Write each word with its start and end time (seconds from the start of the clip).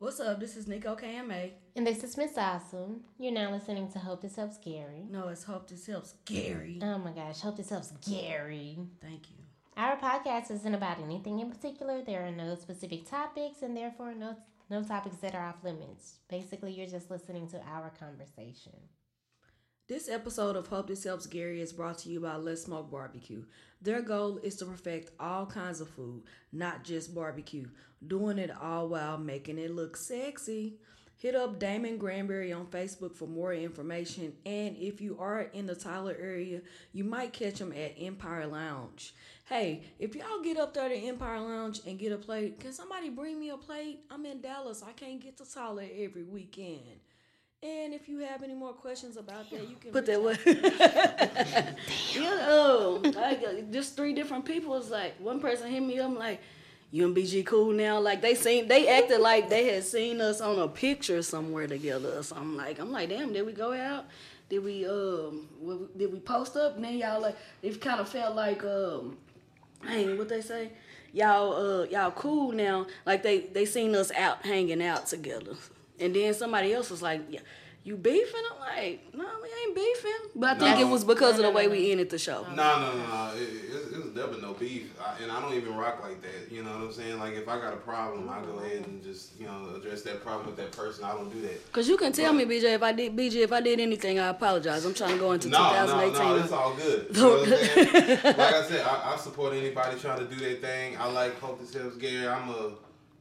What's 0.00 0.20
up? 0.20 0.38
This 0.38 0.56
is 0.56 0.66
Niko 0.66 0.96
KMA. 0.96 1.50
And 1.74 1.84
this 1.84 2.04
is 2.04 2.16
Miss 2.16 2.38
Awesome. 2.38 3.00
You're 3.18 3.32
now 3.32 3.50
listening 3.50 3.90
to 3.90 3.98
Hope 3.98 4.22
This 4.22 4.36
Helps 4.36 4.56
Gary. 4.58 5.04
No, 5.10 5.26
it's 5.26 5.42
Hope 5.42 5.68
This 5.68 5.88
Helps 5.88 6.14
Gary. 6.24 6.78
Oh 6.80 6.98
my 6.98 7.10
gosh, 7.10 7.40
Hope 7.40 7.56
This 7.56 7.70
Helps 7.70 7.90
Gary. 8.08 8.78
Thank 9.02 9.28
you. 9.30 9.38
Our 9.76 9.96
podcast 9.96 10.52
isn't 10.52 10.72
about 10.72 11.00
anything 11.00 11.40
in 11.40 11.50
particular. 11.50 12.00
There 12.00 12.24
are 12.24 12.30
no 12.30 12.54
specific 12.54 13.10
topics 13.10 13.62
and 13.62 13.76
therefore 13.76 14.14
no 14.14 14.36
no 14.70 14.84
topics 14.84 15.16
that 15.16 15.34
are 15.34 15.48
off 15.48 15.64
limits. 15.64 16.18
Basically, 16.30 16.70
you're 16.70 16.86
just 16.86 17.10
listening 17.10 17.48
to 17.48 17.60
our 17.68 17.90
conversation. 17.98 18.74
This 19.88 20.10
episode 20.10 20.54
of 20.54 20.66
Hope 20.66 20.88
This 20.88 21.04
Helps 21.04 21.26
Gary 21.26 21.62
is 21.62 21.72
brought 21.72 21.96
to 22.00 22.10
you 22.10 22.20
by 22.20 22.36
Let's 22.36 22.64
Smoke 22.64 22.90
Barbecue. 22.90 23.44
Their 23.80 24.02
goal 24.02 24.36
is 24.42 24.56
to 24.56 24.66
perfect 24.66 25.12
all 25.18 25.46
kinds 25.46 25.80
of 25.80 25.88
food, 25.88 26.24
not 26.52 26.84
just 26.84 27.14
barbecue, 27.14 27.68
doing 28.06 28.36
it 28.36 28.50
all 28.54 28.88
while 28.88 29.16
making 29.16 29.56
it 29.56 29.74
look 29.74 29.96
sexy. 29.96 30.74
Hit 31.16 31.34
up 31.34 31.58
Damon 31.58 31.96
Granberry 31.96 32.52
on 32.52 32.66
Facebook 32.66 33.16
for 33.16 33.26
more 33.26 33.54
information. 33.54 34.34
And 34.44 34.76
if 34.76 35.00
you 35.00 35.16
are 35.18 35.40
in 35.54 35.64
the 35.64 35.74
Tyler 35.74 36.14
area, 36.20 36.60
you 36.92 37.04
might 37.04 37.32
catch 37.32 37.58
him 37.58 37.72
at 37.72 37.94
Empire 37.98 38.46
Lounge. 38.46 39.14
Hey, 39.46 39.84
if 39.98 40.14
y'all 40.14 40.42
get 40.44 40.58
up 40.58 40.74
there 40.74 40.90
to 40.90 40.94
Empire 40.94 41.40
Lounge 41.40 41.80
and 41.86 41.98
get 41.98 42.12
a 42.12 42.18
plate, 42.18 42.60
can 42.60 42.74
somebody 42.74 43.08
bring 43.08 43.40
me 43.40 43.48
a 43.48 43.56
plate? 43.56 44.00
I'm 44.10 44.26
in 44.26 44.42
Dallas. 44.42 44.84
I 44.86 44.92
can't 44.92 45.18
get 45.18 45.38
to 45.38 45.50
Tyler 45.50 45.86
every 45.98 46.24
weekend. 46.24 47.00
And 47.60 47.92
if 47.92 48.08
you 48.08 48.20
have 48.20 48.44
any 48.44 48.54
more 48.54 48.72
questions 48.72 49.16
about 49.16 49.50
that, 49.50 49.68
you 49.68 49.74
can 49.80 49.90
Put 49.90 50.06
that 50.06 50.20
reach 50.22 50.44
way. 50.46 51.72
yeah, 52.14 52.46
oh, 52.48 53.00
like, 53.16 53.72
just 53.72 53.96
three 53.96 54.12
different 54.12 54.44
people. 54.44 54.76
It's 54.76 54.90
like 54.90 55.18
one 55.18 55.40
person 55.40 55.68
hit 55.68 55.82
me 55.82 55.98
up, 55.98 56.06
I'm 56.06 56.14
like, 56.16 56.40
you 56.92 57.04
and 57.04 57.16
BG 57.16 57.44
cool 57.44 57.72
now? 57.72 57.98
Like 57.98 58.22
they 58.22 58.34
seen, 58.34 58.68
they 58.68 58.88
acted 58.88 59.20
like 59.20 59.48
they 59.48 59.66
had 59.74 59.84
seen 59.84 60.20
us 60.20 60.40
on 60.40 60.58
a 60.58 60.68
picture 60.68 61.20
somewhere 61.22 61.66
together 61.66 62.16
or 62.18 62.22
something. 62.22 62.56
Like 62.56 62.78
I'm 62.78 62.92
like, 62.92 63.08
damn, 63.08 63.32
did 63.32 63.44
we 63.44 63.52
go 63.52 63.72
out? 63.72 64.06
Did 64.48 64.64
we 64.64 64.86
um, 64.86 65.48
did 65.96 66.12
we 66.12 66.20
post 66.20 66.56
up? 66.56 66.76
And 66.76 66.84
then 66.84 66.96
y'all 66.96 67.20
like, 67.20 67.36
it 67.60 67.80
kind 67.80 68.00
of 68.00 68.08
felt 68.08 68.34
like 68.34 68.64
um, 68.64 69.18
hey, 69.86 70.16
what 70.16 70.28
they 70.28 70.40
say? 70.40 70.70
Y'all 71.12 71.52
uh, 71.52 71.84
y'all 71.84 72.12
cool 72.12 72.52
now? 72.52 72.86
Like 73.04 73.22
they 73.22 73.40
they 73.40 73.66
seen 73.66 73.94
us 73.94 74.10
out 74.12 74.46
hanging 74.46 74.82
out 74.82 75.06
together. 75.06 75.56
And 76.00 76.14
then 76.14 76.34
somebody 76.34 76.72
else 76.72 76.90
was 76.90 77.02
like, 77.02 77.22
yeah, 77.30 77.40
you 77.84 77.96
beefing? 77.96 78.42
I'm 78.52 78.60
like, 78.60 79.14
no, 79.14 79.24
we 79.42 79.48
ain't 79.66 79.74
beefing. 79.74 80.30
But 80.34 80.56
I 80.56 80.58
think 80.58 80.78
No. 80.78 80.86
it 80.88 80.90
was 80.92 81.04
because 81.04 81.38
of 81.38 81.44
the 81.44 81.50
way 81.50 81.68
we 81.68 81.90
ended 81.90 82.10
the 82.10 82.18
show. 82.18 82.42
No, 82.42 82.54
no, 82.54 82.92
no, 82.96 83.06
no. 83.06 83.32
It, 83.34 83.40
it, 83.42 83.92
it 83.94 84.04
was 84.04 84.12
definitely 84.14 84.42
no 84.42 84.52
beef, 84.52 84.92
I, 85.00 85.22
and 85.22 85.32
I 85.32 85.40
don't 85.40 85.54
even 85.54 85.74
rock 85.76 86.02
like 86.02 86.20
that. 86.22 86.52
You 86.52 86.62
know 86.64 86.70
what 86.70 86.80
I'm 86.82 86.92
saying? 86.92 87.18
Like 87.18 87.34
if 87.34 87.48
I 87.48 87.58
got 87.58 87.72
a 87.72 87.76
problem, 87.78 88.28
I 88.28 88.40
go 88.42 88.58
ahead 88.58 88.84
and 88.86 89.02
just 89.02 89.38
you 89.40 89.46
know 89.46 89.70
address 89.76 90.02
that 90.02 90.22
problem 90.22 90.46
with 90.46 90.56
that 90.56 90.70
person. 90.72 91.04
I 91.04 91.12
don't 91.14 91.32
do 91.32 91.40
that. 91.42 91.72
Cause 91.72 91.88
you 91.88 91.96
can 91.96 92.12
tell 92.12 92.32
me, 92.32 92.44
BG, 92.44 92.64
if 92.64 92.82
I 92.82 92.92
did 92.92 93.16
BG, 93.16 93.36
if 93.42 93.52
I 93.52 93.60
did 93.60 93.80
anything, 93.80 94.18
I 94.18 94.28
apologize. 94.28 94.84
I'm 94.84 94.94
trying 94.94 95.12
to 95.14 95.18
go 95.18 95.32
into 95.32 95.48
No, 95.48 95.58
no, 95.86 95.86
2018. 95.86 96.28
no, 96.28 96.36
it's 96.44 96.52
all 96.52 96.74
good. 96.74 97.06
You 97.16 97.22
know 97.22 97.30
what 97.30 97.48
I'm 97.48 97.54
saying? 97.56 98.18
like 98.24 98.38
I 98.54 98.62
said, 98.64 98.86
I, 98.86 99.14
I 99.14 99.16
support 99.16 99.54
anybody 99.54 99.98
trying 99.98 100.18
to 100.18 100.26
do 100.26 100.36
their 100.36 100.56
thing. 100.56 100.96
I 100.98 101.10
like 101.10 101.38
Hope 101.40 101.58
This 101.60 101.72
Helps 101.74 101.96
Gary. 101.96 102.28
I'm 102.28 102.50
a, 102.50 102.72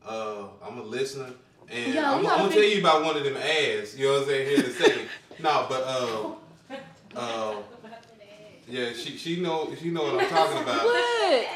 uh, 0.06 0.48
I'm 0.66 0.78
a 0.80 0.84
listener, 0.84 1.30
and 1.70 1.94
Yo, 1.94 2.02
I'm, 2.02 2.18
I'm 2.18 2.24
gonna 2.24 2.52
tell 2.52 2.64
you 2.64 2.80
about 2.80 3.04
one 3.04 3.18
of 3.18 3.24
them 3.24 3.38
ads. 3.38 3.98
You 3.98 4.08
know 4.08 4.14
what 4.14 4.22
I'm 4.22 4.28
saying? 4.28 4.48
Here 4.48 4.60
in 4.60 4.66
a 4.66 4.74
second. 4.74 5.10
no, 5.44 5.66
but 5.70 5.84
uh, 5.84 6.76
uh, 7.16 7.56
yeah, 8.68 8.94
she 8.94 9.18
she 9.18 9.42
know 9.42 9.74
she 9.80 9.90
know 9.90 10.04
what 10.04 10.24
I'm 10.24 10.30
talking 10.30 10.64
about. 10.64 10.84
What? 10.86 11.48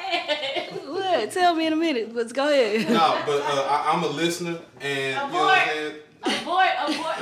what? 0.87 1.31
Tell 1.31 1.55
me 1.55 1.67
in 1.67 1.73
a 1.73 1.77
minute. 1.77 2.13
Let's 2.15 2.33
go 2.33 2.47
ahead. 2.47 2.89
No, 2.89 3.21
but 3.25 3.41
uh, 3.41 3.67
I, 3.69 3.91
I'm 3.93 4.03
a 4.03 4.07
listener, 4.07 4.59
and 4.79 5.09
you 5.09 5.33
know 5.37 5.43
what 5.43 5.59
I'm 5.59 5.67
saying. 5.67 5.95
Abort, 6.23 6.69
abort. 6.85 7.17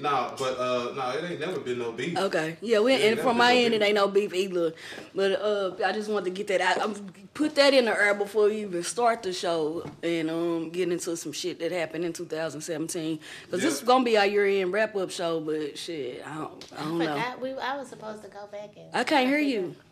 No, 0.00 0.34
but 0.36 0.58
uh, 0.58 0.92
no, 0.94 1.10
it 1.16 1.30
ain't 1.30 1.40
never 1.40 1.60
been 1.60 1.78
no 1.78 1.92
beef. 1.92 2.18
Okay. 2.18 2.56
Yeah, 2.60 2.80
we 2.80 2.94
and 2.94 3.18
from 3.20 3.36
my 3.36 3.54
no 3.54 3.60
end, 3.60 3.70
beef. 3.72 3.80
it 3.80 3.84
ain't 3.84 3.94
no 3.94 4.08
beef 4.08 4.34
either. 4.34 4.72
But 5.14 5.40
uh, 5.40 5.76
I 5.84 5.92
just 5.92 6.10
wanted 6.10 6.24
to 6.26 6.30
get 6.30 6.48
that 6.48 6.60
out. 6.60 6.82
I'm, 6.82 6.94
put 7.32 7.54
that 7.54 7.72
in 7.72 7.84
the 7.84 7.92
air 7.92 8.14
before 8.14 8.48
you 8.48 8.66
even 8.66 8.82
start 8.82 9.22
the 9.22 9.32
show 9.32 9.84
and 10.02 10.30
um 10.30 10.70
get 10.70 10.90
into 10.90 11.16
some 11.16 11.32
shit 11.32 11.58
that 11.60 11.72
happened 11.72 12.04
in 12.04 12.12
2017. 12.12 13.20
Cause 13.50 13.60
this 13.62 13.74
is 13.74 13.80
gonna 13.86 14.04
be 14.04 14.16
our 14.16 14.26
year 14.26 14.46
end 14.46 14.72
wrap 14.72 14.96
up 14.96 15.10
show. 15.10 15.40
But 15.40 15.78
shit, 15.78 16.22
I 16.26 16.34
don't, 16.34 16.72
I 16.76 16.82
don't 16.82 16.98
know. 16.98 17.06
Forgot 17.06 17.40
we 17.40 17.52
I 17.52 17.76
was 17.76 17.88
supposed 17.88 18.22
to 18.22 18.28
go 18.28 18.46
back 18.50 18.70
and 18.76 18.86
I 18.92 19.04
can't 19.04 19.28
hear 19.28 19.38
you. 19.38 19.76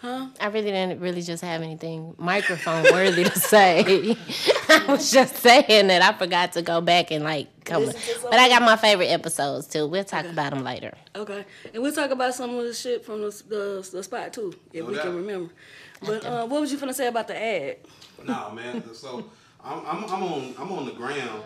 I 0.04 0.46
really 0.46 0.70
didn't 0.70 1.00
really 1.00 1.22
just 1.22 1.42
have 1.42 1.62
anything 1.62 2.14
microphone 2.18 2.84
worthy 2.84 3.24
to 3.24 3.38
say. 3.38 4.16
I 4.68 4.84
was 4.88 5.12
just 5.12 5.36
saying 5.36 5.86
that 5.86 6.02
I 6.02 6.16
forgot 6.18 6.52
to 6.54 6.62
go 6.62 6.80
back 6.80 7.10
and 7.10 7.22
like 7.24 7.64
come. 7.64 7.84
Listen 7.84 8.22
But 8.22 8.34
I 8.34 8.48
got 8.48 8.62
my 8.62 8.76
favorite 8.76 9.06
episodes 9.06 9.68
too. 9.68 9.86
We'll 9.86 10.04
talk 10.04 10.24
about 10.24 10.52
them 10.52 10.64
later. 10.64 10.94
Okay, 11.14 11.44
and 11.72 11.82
we'll 11.82 11.92
talk 11.92 12.10
about 12.10 12.34
some 12.34 12.50
of 12.54 12.64
the 12.64 12.74
shit 12.74 13.04
from 13.04 13.20
the 13.22 13.30
the, 13.48 13.88
the 13.92 14.02
spot 14.02 14.32
too, 14.32 14.52
if 14.72 14.84
No 14.84 14.90
we 14.90 14.98
can 14.98 15.14
remember. 15.14 15.52
But 16.00 16.24
uh, 16.24 16.46
what 16.46 16.60
was 16.60 16.72
you 16.72 16.78
finna 16.78 16.94
say 16.94 17.06
about 17.06 17.28
the 17.28 17.40
ad? 17.40 17.76
No, 18.24 18.50
man. 18.50 18.82
So 18.94 19.24
I'm, 19.64 19.86
I'm 19.86 20.04
I'm 20.04 20.22
on 20.22 20.54
I'm 20.58 20.72
on 20.72 20.84
the 20.86 20.92
ground, 20.92 21.44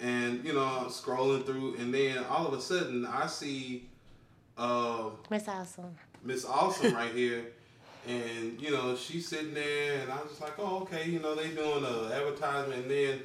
and 0.00 0.44
you 0.44 0.54
know 0.54 0.64
I'm 0.64 0.86
scrolling 0.86 1.44
through, 1.44 1.76
and 1.76 1.92
then 1.92 2.24
all 2.24 2.46
of 2.46 2.54
a 2.54 2.60
sudden 2.60 3.04
I 3.04 3.26
see 3.26 3.88
uh, 4.56 5.10
Miss 5.30 5.46
Awesome. 5.48 5.94
Miss 6.24 6.44
Awesome 6.44 6.94
right 6.94 7.12
here, 7.12 7.46
and 8.06 8.60
you 8.60 8.70
know 8.70 8.96
she's 8.96 9.28
sitting 9.28 9.54
there, 9.54 10.00
and 10.00 10.12
I 10.12 10.16
was 10.20 10.30
just 10.30 10.40
like, 10.40 10.58
oh 10.58 10.80
okay, 10.82 11.08
you 11.08 11.18
know 11.20 11.34
they 11.34 11.48
doing 11.48 11.84
a 11.84 12.12
advertisement, 12.14 12.82
and 12.82 12.90
then 12.90 13.20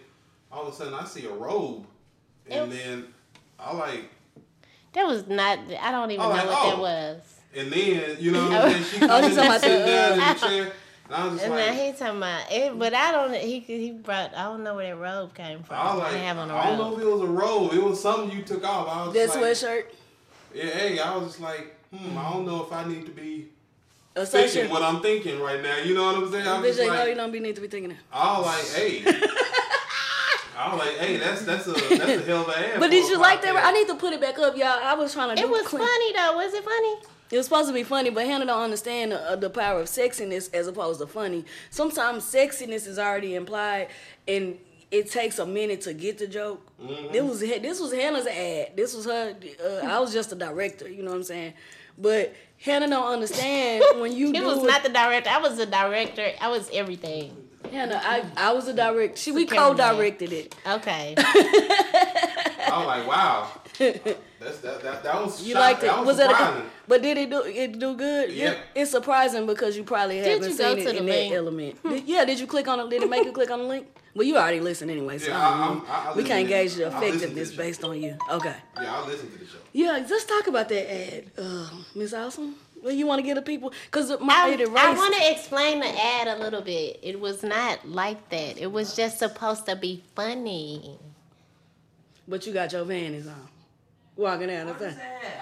all 0.51 0.67
of 0.67 0.73
a 0.73 0.75
sudden 0.75 0.93
I 0.93 1.05
see 1.05 1.25
a 1.25 1.31
robe, 1.31 1.85
and 2.49 2.71
It- 2.71 2.77
then 2.77 3.13
I 3.59 3.73
like. 3.73 4.09
That 4.93 5.05
was 5.05 5.27
not. 5.27 5.59
I 5.79 5.91
don't 5.91 6.09
even 6.11 6.25
Oh, 6.25 6.29
know 6.29 6.35
like, 6.35 6.45
what 6.47 6.63
that 6.63 6.75
oh. 6.77 6.81
was. 6.81 7.21
And 7.55 7.71
then, 7.71 8.17
you 8.19 8.31
know 8.31 8.49
what 8.49 8.65
I'm? 8.75 8.83
She 8.83 8.97
Oh, 9.03 9.07
comes 9.07 9.25
in 9.27 9.35
talking 9.35 9.51
and 9.51 9.61
sitting 9.61 9.81
about 9.81 9.87
down 9.87 10.13
in 10.13 10.19
the 10.19 10.47
chair. 10.47 10.73
And 11.05 11.15
I 11.15 11.23
was 11.25 11.33
just 11.33 11.43
And 11.45 11.53
now 11.53 11.65
like, 11.67 11.75
he 11.79 11.91
talking 11.93 12.17
about 12.17 12.51
it, 12.51 12.79
but 12.79 12.93
I 12.93 13.11
don't. 13.11 13.33
He 13.35 13.59
he 13.59 13.91
brought. 13.91 14.33
I 14.33 14.43
don't 14.43 14.63
know 14.63 14.75
where 14.75 14.87
that 14.95 14.99
robe 15.01 15.33
came 15.35 15.61
from. 15.63 15.75
I 15.77 15.93
like, 15.93 16.13
I 16.13 16.17
have 16.17 16.37
on 16.37 16.49
a 16.49 16.55
I 16.55 16.65
don't 16.69 16.77
know 16.79 16.95
if 16.97 17.01
it 17.03 17.05
was 17.05 17.21
a 17.21 17.25
robe. 17.27 17.73
It 17.73 17.83
was 17.83 18.01
something 18.01 18.35
you 18.35 18.43
took 18.43 18.63
off. 18.63 18.87
I 18.89 19.05
was 19.05 19.13
That 19.13 19.25
just 19.27 19.63
like, 19.63 19.71
sweatshirt, 19.71 19.85
Yeah, 20.53 20.65
hey, 20.71 20.99
I 20.99 21.15
was 21.15 21.27
just 21.27 21.41
like, 21.41 21.75
hmm, 21.91 22.17
I 22.17 22.31
don't 22.31 22.45
know 22.45 22.63
if 22.63 22.71
I 22.73 22.87
need 22.87 23.05
to 23.05 23.11
be 23.11 23.49
a 24.17 24.25
thinking 24.25 24.69
what 24.69 24.81
I'm 24.81 25.01
thinking 25.01 25.39
right 25.39 25.61
now. 25.61 25.77
You 25.77 25.93
know 25.93 26.05
what 26.05 26.15
I'm 26.15 26.31
saying? 26.31 26.47
I'm 26.47 26.61
Bitch, 26.61 26.67
just 26.67 26.79
ain't 26.81 26.93
no, 26.93 27.05
you 27.05 27.15
don't 27.15 27.31
be 27.31 27.39
need 27.39 27.55
to 27.55 27.61
be 27.61 27.67
thinking 27.67 27.89
that. 27.89 27.99
I 28.11 28.39
was 28.39 28.45
like, 28.45 28.83
hey. 28.83 29.03
I 30.57 30.73
was 30.73 30.79
like, 30.85 30.97
hey, 30.97 31.17
that's 31.17 31.43
that's 31.45 31.67
a 31.67 31.71
that's 31.71 31.91
a 31.91 32.25
hell 32.25 32.41
of 32.41 32.47
an 32.49 32.63
ad. 32.63 32.79
But 32.79 32.89
did 32.89 33.07
you 33.09 33.19
like 33.19 33.41
that? 33.43 33.55
I 33.55 33.71
need 33.71 33.87
to 33.87 33.95
put 33.95 34.13
it 34.13 34.19
back 34.19 34.39
up, 34.39 34.57
y'all. 34.57 34.79
I 34.81 34.95
was 34.95 35.13
trying 35.13 35.35
to. 35.35 35.41
It 35.41 35.45
do 35.45 35.51
was 35.51 35.67
clean- 35.67 35.83
funny 35.85 36.13
though. 36.13 36.35
Was 36.35 36.53
it 36.53 36.63
funny? 36.63 36.95
It 37.29 37.37
was 37.37 37.45
supposed 37.45 37.67
to 37.67 37.73
be 37.73 37.83
funny, 37.83 38.09
but 38.09 38.25
Hannah 38.25 38.45
don't 38.45 38.61
understand 38.63 39.11
the, 39.11 39.21
uh, 39.31 39.35
the 39.35 39.49
power 39.49 39.81
of 39.81 39.87
sexiness 39.87 40.53
as 40.53 40.67
opposed 40.67 41.01
to 41.01 41.07
funny. 41.07 41.43
Sometimes 41.69 42.23
sexiness 42.23 42.87
is 42.87 42.97
already 42.97 43.35
implied, 43.35 43.89
and 44.27 44.57
it 44.91 45.11
takes 45.11 45.37
a 45.37 45.45
minute 45.45 45.81
to 45.81 45.93
get 45.93 46.17
the 46.17 46.27
joke. 46.27 46.65
Mm-hmm. 46.81 47.11
This 47.11 47.21
was 47.23 47.39
this 47.41 47.79
was 47.79 47.93
Hannah's 47.93 48.27
ad. 48.27 48.71
This 48.75 48.95
was 48.95 49.05
her. 49.05 49.35
Uh, 49.63 49.85
I 49.85 49.99
was 49.99 50.13
just 50.13 50.31
a 50.31 50.35
director. 50.35 50.89
You 50.89 51.03
know 51.03 51.11
what 51.11 51.17
I'm 51.17 51.23
saying? 51.23 51.53
But 51.97 52.33
Hannah 52.59 52.87
don't 52.89 53.11
understand 53.13 53.83
when 54.01 54.13
you 54.15 54.29
It 54.29 54.35
do 54.35 54.45
was 54.45 54.57
it- 54.63 54.67
not 54.67 54.83
the 54.83 54.89
director. 54.89 55.29
I 55.29 55.39
was 55.39 55.57
the 55.57 55.65
director. 55.65 56.31
I 56.41 56.49
was 56.49 56.69
everything. 56.73 57.35
Hannah. 57.71 57.99
I 58.03 58.23
I 58.37 58.53
was 58.53 58.67
a 58.67 58.73
director. 58.73 59.17
She 59.17 59.31
we 59.31 59.45
co-directed 59.45 60.31
it. 60.31 60.55
Okay. 60.65 61.15
I 61.17 62.73
was 62.77 62.85
like, 62.87 63.07
wow. 63.07 63.49
That's 63.79 64.59
that 64.59 64.81
that, 64.83 65.03
that 65.03 65.21
was 65.23 65.41
You 65.45 65.53
shock- 65.53 65.61
liked 65.61 65.83
it? 65.83 65.87
That 65.87 65.97
was, 65.99 66.07
was 66.07 66.17
that? 66.17 66.31
A, 66.57 66.63
but 66.87 67.01
did 67.01 67.17
it 67.17 67.29
do 67.29 67.41
it 67.43 67.79
do 67.79 67.95
good? 67.95 68.31
Yeah. 68.31 68.55
It's 68.75 68.91
surprising 68.91 69.45
because 69.45 69.75
you 69.77 69.83
probably 69.83 70.15
Did 70.21 70.27
haven't 70.43 70.51
you 70.51 70.57
go 70.57 70.75
seen 70.75 70.83
to 70.85 70.89
it 70.89 70.93
the 70.93 70.97
in 70.99 71.05
link? 71.05 71.31
that 71.31 71.37
element. 71.37 71.83
Did- 71.83 72.03
yeah. 72.07 72.25
Did 72.25 72.39
you 72.39 72.47
click 72.47 72.67
on 72.67 72.79
it? 72.79 72.89
Did 72.89 73.03
it 73.03 73.09
make 73.09 73.25
you 73.25 73.31
click 73.31 73.51
on 73.51 73.59
the 73.59 73.65
link? 73.65 73.87
Well, 74.15 74.25
you 74.25 74.35
already 74.35 74.59
listened 74.59 74.89
anyway, 74.89 75.19
so 75.19 75.27
Yeah, 75.29 75.37
I 75.39 75.67
don't 75.67 75.89
I- 75.89 75.93
I- 75.93 76.11
I 76.11 76.15
we 76.15 76.23
can't 76.23 76.47
to- 76.47 76.53
gauge 76.53 76.73
the 76.75 76.85
I 76.85 76.87
listened 76.87 77.01
to 77.01 77.07
effectiveness 77.17 77.51
the 77.51 77.57
based 77.57 77.83
on 77.83 78.01
you. 78.01 78.17
Okay. 78.31 78.55
Yeah, 78.81 78.95
I'll 78.95 79.05
listen 79.05 79.31
to 79.31 79.37
the 79.37 79.45
show. 79.45 79.57
Yeah. 79.73 80.05
Let's 80.09 80.25
talk 80.25 80.47
about 80.47 80.69
that 80.69 80.91
ad, 80.91 81.25
uh, 81.37 81.69
Miss 81.95 82.13
Awesome. 82.13 82.55
Well, 82.81 82.93
you 82.93 83.07
want 83.07 83.19
to 83.19 83.23
get 83.23 83.33
the 83.35 83.41
people 83.41 83.73
because 83.85 84.09
my 84.21 84.33
I. 84.35 84.65
I 84.77 84.93
want 84.93 85.15
to 85.15 85.31
explain 85.31 85.79
the 85.79 85.87
ad 85.87 86.27
a 86.27 86.37
little 86.37 86.61
bit. 86.61 86.99
It 87.01 87.19
was 87.19 87.41
not 87.43 87.87
like 87.87 88.29
that. 88.29 88.57
It 88.59 88.71
was 88.71 88.95
just 88.95 89.17
supposed 89.17 89.65
to 89.65 89.75
be 89.75 90.03
funny. 90.15 90.97
But 92.27 92.45
you 92.45 92.53
got 92.53 92.71
your 92.73 92.85
vanties 92.85 93.25
on, 93.27 93.47
walking 94.17 94.51
out 94.51 94.67
of 94.67 94.77
thing. 94.77 94.95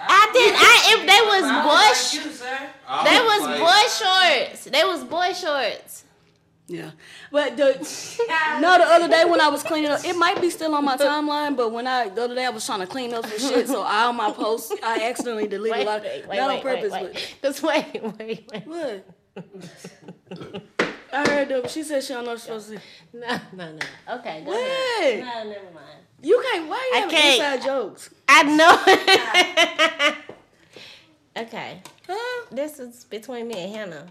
I 0.08 0.30
did. 0.32 0.54
I 0.56 0.74
if 0.94 1.00
they 1.06 1.20
was 1.26 2.22
boy. 2.22 2.28
you, 2.28 2.32
sir. 2.36 2.58
I 2.86 3.04
They 3.04 3.20
was 3.20 3.42
like- 3.42 3.60
boy 3.60 4.46
shorts. 4.50 4.64
They 4.64 4.84
was 4.84 5.04
boy 5.04 5.32
shorts. 5.32 6.04
Yeah, 6.68 6.90
but 7.30 7.56
the 7.56 7.64
no, 8.60 8.76
the 8.76 8.84
other 8.84 9.06
day 9.08 9.24
when 9.24 9.40
I 9.40 9.46
was 9.48 9.62
cleaning 9.62 9.88
up, 9.88 10.04
it 10.04 10.16
might 10.16 10.40
be 10.40 10.50
still 10.50 10.74
on 10.74 10.84
my 10.84 10.96
timeline. 10.96 11.56
But 11.56 11.70
when 11.70 11.86
I 11.86 12.08
the 12.08 12.24
other 12.24 12.34
day 12.34 12.44
I 12.44 12.50
was 12.50 12.66
trying 12.66 12.80
to 12.80 12.88
clean 12.88 13.14
up 13.14 13.24
some 13.24 13.38
shit, 13.38 13.68
so 13.68 13.82
all 13.82 14.12
my 14.12 14.32
posts 14.32 14.72
I 14.82 15.08
accidentally 15.08 15.46
deleted 15.46 15.78
Wait, 15.78 15.86
a 15.86 15.90
lot, 15.90 16.02
wait, 16.02 16.26
wait, 16.26 16.36
not 16.38 16.48
wait, 16.48 16.56
on 16.56 16.62
purpose, 16.62 16.92
wait, 16.92 17.02
wait. 17.04 17.36
Just 17.40 17.62
wait, 17.62 18.02
wait, 18.18 18.50
wait. 18.52 18.66
what? 18.66 19.06
I 21.12 21.28
heard 21.28 21.48
them. 21.50 21.68
She 21.68 21.84
said 21.84 22.02
she 22.02 22.12
don't 22.14 22.24
know 22.24 22.30
what 22.32 22.38
she's 22.40 22.46
supposed 22.46 22.70
to 22.70 22.76
say. 22.78 22.82
No, 23.12 23.40
no, 23.52 23.72
no. 23.72 24.14
Okay, 24.16 24.42
go 24.44 24.50
What? 24.50 24.60
ahead. 24.60 25.20
No, 25.20 25.50
never 25.50 25.70
mind. 25.72 26.00
You 26.22 26.42
can't. 26.50 26.68
Why 26.68 26.90
you 26.92 26.96
I 26.96 27.00
having 27.00 27.16
can't. 27.16 27.36
inside 27.36 27.62
jokes? 27.66 28.10
I 28.28 28.42
know. 28.44 30.22
okay, 31.42 31.80
Huh? 32.08 32.46
this 32.50 32.78
is 32.78 33.04
between 33.04 33.48
me 33.48 33.58
and 33.64 33.74
Hannah. 33.74 34.06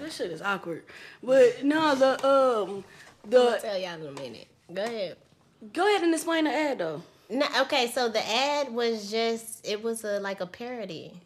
That 0.00 0.12
shit 0.12 0.30
is 0.30 0.42
awkward. 0.42 0.84
But 1.22 1.64
no, 1.64 1.94
the 1.94 2.12
um, 2.26 2.84
the. 3.28 3.38
I'm 3.38 3.44
gonna 3.46 3.60
tell 3.60 3.78
y'all 3.78 4.00
in 4.00 4.06
a 4.06 4.12
minute. 4.12 4.46
Go 4.72 4.84
ahead. 4.84 5.16
go 5.72 5.86
ahead 5.88 6.02
and 6.02 6.14
explain 6.14 6.44
the 6.44 6.50
ad 6.52 6.78
though. 6.78 7.02
No, 7.28 7.46
okay, 7.62 7.88
so 7.88 8.08
the 8.08 8.24
ad 8.26 8.72
was 8.72 9.10
just 9.10 9.66
it 9.66 9.82
was 9.82 10.04
a 10.04 10.20
like 10.20 10.40
a 10.40 10.46
parody. 10.46 11.20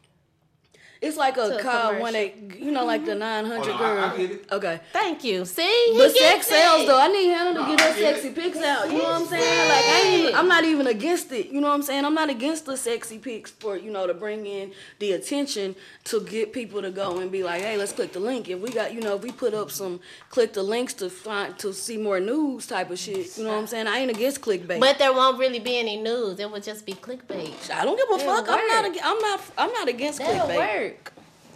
It's 1.02 1.16
like 1.16 1.38
a 1.38 1.56
a 1.56 1.62
car 1.62 1.94
commercial. 1.94 2.02
when 2.02 2.12
they, 2.12 2.34
you 2.58 2.70
know, 2.70 2.84
like 2.84 3.06
the 3.06 3.12
mm-hmm. 3.12 3.20
nine 3.20 3.44
hundred 3.46 3.70
Oh, 3.70 3.72
no, 3.72 3.78
girl. 3.78 4.04
I 4.04 4.16
get 4.18 4.30
it. 4.32 4.44
Okay. 4.52 4.80
Thank 4.92 5.24
you. 5.24 5.46
See, 5.46 5.94
But 5.96 6.10
sex 6.12 6.20
gets 6.20 6.46
sells 6.48 6.82
it. 6.82 6.86
though. 6.88 7.00
I 7.00 7.08
need 7.08 7.28
Hannah 7.28 7.54
to 7.54 7.60
No, 7.60 7.66
get 7.68 7.80
I 7.80 7.90
her 7.92 7.98
get 7.98 8.14
sexy 8.16 8.28
it. 8.28 8.34
pics 8.34 8.58
out. 8.58 8.86
You 8.92 8.98
know 8.98 9.04
what 9.04 9.14
I'm 9.14 9.20
Yes, 9.22 9.30
saying? 9.30 9.68
Like 9.70 9.84
I 9.84 10.00
ain't 10.04 10.22
even, 10.24 10.34
I'm 10.34 10.48
not 10.48 10.64
even 10.64 10.86
against 10.86 11.32
it. 11.32 11.46
You 11.48 11.60
know 11.62 11.68
what 11.68 11.74
I'm 11.74 11.82
saying? 11.82 12.04
I'm 12.04 12.14
not 12.14 12.28
against 12.28 12.66
the 12.66 12.76
sexy 12.76 13.18
pics 13.18 13.50
for 13.50 13.78
you 13.78 13.90
know 13.90 14.06
to 14.06 14.12
bring 14.12 14.44
in 14.44 14.72
the 14.98 15.12
attention 15.12 15.74
to 16.04 16.20
get 16.20 16.52
people 16.52 16.82
to 16.82 16.90
go 16.90 17.18
and 17.20 17.32
be 17.32 17.42
like, 17.44 17.62
hey, 17.62 17.78
let's 17.78 17.92
click 17.92 18.12
the 18.12 18.20
link. 18.20 18.50
If 18.50 18.60
we 18.60 18.70
got 18.70 18.92
you 18.92 19.00
know 19.00 19.16
if 19.16 19.22
we 19.22 19.32
put 19.32 19.54
up 19.54 19.70
some 19.70 20.00
click 20.28 20.52
the 20.52 20.62
links 20.62 20.92
to 20.94 21.08
find 21.08 21.58
to 21.60 21.72
see 21.72 21.96
more 21.96 22.20
news 22.20 22.66
type 22.66 22.90
of 22.90 22.98
shit. 22.98 23.38
You 23.38 23.44
know 23.44 23.50
what 23.52 23.58
I'm 23.60 23.66
saying? 23.66 23.86
I 23.86 24.00
ain't 24.00 24.10
against 24.10 24.42
clickbait. 24.42 24.78
But 24.78 24.98
there 24.98 25.14
won't 25.14 25.38
really 25.38 25.60
be 25.60 25.78
any 25.78 25.96
news. 25.96 26.38
It 26.38 26.50
would 26.50 26.62
just 26.62 26.84
be 26.84 26.92
clickbait. 26.92 27.70
I 27.70 27.86
don't 27.86 27.96
give 27.96 28.06
a 28.10 28.22
It'll 28.22 28.36
fuck. 28.36 28.46
I'm 28.50 28.66
not. 28.68 28.84
I'm 29.02 29.18
not. 29.18 29.40
I'm 29.56 29.72
not 29.72 29.88
against 29.88 30.18
That'll 30.18 30.46
clickbait. 30.46 30.56
work. 30.84 30.89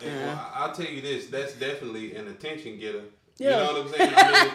Hey, 0.00 0.08
well, 0.16 0.30
I- 0.54 0.64
I'll 0.64 0.72
tell 0.72 0.86
you 0.86 1.00
this. 1.00 1.26
That's 1.26 1.54
definitely 1.54 2.14
an 2.16 2.28
attention 2.28 2.78
getter. 2.78 3.02
You 3.38 3.48
Yeah. 3.48 3.56
know 3.56 3.72
what 3.72 3.82
I'm 3.86 3.92
saying? 3.92 4.12
I 4.16 4.44
mean, 4.44 4.52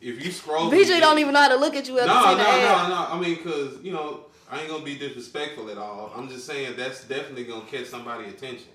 if 0.00 0.24
you 0.24 0.30
scroll, 0.32 0.70
BG 0.70 1.00
don't 1.00 1.18
even 1.18 1.32
know 1.34 1.40
how 1.40 1.48
to 1.48 1.56
look 1.56 1.74
at 1.76 1.86
you 1.88 1.94
No, 1.96 2.06
no, 2.06 2.24
seeing 2.24 2.38
the 2.38 2.44
ad. 2.48 2.88
no, 2.88 2.94
no. 2.94 3.06
I 3.10 3.18
mean, 3.20 3.36
cause 3.42 3.78
you 3.82 3.92
know, 3.92 4.26
I 4.50 4.60
ain't 4.60 4.68
gonna 4.70 4.84
be 4.84 4.96
disrespectful 4.96 5.70
at 5.70 5.78
all. 5.78 6.12
I'm 6.16 6.28
just 6.28 6.46
saying 6.46 6.74
that's 6.76 7.04
definitely 7.04 7.44
gonna 7.44 7.64
catch 7.70 7.86
somebody 7.86 8.24
attention. 8.28 8.68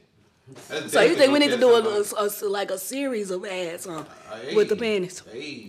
That's 0.70 0.94
So 0.94 1.02
you 1.02 1.16
think 1.16 1.34
we 1.34 1.40
need 1.40 1.52
to 1.52 1.58
do 1.58 1.70
a, 1.70 1.82
a- 1.82 2.26
a- 2.26 2.48
like 2.50 2.72
a 2.72 2.78
series 2.80 3.32
of 3.32 3.46
ads, 3.46 3.86
huh? 3.86 4.04
Uh, 4.32 4.38
hey, 4.38 4.56
with 4.56 4.70
the 4.70 4.76
panties. 4.78 5.22
Hey, 5.32 5.68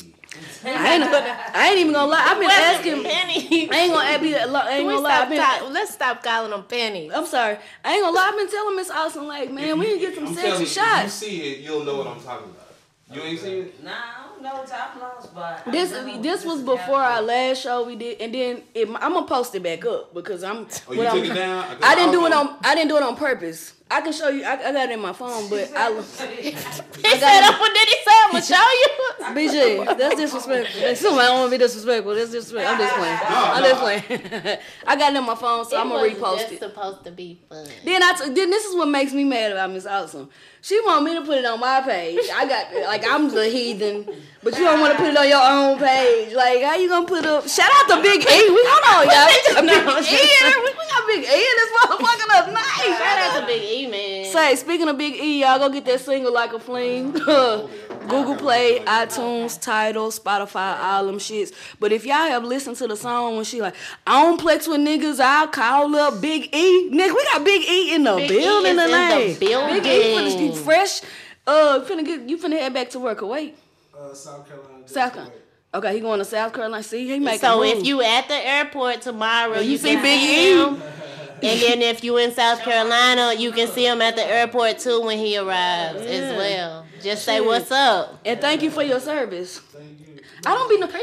I 0.65 0.95
ain't, 0.95 1.05
I 1.05 1.69
ain't 1.71 1.79
even 1.79 1.93
gonna 1.93 2.11
lie. 2.11 2.25
I've 2.29 2.39
been 2.39 2.51
asking. 2.51 3.03
penny. 3.03 3.71
I 3.71 3.77
ain't 3.77 3.93
gonna 3.93 4.09
add- 4.09 4.21
be. 4.21 4.35
I 4.37 4.41
ain't 4.41 4.51
Can 4.53 4.87
gonna 4.87 5.01
lie. 5.01 5.17
Stop 5.17 5.29
been. 5.31 5.39
ta- 5.41 5.69
let's 5.71 5.95
stop 5.95 6.23
calling 6.23 6.51
them 6.51 6.65
pennies. 6.65 7.13
I'm 7.15 7.27
sorry. 7.27 7.57
I 7.85 7.93
ain't 7.95 8.03
gonna 8.03 8.15
lie. 8.17 8.29
I've 8.33 8.37
been 8.37 8.49
telling 8.49 8.77
Miss 8.77 8.91
Awesome 8.91 9.27
like, 9.27 9.51
man, 9.51 9.79
we 9.79 9.87
need 9.87 9.95
to 9.95 10.07
get 10.07 10.15
some 10.15 10.27
I'm 10.27 10.35
sexy 10.35 10.47
telling 10.49 10.61
you, 10.61 10.67
shots. 10.67 11.23
If 11.23 11.33
you 11.33 11.39
see 11.39 11.53
it, 11.53 11.59
you'll 11.61 11.85
know 11.85 11.97
what 11.97 12.07
I'm 12.09 12.21
talking 12.21 12.51
about. 12.51 12.65
You 13.11 13.23
ain't 13.23 13.41
seen 13.41 13.63
it? 13.65 13.83
Nah, 13.83 13.91
I 13.91 14.29
don't 14.29 14.43
know 14.43 14.65
top 14.67 14.97
loss, 15.01 15.27
but 15.29 15.63
I 15.67 15.71
This 15.71 15.93
know 15.93 16.21
this 16.21 16.45
was 16.45 16.61
before 16.61 17.01
our 17.01 17.23
last 17.23 17.63
show 17.63 17.85
we 17.87 17.97
did, 17.97 18.21
and 18.21 18.35
then 18.35 18.63
it, 18.75 18.87
I'm 18.87 19.15
gonna 19.15 19.27
post 19.27 19.55
it 19.55 19.63
back 19.63 19.87
up 19.87 20.13
because 20.13 20.45
I'm. 20.45 20.67
Oh, 20.89 20.93
you 20.93 21.03
took 21.05 21.15
I'm- 21.15 21.25
it 21.25 21.35
down? 21.35 21.77
I 21.83 21.95
didn't 21.95 22.13
do 22.13 22.27
it 22.27 22.33
on. 22.35 22.57
I 22.63 22.75
didn't 22.75 22.91
do 22.91 22.97
it 22.99 23.03
on 23.03 23.17
purpose. 23.17 23.73
I 23.91 24.03
can 24.03 24.13
show 24.13 24.29
you. 24.29 24.45
I, 24.45 24.53
I 24.53 24.73
got 24.73 24.91
it 24.91 24.93
in 24.93 25.01
my 25.01 25.15
phone, 25.15 25.49
but 25.49 25.73
I. 25.75 25.91
He 25.93 26.53
said, 26.53 26.85
"Oh, 27.01 27.71
did 27.75 27.89
he 27.89 27.97
say 28.05 28.17
I'm 28.25 28.33
gonna 28.33 28.45
show 28.45 28.55
you?" 28.55 28.89
BG, 29.49 29.99
that's 29.99 30.17
disrespectful. 30.17 30.81
That's 30.81 31.01
something 31.01 31.19
I 31.19 31.27
don't 31.27 31.39
want 31.39 31.53
to 31.53 31.59
be 31.59 31.65
disrespectful. 31.65 32.15
That's 32.15 32.31
disrespectful. 32.31 32.75
I'm 32.75 32.79
just 32.79 32.95
playing. 32.97 33.19
I'm 33.25 33.63
no. 33.63 33.69
just 33.69 33.81
playing. 33.81 34.59
I 34.87 34.97
got 34.97 35.15
it 35.15 35.19
in 35.19 35.25
my 35.25 35.35
phone, 35.35 35.65
so 35.65 35.81
I'm 35.81 35.89
gonna 35.89 36.09
repost 36.09 36.41
just 36.41 36.53
it. 36.53 36.59
supposed 36.59 37.05
to 37.05 37.13
be 37.13 37.41
fun. 37.49 37.67
Then 37.85 38.03
I 38.03 38.13
t- 38.13 38.31
then 38.31 38.51
this 38.51 38.67
is 38.67 38.75
what 38.77 38.89
makes 38.89 39.13
me 39.13 39.25
mad 39.25 39.53
about 39.53 39.71
Miss 39.71 39.87
Awesome. 39.87 40.29
She 40.61 40.81
want 40.81 41.05
me 41.05 41.15
to 41.15 41.23
put 41.23 41.39
it 41.39 41.45
on 41.45 41.61
my 41.61 41.81
page. 41.81 42.21
I 42.35 42.47
got 42.47 42.73
like 42.87 43.05
I'm 43.09 43.31
the 43.31 43.49
heathen, 43.49 44.05
but 44.43 44.59
you 44.59 44.65
don't 44.65 44.81
want 44.81 44.93
to 44.93 44.99
put 44.99 45.11
it 45.11 45.17
on 45.17 45.29
your 45.29 45.43
own 45.43 45.79
page. 45.79 46.35
Like 46.35 46.63
how 46.63 46.75
you 46.77 46.89
gonna 46.89 47.07
put 47.07 47.25
up? 47.25 47.49
Shout 47.49 47.71
out 47.73 47.89
to 47.97 48.03
Big 48.03 48.21
E. 48.21 48.51
We 48.51 48.63
hold 48.67 49.07
on, 49.07 49.15
y'all. 49.15 49.29
We 49.63 49.69
got 49.69 50.05
Big 50.05 50.13
E. 50.13 50.55
We 50.57 50.71
we 50.71 50.85
got 50.91 51.07
Big 51.07 51.25
E 51.25 51.47
in 51.51 51.57
this 51.57 51.73
motherfucker 51.79 52.39
up 52.39 52.53
nice. 52.53 52.99
Shout 52.99 53.19
out 53.19 53.41
to 53.41 53.47
Big 53.47 53.63
E, 53.63 53.87
man. 53.87 54.25
Say, 54.33 54.57
speaking 54.57 54.89
of 54.89 54.99
Big 54.99 55.15
E, 55.15 55.41
y'all 55.41 55.59
go 55.59 55.69
get 55.71 55.85
that 55.87 56.01
single 56.01 56.33
like 56.33 56.53
a 56.53 56.59
fling. 56.61 57.13
Google 58.09 58.37
Play, 58.37 58.81
iTunes, 58.87 59.61
Tidal, 59.61 60.11
Spotify, 60.11 60.79
all 60.81 61.05
them 61.07 61.19
shits. 61.19 61.53
But 61.79 61.93
if 61.93 62.07
y'all 62.07 62.17
have 62.17 62.43
listened 62.43 62.77
to 62.77 62.87
the 62.87 62.97
song 62.97 63.37
when 63.37 63.45
she 63.45 63.61
like, 63.61 63.75
I 64.07 64.23
don't 64.23 64.41
plex 64.41 64.67
with 64.67 64.81
niggas, 64.81 65.21
I'll 65.21 65.49
call 65.49 65.95
up 65.95 66.21
Big 66.21 66.49
E. 66.55 66.91
Nigga, 66.91 67.15
we 67.15 67.25
got 67.33 67.45
Big 67.45 67.69
E 67.69 67.95
in 67.95 68.05
the 68.05 68.17
Big 68.17 68.31
E 68.31 68.39
building 68.39 68.79
is 68.79 68.85
in 68.85 68.91
the 68.91 69.37
building. 69.39 69.83
Big 69.83 69.87
E 69.87 70.15
finna 70.51 70.55
get 70.55 70.65
fresh. 70.65 71.01
Uh, 71.47 71.81
finna 71.89 72.05
get 72.05 72.29
you 72.29 72.37
finna 72.39 72.59
head 72.59 72.75
back 72.75 72.91
to 72.91 72.99
work. 73.01 73.19
Kuwait, 73.21 73.55
Uh, 73.99 74.13
South 74.15 74.47
Carolina. 74.49 74.87
South 74.87 75.13
Carolina. 75.13 75.35
Okay, 75.75 75.95
he 75.95 76.01
going 76.01 76.19
to 76.19 76.25
South 76.25 76.53
Carolina. 76.53 76.83
See, 76.83 77.07
he 77.09 77.19
making 77.19 77.41
So 77.41 77.63
if 77.63 77.85
you 77.85 78.03
at 78.03 78.27
the 78.29 78.35
airport 78.35 79.03
tomorrow, 79.03 79.61
you 79.61 79.73
you, 79.73 79.79
see 79.79 79.95
can 79.95 80.03
Big 80.03 80.21
E? 80.21 80.53
him. 80.63 80.83
And 81.41 81.61
then 81.61 81.83
if 81.83 82.03
you 82.03 82.17
in 82.17 82.33
South 82.33 82.61
Carolina, 82.63 83.33
you 83.39 83.53
can 83.53 83.69
see 83.69 83.87
him 83.87 84.03
at 84.03 84.17
the 84.17 84.25
airport 84.25 84.81
too 84.81 85.03
when 85.03 85.19
he 85.19 85.39
arrives 85.39 86.03
Yeah. 86.03 86.11
as 86.11 86.37
well. 86.37 86.87
Just 87.01 87.25
say 87.25 87.41
what's 87.41 87.71
up. 87.71 88.19
and 88.25 88.41
thank 88.41 88.61
you 88.61 88.71
for 88.73 88.83
your 88.83 88.99
service. 88.99 89.59
Thank 89.61 90.01
you. 90.01 90.19
I 90.45 90.55
don't 90.55 90.69
be 90.69 90.79
no 90.79 90.87
okay. 90.87 90.95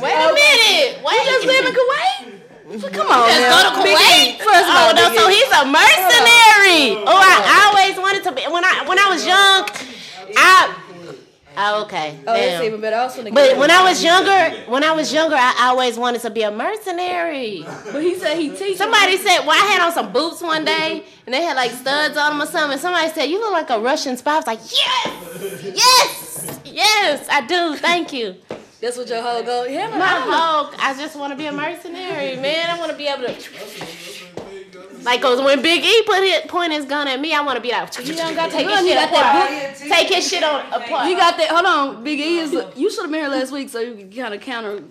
Wait 0.00 0.12
a 0.12 0.32
minute. 0.32 1.04
Wait. 1.04 1.14
You 1.14 1.30
just 1.32 1.46
live 1.46 1.66
in 1.66 1.74
Kuwait? 1.74 2.40
Come 2.64 3.08
on, 3.12 3.28
Just 3.28 3.40
now. 3.40 3.72
go 3.72 3.76
to 3.76 3.82
Big 3.82 3.96
Kuwait. 3.98 4.38
First 4.38 4.68
of 4.68 4.72
oh 4.72 4.88
all, 4.88 4.94
no, 4.94 5.14
so 5.14 5.28
he's 5.28 5.50
a 5.52 5.64
mercenary. 5.68 6.96
Oh, 7.04 7.20
I 7.20 7.68
always 7.68 7.98
wanted 7.98 8.24
to 8.24 8.32
be 8.32 8.42
when 8.50 8.64
I 8.64 8.84
when 8.88 8.98
I 8.98 9.08
was 9.10 9.26
young. 9.26 9.68
I 10.36 10.74
oh, 11.58 11.82
okay. 11.84 12.18
Oh, 12.26 12.32
that's 12.32 12.64
even 12.64 12.80
better. 12.80 12.96
I 12.96 13.04
was 13.04 13.16
But 13.16 13.58
when. 13.58 13.70
I 13.70 13.82
was 13.82 14.02
younger, 14.02 14.56
when 14.70 14.82
I 14.82 14.92
was 14.92 15.12
younger, 15.12 15.36
I 15.36 15.68
always 15.68 15.98
wanted 15.98 16.22
to 16.22 16.30
be 16.30 16.40
a 16.42 16.50
mercenary. 16.50 17.64
but 17.92 18.02
he 18.02 18.14
said 18.14 18.38
he 18.38 18.48
teaches. 18.48 18.78
Somebody 18.78 19.18
said, 19.18 19.40
well, 19.40 19.50
I 19.50 19.66
had 19.72 19.84
on 19.86 19.92
some 19.92 20.10
boots 20.12 20.40
one 20.40 20.64
day, 20.64 21.04
and 21.26 21.34
they 21.34 21.42
had 21.42 21.56
like 21.56 21.70
studs 21.70 22.16
on 22.16 22.32
them 22.38 22.42
or 22.42 22.50
something. 22.50 22.78
Somebody 22.78 23.10
said, 23.12 23.24
you 23.26 23.40
look 23.40 23.52
like 23.52 23.68
a 23.70 23.78
Russian 23.78 24.16
spy. 24.16 24.32
I 24.32 24.36
was 24.36 24.46
like, 24.46 24.60
yes, 24.72 25.74
yes, 25.76 26.60
yes, 26.64 27.28
I 27.30 27.46
do. 27.46 27.76
Thank 27.76 28.12
you. 28.14 28.36
That's 28.84 28.98
what 28.98 29.08
your 29.08 29.22
whole 29.22 29.42
goal. 29.42 29.66
Yeah, 29.66 29.88
My 29.96 30.06
whole, 30.06 30.70
I 30.78 30.94
just 30.98 31.16
want 31.16 31.32
to 31.32 31.36
be 31.38 31.46
a 31.46 31.52
mercenary, 31.52 32.36
man. 32.36 32.68
I 32.68 32.78
want 32.78 32.90
to 32.90 32.96
be 32.98 33.06
able 33.06 33.22
to, 33.24 33.34
like, 35.02 35.22
cause 35.22 35.40
when 35.40 35.62
Big 35.62 35.82
E 35.82 36.02
put 36.04 36.22
his 36.22 36.40
point 36.50 36.70
his 36.72 36.84
gun 36.84 37.08
at 37.08 37.18
me, 37.18 37.32
I 37.34 37.40
want 37.40 37.56
to 37.56 37.62
be 37.62 37.70
like, 37.70 37.96
You 38.06 38.14
don't 38.14 38.34
got 38.34 38.50
take 38.50 38.66
that 38.66 38.74
gun. 38.74 38.84
his 38.84 38.92
You 38.92 38.92
shit 39.00 39.10
got 39.10 39.10
that 39.12 39.70
apart. 39.70 39.78
book. 39.80 39.96
Take 39.98 40.08
his 40.14 40.28
shit 40.28 40.42
on 40.44 40.66
apart. 40.70 41.08
You 41.08 41.16
got 41.16 41.36
that. 41.38 41.48
Hold 41.50 41.64
on, 41.96 42.04
Big 42.04 42.20
E 42.20 42.38
is. 42.40 42.52
You 42.76 42.90
should 42.90 43.04
have 43.04 43.10
been 43.10 43.20
here 43.20 43.28
last 43.30 43.52
week 43.52 43.70
so 43.70 43.80
you 43.80 43.94
could 43.94 44.14
kind 44.14 44.34
of 44.34 44.40
counter, 44.42 44.82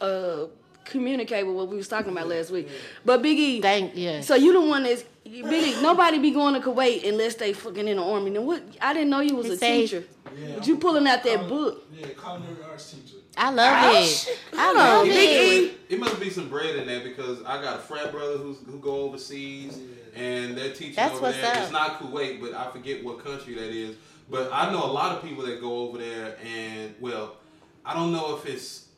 uh, 0.00 0.46
communicate 0.84 1.44
with 1.44 1.56
what 1.56 1.66
we 1.68 1.76
was 1.76 1.88
talking 1.88 2.12
about 2.12 2.28
last 2.28 2.52
week. 2.52 2.68
But 3.04 3.22
Big 3.22 3.38
E, 3.40 3.60
Thank 3.60 3.96
you. 3.96 4.22
so 4.22 4.36
you 4.36 4.52
the 4.52 4.60
one 4.60 4.84
that's 4.84 5.02
Big 5.24 5.44
E. 5.52 5.82
Nobody 5.82 6.20
be 6.20 6.30
going 6.30 6.54
to 6.54 6.60
Kuwait 6.60 7.08
unless 7.08 7.34
they 7.34 7.52
fucking 7.54 7.88
in 7.88 7.96
the 7.96 8.04
army. 8.04 8.30
Now 8.30 8.42
what? 8.42 8.62
I 8.80 8.92
didn't 8.92 9.10
know 9.10 9.18
you 9.20 9.34
was 9.34 9.46
He 9.46 9.52
a 9.54 9.56
teacher. 9.56 10.04
Yeah, 10.38 10.54
But 10.58 10.66
you 10.68 10.76
pulling 10.76 11.08
out 11.08 11.24
that 11.24 11.48
book. 11.48 11.84
Yeah, 11.92 12.06
culinary 12.06 12.56
arts 12.70 12.92
teacher. 12.92 13.16
I 13.36 13.50
love 13.50 13.72
oh, 13.84 14.02
it. 14.02 14.38
I 14.56 14.72
love 14.72 15.00
on, 15.00 15.06
Big 15.06 15.16
it. 15.16 15.70
E. 15.70 15.76
It 15.94 16.00
must 16.00 16.20
be 16.20 16.30
some 16.30 16.48
bread 16.48 16.76
in 16.76 16.86
there 16.86 17.00
because 17.00 17.42
I 17.44 17.60
got 17.62 17.76
a 17.76 17.82
frat 17.82 18.12
brother 18.12 18.38
who's 18.38 18.58
who 18.66 18.78
go 18.78 19.02
overseas 19.02 19.78
and 20.14 20.56
they're 20.56 20.72
teaching 20.72 20.96
That's 20.96 21.14
over 21.16 21.32
there. 21.32 21.46
up. 21.46 21.56
It's 21.62 21.72
not 21.72 22.00
Kuwait, 22.00 22.40
but 22.40 22.54
I 22.54 22.70
forget 22.70 23.02
what 23.02 23.24
country 23.24 23.54
that 23.54 23.70
is. 23.70 23.96
But 24.30 24.50
I 24.52 24.70
know 24.70 24.84
a 24.84 24.92
lot 24.92 25.16
of 25.16 25.22
people 25.22 25.44
that 25.46 25.60
go 25.60 25.78
over 25.78 25.98
there 25.98 26.36
and 26.44 26.94
well, 27.00 27.36
I 27.84 27.94
don't 27.94 28.12
know 28.12 28.36
if 28.36 28.46
it's 28.46 28.88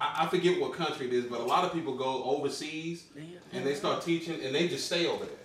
I, 0.00 0.24
I 0.24 0.26
forget 0.28 0.60
what 0.60 0.74
country 0.74 1.06
it 1.06 1.12
is, 1.12 1.24
but 1.26 1.40
a 1.40 1.44
lot 1.44 1.64
of 1.64 1.72
people 1.72 1.96
go 1.96 2.24
overseas 2.24 3.04
and 3.52 3.64
they 3.64 3.74
start 3.74 4.02
teaching 4.02 4.40
and 4.42 4.54
they 4.54 4.68
just 4.68 4.86
stay 4.86 5.06
over 5.06 5.24
there. 5.24 5.36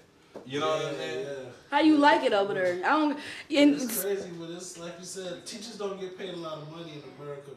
You 0.46 0.60
know 0.60 0.68
what 0.68 0.86
I'm 0.86 0.96
saying? 0.96 1.26
yeah. 1.26 1.50
How 1.70 1.80
you 1.82 1.98
like 1.98 2.24
it 2.24 2.32
over 2.32 2.54
there? 2.54 2.76
I 2.86 2.90
don't. 2.90 3.12
And 3.14 3.74
It's 3.76 4.02
crazy, 4.02 4.30
but 4.40 4.50
it's 4.52 4.78
like 4.78 4.94
you 5.00 5.06
said, 5.06 5.46
teachers 5.46 5.78
don't 5.78 6.00
get 6.00 6.18
paid 6.18 6.34
a 6.34 6.38
lot 6.38 6.60
of 6.60 6.72
money 6.72 6.94
in 6.94 7.04
America, 7.22 7.52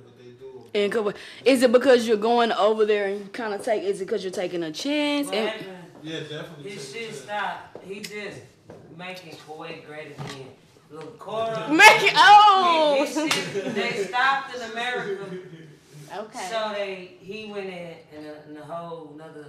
but 0.73 0.79
they 0.79 0.89
do. 0.89 1.13
is 1.45 1.63
it 1.63 1.73
because 1.73 2.07
you're 2.07 2.17
going 2.17 2.53
over 2.53 2.85
there 2.87 3.09
and 3.09 3.21
you 3.21 3.27
kind 3.27 3.55
of 3.55 3.63
take? 3.65 3.83
Is 3.83 4.01
it 4.01 4.07
because 4.07 4.23
you're 4.25 4.33
taking 4.33 4.63
a 4.63 4.73
chance? 4.73 5.27
What 5.29 5.37
And. 5.37 5.65
Yeah, 6.03 6.21
definitely. 6.21 6.71
His 6.71 6.93
take 6.93 7.03
shit 7.03 7.27
that. 7.27 7.71
stopped. 7.73 7.85
He 7.85 8.01
just 8.01 8.39
making 8.97 9.33
Kuwait 9.47 9.87
great 9.87 10.13
again. 10.19 10.47
Little 10.91 11.11
quarter. 11.13 11.69
Make 11.73 12.03
it, 12.03 12.13
oh. 12.17 13.05
His 13.07 13.15
shit, 13.35 13.75
they 13.75 14.05
stopped 14.05 14.55
in 14.57 14.63
America, 14.73 15.25
Okay. 16.19 16.47
so 16.51 16.73
they 16.75 17.13
he 17.21 17.47
went 17.53 17.67
in 17.67 17.95
in 18.19 18.25
a, 18.27 18.51
in 18.51 18.57
a 18.57 18.65
whole 18.65 19.13
another, 19.15 19.47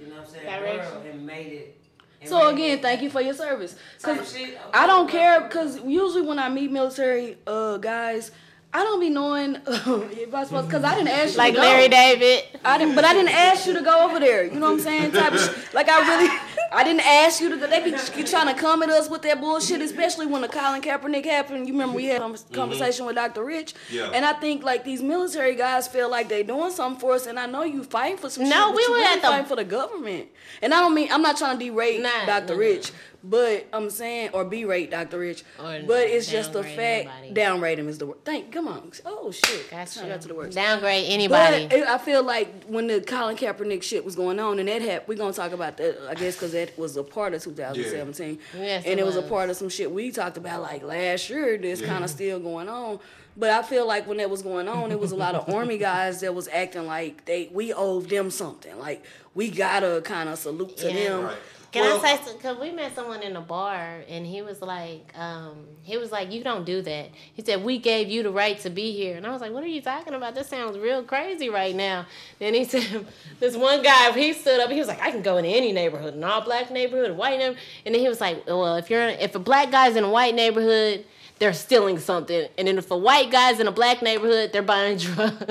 you 0.00 0.06
know 0.06 0.16
what 0.20 0.26
I'm 0.28 0.30
saying, 0.32 0.44
Direction. 0.44 0.92
world 0.94 1.06
and 1.06 1.26
made 1.26 1.52
it. 1.52 1.80
so 2.24 2.48
again, 2.48 2.78
thank 2.80 3.02
you 3.02 3.10
for 3.10 3.20
your 3.20 3.34
service. 3.34 3.74
type 4.00 4.18
'Cause 4.18 4.32
shit. 4.36 4.56
I 4.72 4.86
don't 4.86 5.10
care 5.10 5.40
because 5.40 5.80
usually 5.82 6.22
when 6.22 6.38
I 6.38 6.48
meet 6.48 6.70
military 6.70 7.38
uh 7.46 7.78
guys, 7.78 8.30
I 8.76 8.82
don't 8.82 9.00
be 9.00 9.08
knowing 9.08 9.54
if 9.66 10.34
I 10.34 10.44
supposed 10.44 10.68
because 10.68 10.84
I 10.84 10.94
didn't 10.94 11.08
ask 11.08 11.32
you 11.32 11.38
like 11.38 11.54
to 11.54 11.60
go. 11.60 11.62
Larry 11.62 11.88
David. 11.88 12.44
I 12.62 12.76
didn't, 12.76 12.94
but 12.94 13.06
I 13.06 13.14
didn't 13.14 13.34
ask 13.34 13.66
you 13.66 13.72
to 13.72 13.80
go 13.80 14.06
over 14.06 14.20
there. 14.20 14.44
You 14.44 14.60
know 14.60 14.66
what 14.66 14.72
I'm 14.72 14.80
saying? 14.80 15.12
Type 15.12 15.32
of 15.32 15.40
sh- 15.40 15.74
like 15.74 15.88
I 15.88 15.98
really. 16.06 16.38
I 16.72 16.84
didn't 16.84 17.06
ask 17.06 17.40
you 17.40 17.48
to 17.48 17.56
go. 17.56 17.66
They 17.68 17.82
be 17.82 17.92
trying 18.24 18.54
to 18.54 18.60
come 18.60 18.82
at 18.82 18.90
us 18.90 19.08
with 19.08 19.22
that 19.22 19.40
bullshit, 19.40 19.80
especially 19.80 20.26
when 20.26 20.42
the 20.42 20.48
Colin 20.48 20.82
Kaepernick 20.82 21.24
happened. 21.24 21.66
You 21.66 21.72
remember 21.72 21.96
we 21.96 22.06
had 22.06 22.20
a 22.20 22.24
mm-hmm. 22.24 22.54
conversation 22.54 23.06
with 23.06 23.14
Dr. 23.14 23.44
Rich? 23.44 23.74
Yeah. 23.90 24.10
And 24.12 24.26
I 24.26 24.34
think 24.34 24.62
like 24.62 24.84
these 24.84 25.00
military 25.00 25.54
guys 25.54 25.88
feel 25.88 26.10
like 26.10 26.28
they 26.28 26.42
doing 26.42 26.70
something 26.70 27.00
for 27.00 27.14
us, 27.14 27.26
and 27.26 27.38
I 27.38 27.46
know 27.46 27.62
you 27.62 27.82
fighting 27.82 28.18
for 28.18 28.28
some 28.28 28.44
No, 28.44 28.50
shit, 28.50 28.60
but 28.66 28.76
we 28.76 28.82
you 28.82 28.90
were 28.90 28.96
really 28.96 29.06
at 29.06 29.22
the- 29.22 29.28
fighting 29.28 29.46
for 29.46 29.56
the 29.56 29.64
government. 29.64 30.28
And 30.60 30.74
I 30.74 30.80
don't 30.80 30.94
mean 30.94 31.08
I'm 31.10 31.22
not 31.22 31.38
trying 31.38 31.58
to 31.58 31.64
derate 31.64 32.02
Nah, 32.02 32.26
Dr. 32.26 32.54
no, 32.54 32.58
Rich, 32.58 32.92
but 33.28 33.66
I'm 33.72 33.90
saying 33.90 34.30
or 34.32 34.44
berate 34.44 34.90
Dr. 34.90 35.18
Rich. 35.18 35.42
Or 35.58 35.80
but 35.86 36.04
it's 36.08 36.28
just 36.30 36.52
the 36.52 36.62
fact 36.62 36.78
anybody. 37.08 37.32
downgrade 37.32 37.78
him 37.78 37.88
is 37.88 37.98
the 37.98 38.06
word. 38.06 38.24
Thank 38.24 38.52
come 38.52 38.68
on. 38.68 38.90
Oh 39.04 39.30
shit. 39.30 39.70
Gotcha. 39.70 40.04
I 40.04 40.08
got 40.08 40.20
to 40.22 40.28
the 40.28 40.34
words. 40.34 40.54
Downgrade 40.54 41.06
anybody. 41.08 41.66
But 41.68 41.88
I 41.88 41.98
feel 41.98 42.22
like 42.22 42.64
when 42.64 42.86
the 42.86 43.00
Colin 43.00 43.36
Kaepernick 43.36 43.82
shit 43.82 44.04
was 44.04 44.14
going 44.16 44.38
on, 44.38 44.58
and 44.58 44.68
that 44.68 44.80
happened, 44.82 45.08
we're 45.08 45.16
gonna 45.18 45.32
talk 45.32 45.52
about 45.52 45.76
that, 45.78 45.98
I 46.08 46.14
guess, 46.14 46.36
because 46.36 46.52
that 46.52 46.78
was 46.78 46.96
a 46.96 47.02
part 47.02 47.34
of 47.34 47.42
2017, 47.42 48.38
Yes, 48.56 48.84
and 48.84 48.94
it 48.94 49.02
it 49.02 49.06
was. 49.06 49.16
a 49.16 49.22
part 49.22 49.50
of 49.50 49.56
some 49.56 49.68
shit 49.68 49.90
we 49.90 50.10
talked 50.10 50.36
about 50.36 50.62
like 50.62 50.82
last 50.82 51.28
year. 51.30 51.58
That's 51.58 51.80
Yeah. 51.80 51.88
kind 51.88 52.04
of 52.04 52.10
still 52.10 52.38
going 52.40 52.68
on. 52.68 53.00
But 53.38 53.50
I 53.50 53.62
feel 53.62 53.86
like 53.86 54.06
when 54.08 54.16
that 54.16 54.30
was 54.30 54.40
going 54.40 54.66
on, 54.66 54.90
it 54.92 54.98
was 54.98 55.12
a 55.12 55.16
lot 55.16 55.34
of 55.34 55.52
army 55.52 55.76
guys 55.90 56.20
that 56.20 56.34
was 56.34 56.48
acting 56.48 56.86
like 56.86 57.24
they 57.26 57.50
we 57.52 57.72
owed 57.72 58.08
them 58.08 58.30
something. 58.30 58.78
Like 58.78 59.04
we 59.34 59.50
gotta 59.50 60.00
kind 60.04 60.28
of 60.30 60.38
salute 60.38 60.76
to 60.78 60.90
Yeah. 60.90 61.08
them. 61.10 61.24
Right. 61.24 61.36
Can 61.72 61.82
Well, 61.82 61.98
I 61.98 62.00
say 62.02 62.16
something? 62.16 62.36
Because 62.36 62.58
we 62.58 62.70
met 62.70 62.94
someone 62.94 63.22
in 63.22 63.36
a 63.36 63.40
bar, 63.40 64.02
and 64.08 64.26
he 64.26 64.42
was 64.42 64.62
like, 64.62 65.12
um, 65.16 65.66
he 65.82 65.96
was 65.96 66.10
like, 66.12 66.32
you 66.32 66.42
don't 66.42 66.64
do 66.64 66.82
that. 66.82 67.10
He 67.34 67.42
said, 67.42 67.62
we 67.64 67.78
gave 67.78 68.08
you 68.08 68.22
the 68.22 68.30
right 68.30 68.58
to 68.60 68.70
be 68.70 68.92
here. 68.92 69.16
And 69.16 69.26
I 69.26 69.32
was 69.32 69.40
like, 69.40 69.52
what 69.52 69.62
are 69.62 69.68
you 69.68 69.80
talking 69.82 70.14
about? 70.14 70.34
This 70.34 70.48
sounds 70.48 70.78
real 70.78 71.02
crazy 71.02 71.48
right 71.48 71.74
now. 71.74 72.06
Then 72.38 72.54
he 72.54 72.64
said, 72.72 73.06
this 73.40 73.56
one 73.56 73.82
guy, 73.82 74.12
he 74.12 74.32
stood 74.32 74.60
up, 74.60 74.70
he 74.70 74.78
was 74.78 74.88
like, 74.88 75.00
I 75.02 75.10
can 75.10 75.22
go 75.22 75.36
into 75.36 75.50
any 75.50 75.72
neighborhood, 75.72 76.14
an 76.14 76.24
all 76.24 76.40
black 76.40 76.70
neighborhood, 76.70 77.10
a 77.10 77.14
white 77.14 77.38
neighborhood. 77.38 77.62
And 77.84 77.94
then 77.94 78.00
he 78.00 78.08
was 78.08 78.20
like, 78.20 78.46
well, 78.46 78.76
if 78.76 78.90
you're, 78.90 79.02
in, 79.08 79.20
if 79.20 79.34
a 79.34 79.40
black 79.40 79.70
guy's 79.70 79.96
in 79.96 80.04
a 80.04 80.10
white 80.10 80.34
neighborhood, 80.34 81.04
they're 81.38 81.52
stealing 81.52 81.98
something. 81.98 82.48
And 82.58 82.66
then 82.68 82.78
if 82.78 82.90
a 82.90 82.96
white 82.96 83.30
guy's 83.30 83.60
in 83.60 83.66
a 83.66 83.72
black 83.72 84.02
neighborhood, 84.02 84.52
they're 84.52 84.62
buying 84.62 84.98
drugs. 84.98 85.44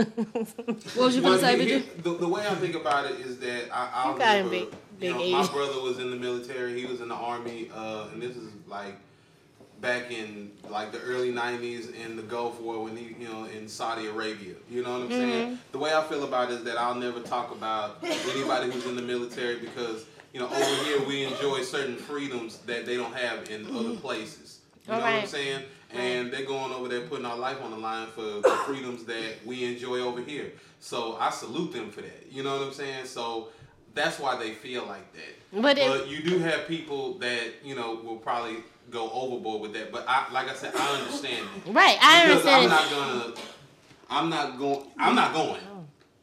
What 0.96 0.98
was 0.98 1.16
you 1.16 1.22
gonna 1.22 1.40
say, 1.40 1.58
he- 1.64 1.80
the, 2.02 2.16
the 2.18 2.28
way 2.28 2.46
I 2.48 2.56
think 2.56 2.76
about 2.76 3.06
it 3.12 3.20
is 3.20 3.38
that 3.40 3.66
I, 3.72 3.90
I'll 3.94 4.14
You 4.14 4.20
got 4.20 4.38
him, 4.38 4.46
never, 4.52 4.66
big- 4.66 4.76
you 5.02 5.12
know, 5.12 5.18
big 5.20 5.32
my 5.34 5.48
brother 5.48 5.82
was 5.82 6.00
in 6.00 6.10
the 6.10 6.16
military. 6.18 6.80
He 6.80 6.86
was 6.86 7.02
in 7.02 7.10
the 7.10 7.16
army, 7.16 7.70
uh, 7.76 8.08
and 8.14 8.22
this 8.22 8.36
is 8.36 8.50
like 8.68 8.96
back 9.82 10.10
in 10.12 10.52
like 10.70 10.92
the 10.92 11.02
early 11.02 11.32
'90s 11.32 11.94
in 11.94 12.16
the 12.16 12.24
Gulf 12.24 12.60
War 12.62 12.84
when 12.84 12.96
he, 12.96 13.16
you 13.20 13.28
know, 13.28 13.44
in 13.46 13.68
Saudi 13.68 14.08
Arabia. 14.08 14.56
You 14.72 14.84
know 14.84 14.92
what 14.94 15.02
I'm 15.02 15.10
Mm-hmm. 15.10 15.20
saying? 15.32 15.60
The 15.74 15.78
way 15.80 15.94
I 15.94 16.02
feel 16.04 16.24
about 16.24 16.50
it 16.50 16.56
is 16.56 16.64
that 16.64 16.78
I'll 16.78 16.96
never 16.96 17.20
talk 17.20 17.52
about 17.52 17.98
anybody 18.04 18.72
who's 18.72 18.86
in 18.86 18.96
the 18.96 19.02
military 19.02 19.58
because 19.60 20.06
you 20.34 20.40
know 20.40 20.48
over 20.48 20.84
here 20.86 21.06
we 21.06 21.26
enjoy 21.26 21.62
certain 21.62 21.98
freedoms 21.98 22.58
that 22.60 22.86
they 22.86 22.96
don't 22.96 23.14
have 23.16 23.50
in 23.52 23.68
other 23.76 23.96
places. 23.98 24.60
You 24.88 24.94
know 24.94 25.00
what 25.00 25.08
I'm 25.08 25.28
saying? 25.28 25.64
And 25.92 26.32
they're 26.32 26.46
going 26.46 26.74
over 26.74 26.88
there 26.90 27.02
putting 27.02 27.26
our 27.26 27.38
life 27.38 27.62
on 27.64 27.72
the 27.72 27.78
line 27.78 28.08
for 28.08 28.22
the 28.22 28.60
freedoms 28.66 29.06
that 29.06 29.36
we 29.46 29.64
enjoy 29.66 30.00
over 30.00 30.22
here. 30.22 30.52
So 30.80 31.18
I 31.20 31.30
salute 31.30 31.72
them 31.74 31.90
for 31.92 32.02
that. 32.02 32.28
You 32.32 32.44
know 32.44 32.58
what 32.58 32.68
I'm 32.68 32.74
saying? 32.74 33.06
So 33.06 33.50
that's 33.94 34.20
why 34.20 34.38
they 34.38 34.52
feel 34.52 34.86
like 34.86 35.12
that. 35.14 35.62
But 35.62 35.78
but 35.78 36.08
you 36.10 36.22
do 36.22 36.40
have 36.40 36.68
people 36.68 37.14
that 37.20 37.54
you 37.64 37.76
know 37.76 37.96
will 38.04 38.18
probably 38.18 38.58
go 38.92 39.10
overboard 39.12 39.62
with 39.62 39.74
that. 39.74 39.92
But 39.92 40.06
I, 40.08 40.26
like 40.34 40.50
I 40.50 40.54
said, 40.54 40.74
I 40.76 41.00
understand 41.00 41.48
that. 41.66 41.74
right, 41.74 41.98
I 42.02 42.28
Because 42.28 42.46
understand. 42.46 42.72
I'm 42.74 42.80
not 42.80 42.90
gonna. 42.92 43.34
I'm 44.10 44.30
not 44.30 44.60
going. 44.60 44.88
I'm 44.98 45.16
not 45.16 45.34
going. 45.34 45.62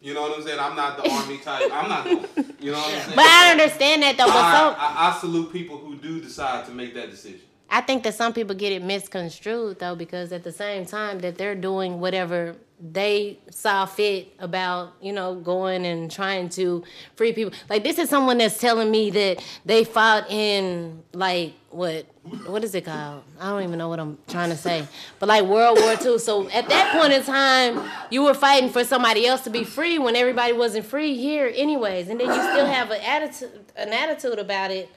You 0.00 0.14
know 0.14 0.23
what 0.23 0.37
I'm 0.37 0.45
saying? 0.45 0.59
I'm 0.59 0.75
not 0.75 0.97
the 1.02 1.09
army 1.11 1.38
type. 1.45 1.71
I'm 1.73 1.88
not 1.88 2.04
going. 2.04 2.26
You 2.61 2.73
know 2.73 2.78
what 2.78 2.92
I'm 2.95 3.00
saying? 3.02 3.16
But 3.16 3.25
I 3.25 3.50
understand 3.52 4.02
that 4.02 4.16
though. 4.19 4.26
But 4.26 4.37
I, 4.37 4.59
some, 4.59 4.75
I, 4.78 5.09
I 5.09 5.19
salute 5.21 5.52
people 5.52 5.78
who 5.78 5.95
do 5.97 6.21
decide 6.21 6.66
to 6.66 6.73
make 6.73 6.92
that 6.95 7.11
decision. 7.11 7.40
I 7.73 7.81
think 7.81 8.02
that 8.02 8.14
some 8.14 8.35
people 8.35 8.55
get 8.55 8.71
it 8.71 8.83
misconstrued 8.83 9.79
though, 9.79 9.97
because 9.97 10.31
at 10.31 10.45
the 10.45 10.52
same 10.52 10.85
time 10.85 11.21
that 11.21 11.38
they're 11.38 11.55
doing 11.55 12.00
whatever 12.00 12.55
they 12.79 13.38
saw 13.49 13.87
fit 13.87 14.29
about, 14.38 14.93
you 15.00 15.12
know, 15.12 15.37
going 15.37 15.87
and 15.87 16.11
trying 16.11 16.50
to 16.50 16.85
free 17.17 17.33
people. 17.33 17.52
Like 17.71 17.83
this 17.83 17.99
is 17.99 18.11
someone 18.11 18.38
that's 18.38 18.59
telling 18.59 18.91
me 18.91 19.09
that 19.11 19.43
they 19.64 19.85
fought 19.85 20.31
in 20.31 21.02
like 21.14 21.55
what 21.71 22.05
what 22.45 22.62
is 22.62 22.75
it 22.75 22.85
called? 22.85 23.23
I 23.41 23.49
don't 23.49 23.62
even 23.62 23.79
know 23.79 23.88
what 23.88 24.00
I'm 24.00 24.19
trying 24.29 24.50
to 24.50 24.57
say. 24.57 24.87
But 25.19 25.31
like 25.31 25.45
World 25.45 25.79
War 25.81 25.93
II. 25.93 26.19
So 26.19 26.50
at 26.50 26.69
that 26.69 26.93
point 26.93 27.14
in 27.14 27.23
time, 27.23 27.91
you 28.11 28.23
were 28.23 28.35
fighting 28.35 28.69
for 28.69 28.85
somebody 28.85 29.26
else 29.26 29.43
to 29.45 29.50
be 29.50 29.64
free 29.64 29.99
when 29.99 30.14
everybody 30.14 30.52
wasn't 30.52 30.85
free 30.85 31.17
here 31.17 31.50
anyways. 31.55 32.11
And 32.11 32.21
then 32.21 32.26
you 32.26 32.35
still 32.35 32.67
have 32.67 32.91
an 32.91 33.00
attitude 33.00 33.64
an 33.76 33.95
attitude 33.95 34.38
about 34.38 34.71
it 34.71 34.91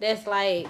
that's 0.00 0.26
like 0.26 0.66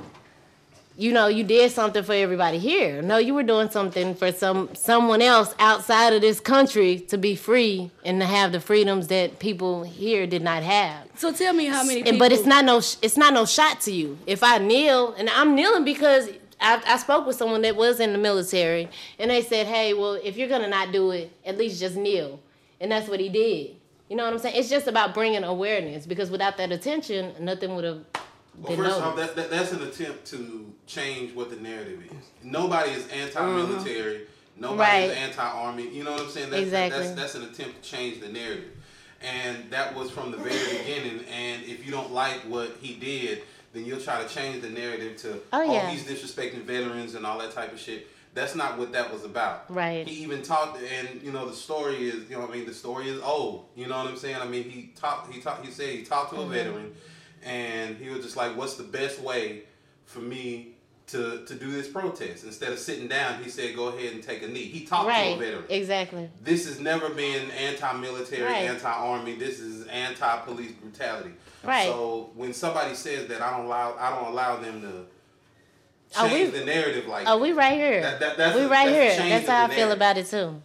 you 0.99 1.13
know 1.13 1.29
you 1.29 1.45
did 1.45 1.71
something 1.71 2.03
for 2.03 2.13
everybody 2.13 2.59
here. 2.59 3.01
No 3.01 3.19
you 3.19 3.33
were 3.33 3.45
doing 3.45 3.71
something 3.71 4.17
for 4.17 4.33
some 4.33 4.69
someone 4.75 5.23
else 5.23 5.55
outside 5.61 6.13
of 6.13 6.21
this 6.21 6.41
country 6.41 6.99
to 7.09 7.17
be 7.17 7.37
free 7.37 7.91
and 8.05 8.21
to 8.21 8.27
have 8.27 8.51
the 8.51 8.59
freedoms 8.61 9.07
that 9.07 9.39
people 9.39 9.85
here 9.85 10.27
did 10.27 10.43
not 10.43 10.65
have. 10.65 11.07
So 11.15 11.33
tell 11.33 11.55
me 11.55 11.67
how 11.67 11.85
many 11.85 12.03
people. 12.03 12.19
but 12.19 12.33
it's 12.33 12.45
not 12.45 12.65
no 12.65 12.79
it's 12.79 13.17
not 13.17 13.33
no 13.33 13.47
shot 13.47 13.81
to 13.83 13.93
you. 13.93 14.19
If 14.27 14.43
i 14.43 14.59
kneel 14.59 15.13
and 15.13 15.31
i'm 15.31 15.55
kneeling 15.55 15.85
because 15.85 16.29
I, 16.61 16.83
I 16.85 16.97
spoke 16.99 17.25
with 17.29 17.37
someone 17.37 17.63
that 17.63 17.77
was 17.77 18.01
in 18.01 18.11
the 18.13 18.19
military 18.19 18.89
and 19.21 19.31
they 19.31 19.43
said 19.43 19.69
hey 19.69 19.95
well 19.95 20.15
if 20.15 20.37
you're 20.37 20.49
gonna 20.49 20.69
not 20.69 20.91
do 20.91 21.13
it 21.13 21.31
at 21.47 21.57
least 21.57 21.79
just 21.79 21.95
kneel. 21.97 22.41
And 22.81 22.91
that's 22.91 23.09
what 23.09 23.21
he 23.21 23.29
did. 23.29 23.77
You 24.09 24.17
know 24.17 24.25
what 24.25 24.33
i'm 24.33 24.39
saying? 24.41 24.57
It's 24.57 24.69
just 24.69 24.89
about 24.89 25.15
bringing 25.15 25.45
awareness 25.45 26.07
because 26.07 26.29
without 26.29 26.57
that 26.57 26.73
attention 26.73 27.35
nothing 27.39 27.77
would 27.77 27.85
have 27.85 28.05
Well, 28.61 28.77
first 28.77 29.01
off, 29.01 29.17
that, 29.17 29.37
that, 29.37 29.51
that's 29.51 29.73
an 29.73 29.83
attempt 29.83 30.27
to 30.27 30.73
change 30.87 31.35
what 31.35 31.51
the 31.51 31.57
narrative 31.57 32.03
is. 32.07 32.13
Nobody 32.43 32.91
is 32.93 33.07
anti-military. 33.09 34.27
Nobody 34.57 35.05
is 35.05 35.17
anti-army. 35.17 35.89
You 35.91 36.05
know 36.05 36.13
what 36.13 36.23
I'm 36.23 36.31
saying? 36.31 36.51
That's, 36.51 36.63
Exactly. 36.65 36.99
That's, 37.01 37.15
that's 37.15 37.35
an 37.37 37.43
attempt 37.45 37.83
to 37.83 37.91
change 37.91 38.21
the 38.21 38.29
narrative. 38.29 38.71
And 39.23 39.71
that 39.71 39.95
was 39.95 40.11
from 40.11 40.31
the 40.31 40.37
very 40.37 40.79
beginning. 40.79 41.25
And 41.27 41.63
if 41.65 41.85
you 41.85 41.93
don't 41.93 42.13
like 42.13 42.41
what 42.43 42.77
he 42.81 42.95
did, 42.95 43.43
then 43.73 43.85
you'll 43.85 44.01
try 44.01 44.23
to 44.23 44.29
change 44.29 44.63
the 44.63 44.71
narrative 44.71 45.17
to, 45.19 45.35
Oh, 45.53 45.61
oh, 45.61 45.73
yeah. 45.73 45.91
he's 45.91 46.05
disrespecting 46.05 46.63
veterans 46.63 47.15
and 47.15 47.25
all 47.27 47.39
that 47.39 47.53
type 47.53 47.73
of 47.73 47.79
shit. 47.81 48.09
That's 48.35 48.55
not 48.55 48.79
what 48.79 48.93
that 48.93 49.13
was 49.13 49.25
about. 49.25 49.65
Right. 49.73 50.07
He 50.07 50.23
even 50.23 50.43
talked, 50.43 50.79
and 50.83 51.21
you 51.23 51.33
know 51.33 51.49
the 51.49 51.55
story 51.57 52.09
is, 52.09 52.29
you 52.31 52.37
know, 52.37 52.43
what 52.43 52.51
I 52.51 52.55
mean, 52.55 52.67
the 52.67 52.75
story 52.75 53.09
is 53.09 53.21
old. 53.23 53.65
You 53.75 53.89
know 53.89 53.97
what 53.99 54.07
I'm 54.07 54.17
saying? 54.17 54.37
I 54.37 54.47
mean, 54.47 54.65
he 54.71 54.91
talked, 54.95 55.33
he 55.33 55.41
talked, 55.41 55.65
he 55.65 55.73
said 55.73 55.89
he 55.89 56.03
talked 56.03 56.31
to 56.31 56.37
Mm-hmm. 56.37 56.51
a 56.53 56.55
veteran, 56.55 56.95
and 57.45 57.97
he 57.97 58.09
was 58.11 58.23
just 58.25 58.37
like, 58.37 58.57
"What's 58.57 58.75
the 58.75 58.85
best 58.85 59.21
way 59.21 59.63
for 60.07 60.21
me 60.21 60.73
to 61.09 61.45
to 61.47 61.55
do 61.55 61.71
this 61.71 61.89
protest?" 61.89 62.45
Instead 62.45 62.73
of 62.73 62.79
sitting 62.79 63.09
down, 63.09 63.43
he 63.43 63.49
said, 63.51 63.75
"Go 63.77 63.89
ahead 63.89 64.13
and 64.13 64.23
take 64.23 64.43
a 64.43 64.49
knee." 64.49 64.65
He 64.65 64.85
talked 64.87 65.09
to 65.09 65.15
a 65.15 65.31
right 65.31 65.39
veteran. 65.39 65.65
exactly 65.69 66.29
This 66.43 66.67
has 66.67 66.81
never 66.81 67.09
been 67.11 67.51
anti-military, 67.51 68.43
Right. 68.43 68.69
anti-army. 68.71 69.35
This 69.37 69.61
is 69.61 69.87
anti-police 69.89 70.73
brutality. 70.73 71.31
Right. 71.65 71.87
So 71.87 72.31
when 72.35 72.53
somebody 72.53 72.95
says 72.95 73.27
that, 73.29 73.41
I 73.43 73.57
don't 73.57 73.67
allow, 73.67 73.97
I 73.99 74.11
don't 74.15 74.29
allow 74.33 74.57
them 74.57 74.81
to 74.83 75.07
Oh, 76.17 76.25
we- 76.25 76.31
change 76.31 76.53
the 76.53 76.65
narrative 76.65 77.07
like. 77.07 77.27
Oh, 77.29 77.39
we 77.39 77.53
right 77.53 77.75
here. 77.75 78.01
That- 78.01 78.21
that- 78.21 78.37
that's 78.39 78.57
we 78.57 78.63
a- 78.63 78.69
right 78.69 78.89
that's 78.91 79.19
here. 79.19 79.29
That's 79.31 79.49
how 79.49 79.65
I 79.65 79.67
the 79.69 79.75
feel 79.75 79.93
about 79.93 80.17
it 80.19 80.27
too. 80.27 80.63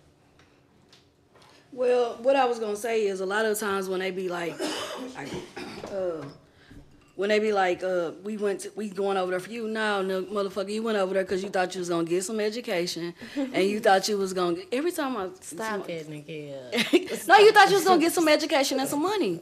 Well, 1.72 2.18
what 2.22 2.36
I 2.36 2.46
was 2.46 2.60
gonna 2.60 2.75
say 2.75 3.08
is 3.08 3.20
a 3.20 3.25
lot 3.25 3.46
of 3.46 3.58
times 3.60 3.89
when 3.89 4.00
they 4.00 4.12
be 4.12 4.30
like, 4.30 4.56
I, 5.18 5.27
uh, 5.92 6.24
when 7.15 7.29
they 7.29 7.39
be 7.39 7.53
like, 7.53 7.84
uh, 7.84 8.12
we 8.24 8.38
went, 8.38 8.62
to, 8.62 8.72
we 8.75 8.89
going 8.89 9.17
over 9.17 9.32
there 9.32 9.39
for 9.39 9.51
you. 9.51 9.67
No, 9.67 10.01
no, 10.01 10.24
motherfucker, 10.24 10.72
you 10.72 10.82
went 10.82 10.98
over 10.98 11.13
there 11.13 11.24
because 11.24 11.43
you 11.43 11.50
thought 11.50 11.74
you 11.75 11.79
was 11.79 11.89
gonna 11.89 12.05
get 12.05 12.24
some 12.24 12.39
education, 12.39 13.13
and 13.36 13.63
you 13.63 13.79
thought 13.79 14.08
you 14.08 14.17
was 14.17 14.34
gonna. 14.34 14.55
Get, 14.55 14.67
every 14.72 14.91
time 14.91 15.15
I 15.17 15.29
Stop 15.41 15.89
it, 15.89 16.10
Nikhil. 16.10 16.72
no, 17.27 17.38
you 17.38 17.51
thought 17.51 17.70
you 17.70 17.75
was 17.75 17.86
gonna 17.86 18.01
get 18.01 18.13
some 18.13 18.27
education 18.27 18.79
and 18.79 18.89
some 18.89 19.01
money. 19.01 19.41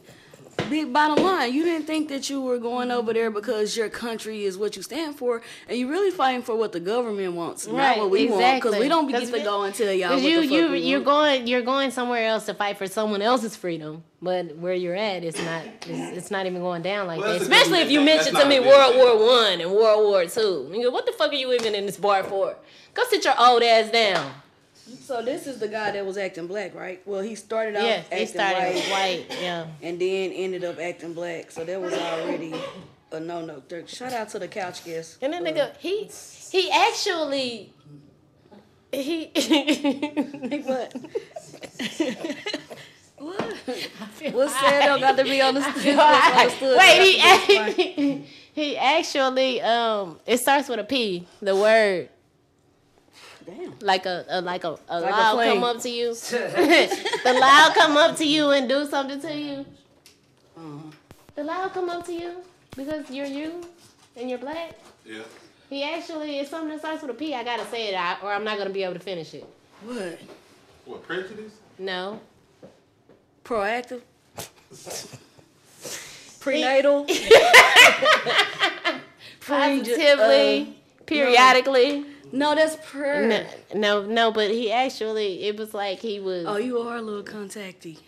Big 0.70 0.90
bottom 0.92 1.22
line, 1.22 1.52
you 1.52 1.64
didn't 1.64 1.86
think 1.86 2.08
that 2.08 2.30
you 2.30 2.40
were 2.40 2.56
going 2.58 2.90
over 2.90 3.12
there 3.12 3.30
because 3.30 3.76
your 3.76 3.90
country 3.90 4.44
is 4.44 4.56
what 4.56 4.74
you 4.74 4.82
stand 4.82 5.16
for, 5.16 5.42
and 5.68 5.76
you're 5.78 5.88
really 5.88 6.10
fighting 6.10 6.40
for 6.42 6.56
what 6.56 6.72
the 6.72 6.80
government 6.80 7.34
wants, 7.34 7.66
not 7.66 7.98
what 7.98 8.08
we 8.10 8.26
want. 8.28 8.62
Because 8.62 8.78
we 8.78 8.88
don't 8.88 9.06
get 9.06 9.20
'Cause 9.20 9.30
to 9.30 9.36
we- 9.38 9.42
go 9.42 9.62
and 9.64 9.74
tell 9.74 9.92
y'all 9.92 10.10
what 10.10 10.16
Because 10.16 10.22
the 10.22 10.30
you 10.30 10.40
fuck 10.42 10.50
you 10.50 10.70
we 10.70 10.78
you're 10.78 10.98
want. 11.00 11.04
going 11.06 11.46
you're 11.46 11.62
going 11.62 11.90
somewhere 11.90 12.26
else 12.26 12.46
to 12.46 12.54
fight 12.54 12.78
for 12.78 12.86
someone 12.86 13.20
else's 13.20 13.54
freedom, 13.54 14.02
but 14.22 14.56
where 14.56 14.72
you're 14.72 14.94
at, 14.96 15.24
it's 15.24 15.42
not 15.42 15.62
it's, 15.86 16.16
it's 16.18 16.30
not 16.30 16.46
even 16.46 16.62
going 16.62 16.80
down 16.82 17.06
like 17.06 17.20
Well, 17.20 17.32
that. 17.34 17.42
Especially 17.42 17.80
if 17.80 17.90
you 17.90 18.00
mention 18.00 18.32
That's 18.32 18.44
to 18.44 18.48
me 18.48 18.56
not 18.58 18.66
a 18.66 18.68
good 18.92 18.96
World. 18.96 19.18
War 19.18 19.26
One 19.28 19.60
and 19.60 19.70
World 19.72 20.04
War 20.08 20.24
Two. 20.26 20.70
You 20.72 20.84
go, 20.84 20.90
what 20.90 21.04
the 21.04 21.12
fuck 21.12 21.32
are 21.32 21.34
you 21.34 21.52
even 21.52 21.74
in 21.74 21.84
this 21.84 21.98
bar 21.98 22.22
for? 22.24 22.56
Go 22.94 23.02
sit 23.10 23.24
your 23.24 23.34
old 23.38 23.62
ass 23.62 23.90
down. 23.90 24.32
So 25.02 25.22
this 25.22 25.46
is 25.46 25.58
the 25.58 25.68
guy 25.68 25.92
that 25.92 26.04
was 26.04 26.16
acting 26.18 26.46
black, 26.48 26.74
right? 26.74 27.00
Well, 27.06 27.20
he 27.20 27.34
started 27.36 27.76
out 27.76 27.84
Yes, 27.84 28.04
acting 28.06 28.18
he 28.18 28.26
started 28.26 28.56
white, 28.58 28.74
with 28.74 28.90
white. 28.90 29.26
Yeah. 29.40 29.66
and 29.82 30.00
then 30.00 30.32
ended 30.32 30.64
up 30.64 30.78
acting 30.80 31.12
black. 31.14 31.50
So 31.50 31.64
that 31.64 31.80
was 31.80 31.94
already 31.94 32.52
a 33.12 33.20
no 33.20 33.44
no. 33.44 33.62
Shout 33.86 34.12
out 34.12 34.28
to 34.30 34.38
the 34.38 34.48
couch 34.48 34.84
guest. 34.84 35.18
And 35.22 35.32
then 35.32 35.46
Uh, 35.46 35.50
nigga, 35.50 35.76
he 35.78 36.10
he 36.50 36.70
actually 36.70 37.72
he 38.92 39.30
What? 40.68 40.94
what? 43.18 43.42
What's 44.32 44.58
said 44.60 44.86
don't 44.86 45.00
got 45.00 45.16
to 45.16 45.24
be 45.24 45.40
understood. 45.40 45.96
What's 45.96 46.36
understood 46.36 46.78
Wait, 46.78 47.16
don't 47.18 47.20
have 47.20 47.46
to 47.46 47.76
be 47.76 47.82
he, 47.82 47.92
he 47.92 48.26
He 48.54 48.76
actually, 48.76 49.62
um, 49.62 50.20
it 50.26 50.36
starts 50.38 50.68
with 50.68 50.78
a 50.78 50.84
P. 50.84 51.26
The 51.40 51.56
word, 51.56 52.10
Damn. 53.46 53.74
like 53.80 54.06
a, 54.06 54.24
a 54.28 54.40
like 54.40 54.64
a, 54.64 54.76
a 54.88 55.00
Like 55.00 55.10
loud 55.10 55.34
flame. 55.34 55.54
come 55.54 55.64
up 55.64 55.80
to 55.82 55.88
you. 55.90 56.14
the 57.24 57.36
loud 57.40 57.74
come 57.74 57.96
up 57.96 58.16
to 58.16 58.24
you 58.24 58.50
and 58.50 58.68
do 58.68 58.86
something 58.86 59.20
to 59.20 59.34
you. 59.34 59.66
Uh-huh. 60.56 60.90
The 61.34 61.44
loud 61.44 61.72
come 61.72 61.88
up 61.90 62.04
to 62.06 62.12
you 62.12 62.36
because 62.76 63.10
you're 63.10 63.26
you 63.26 63.62
and 64.16 64.28
you're 64.30 64.38
black. 64.38 64.74
Yeah. 65.04 65.22
He 65.70 65.82
actually, 65.84 66.38
it's 66.38 66.50
something 66.50 66.68
that 66.70 66.80
starts 66.80 67.00
with 67.02 67.10
a 67.10 67.14
P. 67.14 67.34
I 67.34 67.42
gotta 67.42 67.64
say 67.66 67.88
it 67.88 67.94
out, 67.94 68.22
or 68.22 68.30
I'm 68.32 68.44
not 68.44 68.58
gonna 68.58 68.70
be 68.70 68.82
able 68.84 68.94
to 68.94 69.00
finish 69.00 69.32
it. 69.34 69.44
What? 69.84 70.18
What 70.84 71.02
prejudice? 71.02 71.52
No. 71.78 72.20
Proactive. 73.44 74.02
Prenatal. 76.40 77.04
Pre- 77.04 77.30
Positively, 79.40 80.76
periodically. 81.06 82.04
No, 82.32 82.54
that's 82.54 82.76
prayer. 82.90 83.28
No, 83.28 83.78
no, 83.78 84.06
no, 84.06 84.32
but 84.32 84.50
he 84.50 84.72
actually, 84.72 85.44
it 85.44 85.56
was 85.58 85.74
like 85.74 86.00
he 86.00 86.18
was. 86.18 86.46
Oh, 86.46 86.56
you 86.56 86.78
are 86.78 86.96
a 86.96 87.02
little 87.02 87.22
contacty. 87.22 87.98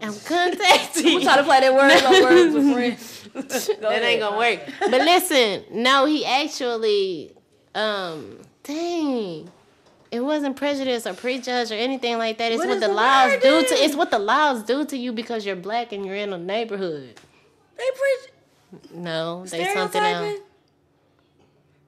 I'm 0.00 0.14
contacting. 0.20 1.06
I'm 1.16 1.22
trying 1.22 1.38
to 1.38 1.44
play 1.44 1.60
that 1.60 1.74
word 1.74 2.04
on 2.04 2.22
words 2.22 2.54
with 2.54 2.72
friends. 3.34 3.68
Go 3.80 3.88
that 3.90 4.02
ain't 4.02 4.20
gonna 4.20 4.36
work. 4.36 4.60
But 4.80 5.00
listen, 5.02 5.64
no, 5.72 6.06
he 6.06 6.24
actually, 6.24 7.32
um, 7.74 8.38
dang, 8.62 9.50
it 10.10 10.20
wasn't 10.20 10.56
prejudice 10.56 11.06
or 11.06 11.14
prejudge 11.14 11.72
or 11.72 11.74
anything 11.74 12.18
like 12.18 12.38
that. 12.38 12.52
It's 12.52 12.58
What 12.58 12.68
what, 12.68 12.74
is 12.76 12.80
the 12.82 12.88
the 12.88 12.94
laws 12.94 13.30
word 13.32 13.42
do 13.42 13.62
to. 13.64 13.74
It's 13.74 13.96
what 13.96 14.10
the 14.10 14.18
laws 14.18 14.62
do 14.62 14.84
to 14.84 14.96
you 14.96 15.12
because 15.12 15.44
you're 15.44 15.56
black 15.56 15.92
and 15.92 16.06
you're 16.06 16.14
in 16.14 16.32
a 16.32 16.38
neighborhood. 16.38 17.14
They 17.76 17.84
preach 17.94 18.90
No, 18.92 19.44
they 19.46 19.72
something 19.74 20.02
else. 20.02 20.40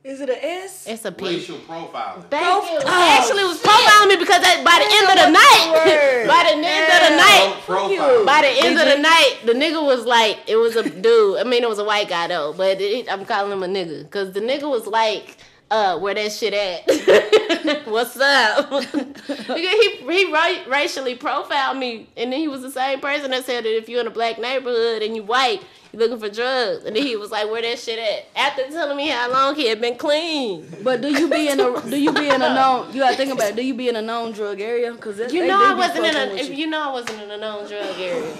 Is 0.04 0.20
it 0.20 0.28
a 0.30 0.44
S? 0.44 0.86
It's 0.86 1.04
a 1.04 1.10
P. 1.12 1.24
Racial 1.24 1.58
profiling. 1.58 2.24
Thank 2.30 2.44
Prof- 2.46 2.70
you. 2.70 2.78
Oh, 2.84 3.18
Actually, 3.20 3.42
it 3.42 3.48
was 3.48 3.60
profiling 3.60 4.08
me 4.08 4.16
because 4.16 4.40
that, 4.40 4.62
by 4.64 4.78
the 4.78 4.88
end 4.88 5.06
of 5.10 5.16
the 5.18 5.30
night, 5.34 6.26
by 6.28 6.42
the 6.46 6.56
end 6.56 6.92
of 6.94 7.00
the 7.10 7.16
night, 7.16 7.60
Pro- 7.66 8.24
By 8.24 8.42
the 8.42 8.64
end 8.64 8.78
of 8.78 8.86
the 8.86 9.02
night, 9.02 9.38
the 9.44 9.52
nigga 9.52 9.84
was 9.84 10.06
like, 10.06 10.38
it 10.46 10.56
was 10.56 10.76
a 10.76 10.88
dude. 10.88 11.38
I 11.38 11.44
mean, 11.44 11.62
it 11.64 11.68
was 11.68 11.80
a 11.80 11.84
white 11.84 12.08
guy 12.08 12.28
though, 12.28 12.54
but 12.56 12.80
it, 12.80 13.10
I'm 13.12 13.24
calling 13.24 13.50
him 13.50 13.62
a 13.64 13.66
nigga 13.66 14.04
because 14.04 14.32
the 14.32 14.40
nigga 14.40 14.70
was 14.70 14.86
like, 14.86 15.36
uh, 15.70 15.98
where 15.98 16.14
that 16.14 16.32
shit 16.32 16.54
at? 16.54 17.86
What's 17.86 18.16
up? 18.18 18.70
because 18.90 19.56
he 19.56 19.96
he 20.08 20.32
ra- 20.32 20.64
racially 20.68 21.14
profiled 21.14 21.78
me, 21.78 22.08
and 22.16 22.32
then 22.32 22.38
he 22.40 22.48
was 22.48 22.62
the 22.62 22.70
same 22.70 23.00
person 23.00 23.30
that 23.32 23.44
said 23.44 23.64
that 23.64 23.76
if 23.76 23.88
you're 23.88 24.00
in 24.00 24.06
a 24.06 24.10
black 24.10 24.38
neighborhood 24.38 25.02
and 25.02 25.14
you 25.14 25.22
white, 25.22 25.62
you're 25.92 26.00
looking 26.00 26.18
for 26.18 26.28
drugs, 26.34 26.84
and 26.84 26.96
then 26.96 27.02
he 27.06 27.16
was 27.16 27.30
like, 27.30 27.50
where 27.50 27.62
that 27.62 27.78
shit 27.78 27.98
at? 27.98 28.26
After 28.36 28.66
telling 28.70 28.96
me 28.96 29.08
how 29.08 29.30
long 29.30 29.54
he 29.54 29.68
had 29.68 29.80
been 29.80 29.96
clean. 29.96 30.66
But 30.82 31.00
do 31.00 31.08
you 31.08 31.28
be 31.28 31.48
in 31.48 31.60
a 31.60 31.80
do 31.82 32.00
you 32.00 32.12
be 32.12 32.28
in 32.28 32.40
a 32.42 32.54
known 32.54 32.92
you 32.92 33.00
gotta 33.00 33.16
think 33.16 33.32
about 33.32 33.50
it, 33.50 33.56
do 33.56 33.64
you 33.64 33.74
be 33.74 33.88
in 33.88 33.96
a 33.96 34.02
known 34.02 34.32
drug 34.32 34.60
area? 34.60 34.94
Cause 34.94 35.16
that's, 35.18 35.32
You 35.32 35.46
know 35.46 35.60
I 35.62 35.74
wasn't 35.74 36.06
in 36.06 36.16
a. 36.16 36.34
If 36.34 36.48
you. 36.48 36.54
you 36.54 36.66
know 36.66 36.88
I 36.88 36.92
wasn't 36.92 37.22
in 37.22 37.30
a 37.30 37.36
known 37.38 37.68
drug 37.68 37.98
area. 37.98 38.34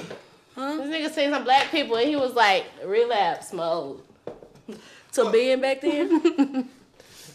Huh? 0.54 0.76
This 0.76 0.86
nigga 0.88 1.14
seen 1.14 1.30
some 1.30 1.44
black 1.44 1.70
people 1.70 1.96
and 1.96 2.08
he 2.08 2.16
was 2.16 2.32
like 2.34 2.66
relapse 2.84 3.52
mode. 3.52 4.00
to 5.12 5.30
being 5.30 5.60
back 5.60 5.80
then. 5.82 6.68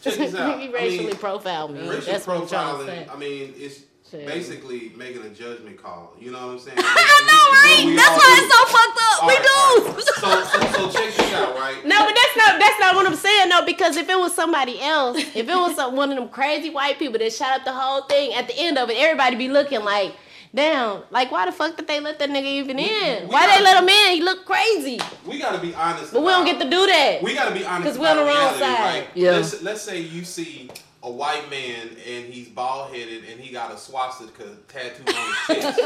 Check 0.04 0.16
this 0.16 0.36
out. 0.40 0.60
he 0.60 0.68
I 0.68 0.72
racially 0.72 1.08
mean, 1.08 1.16
profiled 1.16 1.74
me. 1.74 1.88
racial 1.88 2.12
That's 2.14 2.28
what 2.28 2.38
I'm 2.42 2.48
trying 2.48 2.78
to 2.80 2.86
say. 2.86 3.06
profiling. 3.10 3.16
I 3.16 3.18
mean, 3.20 3.54
it's 3.58 3.82
Shit. 4.12 4.26
basically 4.28 4.92
making 4.96 5.24
a 5.24 5.30
judgment 5.30 5.82
call. 5.82 6.14
You 6.20 6.32
know 6.32 6.48
what 6.48 6.54
I'm 6.54 6.60
saying? 6.60 6.78
I 6.82 6.84
know, 7.30 7.44
right? 7.90 7.96
That's 7.96 8.18
why 8.20 8.40
it's 8.40 8.54
so 8.54 8.66
fucked 8.66 9.00
up. 9.02 9.24
All 9.24 9.28
we 9.28 9.34
right, 9.36 9.96
do. 9.96 10.02
So, 10.02 10.44
so, 10.44 10.72
so 10.72 11.00
check 11.00 11.16
this 11.16 11.34
out, 11.34 11.56
right? 11.56 11.86
No, 11.86 11.98
but 12.06 12.14
that's 12.16 12.38
not 12.38 12.60
that's 12.60 12.80
not 12.80 12.96
what 12.96 13.06
I'm 13.08 13.16
saying 13.16 13.50
though. 13.50 13.66
Because 13.66 13.96
if 13.98 14.10
it 14.10 14.18
was 14.20 14.34
somebody 14.36 14.80
else, 14.82 15.18
if 15.18 15.36
it 15.38 15.48
was 15.48 15.76
some, 15.76 15.96
one 15.96 16.12
of 16.12 16.18
them 16.18 16.30
crazy 16.30 16.70
white 16.70 17.00
people 17.00 17.18
that 17.20 17.32
shot 17.34 17.60
up 17.60 17.66
the 17.66 17.74
whole 17.74 18.02
thing, 18.04 18.34
at 18.34 18.48
the 18.48 18.54
end 18.58 18.78
of 18.78 18.90
it, 18.90 18.98
everybody 18.98 19.36
be 19.36 19.48
looking 19.50 19.84
like, 19.84 20.14
damn, 20.54 21.02
like 21.12 21.32
why 21.32 21.46
the 21.46 21.52
fuck 21.52 21.76
did 21.76 21.88
they 21.88 22.00
let 22.00 22.20
that 22.20 22.30
nigga 22.30 22.44
even 22.46 22.80
in? 22.80 23.24
we 23.24 23.34
Why 23.34 23.46
gotta- 23.48 23.58
they 23.60 23.64
let 23.64 23.82
him 23.84 23.90
in? 23.90 24.12
He 24.18 24.22
look 24.22 24.46
crazy. 24.46 25.00
We 25.26 25.40
got 25.40 25.54
to 25.56 25.60
be 25.62 25.74
honest. 25.74 26.14
But 26.14 26.22
we 26.22 26.28
don't 26.30 26.46
get 26.46 26.60
to 26.62 26.70
do 26.70 26.86
that. 26.88 27.24
We 27.24 27.34
got 27.34 27.50
to 27.50 27.54
be 27.54 27.66
honest. 27.66 27.84
Because 27.84 28.00
we're 28.00 28.08
on 28.10 28.18
about 28.20 28.26
the 28.26 28.30
wrong 28.32 28.60
reality, 28.60 28.60
side. 28.60 29.00
right? 29.00 29.08
Yeah. 29.16 29.32
Let's, 29.32 29.62
let's 29.64 29.82
say 29.82 30.00
you 30.02 30.24
see 30.24 30.70
a 31.02 31.12
white 31.12 31.50
man 31.50 31.90
and 32.08 32.34
he's 32.34 32.48
bald 32.48 32.94
headed 32.96 33.24
and 33.30 33.40
he 33.40 33.52
got 33.52 33.74
a 33.74 33.78
swastika 33.78 34.44
tattooed 34.70 35.10
on 35.10 35.34
his 35.56 35.64
chest. 35.64 35.80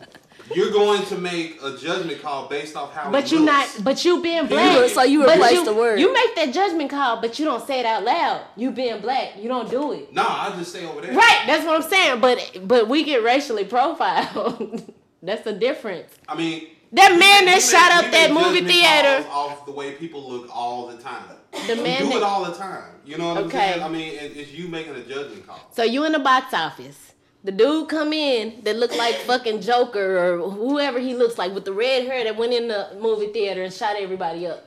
You're 0.54 0.70
going 0.70 1.02
to 1.06 1.16
make 1.18 1.62
a 1.62 1.76
judgment 1.76 2.20
call 2.22 2.48
based 2.48 2.76
off 2.76 2.92
how. 2.94 3.10
But 3.10 3.30
you 3.30 3.40
looks. 3.40 3.76
not, 3.76 3.84
but 3.84 4.04
you 4.04 4.20
being 4.22 4.42
You- 4.42 4.48
black. 4.48 4.90
so 4.90 5.02
you 5.02 5.22
replace 5.22 5.52
you- 5.52 5.64
the 5.64 5.74
word. 5.74 6.00
You 6.00 6.12
make 6.12 6.34
that 6.36 6.52
judgment 6.52 6.90
call, 6.90 7.20
but 7.20 7.38
you 7.38 7.44
don't 7.44 7.64
say 7.66 7.80
it 7.80 7.86
out 7.86 8.04
loud. 8.04 8.42
You 8.56 8.70
being 8.70 9.00
black, 9.00 9.34
you 9.38 9.48
don't 9.48 9.70
do 9.70 9.92
it. 9.92 10.12
Nah, 10.12 10.24
I 10.48 10.56
just 10.58 10.70
stay 10.70 10.84
over 10.86 11.00
there. 11.00 11.12
Right, 11.14 11.42
that's 11.46 11.64
what 11.64 11.76
I'm 11.82 11.88
saying. 11.88 12.20
But 12.20 12.66
but 12.66 12.88
we 12.88 13.04
get 13.04 13.22
racially 13.22 13.64
profiled. 13.64 14.92
that's 15.22 15.42
the 15.44 15.52
difference. 15.52 16.12
I 16.28 16.34
mean, 16.34 16.68
That 16.92 17.10
man 17.10 17.44
that 17.46 17.62
shot 17.62 17.90
make- 17.94 18.06
up 18.06 18.10
that 18.12 18.32
make 18.32 18.42
movie 18.44 18.60
judgment 18.60 18.72
theater. 18.74 19.28
calls 19.28 19.52
off 19.52 19.66
the 19.66 19.72
way 19.72 19.92
people 19.92 20.28
look 20.28 20.48
all 20.54 20.88
the 20.88 20.96
time. 20.96 21.22
The 21.66 21.74
We 21.76 21.82
man 21.82 22.08
do 22.10 22.16
it 22.16 22.22
all 22.22 22.44
the 22.44 22.52
time. 22.54 22.84
You 23.04 23.18
know 23.18 23.28
what 23.28 23.36
I'm 23.38 23.44
Okay. 23.44 23.58
saying? 23.72 23.82
I 23.82 23.88
mean, 23.88 24.14
it, 24.14 24.36
it's 24.36 24.52
you 24.52 24.68
making 24.68 24.94
a 24.94 25.00
judgment 25.02 25.46
call. 25.46 25.60
So 25.72 25.82
you 25.82 26.04
in 26.04 26.12
the 26.12 26.18
box 26.20 26.54
office. 26.54 27.09
The 27.42 27.52
dude 27.52 27.88
come 27.88 28.12
in 28.12 28.60
that 28.64 28.76
look 28.76 28.94
like 28.96 29.14
fucking 29.14 29.62
Joker 29.62 30.18
or 30.40 30.50
whoever 30.50 30.98
he 30.98 31.14
looks 31.14 31.38
like 31.38 31.54
with 31.54 31.64
the 31.64 31.72
red 31.72 32.04
hair 32.06 32.22
that 32.24 32.36
went 32.36 32.52
in 32.52 32.68
the 32.68 32.88
movie 33.00 33.28
theater 33.28 33.62
and 33.62 33.72
shot 33.72 33.96
everybody 33.98 34.46
up. 34.46 34.64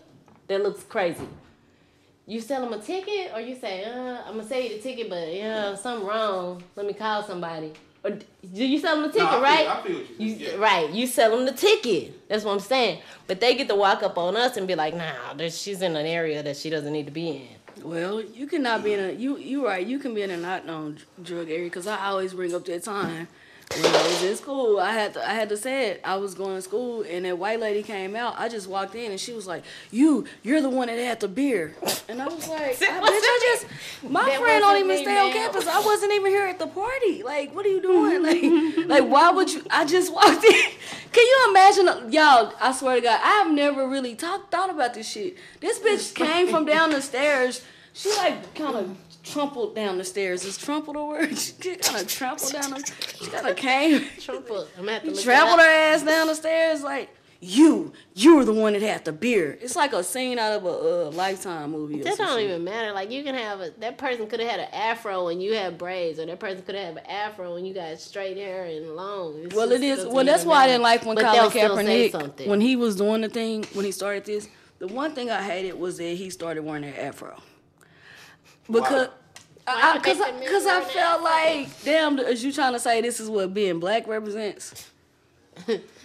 That 0.48 0.64
looks 0.64 0.84
crazy. 0.84 1.28
You 2.26 2.42
sell 2.42 2.66
him 2.66 2.74
a 2.74 2.82
ticket 2.82 3.32
or 3.34 3.42
you 3.42 3.56
say, 3.56 3.84
uh, 3.86 4.22
I'm 4.26 4.38
gonna 4.38 4.48
sell 4.48 4.60
you 4.60 4.70
the 4.70 4.80
ticket, 4.80 5.10
but 5.10 5.32
yeah, 5.34 5.76
something 5.76 6.08
wrong. 6.08 6.64
Let 6.76 6.86
me 6.88 6.94
call 6.94 7.22
somebody. 7.24 7.74
Or 8.04 8.12
do 8.12 8.66
you 8.66 8.80
sell 8.80 8.98
him 8.98 9.04
the 9.04 9.10
ticket, 9.10 9.28
I 9.28 9.32
feel- 9.34 9.42
right? 9.42 9.68
I 9.68 9.82
feel 9.82 9.98
what 10.00 10.20
you- 10.20 10.26
You, 10.28 10.34
yeah. 10.36 10.56
Right, 10.56 10.90
you 10.90 11.06
sell 11.06 11.36
them 11.36 11.46
the 11.46 11.52
ticket. 11.54 12.28
That's 12.28 12.44
what 12.44 12.54
I'm 12.54 12.60
saying. 12.60 13.00
But 13.28 13.40
they 13.40 13.56
get 13.56 13.68
to 13.70 13.76
walk 13.76 14.04
up 14.04 14.18
on 14.18 14.36
us 14.36 14.58
and 14.58 14.68
be 14.68 14.76
like, 14.76 14.96
nah, 14.96 15.38
she's 15.50 15.82
in 15.82 15.96
an 15.96 16.06
area 16.06 16.42
that 16.44 16.58
she 16.58 16.70
doesn't 16.70 16.92
need 16.92 17.06
to 17.06 17.12
be 17.12 17.30
in. 17.30 17.48
Well, 17.84 18.22
you 18.22 18.48
cannot 18.48 18.84
be 18.84 18.94
in 18.94 19.00
a 19.00 19.12
you 19.12 19.38
you 19.38 19.66
right. 19.66 19.86
You 19.86 20.00
can 20.00 20.14
be 20.14 20.22
in 20.22 20.32
a 20.32 20.38
not 20.38 20.66
known 20.66 21.00
drug 21.22 21.50
area 21.50 21.66
because 21.66 21.86
I 21.86 22.08
always 22.08 22.34
bring 22.34 22.54
up 22.56 22.66
that 22.66 22.84
time 22.84 23.28
when 23.76 23.86
I 23.86 24.04
was 24.04 24.24
in 24.24 24.36
school. 24.38 24.80
I 24.80 24.92
had 24.92 25.14
to 25.16 25.28
I 25.28 25.34
had 25.34 25.50
to 25.50 25.58
say 25.58 25.90
it. 25.90 26.02
I 26.04 26.16
was 26.16 26.34
going 26.34 26.56
to 26.56 26.62
school 26.62 27.04
and 27.04 27.26
that 27.26 27.38
white 27.38 27.60
lady 27.60 27.84
came 27.84 28.16
out. 28.16 28.36
I 28.38 28.48
just 28.48 28.68
walked 28.68 28.96
in 28.96 29.12
and 29.12 29.20
she 29.20 29.34
was 29.34 29.48
like, 29.48 29.64
"You 29.92 30.26
you're 30.44 30.62
the 30.62 30.70
one 30.70 30.88
that 30.88 30.98
had 30.98 31.20
the 31.20 31.28
beer," 31.28 31.76
and 32.08 32.22
I 32.22 32.28
was 32.28 32.48
like, 32.48 32.62
I, 32.62 32.70
"Bitch, 32.72 32.82
I 32.82 33.56
just 33.58 33.66
my 34.10 34.26
That 34.26 34.40
friend 34.40 34.62
don't 34.62 34.80
even 34.86 34.98
stay 34.98 35.18
on 35.18 35.32
campus. 35.32 35.68
I 35.68 35.80
wasn't 35.82 36.14
even 36.14 36.32
here 36.32 36.46
at 36.46 36.60
the 36.60 36.68
party. 36.68 37.24
Like, 37.24 37.54
what 37.54 37.66
are 37.66 37.70
you 37.70 37.82
doing? 37.82 38.04
Like, 38.24 38.44
like 38.88 39.12
why 39.12 39.32
would 39.32 39.52
you? 39.52 39.66
I 39.70 39.86
just 39.86 40.14
walked 40.14 40.44
in. 40.44 40.54
Can 41.12 41.26
you 41.26 41.48
imagine, 41.50 42.12
y'all? 42.12 42.54
I 42.62 42.72
swear 42.72 42.96
to 42.96 43.02
God, 43.02 43.20
I've 43.22 43.52
never 43.52 43.88
really 43.88 44.16
talked 44.16 44.52
thought 44.52 44.70
about 44.70 44.94
this 44.94 45.08
shit. 45.10 45.38
This 45.60 45.80
bitch 45.80 46.16
came 46.16 46.48
from 46.48 46.66
down 46.66 46.92
the 46.92 47.02
stairs. 47.02 47.62
She 47.94 48.10
like 48.16 48.54
kind 48.56 48.76
of 48.76 48.98
trampled 49.24 49.76
down 49.76 49.98
the 49.98 50.04
stairs. 50.04 50.44
Is 50.46 50.58
trampled 50.58 50.96
a 50.96 51.04
word? 51.04 51.38
She 51.38 51.76
kind 51.76 52.02
of 52.02 52.08
trampled 52.08 52.52
down 52.52 52.72
the. 52.72 52.92
She 53.24 53.30
kind 53.30 53.48
of 53.48 53.56
came. 53.56 54.02
Trumpa, 54.20 54.68
I'm 54.78 54.90
at 54.90 55.06
the 55.06 55.14
Trampled 55.14 55.60
her 55.60 55.66
ass 55.66 56.04
down 56.04 56.28
the 56.28 56.36
stairs 56.36 56.82
like. 56.84 57.10
You, 57.46 57.92
you 58.16 58.38
were 58.38 58.46
the 58.46 58.54
one 58.54 58.72
that 58.72 58.82
had 58.82 59.04
the 59.04 59.12
beer. 59.12 59.58
It's 59.60 59.76
like 59.76 59.92
a 59.92 60.02
scene 60.02 60.40
out 60.40 60.54
of 60.54 60.64
a 60.64 60.70
uh, 61.08 61.12
Lifetime 61.12 61.72
movie. 61.72 62.02
That 62.02 62.18
don't 62.18 62.38
shit. 62.38 62.46
even 62.50 62.64
matter. 62.64 62.94
Like 62.94 63.12
you 63.12 63.22
can 63.22 63.36
have 63.36 63.60
a 63.60 63.72
that 63.80 63.98
person 63.98 64.28
could 64.28 64.40
have 64.40 64.50
had 64.50 64.60
an 64.62 64.70
afro 64.74 65.28
and 65.28 65.44
you 65.44 65.54
had 65.54 65.78
braids, 65.78 66.20
or 66.20 66.26
that 66.26 66.40
person 66.40 66.62
could 66.64 66.76
have 66.76 66.96
an 66.96 67.06
afro 67.06 67.58
and 67.58 67.68
you 67.68 67.74
got 67.74 68.00
straight 68.00 68.38
hair 68.38 68.64
and 68.64 68.96
long. 68.96 69.44
It's 69.44 69.54
Well, 69.54 69.74
it 69.74 69.84
is. 69.84 70.06
Well, 70.06 70.24
that's 70.24 70.46
why 70.46 70.64
I 70.64 70.68
didn't 70.68 70.84
like 70.84 71.04
when 71.06 71.16
But 71.16 71.26
Colin 71.26 71.38
they'll 71.38 71.50
still 71.52 71.76
say 71.76 71.84
Kaepernick, 72.08 72.12
something. 72.12 72.50
when 72.50 72.62
he 72.62 72.78
was 72.78 72.96
doing 72.96 73.20
the 73.20 73.28
thing, 73.30 73.66
when 73.74 73.84
he 73.84 73.92
started 73.92 74.24
this. 74.24 74.48
The 74.80 74.88
one 74.88 75.14
thing 75.14 75.30
I 75.30 75.42
hated 75.44 75.74
was 75.78 75.98
that 75.98 76.16
he 76.16 76.30
started 76.30 76.64
wearing 76.64 76.86
an 76.86 76.94
afro. 76.96 77.42
Because. 78.68 79.10
Why 79.66 79.94
Because 79.94 80.18
you 80.18 80.26
I, 80.26 80.32
make 80.32 80.46
the 80.46 80.52
cause 80.52 80.66
I 80.66 80.82
felt 80.82 81.24
like, 81.24 81.84
damn, 81.84 82.20
is 82.20 82.44
you 82.44 82.52
trying 82.52 82.74
to 82.74 82.80
say 82.80 83.00
this 83.00 83.22
is 83.22 83.30
what 83.30 83.54
being 83.54 83.80
black 83.80 84.08
represents? 84.08 84.90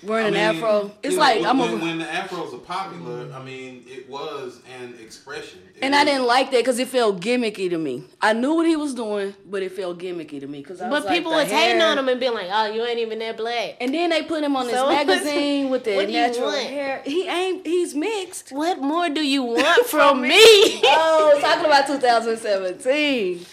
Wearing 0.04 0.26
I 0.26 0.28
an 0.28 0.56
afro. 0.56 0.92
It's 1.02 1.16
know, 1.16 1.20
like, 1.20 1.40
when, 1.40 1.46
I'm 1.50 1.58
when, 1.58 1.70
a. 1.70 1.76
when 1.76 1.98
the 1.98 2.04
afros 2.04 2.54
are 2.54 2.58
popular. 2.58 3.24
Mm-hmm. 3.24 3.34
I 3.34 3.42
mean, 3.42 3.84
it 3.88 4.08
was 4.08 4.60
an 4.80 4.94
expression. 5.02 5.58
It 5.74 5.82
And 5.82 5.92
I 5.94 6.04
didn't 6.04 6.24
like 6.26 6.52
that 6.52 6.58
because 6.58 6.78
it 6.78 6.86
felt 6.86 7.20
gimmicky 7.20 7.68
to 7.70 7.78
me. 7.78 8.04
I 8.22 8.32
knew 8.32 8.54
what 8.54 8.66
he 8.66 8.76
was 8.76 8.94
doing, 8.94 9.34
but 9.44 9.62
it 9.64 9.72
felt 9.72 9.98
gimmicky 9.98 10.38
to 10.38 10.46
me. 10.46 10.62
Cause 10.62 10.80
I 10.80 10.88
was 10.88 11.00
But 11.00 11.06
like, 11.08 11.16
people 11.18 11.32
the 11.32 11.38
was 11.38 11.50
hating 11.50 11.82
on 11.82 11.98
him 11.98 12.08
and 12.08 12.20
being 12.20 12.34
like, 12.34 12.48
"Oh, 12.52 12.66
you 12.66 12.84
ain't 12.84 13.00
even 13.00 13.18
that 13.18 13.36
black." 13.36 13.76
And 13.80 13.92
then 13.92 14.10
they 14.10 14.22
put 14.22 14.44
him 14.44 14.54
on 14.54 14.66
this 14.66 14.76
So- 14.76 14.88
magazine 14.88 15.68
with 15.68 15.82
the 15.82 15.96
What 15.96 16.06
do 16.06 16.12
you 16.12 16.18
natural 16.20 16.50
hair. 16.52 17.02
He 17.04 17.26
ain't. 17.26 17.66
He's 17.66 17.94
mixed. 17.96 18.52
What 18.52 18.80
more 18.80 19.08
do 19.08 19.20
you 19.26 19.42
want 19.58 19.86
from 19.86 20.22
me? 20.22 20.80
Oh, 20.84 21.38
talking 21.40 21.64
about 21.64 21.86
2017. 21.86 23.44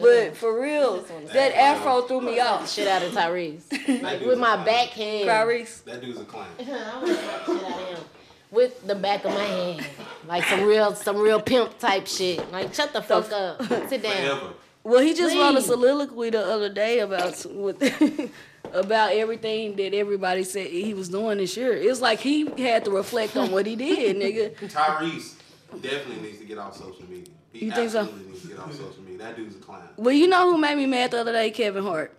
But 0.00 0.36
for 0.36 0.60
real, 0.60 1.02
that 1.32 1.56
afro 1.56 2.02
threw 2.02 2.20
me 2.20 2.38
off. 2.40 2.70
Shit 2.70 2.86
out 2.88 3.02
of 3.02 3.12
Tyrese, 3.12 3.62
like 4.02 4.20
with 4.20 4.38
my 4.38 4.54
clown. 4.54 4.64
backhand. 4.66 5.28
Tyrese. 5.28 5.84
That 5.84 6.00
dude's 6.00 6.20
a 6.20 6.24
clown. 6.24 6.46
I 6.58 6.62
want 7.02 7.06
to 7.06 7.14
shit 7.14 7.24
out 7.24 7.48
of 7.48 7.88
him. 7.98 8.04
with 8.50 8.86
the 8.86 8.94
back 8.94 9.24
of 9.24 9.32
my 9.32 9.44
hand, 9.44 9.86
like 10.28 10.44
some 10.44 10.62
real, 10.62 10.94
some 10.94 11.16
real 11.16 11.40
pimp 11.40 11.78
type 11.78 12.06
shit. 12.06 12.50
Like, 12.52 12.72
shut 12.74 12.92
the 12.92 13.02
fuck 13.02 13.30
up, 13.32 13.62
sit 13.88 14.02
down. 14.02 14.12
Forever. 14.16 14.52
Well, 14.84 15.02
he 15.02 15.14
just 15.14 15.34
wrote 15.34 15.56
a 15.56 15.62
soliloquy 15.62 16.30
the 16.30 16.46
other 16.46 16.68
day 16.72 17.00
about 17.00 17.44
with 17.50 17.82
about 18.72 19.12
everything 19.12 19.74
that 19.76 19.94
everybody 19.94 20.44
said 20.44 20.68
he 20.68 20.94
was 20.94 21.08
doing 21.08 21.38
this 21.38 21.56
year. 21.56 21.72
It's 21.72 22.00
like 22.00 22.20
he 22.20 22.46
had 22.62 22.84
to 22.84 22.92
reflect 22.92 23.36
on 23.36 23.50
what 23.50 23.66
he 23.66 23.74
did, 23.74 24.16
nigga. 24.16 24.54
Tyrese 24.70 25.34
definitely 25.82 26.22
needs 26.22 26.38
to 26.38 26.44
get 26.44 26.58
off 26.58 26.76
social 26.76 27.02
media. 27.10 27.32
He 27.52 27.64
You 27.66 27.72
think 27.72 27.90
so? 27.90 28.04
needs 28.04 28.42
to 28.42 28.48
get 28.48 28.58
off 28.60 28.70
social 28.72 29.00
media. 29.02 29.05
That 29.18 29.36
dude's 29.36 29.56
a 29.56 29.58
clown. 29.58 29.88
Well, 29.96 30.14
you 30.14 30.26
know 30.28 30.50
who 30.50 30.58
made 30.58 30.76
me 30.76 30.86
mad 30.86 31.10
the 31.12 31.20
other 31.20 31.32
day? 31.32 31.50
Kevin 31.50 31.84
Hart. 31.84 32.16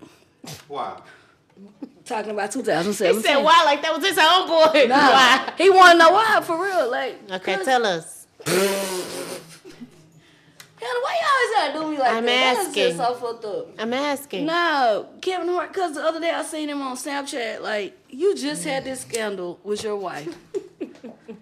Why? 0.68 1.00
Talking 2.06 2.32
about 2.32 2.54
He 2.54 2.64
said, 2.64 3.14
"Why? 3.44 3.64
Like 3.66 3.82
that 3.82 3.94
was 3.96 4.06
his 4.08 4.18
homeboy? 4.18 4.88
Nah, 4.88 4.96
Why?" 4.96 5.54
he 5.58 5.70
want 5.70 5.92
to 5.94 5.98
know 5.98 6.12
why 6.12 6.40
for 6.42 6.62
real. 6.64 6.90
Like, 6.90 7.20
Okay, 7.32 7.56
'cause- 7.56 7.66
tell 7.66 7.86
us. 7.86 8.28
Hannah, 10.80 11.00
why 11.02 11.18
you 11.20 11.28
always 11.28 11.52
gotta 11.56 11.74
do 11.74 11.92
me 11.92 11.98
like 11.98 12.14
I'm 12.14 12.26
that? 12.26 12.54
That's 12.56 12.68
asking. 12.70 12.84
just 12.84 12.98
so 12.98 13.16
fucked 13.16 13.46
up. 13.46 13.68
I'm 13.80 13.94
asking. 13.94 14.46
No, 14.46 15.08
Kevin 15.22 15.48
Hart, 15.50 15.74
because 15.74 15.96
the 15.96 16.02
other 16.04 16.20
day 16.20 16.30
I 16.30 16.44
seen 16.44 16.70
him 16.70 16.82
on 16.84 16.96
Snapchat. 16.96 17.62
Like, 17.62 17.98
you 18.10 18.36
just 18.36 18.64
had 18.64 18.84
this 18.86 19.02
scandal 19.02 19.60
with 19.64 19.84
your 19.84 19.96
wife. 19.98 20.34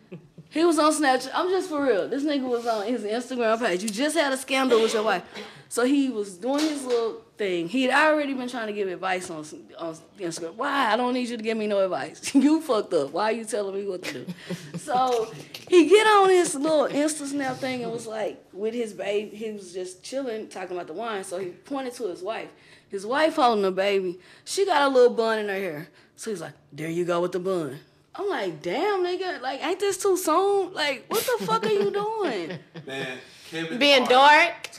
he 0.55 0.63
was 0.63 0.79
on 0.79 0.93
Snapchat. 0.93 1.31
I'm 1.33 1.49
just 1.49 1.67
for 1.67 1.83
real. 1.83 2.07
This 2.07 2.23
nigga 2.23 2.47
was 2.47 2.65
on 2.65 2.87
his 2.87 3.03
Instagram 3.03 3.59
page. 3.59 3.83
You 3.83 3.89
just 3.89 4.15
had 4.15 4.31
a 4.31 4.37
scandal 4.37 4.81
with 4.81 4.93
your 4.93 5.03
wife. 5.03 5.23
So 5.67 5.83
he 5.83 6.07
was 6.07 6.37
doing 6.37 6.61
his 6.61 6.85
little 6.85 7.21
thing. 7.35 7.67
He 7.67 7.83
had 7.83 7.93
already 7.93 8.33
been 8.33 8.47
trying 8.47 8.67
to 8.67 8.73
give 8.73 8.87
advice 8.87 9.29
on 9.29 9.43
on 9.77 9.97
Instagram. 10.17 10.55
Why? 10.55 10.93
I 10.93 10.95
don't 10.95 11.13
need 11.13 11.27
you 11.27 11.35
to 11.35 11.43
give 11.43 11.57
me 11.57 11.67
no 11.67 11.83
advice. 11.83 12.33
you 12.35 12.61
fucked 12.61 12.93
up. 12.93 13.11
Why 13.11 13.25
are 13.25 13.31
you 13.33 13.43
telling 13.43 13.75
me 13.75 13.85
what 13.85 14.01
to 14.03 14.13
do? 14.13 14.33
so 14.77 15.29
he 15.67 15.89
get 15.89 16.07
on 16.07 16.29
his 16.29 16.55
little 16.55 16.87
Insta 16.87 17.25
Snap 17.27 17.57
thing 17.57 17.83
and 17.83 17.91
was 17.91 18.07
like 18.07 18.41
with 18.53 18.73
his 18.73 18.93
baby. 18.93 19.35
He 19.35 19.51
was 19.51 19.73
just 19.73 20.03
chilling, 20.03 20.47
talking 20.47 20.77
about 20.77 20.87
the 20.87 20.93
wine. 20.93 21.25
So 21.25 21.37
he 21.37 21.47
pointed 21.47 21.95
to 21.95 22.07
his 22.07 22.21
wife. 22.21 22.49
His 22.87 23.05
wife 23.05 23.35
holding 23.35 23.63
the 23.63 23.71
baby. 23.71 24.19
She 24.45 24.65
got 24.65 24.83
a 24.83 24.87
little 24.87 25.13
bun 25.13 25.39
in 25.39 25.49
her 25.49 25.53
hair. 25.53 25.89
So 26.15 26.29
he's 26.29 26.39
like, 26.39 26.53
"There 26.71 26.89
you 26.89 27.03
go 27.03 27.19
with 27.19 27.33
the 27.33 27.39
bun." 27.39 27.79
I'm 28.17 28.29
like, 28.29 28.61
"Damn, 28.61 29.03
nigga! 29.03 29.41
Like, 29.41 29.63
ain't 29.65 29.79
this 29.79 29.97
too 29.97 30.15
soon? 30.17 30.73
Like, 30.73 31.05
what 31.09 31.19
the 31.39 31.45
fuck 31.45 31.65
are 31.65 31.69
you 31.71 31.91
doing?" 31.91 32.57
Man, 32.87 33.17
Kevin 33.51 33.77
Being 33.79 34.05
Hart- 34.05 34.09
dark. 34.09 34.69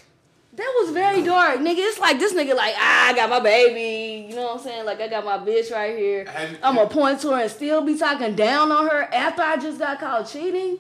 That 0.55 0.75
was 0.81 0.91
very 0.95 1.21
dark, 1.23 1.59
nigga. 1.61 1.75
It's 1.81 1.99
like 1.99 2.19
this 2.19 2.33
nigga, 2.33 2.55
like, 2.57 2.75
ah, 2.79 3.09
I 3.09 3.13
got 3.15 3.29
my 3.29 3.41
baby. 3.41 4.27
You 4.31 4.37
know 4.37 4.45
what 4.47 4.57
I'm 4.57 4.63
saying? 4.63 4.87
Like, 4.87 5.03
I 5.03 5.09
got 5.09 5.23
my 5.23 5.37
bitch 5.37 5.71
right 5.71 5.95
here. 5.99 6.25
Have 6.25 6.51
you- 6.51 6.57
I'm 6.63 6.77
gonna 6.77 6.89
point 6.89 7.21
to 7.21 7.31
her 7.33 7.43
and 7.43 7.51
still 7.51 7.83
be 7.83 7.99
talking 7.99 8.35
down 8.35 8.73
on 8.73 8.89
her 8.89 9.03
after 9.13 9.43
I 9.43 9.59
just 9.59 9.79
got 9.79 10.01
caught 10.01 10.27
cheating. 10.27 10.79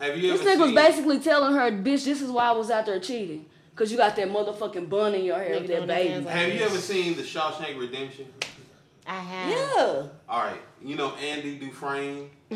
Have 0.00 0.16
you 0.16 0.30
This 0.30 0.42
ever 0.42 0.50
nigga 0.50 0.58
was 0.60 0.66
seen? 0.68 0.74
basically 0.76 1.18
telling 1.18 1.54
her, 1.56 1.72
bitch, 1.72 2.04
this 2.04 2.22
is 2.22 2.30
why 2.30 2.44
I 2.50 2.52
was 2.52 2.70
out 2.70 2.86
there 2.86 3.00
cheating. 3.00 3.46
Cause 3.74 3.90
you 3.90 3.96
got 3.96 4.14
that 4.16 4.28
motherfucking 4.28 4.88
bun 4.88 5.14
in 5.14 5.24
your 5.24 5.38
hair 5.38 5.56
Nigga 5.56 5.60
with 5.60 5.68
that 5.70 5.86
baby. 5.88 6.24
like- 6.24 6.34
Have 6.34 6.52
you 6.54 6.60
ever 6.60 6.76
seen 6.78 7.16
the 7.16 7.22
Shawshank 7.22 7.78
Redemption? 7.80 8.26
I 9.10 9.14
have. 9.14 9.50
Yeah. 9.50 10.02
All 10.28 10.44
right, 10.44 10.60
you 10.84 10.94
know 10.94 11.12
Andy 11.16 11.58
Dufresne. 11.58 12.30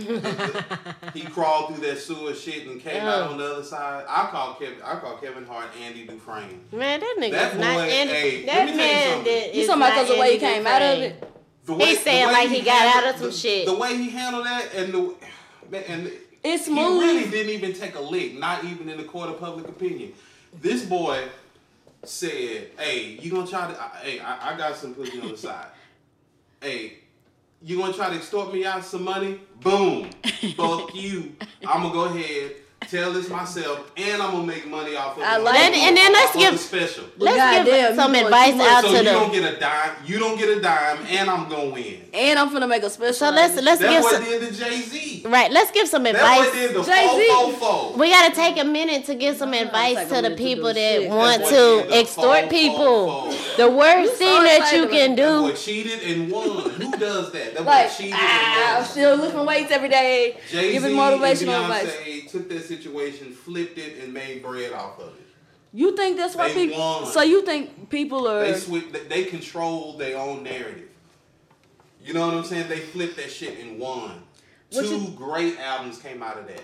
he 1.13 1.23
crawled 1.23 1.75
through 1.75 1.85
that 1.87 1.99
sewer 1.99 2.33
shit 2.33 2.67
and 2.69 2.81
came 2.81 3.03
out 3.03 3.33
on 3.33 3.39
the 3.39 3.45
other 3.55 3.65
side. 3.65 4.05
I 4.09 4.27
call 4.31 4.55
Kevin. 4.55 4.77
I 4.85 4.95
call 5.01 5.17
Kevin 5.17 5.45
Hart 5.47 5.67
Andy 5.83 6.07
Dufresne. 6.07 6.61
Man, 6.71 7.01
that 7.01 7.17
nigga 7.19 7.31
That 7.33 7.59
not 7.59 7.75
boy, 7.75 7.83
in 7.89 8.09
hey, 8.09 8.45
let 8.47 8.55
That 8.55 8.67
me 8.67 8.73
tell 8.77 8.77
you 8.77 8.77
man 8.77 9.11
something. 9.15 9.25
did. 9.25 9.55
You 9.57 9.61
is 9.63 9.67
talking 9.67 9.83
about 9.83 10.07
the 10.07 10.15
way 10.21 10.39
he 10.39 10.45
Andy 10.45 10.55
came 10.55 10.67
out 10.69 10.83
of 10.83 10.99
it? 11.01 11.33
The 11.67 11.75
He 11.75 11.95
saying 11.97 12.27
like 12.33 12.49
he 12.49 12.61
got 12.63 12.79
handled- 12.83 13.05
out 13.05 13.15
of 13.15 13.21
some 13.21 13.27
the, 13.31 13.33
shit. 13.33 13.67
The 13.67 13.75
way 13.77 13.97
he 13.97 14.11
handled 14.11 14.47
that 14.47 14.75
and 14.77 14.93
the 14.95 15.91
and 15.91 16.07
It's 16.45 16.67
he 16.67 16.73
smooth. 16.73 17.03
really 17.03 17.31
didn't 17.31 17.51
even 17.53 17.73
take 17.73 17.97
a 17.97 18.01
lick, 18.01 18.39
not 18.39 18.63
even 18.65 18.89
in 18.89 18.97
the 18.99 19.05
court 19.05 19.29
of 19.29 19.41
public 19.41 19.67
opinion. 19.67 20.13
This 20.61 20.85
boy 20.85 21.25
said, 22.05 22.71
"Hey, 22.79 23.19
you 23.21 23.31
gonna 23.33 23.47
try 23.47 23.67
to? 23.73 23.75
Hey, 24.03 24.21
I, 24.21 24.53
I 24.55 24.57
got 24.57 24.77
some 24.77 24.95
pussy 24.95 25.21
on 25.21 25.31
the 25.33 25.37
side. 25.39 25.67
Hey, 26.65 26.95
you 27.61 27.77
gonna 27.77 27.93
try 27.93 28.09
to 28.09 28.17
extort 28.17 28.51
me 28.51 28.65
out 28.65 28.83
some 28.87 29.05
money? 29.05 29.39
Boom, 29.61 30.09
fuck 30.57 30.95
you. 30.95 31.37
I'm 31.63 31.83
gonna 31.83 31.93
go 31.93 32.05
ahead." 32.05 32.53
Tell 32.91 33.13
this 33.13 33.29
myself, 33.29 33.91
and 33.97 34.23
I'm 34.23 34.33
gonna 34.33 34.47
make 34.47 34.67
money 34.67 34.97
off 34.97 35.17
of 35.17 35.23
it. 35.23 35.27
I 35.27 35.37
like 35.39 35.59
And- 35.59 35.75
and 35.75 35.97
then 35.97 36.13
let's 36.13 36.37
give- 36.37 36.53
the 36.53 36.59
special. 36.59 37.05
Let's 37.19 37.37
Goddamn, 37.37 37.65
give 37.65 37.91
you 37.91 37.97
some 37.97 38.15
advice 38.15 38.51
too 38.53 38.57
much. 38.57 38.69
out 38.69 38.83
So 38.85 38.91
to 38.93 38.97
you 38.99 39.05
the. 39.05 39.11
don't 39.11 39.33
get 39.33 39.45
a 39.45 39.57
dime. 39.61 39.91
You 40.07 40.19
don't 40.19 40.39
get 40.39 40.49
a 40.49 40.61
dime, 40.61 40.99
and 41.11 41.31
I'm 41.31 41.49
gonna 41.49 41.71
win. 41.71 42.01
And 42.13 42.39
I'm 42.39 42.51
finna 42.51 42.69
make 42.69 42.83
a 42.83 42.91
special. 42.91 43.13
So 43.15 43.31
let's 43.31 43.61
let's 43.61 43.81
That 43.81 43.91
give 43.91 44.03
boy 44.03 44.11
some, 44.13 44.25
did 44.25 44.41
the 44.43 44.65
Jay 44.65 44.81
Z. 44.83 45.23
right. 45.27 45.51
Let's 45.51 45.71
give 45.71 45.89
some 45.89 46.03
That 46.05 46.15
advice. 46.15 46.49
boy 46.49 46.55
did 46.55 46.75
the 46.75 46.83
Jay-Z. 46.85 47.27
fo 47.29 47.49
fo 47.51 47.91
fo. 47.91 47.97
We 47.99 48.11
gotta 48.11 48.35
take 48.35 48.59
a 48.61 48.65
minute 48.65 49.05
to 49.07 49.15
give 49.15 49.37
some 49.37 49.53
advice 49.55 49.97
take 49.97 50.09
to 50.09 50.15
the 50.17 50.23
minute 50.23 50.37
to 50.39 50.45
people 50.45 50.73
that 50.75 50.75
shit. 51.01 51.09
want 51.11 51.41
That 51.43 51.51
boy 51.51 51.57
did 51.57 51.83
to 51.85 51.89
the 51.91 51.99
extort 51.99 52.41
fo, 52.45 52.49
people. 52.49 52.77
fo, 53.09 53.31
fo. 53.57 53.57
The 53.57 53.69
worst 53.71 54.11
You 54.13 54.17
thing 54.17 54.43
that 54.45 54.73
you 54.73 54.85
excited 54.85 54.91
can 54.91 55.17
That 55.17 55.41
boy 55.43 55.51
do. 55.51 55.57
cheated 55.57 56.03
and 56.03 56.31
won. 56.31 56.45
Who 56.71 56.91
does 56.99 57.33
that? 57.33 57.55
That 57.55 57.65
boy 57.65 57.71
like, 57.71 57.97
cheated 57.97 58.15
ah, 58.17 58.79
I'm 58.79 58.85
still 58.85 59.17
lifting 59.17 59.47
weights 59.47 59.71
every 59.73 59.89
day, 59.89 60.37
Jay 60.51 60.67
Z 60.69 60.73
giving 60.73 60.99
and 60.99 61.01
motivational 61.01 61.63
advice. 61.63 61.93
Took 62.31 62.49
that 62.49 62.67
situation, 62.79 63.33
flipped 63.33 63.79
it, 63.79 64.03
and 64.03 64.13
made 64.13 64.43
bread 64.43 64.73
off 64.73 64.99
of 64.99 65.09
it. 65.09 65.27
You 65.73 65.97
think 65.97 66.17
that's 66.17 66.37
why 66.37 66.53
They 66.53 66.67
people? 66.69 66.79
won. 66.81 67.07
So 67.07 67.23
you 67.23 67.45
think 67.45 67.91
people 67.91 68.29
are? 68.29 68.41
They 68.45 68.55
switch. 68.55 68.85
They 69.09 69.25
controlled 69.25 69.99
their 69.99 70.19
own 70.19 70.43
narrative. 70.43 70.89
You 72.05 72.15
know 72.15 72.27
what 72.27 72.35
I'm 72.37 72.45
saying? 72.45 72.69
They 72.69 72.79
flipped 72.81 73.17
that 73.17 73.31
shit 73.31 73.59
and 73.61 73.79
won. 73.81 74.23
What 74.71 74.85
Two 74.85 74.97
you- 74.99 75.09
great 75.17 75.59
albums 75.59 75.99
came 75.99 76.23
out 76.23 76.39
of 76.39 76.47
that. 76.49 76.61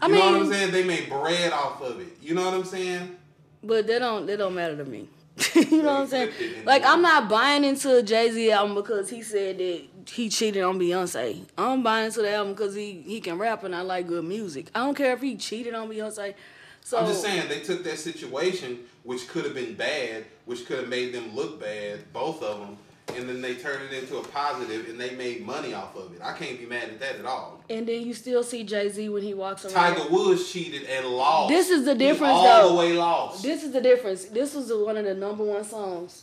I 0.00 0.06
You 0.08 0.14
know 0.14 0.32
what 0.32 0.40
I'm 0.42 0.52
saying? 0.52 0.70
They 0.72 0.84
made 0.84 1.08
bread 1.08 1.52
off 1.52 1.80
of 1.82 2.00
it. 2.00 2.16
You 2.22 2.34
know 2.34 2.44
what 2.44 2.54
I'm 2.54 2.64
saying? 2.64 3.16
But 3.62 3.86
they 3.86 3.98
don't. 3.98 4.26
They 4.26 4.36
don't 4.36 4.54
matter 4.54 4.76
to 4.76 4.84
me. 4.84 5.08
you 5.54 5.82
know 5.82 5.92
what 5.94 6.00
I'm 6.02 6.06
saying? 6.06 6.28
flipped 6.32 6.40
it 6.52 6.56
and 6.58 6.66
Like. 6.66 6.84
I'm 6.84 7.02
not 7.02 7.28
buying 7.28 7.64
into 7.64 7.96
a 7.96 8.02
Jay 8.02 8.30
Z 8.30 8.50
album 8.52 8.74
because 8.74 9.10
he 9.10 9.22
said 9.22 9.58
that 9.58 9.82
he 10.08 10.28
cheated 10.28 10.62
on 10.62 10.78
Beyonce. 10.78 11.44
I'm 11.58 11.82
buying 11.82 12.06
into 12.06 12.22
the 12.22 12.32
album 12.32 12.54
because 12.54 12.74
he 12.74 13.02
he 13.06 13.20
can 13.20 13.38
rap 13.38 13.64
and 13.64 13.74
I 13.74 13.82
like 13.82 14.06
good 14.06 14.24
music. 14.24 14.66
I 14.74 14.80
don't 14.80 14.94
care 14.96 15.12
if 15.14 15.20
he 15.20 15.36
cheated 15.36 15.74
on 15.74 15.88
Beyonce. 15.88 16.34
So 16.82 16.98
I'm 16.98 17.06
just 17.06 17.22
saying 17.22 17.48
they 17.48 17.60
took 17.60 17.82
that 17.84 17.98
situation, 17.98 18.78
which 19.02 19.26
could 19.28 19.44
have 19.44 19.54
been 19.54 19.74
bad, 19.74 20.24
which 20.44 20.66
could 20.66 20.78
have 20.78 20.88
made 20.88 21.12
them 21.12 21.34
look 21.34 21.60
bad, 21.60 22.12
both 22.12 22.40
of 22.44 22.60
them, 22.60 22.76
and 23.16 23.28
then 23.28 23.40
they 23.42 23.56
turned 23.56 23.82
it 23.92 24.02
into 24.02 24.18
a 24.18 24.22
positive, 24.28 24.88
and 24.88 25.00
they 25.00 25.16
made 25.16 25.44
money 25.44 25.74
off 25.74 25.96
of 25.96 26.14
it. 26.14 26.20
I 26.22 26.32
can't 26.34 26.60
be 26.60 26.66
mad 26.66 26.84
at 26.84 27.00
that 27.00 27.16
at 27.16 27.24
all. 27.24 27.64
And 27.68 27.88
then 27.88 28.02
you 28.02 28.14
still 28.14 28.44
see 28.44 28.62
Jay 28.62 28.88
Z 28.88 29.08
when 29.08 29.22
he 29.24 29.34
walks 29.34 29.64
around. 29.64 29.74
Tiger 29.74 30.08
Woods 30.12 30.48
cheated 30.52 30.84
and 30.84 31.06
lost. 31.06 31.48
This 31.48 31.70
is 31.70 31.84
the 31.84 31.92
He 31.94 31.98
difference, 31.98 32.34
all 32.34 32.44
though. 32.44 32.68
the 32.68 32.74
way 32.78 32.92
lost. 32.92 33.42
This 33.42 33.64
is 33.64 33.72
the 33.72 33.80
difference. 33.80 34.26
This 34.26 34.54
was 34.54 34.68
the, 34.68 34.78
one 34.78 34.96
of 34.96 35.04
the 35.04 35.14
number 35.14 35.42
one 35.42 35.64
songs 35.64 36.22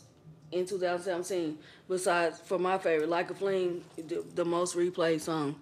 in 0.54 0.65
2017. 0.65 1.58
Besides, 1.89 2.39
for 2.39 2.58
my 2.58 2.78
favorite, 2.78 3.10
"Like 3.10 3.30
a 3.30 3.34
Flame," 3.34 3.84
the, 3.98 4.24
the 4.36 4.46
most 4.46 4.76
replayed 4.76 5.22
song 5.22 5.56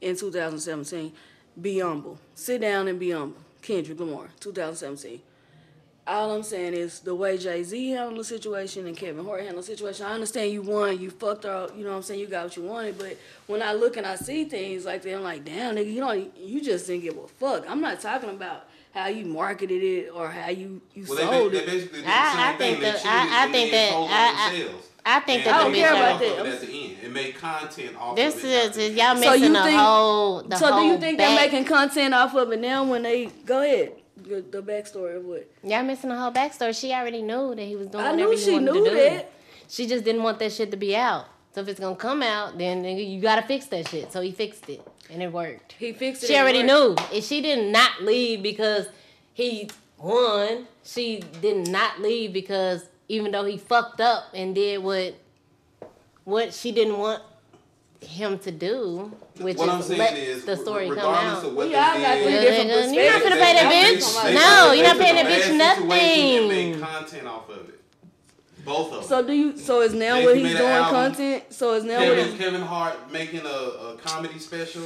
in 0.00 0.16
2017. 0.16 1.12
Be 1.60 1.78
humble. 1.80 2.18
Sit 2.34 2.60
down 2.60 2.88
and 2.88 2.98
be 2.98 3.10
humble. 3.12 3.38
Kendrick 3.62 3.98
Lamar, 3.98 4.28
2017. 4.40 5.20
All 6.06 6.30
I'm 6.34 6.42
saying 6.42 6.72
is 6.72 7.00
the 7.00 7.14
way 7.14 7.36
Jay 7.36 7.62
Z 7.62 7.90
handled 7.90 8.18
the 8.18 8.24
situation 8.24 8.86
and 8.86 8.96
Kevin 8.96 9.24
Hart 9.26 9.42
handled 9.42 9.62
the 9.64 9.66
situation. 9.66 10.06
I 10.06 10.12
understand 10.14 10.50
you 10.52 10.62
won, 10.62 10.98
you 10.98 11.10
fucked 11.10 11.44
her, 11.44 11.68
you 11.76 11.84
know 11.84 11.90
what 11.90 11.96
I'm 11.96 12.02
saying, 12.02 12.20
you 12.20 12.26
got 12.26 12.44
what 12.44 12.56
you 12.56 12.62
wanted. 12.62 12.96
But 12.96 13.18
when 13.46 13.60
I 13.62 13.74
look 13.74 13.98
and 13.98 14.06
I 14.06 14.14
see 14.16 14.44
things 14.44 14.86
like 14.86 15.02
that, 15.02 15.14
I'm 15.16 15.22
like, 15.22 15.44
damn, 15.44 15.74
nigga, 15.76 15.92
you 15.92 16.00
don't, 16.00 16.34
you 16.38 16.62
just 16.62 16.86
didn't 16.86 17.02
give 17.02 17.18
a 17.18 17.28
fuck. 17.28 17.68
I'm 17.68 17.82
not 17.82 18.00
talking 18.00 18.30
about 18.30 18.68
how 18.94 19.08
you 19.08 19.26
marketed 19.26 19.82
it 19.82 20.08
or 20.08 20.30
how 20.30 20.48
you 20.48 20.80
you 20.94 21.04
well, 21.08 21.18
sold 21.30 21.52
they, 21.52 21.58
it. 21.58 21.66
basically 21.66 21.98
did 22.00 22.08
I- 22.08 22.30
same 22.32 22.40
I 22.40 22.52
thing. 22.56 22.58
think 22.58 22.80
They 22.80 22.90
that- 22.92 23.06
I- 23.06 23.44
I 23.48 23.52
think 23.52 23.70
that- 23.72 23.92
I- 23.92 24.46
I- 24.48 24.56
themselves. 24.56 24.87
I 25.10 25.20
think 25.20 25.46
And 25.46 25.46
that 25.46 25.54
I 25.54 25.58
the 25.58 25.64
don't 25.64 25.72
they 25.72 25.78
care 25.78 25.92
about 25.92 26.12
are- 26.12 26.18
that. 26.18 26.46
it 26.46 26.52
at 26.54 26.60
the 26.60 26.84
end. 26.84 26.96
It 27.02 27.10
made 27.12 27.34
content 27.36 27.96
off 27.98 28.14
This 28.16 28.36
of 28.36 28.44
it. 28.44 28.50
is 28.50 28.66
after 28.68 28.80
is 28.80 28.94
y'all 28.94 29.14
fact. 29.14 29.22
So 29.24 29.32
you 29.32 29.40
missing 29.40 29.52
the 29.54 29.62
think- 29.62 29.80
whole. 29.80 30.42
The 30.42 30.56
so 30.56 30.66
whole 30.72 30.80
do 30.80 30.86
you 30.86 30.98
think 30.98 31.18
back, 31.18 31.28
they're 31.38 31.46
making 31.50 31.64
content 31.64 32.14
off 32.14 32.34
of 32.34 32.52
it 32.52 32.60
now 32.60 32.84
when 32.84 33.02
they 33.02 33.26
go 33.46 33.62
ahead? 33.62 33.92
The, 34.18 34.42
the 34.42 34.62
backstory 34.62 35.16
of 35.16 35.24
what? 35.24 35.50
Y'all 35.62 35.82
missing 35.84 36.10
the 36.10 36.16
whole 36.16 36.32
backstory. 36.32 36.78
She 36.78 36.92
already 36.92 37.22
knew 37.22 37.54
that 37.54 37.62
he 37.62 37.76
was 37.76 37.86
doing 37.86 38.04
I 38.04 38.12
knew 38.12 38.36
she 38.36 38.58
knew 38.58 38.84
that. 38.94 39.30
She 39.68 39.86
just 39.86 40.04
didn't 40.04 40.22
want 40.22 40.38
that 40.40 40.52
shit 40.52 40.70
to 40.72 40.76
be 40.76 40.94
out. 40.94 41.26
So 41.54 41.62
if 41.62 41.68
it's 41.68 41.80
gonna 41.80 41.96
come 41.96 42.22
out, 42.22 42.58
then 42.58 42.84
you 42.84 43.20
gotta 43.20 43.42
fix 43.42 43.66
that 43.66 43.88
shit. 43.88 44.12
So 44.12 44.20
he 44.20 44.32
fixed 44.32 44.68
it, 44.68 44.86
and 45.10 45.22
it 45.22 45.32
worked. 45.32 45.74
He 45.78 45.92
fixed 45.92 46.22
it. 46.24 46.26
She 46.26 46.36
already 46.36 46.62
worked. 46.64 47.00
knew. 47.12 47.18
If 47.18 47.24
she 47.24 47.40
did 47.40 47.72
not 47.72 48.02
leave 48.02 48.42
because 48.42 48.86
he 49.32 49.70
won, 49.96 50.66
she 50.84 51.22
did 51.40 51.68
not 51.68 52.00
leave 52.00 52.32
because 52.32 52.84
even 53.08 53.32
though 53.32 53.44
he 53.44 53.56
fucked 53.56 54.00
up 54.00 54.24
and 54.34 54.54
did 54.54 54.82
what 54.82 55.14
what 56.24 56.52
she 56.52 56.72
didn't 56.72 56.98
want 56.98 57.22
him 58.00 58.38
to 58.38 58.50
do, 58.52 59.10
which 59.38 59.56
what 59.56 59.68
is 59.68 59.74
I'm 59.74 59.82
saying 59.82 59.98
let 59.98 60.16
is, 60.16 60.44
the 60.44 60.56
story 60.56 60.88
come 60.88 60.98
out. 60.98 61.42
of 61.44 61.54
what 61.54 61.68
We 61.68 61.74
all 61.74 61.94
they 61.94 62.00
did, 62.00 62.22
three 62.22 62.32
different 62.32 62.94
You're 62.94 63.10
not 63.12 63.22
gonna 63.22 63.34
pay 63.36 63.52
that 63.54 63.68
They- 63.70 63.96
bitch. 63.96 64.22
they- 64.22 64.34
No, 64.34 64.68
they 64.70 64.76
you're 64.76 64.86
not 64.86 64.98
paying 64.98 65.12
a 65.18 65.22
that 65.22 65.24
bad 65.24 65.32
bitch 65.32 65.42
situation 65.42 66.38
and 66.38 66.48
made 66.48 66.70
nothing. 66.76 66.80
content 66.80 67.26
off 67.28 67.48
of 67.48 67.68
it. 67.70 67.80
Both 68.64 68.92
of 68.92 69.00
them. 69.00 69.08
So 69.08 69.22
do 69.26 69.32
you? 69.32 69.56
So 69.56 69.80
is 69.80 69.94
now 69.94 70.16
Jay-Z 70.16 70.26
what 70.26 70.36
he's 70.36 70.56
doing 70.58 70.70
album. 70.70 70.90
content? 71.12 71.44
So 71.50 71.72
is 71.74 71.84
now 71.84 71.98
what 71.98 72.04
Kevin, 72.08 72.28
he's 72.28 72.38
Kevin 72.38 72.60
Hart 72.60 73.10
making 73.10 73.40
a, 73.46 73.48
a 73.48 73.96
comedy 74.04 74.38
special 74.38 74.82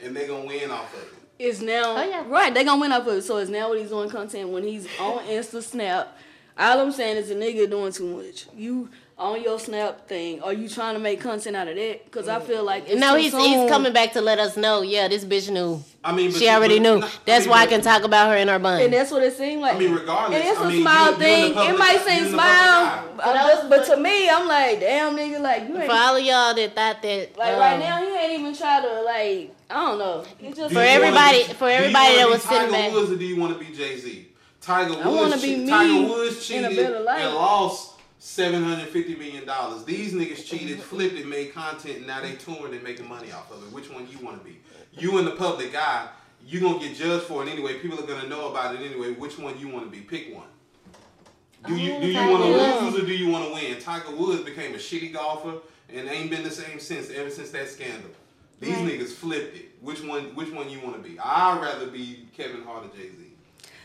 and 0.00 0.14
they're 0.14 0.28
gonna 0.28 0.44
win 0.46 0.70
off 0.70 0.92
of 0.94 1.02
it. 1.02 1.08
It's 1.38 1.60
now 1.60 1.96
Oh, 1.96 2.02
yeah. 2.04 2.24
right. 2.28 2.52
They're 2.52 2.64
gonna 2.64 2.80
win 2.80 2.92
off 2.92 3.06
of 3.06 3.14
it. 3.14 3.22
So 3.22 3.38
it's 3.38 3.50
now 3.50 3.70
what 3.70 3.78
he's 3.78 3.88
doing 3.88 4.10
content 4.10 4.50
when 4.50 4.62
he's 4.62 4.86
on 5.00 5.24
Insta 5.24 5.62
Snap. 5.62 6.16
All 6.58 6.80
I'm 6.80 6.92
saying 6.92 7.16
is 7.16 7.30
a 7.30 7.34
nigga 7.34 7.68
doing 7.70 7.92
too 7.92 8.16
much. 8.18 8.46
You 8.56 8.88
on 9.18 9.40
your 9.42 9.58
Snap 9.58 10.08
thing, 10.08 10.40
are 10.42 10.52
you 10.52 10.68
trying 10.68 10.94
to 10.94 11.00
make 11.00 11.20
content 11.20 11.54
out 11.54 11.68
of 11.68 11.76
that? 11.76 12.04
Because 12.06 12.28
I 12.28 12.40
feel 12.40 12.64
like 12.64 12.88
it's 12.88 13.00
No, 13.00 13.14
too 13.14 13.22
he's 13.22 13.30
soon. 13.32 13.40
he's 13.42 13.70
coming 13.70 13.92
back 13.92 14.12
to 14.14 14.20
let 14.20 14.38
us 14.38 14.56
know. 14.56 14.82
Yeah, 14.82 15.06
this 15.08 15.24
bitch 15.24 15.48
knew. 15.50 15.82
I 16.02 16.12
mean, 16.12 16.32
She 16.32 16.48
already 16.48 16.80
knew. 16.80 16.98
not- 16.98 17.18
That's 17.24 17.44
mean, 17.44 17.50
why 17.52 17.58
I 17.62 17.66
can 17.66 17.82
talk 17.82 18.02
about 18.02 18.30
her 18.30 18.36
in 18.36 18.48
her 18.48 18.58
bun. 18.58 18.82
And 18.82 18.92
that's 18.92 19.10
what 19.12 19.22
it 19.22 19.36
seemed 19.36 19.60
like. 19.62 19.76
I 19.76 19.78
mean, 19.78 19.92
regardless, 19.94 20.40
And 20.40 20.48
it's 20.48 20.58
I 20.58 20.64
a 20.64 20.68
mean, 20.68 20.82
small 20.82 20.94
you- 20.94 21.00
you 21.06 21.12
in 21.12 21.18
the 21.18 21.24
thing. 21.24 21.54
public 21.54 21.74
it 21.74 21.78
might 21.78 21.88
eye- 21.88 21.98
seem 22.04 22.08
you 22.08 22.18
in 22.18 22.24
the 22.24 22.30
small, 22.30 23.02
but, 23.16 23.26
I'm 23.36 23.68
but 23.68 23.86
to 23.86 23.96
me, 23.96 24.28
I'm 24.28 24.48
like, 24.48 24.80
damn, 24.80 25.16
nigga, 25.16 25.40
like 25.40 25.68
you 25.68 25.76
ain't. 25.78 25.86
For 25.86 25.96
all 25.96 26.16
of 26.16 26.22
y'all 26.24 26.54
that 26.54 26.74
thought 26.74 27.02
that, 27.02 27.38
Like 27.38 27.54
um, 27.54 27.60
right 27.60 27.78
now, 27.78 27.98
he 27.98 28.16
ain't 28.16 28.40
even 28.40 28.54
try 28.56 28.80
to 28.82 29.02
like. 29.02 29.54
I 29.70 29.74
don't 29.86 29.98
know. 29.98 30.24
Just 30.42 30.56
Do 30.56 30.74
For 30.74 30.80
everybody- 30.80 31.44
be- 31.46 31.52
for 31.54 31.68
everybody 31.68 32.16
that 32.16 32.28
was 32.28 32.42
sitting 32.42 32.58
Tiger 32.58 32.72
back- 32.72 32.92
Woods 32.92 33.10
or 33.12 33.16
do 33.16 33.24
you 33.24 33.40
want 33.40 33.58
to 33.58 33.64
be 33.64 33.72
Jay 33.74 33.96
Z? 33.96 34.26
Tiger 34.62 34.90
Woods, 34.94 35.02
I 35.04 35.08
wanna 35.08 35.36
be 35.36 35.40
che- 35.64 35.66
Tiger 35.68 36.08
Woods 36.08 36.46
cheated 36.46 36.78
and 36.78 37.04
lost 37.34 37.94
seven 38.18 38.62
hundred 38.62 38.88
fifty 38.88 39.14
million 39.16 39.44
dollars. 39.44 39.84
These 39.84 40.14
niggas 40.14 40.46
cheated, 40.46 40.80
flipped 40.90 41.14
it, 41.16 41.26
made 41.26 41.52
content, 41.52 41.98
and 41.98 42.06
now 42.06 42.20
they 42.22 42.32
touring 42.34 42.72
and 42.72 42.82
making 42.82 43.08
money 43.08 43.32
off 43.32 43.50
of 43.50 43.62
it. 43.64 43.72
Which 43.72 43.90
one 43.90 44.06
you 44.10 44.24
want 44.24 44.38
to 44.38 44.44
be? 44.48 44.60
You 44.92 45.18
in 45.18 45.24
the 45.24 45.32
public 45.32 45.74
eye, 45.76 46.08
you 46.46 46.60
gonna 46.60 46.78
get 46.78 46.96
judged 46.96 47.24
for 47.24 47.42
it 47.44 47.48
anyway. 47.48 47.78
People 47.80 47.98
are 47.98 48.06
gonna 48.06 48.28
know 48.28 48.48
about 48.50 48.74
it 48.74 48.80
anyway. 48.80 49.12
Which 49.12 49.38
one 49.38 49.58
you 49.58 49.68
want 49.68 49.84
to 49.84 49.90
be? 49.90 49.98
Pick 50.02 50.34
one. 50.34 50.46
Do 51.66 51.76
you 51.76 52.00
do 52.00 52.06
you 52.08 52.30
want 52.30 52.42
to 52.44 52.50
lose 52.90 53.02
or 53.02 53.06
do 53.06 53.12
you 53.14 53.30
want 53.30 53.46
to 53.48 53.52
win? 53.54 53.80
Tiger 53.80 54.10
Woods 54.14 54.42
became 54.42 54.74
a 54.74 54.78
shitty 54.78 55.12
golfer 55.12 55.58
and 55.92 56.08
ain't 56.08 56.30
been 56.30 56.42
the 56.44 56.50
same 56.50 56.78
since 56.80 57.10
ever 57.10 57.30
since 57.30 57.50
that 57.50 57.68
scandal. 57.68 58.10
These 58.60 58.76
Right. 58.76 59.00
niggas 59.00 59.12
flipped 59.12 59.56
it. 59.56 59.70
Which 59.80 60.02
one? 60.02 60.34
Which 60.36 60.50
one 60.52 60.68
you 60.70 60.80
want 60.80 61.02
to 61.02 61.08
be? 61.08 61.18
I'd 61.18 61.60
rather 61.60 61.86
be 61.88 62.28
Kevin 62.36 62.62
Hart 62.62 62.84
or 62.86 62.96
Jay 62.96 63.08
Z. 63.08 63.21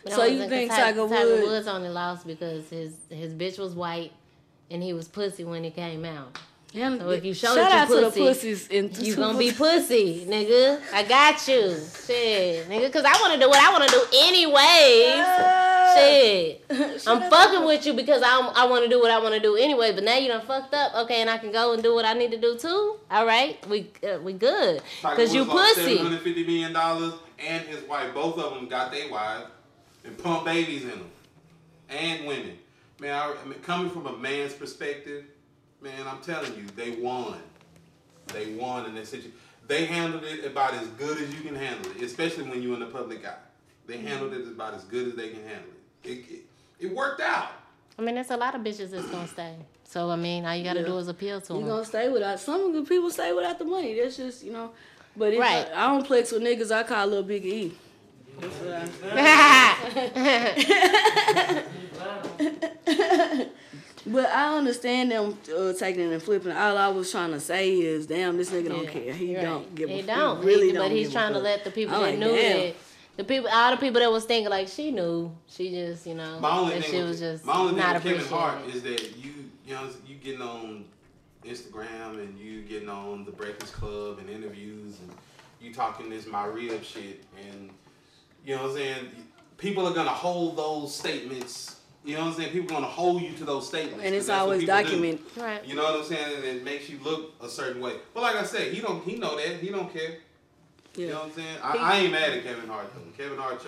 But 0.09 0.15
So 0.15 0.21
I 0.21 0.25
you 0.27 0.33
wasn't- 0.33 0.49
think 0.49 0.69
'cause 0.71 0.77
Ti- 0.77 0.83
Tiger 0.83 1.07
Tiger 1.07 1.27
Woods- 1.35 1.47
Woods 1.47 1.67
only 1.67 1.89
lost 1.89 2.27
because 2.27 2.69
his 2.69 2.93
his 3.09 3.33
bitch 3.33 3.57
was 3.59 3.73
white 3.73 4.11
and 4.71 4.81
he 4.83 4.93
was 4.93 5.07
pussy 5.07 5.43
when 5.43 5.63
he 5.63 5.71
came 5.71 6.03
out. 6.05 6.37
Damn, 6.73 6.99
So 6.99 7.09
if 7.11 7.23
you 7.23 7.33
show 7.33 7.55
shout 7.55 7.69
that 7.71 7.71
you 7.71 7.77
out 7.79 7.87
to 7.87 7.95
the 8.19 8.25
pussy, 8.25 8.51
pussies 8.53 8.99
You 9.07 9.15
gonna 9.15 9.37
be 9.37 9.51
pussy, 9.53 10.25
nigga. 10.27 10.81
I 10.93 11.03
got 11.03 11.47
you, 11.47 11.75
shit, 12.05 12.69
nigga. 12.69 12.91
Cause 12.91 13.05
I 13.05 13.13
want 13.21 13.33
to 13.35 13.39
do 13.39 13.47
what 13.47 13.57
I 13.57 13.71
want 13.71 13.85
to 13.87 13.91
do 13.91 14.03
anyways. 14.17 15.25
Shit, 15.95 16.65
I'm 17.07 17.29
fucking 17.31 17.65
with 17.65 17.85
you 17.85 17.93
because 17.93 18.21
I 18.21 18.51
I 18.55 18.65
want 18.65 18.83
to 18.83 18.89
do 18.89 18.99
what 18.99 19.09
I 19.11 19.19
want 19.19 19.33
to 19.33 19.39
do 19.39 19.55
anyway. 19.55 19.93
But 19.93 20.03
now 20.03 20.17
you 20.17 20.27
done 20.27 20.45
fucked 20.45 20.73
up, 20.73 20.93
okay? 21.05 21.21
And 21.21 21.29
I 21.29 21.37
can 21.37 21.51
go 21.51 21.71
and 21.73 21.81
do 21.81 21.95
what 21.95 22.05
I 22.05 22.13
need 22.13 22.31
to 22.31 22.37
do 22.37 22.57
too. 22.57 22.97
All 23.09 23.25
right, 23.25 23.57
we 23.67 23.89
uh, 24.03 24.19
we 24.19 24.33
good. 24.33 24.81
Cause 25.01 25.33
you 25.33 25.45
Woods 25.45 25.73
pussy. 25.75 25.95
Seven 25.95 26.03
hundred 26.03 26.21
fifty 26.21 26.43
million 26.45 26.73
dollars, 26.73 27.13
and 27.39 27.65
his 27.65 27.81
wife. 27.83 28.13
Both 28.13 28.37
of 28.37 28.53
them 28.55 28.67
got 28.67 28.91
their 28.91 29.09
wives 29.09 29.45
and 30.07 30.17
pump 30.17 30.45
babies 30.45 30.83
in 30.83 30.89
them, 30.89 31.09
and 31.89 32.25
women. 32.25 32.57
Man, 32.99 33.13
I, 33.13 33.35
I 33.39 33.45
mean, 33.45 33.59
coming 33.59 33.91
from 33.91 34.07
a 34.07 34.17
man's 34.17 34.53
perspective, 34.53 35.25
man, 35.81 36.07
I'm 36.07 36.19
telling 36.21 36.55
you, 36.55 36.63
they 36.75 36.91
won. 36.91 37.37
They 38.33 38.53
won 38.53 38.85
in 38.85 38.95
that 38.95 39.07
situation. 39.07 39.33
They 39.67 39.85
handled 39.85 40.23
it 40.23 40.45
about 40.45 40.73
as 40.73 40.87
good 40.89 41.21
as 41.21 41.33
you 41.35 41.41
can 41.41 41.55
handle 41.55 41.91
it, 41.91 42.01
especially 42.01 42.43
when 42.49 42.61
you're 42.63 42.73
in 42.73 42.79
the 42.79 42.85
public 42.87 43.25
eye. 43.27 43.35
They 43.85 43.97
handled 43.97 44.33
it 44.33 44.47
about 44.47 44.73
as 44.73 44.83
good 44.85 45.09
as 45.09 45.15
they 45.15 45.29
can 45.29 45.43
handle 45.43 45.69
it. 46.03 46.09
It, 46.09 46.31
it, 46.31 46.41
it 46.87 46.95
worked 46.95 47.21
out. 47.21 47.49
I 47.99 48.01
mean, 48.01 48.15
there's 48.15 48.31
a 48.31 48.37
lot 48.37 48.55
of 48.55 48.61
bitches 48.61 48.91
that's 48.91 49.07
gonna 49.07 49.27
stay. 49.27 49.55
So 49.83 50.09
I 50.09 50.15
mean, 50.15 50.45
all 50.45 50.55
you 50.55 50.63
gotta 50.63 50.81
Yeah. 50.81 50.85
do 50.87 50.97
is 50.97 51.07
appeal 51.07 51.41
to 51.41 51.47
them. 51.47 51.57
You 51.57 51.63
them. 51.63 51.71
gonna 51.73 51.85
stay 51.85 52.09
without 52.09 52.39
some 52.39 52.61
of 52.67 52.73
the 52.73 52.83
people 52.83 53.09
stay 53.09 53.33
without 53.33 53.59
the 53.59 53.65
money. 53.65 53.99
That's 53.99 54.17
just 54.17 54.43
you 54.43 54.51
know. 54.51 54.71
But 55.15 55.33
if 55.33 55.39
Right. 55.39 55.67
I, 55.73 55.85
I 55.85 55.87
don't 55.87 56.05
flex 56.05 56.31
with 56.31 56.43
niggas. 56.43 56.71
I 56.71 56.83
call 56.83 57.05
a 57.05 57.07
little 57.07 57.23
Big 57.23 57.43
But 64.09 64.27
I 64.29 64.57
understand 64.57 65.11
them 65.11 65.37
uh, 65.53 65.73
taking 65.73 66.09
it 66.09 66.13
and 66.13 66.23
flipping. 66.23 66.53
All 66.53 66.77
I 66.77 66.87
was 66.87 67.11
trying 67.11 67.31
to 67.31 67.41
say 67.41 67.73
is, 67.77 68.07
damn, 68.07 68.37
this 68.37 68.49
nigga 68.51 68.69
don't 68.69 68.85
Yeah, 68.85 68.89
care. 68.89 69.13
He 69.13 69.31
you're 69.33 69.41
don't 69.41 69.75
give 69.75 69.89
a 69.89 69.93
He 69.93 70.01
fuck. 70.01 70.15
don't. 70.15 70.39
He 70.41 70.47
really 70.47 70.67
He- 70.67 70.71
don't. 70.73 70.83
But 70.87 70.91
he's 70.95 71.11
trying 71.11 71.33
to 71.33 71.39
let 71.39 71.65
the 71.65 71.71
people 71.71 71.95
I'm 71.95 72.01
that 72.03 72.09
like, 72.11 72.19
knew 72.19 72.27
damn. 72.33 72.59
that 72.67 72.75
the 73.17 73.23
people, 73.25 73.49
all 73.51 73.71
the 73.71 73.77
people 73.77 73.99
that 73.99 74.09
was 74.09 74.23
thinking 74.23 74.49
like 74.49 74.69
she 74.69 74.91
knew, 74.91 75.35
she 75.49 75.71
just 75.71 76.07
you 76.07 76.15
know 76.15 76.39
My 76.39 76.57
only 76.57 76.75
that 76.75 76.83
thing 76.83 76.91
shit 76.91 76.99
with, 77.01 77.09
was 77.09 77.19
just 77.19 77.43
my 77.43 77.53
only 77.57 77.75
not 77.75 78.01
thing 78.01 78.13
with 78.13 78.21
Kevin 78.29 78.37
Hart 78.37 78.59
appreciated. 78.61 78.97
is 78.97 79.11
that 79.11 79.17
you 79.17 79.33
you 79.65 79.73
know 79.73 79.89
you 80.07 80.15
getting 80.15 80.41
on 80.41 80.85
Instagram 81.43 82.23
and 82.23 82.39
you 82.39 82.61
getting 82.61 82.87
on 82.89 83.25
the 83.25 83.31
Breakfast 83.31 83.73
Club 83.73 84.19
and 84.19 84.29
interviews 84.29 84.99
and 85.01 85.11
you 85.59 85.73
talking 85.73 86.09
this 86.09 86.25
my 86.27 86.45
real 86.45 86.79
shit 86.81 87.25
and 87.51 87.71
you 88.47 88.55
know 88.55 88.63
what 88.63 88.71
I'm 88.71 88.77
saying 88.77 89.07
people 89.57 89.85
are 89.85 89.93
gonna 89.93 90.09
hold 90.09 90.57
those 90.57 90.95
statements. 90.95 91.81
You 92.05 92.15
know 92.15 92.21
what 92.21 92.27
I'm 92.29 92.33
saying? 92.35 92.51
People 92.53 92.77
are 92.77 92.79
gonna 92.79 92.91
hold 92.91 93.21
you 93.21 93.33
to 93.33 93.43
those 93.43 93.67
statements. 93.67 94.03
And 94.03 94.15
it's 94.15 94.29
always 94.29 94.61
people 94.61 94.77
do. 94.77 94.83
documented. 94.83 95.25
Right. 95.35 95.65
You 95.65 95.75
know 95.75 95.83
what 95.83 95.99
I'm 95.99 96.05
saying? 96.05 96.35
And 96.37 96.43
it 96.45 96.63
makes 96.63 96.89
you 96.89 96.99
look 97.03 97.33
a 97.41 97.49
certain 97.49 97.81
way. 97.81 97.95
But 98.13 98.23
like 98.23 98.37
I 98.37 98.43
said, 98.43 98.71
he 98.71 98.79
don't 98.79 99.03
he 99.03 99.17
know 99.17 99.35
that. 99.35 99.57
He 99.57 99.69
don't 99.69 99.91
care. 99.91 100.19
You 100.95 101.09
know 101.09 101.15
what 101.15 101.25
I'm 101.25 101.31
saying? 101.33 101.57
I, 101.61 101.77
I 101.77 101.97
ain't 101.97 102.11
mad 102.11 102.31
at 102.31 102.43
Kevin 102.43 102.69
Hart 102.69 102.87
though. 102.95 103.23
Kevin 103.23 103.37
Hart 103.37 103.61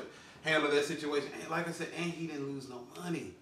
handled 0.43 0.73
that 0.73 0.85
situation. 0.85 1.29
And 1.41 1.49
like 1.49 1.67
I 1.67 1.71
said, 1.71 1.89
and 1.97 2.11
he 2.11 2.27
didn't 2.27 2.47
lose 2.47 2.69
no 2.69 2.81
money. 3.03 3.33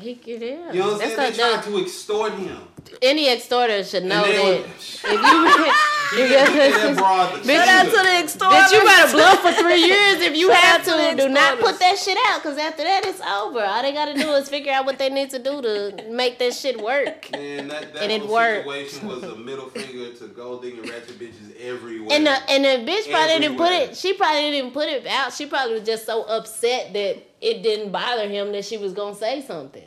He 0.00 0.16
could 0.16 0.42
yeah. 0.42 0.72
You 0.72 0.80
know 0.80 0.92
what 0.92 0.94
I'm 0.94 0.98
saying? 1.00 1.10
They 1.10 1.16
That's 1.16 1.38
tried 1.38 1.64
the, 1.64 1.70
to 1.78 1.82
extort 1.84 2.32
him. 2.34 2.58
any 3.00 3.28
extorter 3.32 3.84
should 3.84 4.04
know 4.04 4.24
and 4.24 4.34
that 4.34 4.34
they 5.04 5.14
if 5.14 5.20
would, 5.22 5.66
you 5.66 5.72
he 6.10 6.28
didn't 6.28 6.54
get 6.54 6.72
that 6.72 6.96
broad 6.98 7.34
the 7.34 7.38
Bitch, 7.48 7.56
Shout 7.56 7.68
out 7.68 7.84
shooter. 7.86 7.96
to 7.98 8.02
the 8.04 8.18
extortion. 8.22 8.60
Bitch, 8.60 8.72
you 8.72 8.84
better 8.84 9.12
bluff 9.12 9.40
for 9.40 9.52
three 9.62 9.82
years 9.84 10.20
if 10.20 10.36
you 10.36 10.50
have 10.50 10.84
to 10.84 10.90
the 10.90 11.10
to. 11.10 11.16
Do 11.16 11.28
not 11.28 11.58
put 11.60 11.78
that 11.78 11.96
shit 11.98 12.18
out, 12.26 12.42
cause 12.42 12.58
after 12.58 12.82
that 12.82 13.04
it's 13.06 13.20
over. 13.20 13.60
All 13.60 13.82
they 13.82 13.92
gotta 13.92 14.14
do 14.14 14.32
is 14.32 14.48
figure 14.48 14.72
out 14.72 14.84
what 14.84 14.98
they 14.98 15.08
need 15.10 15.30
to 15.30 15.38
do 15.38 15.62
to 15.62 16.04
make 16.10 16.38
that 16.40 16.54
shit 16.54 16.80
work. 16.80 17.30
Man, 17.32 17.68
that, 17.68 17.94
that 17.94 18.02
And 18.02 18.12
it 18.12 18.22
whole 18.22 18.32
worked. 18.34 18.64
situation 18.66 19.08
was 19.08 19.22
a 19.22 19.36
middle 19.36 19.68
finger 19.70 20.12
to 20.12 20.26
gold 20.28 20.62
digging 20.62 20.82
ratchet 20.82 21.18
bitches 21.18 21.56
everywhere. 21.60 22.08
And 22.16 22.26
the 22.26 22.36
and 22.50 22.64
the 22.64 22.90
bitch 22.92 23.10
probably 23.10 23.38
didn't 23.38 23.56
put 23.56 23.72
it. 23.72 23.96
She 23.96 24.12
probably 24.14 24.50
didn't 24.50 24.72
put 24.72 24.88
it 24.88 25.06
out. 25.06 25.32
She 25.32 25.46
probably 25.46 25.74
was 25.78 25.86
just 25.86 26.04
so 26.04 26.24
upset 26.24 26.92
that 26.92 27.33
it 27.40 27.62
didn't 27.62 27.90
bother 27.92 28.28
him 28.28 28.52
that 28.52 28.64
she 28.64 28.76
was 28.76 28.92
gonna 28.92 29.14
say 29.14 29.40
something. 29.42 29.84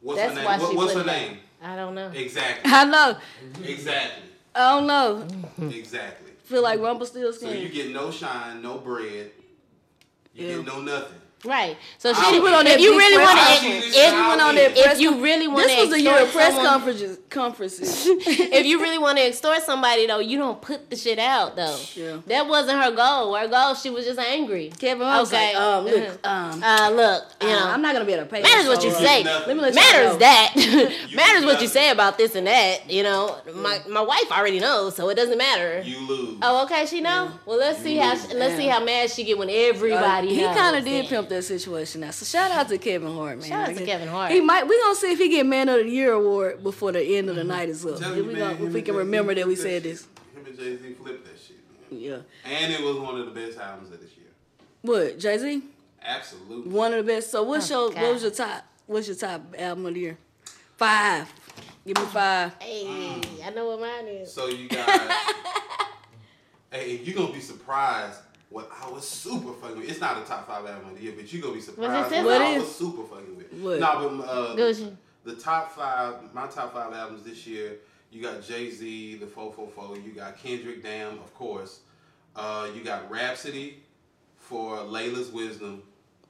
what's 0.00 0.18
That's 0.20 0.30
her 0.30 0.36
name? 0.36 0.44
why 0.44 0.58
What- 0.58 0.70
she 0.70 0.76
what's 0.76 0.92
put 0.94 1.06
her 1.06 1.10
it 1.10 1.14
out. 1.14 1.28
name? 1.28 1.38
I 1.62 1.76
don't 1.76 1.94
know. 1.94 2.10
Exactly. 2.14 2.70
I 2.72 2.84
know. 2.84 3.16
Exactly. 3.64 4.22
I 4.54 4.72
don't 4.72 4.86
know. 4.86 5.68
Exactly. 5.68 6.32
Feel 6.44 6.62
like 6.62 6.78
Rumble 6.80 7.06
still. 7.06 7.32
So 7.32 7.50
you 7.50 7.68
get 7.68 7.90
no 7.92 8.10
shine, 8.10 8.62
no 8.62 8.78
bread. 8.78 9.30
You 10.34 10.46
Yeah. 10.46 10.56
get 10.56 10.66
no 10.66 10.80
nothing. 10.80 11.20
Right. 11.46 11.76
So 11.98 12.12
she 12.12 12.20
I 12.20 12.30
did 12.32 12.42
went 12.42 12.54
on 12.56 12.66
if 12.66 12.80
you 12.80 12.96
really 12.98 13.18
want 13.22 13.38
to 13.38 13.44
conference. 13.44 13.96
if, 13.96 14.12
went 14.28 14.40
on 14.42 14.54
that 14.56 14.72
if 14.76 15.00
you 15.00 15.22
really 15.22 15.48
want 15.48 15.62
to, 15.62 15.66
This 15.68 15.76
to 15.76 15.86
was 15.86 15.92
a 15.94 16.00
year 16.00 16.22
of 16.22 16.32
press 16.32 16.48
someone, 16.54 16.66
conferences. 16.66 17.18
Conferences. 17.30 18.06
if 18.06 18.66
you 18.66 18.80
really 18.80 18.98
want 18.98 19.18
to 19.18 19.24
extort 19.26 19.62
somebody 19.62 20.06
though, 20.06 20.18
you 20.18 20.38
don't 20.38 20.60
put 20.60 20.90
the 20.90 20.96
shit 20.96 21.18
out 21.18 21.56
though. 21.56 21.78
Yeah. 21.94 22.18
That 22.26 22.46
wasn't 22.48 22.78
her 22.82 22.90
goal. 22.90 23.34
Her 23.34 23.46
goal, 23.48 23.74
she 23.74 23.90
was 23.90 24.04
just 24.04 24.18
angry. 24.18 24.70
Kevin 24.78 25.06
Hart 25.06 25.26
Okay. 25.28 25.54
like, 25.54 25.56
um, 25.62 25.84
look, 25.84 26.22
Mhm. 26.22 26.26
um, 26.28 26.62
Uh, 26.62 26.90
look, 26.90 27.24
you 27.42 27.48
know, 27.48 27.58
uh, 27.58 27.68
I'm 27.72 27.82
not 27.82 27.92
gonna 27.92 28.04
be 28.04 28.12
able 28.12 28.24
to 28.24 28.30
pay. 28.30 28.42
matters 28.42 28.66
what 28.66 28.82
you 28.82 28.90
so, 28.90 28.96
uh, 28.98 29.00
say. 29.00 29.22
Let 29.24 29.48
me 29.48 29.54
let 29.54 29.74
y'all 29.74 29.82
Matters 29.84 30.12
know. 30.12 30.18
that 30.18 30.52
matters 31.14 31.44
what 31.44 31.60
you 31.62 31.68
say 31.68 31.90
about 31.90 32.18
this 32.18 32.34
and 32.34 32.46
that. 32.46 32.90
You 32.90 33.02
know, 33.02 33.36
my 33.54 33.80
my 33.88 34.00
wife 34.00 34.30
already 34.32 34.58
knows, 34.60 34.96
so 34.96 35.08
it 35.10 35.14
doesn't 35.14 35.38
matter. 35.38 35.82
You 35.84 36.00
lose. 36.08 36.38
Oh, 36.42 36.64
okay, 36.64 36.86
she 36.86 37.00
know. 37.00 37.30
Well, 37.46 37.58
let's 37.58 37.80
see 37.82 37.96
how 37.96 38.14
she, 38.16 38.34
let's 38.34 38.56
see 38.56 38.66
how 38.66 38.82
mad 38.82 39.10
she 39.10 39.24
get 39.24 39.38
when 39.38 39.48
Uh, 39.48 39.52
everybody. 39.52 40.34
he 40.34 40.42
kind 40.42 40.76
of 40.76 40.84
did 40.84 41.04
it. 41.04 41.08
pimp 41.08 41.28
that 41.28 41.35
situation 41.42 42.00
now. 42.00 42.10
So 42.10 42.24
shout 42.24 42.50
out 42.50 42.68
to 42.68 42.78
Kevin 42.78 43.14
Hart, 43.14 43.38
man. 43.38 43.48
Shout 43.48 43.68
out 43.70 43.76
to 43.76 43.84
Kevin 43.84 44.08
Hart. 44.08 44.32
He 44.32 44.40
might. 44.40 44.66
We 44.66 44.80
gonna 44.80 44.94
see 44.94 45.12
if 45.12 45.18
he 45.18 45.28
get 45.28 45.46
Man 45.46 45.68
of 45.68 45.76
the 45.76 45.88
Year 45.88 46.12
award 46.12 46.62
before 46.62 46.92
the 46.92 47.02
end 47.16 47.28
of 47.28 47.36
the 47.36 47.42
mm-hmm. 47.42 47.50
night 47.50 47.68
is 47.68 47.84
up. 47.84 47.98
Tell 47.98 48.12
If 48.12 48.26
we, 48.26 48.34
man, 48.34 48.56
gonna, 48.56 48.66
if 48.66 48.72
we 48.72 48.82
can 48.82 48.94
Jay-Z 48.94 48.98
remember 48.98 49.34
that 49.34 49.46
we 49.46 49.56
said 49.56 49.82
this. 49.82 50.06
Him 50.34 50.46
and 50.46 50.58
Jay 50.58 50.76
Z 50.76 50.94
flipped 50.94 51.24
that 51.24 51.38
shit, 51.38 51.56
man. 51.90 52.00
Yeah. 52.00 52.18
And 52.44 52.72
it 52.72 52.82
was 52.82 52.98
one 52.98 53.20
of 53.20 53.26
the 53.26 53.40
best 53.40 53.58
albums 53.58 53.92
of 53.92 54.00
this 54.00 54.16
year. 54.16 54.28
What 54.82 55.18
Jay 55.18 55.38
Z? 55.38 55.62
Absolutely. 56.02 56.72
One 56.72 56.92
of 56.92 57.04
the 57.04 57.12
best. 57.12 57.30
So 57.30 57.42
what's 57.42 57.70
Oh, 57.70 57.86
your 57.86 57.94
God. 57.94 58.02
what 58.02 58.12
was 58.14 58.22
your 58.22 58.30
top? 58.30 58.64
What's 58.86 59.06
your 59.08 59.16
top 59.16 59.42
album 59.58 59.86
of 59.86 59.94
the 59.94 60.00
year? 60.00 60.18
Five. 60.76 61.32
Give 61.86 61.96
me 61.96 62.04
five. 62.04 62.54
Hey, 62.60 62.86
um, 62.86 63.20
I 63.44 63.50
know 63.50 63.68
what 63.68 63.80
mine 63.80 64.06
is. 64.06 64.32
So 64.32 64.48
you 64.48 64.68
got. 64.68 64.88
hey, 66.70 66.96
you 66.96 67.14
gonna 67.14 67.32
be 67.32 67.40
surprised 67.40 68.20
what 68.48 68.70
I 68.82 68.88
was 68.90 69.06
super 69.08 69.52
fucking 69.52 69.78
with. 69.78 69.88
It's 69.88 70.00
not 70.00 70.22
a 70.22 70.24
top 70.24 70.46
five 70.46 70.66
album 70.66 70.90
of 70.90 70.96
the 70.96 71.02
year, 71.02 71.14
but 71.16 71.32
you 71.32 71.40
gonna 71.42 71.54
be 71.54 71.60
surprised 71.60 72.12
it? 72.12 72.16
what, 72.16 72.26
What 72.26 72.42
I 72.42 72.58
was 72.58 72.74
super 72.74 73.02
fucking 73.04 73.36
with. 73.36 73.52
What? 73.54 73.80
Nah, 73.80 74.00
but 74.00 74.24
uh, 74.24 74.56
Gucci. 74.56 74.96
the 75.24 75.34
top 75.34 75.72
five, 75.72 76.32
my 76.32 76.46
top 76.46 76.72
five 76.72 76.92
albums 76.92 77.22
this 77.22 77.46
year. 77.46 77.76
You 78.10 78.22
got 78.22 78.42
Jay 78.42 78.70
Z, 78.70 79.16
the 79.16 79.26
444. 79.26 79.98
You 79.98 80.12
got 80.12 80.38
Kendrick, 80.38 80.82
Damn, 80.82 81.14
of 81.18 81.34
course. 81.34 81.80
Uh, 82.36 82.68
you 82.74 82.82
got 82.84 83.10
Rapsody 83.10 83.82
for 84.38 84.80
Laila's 84.82 85.30
Wisdom. 85.30 85.82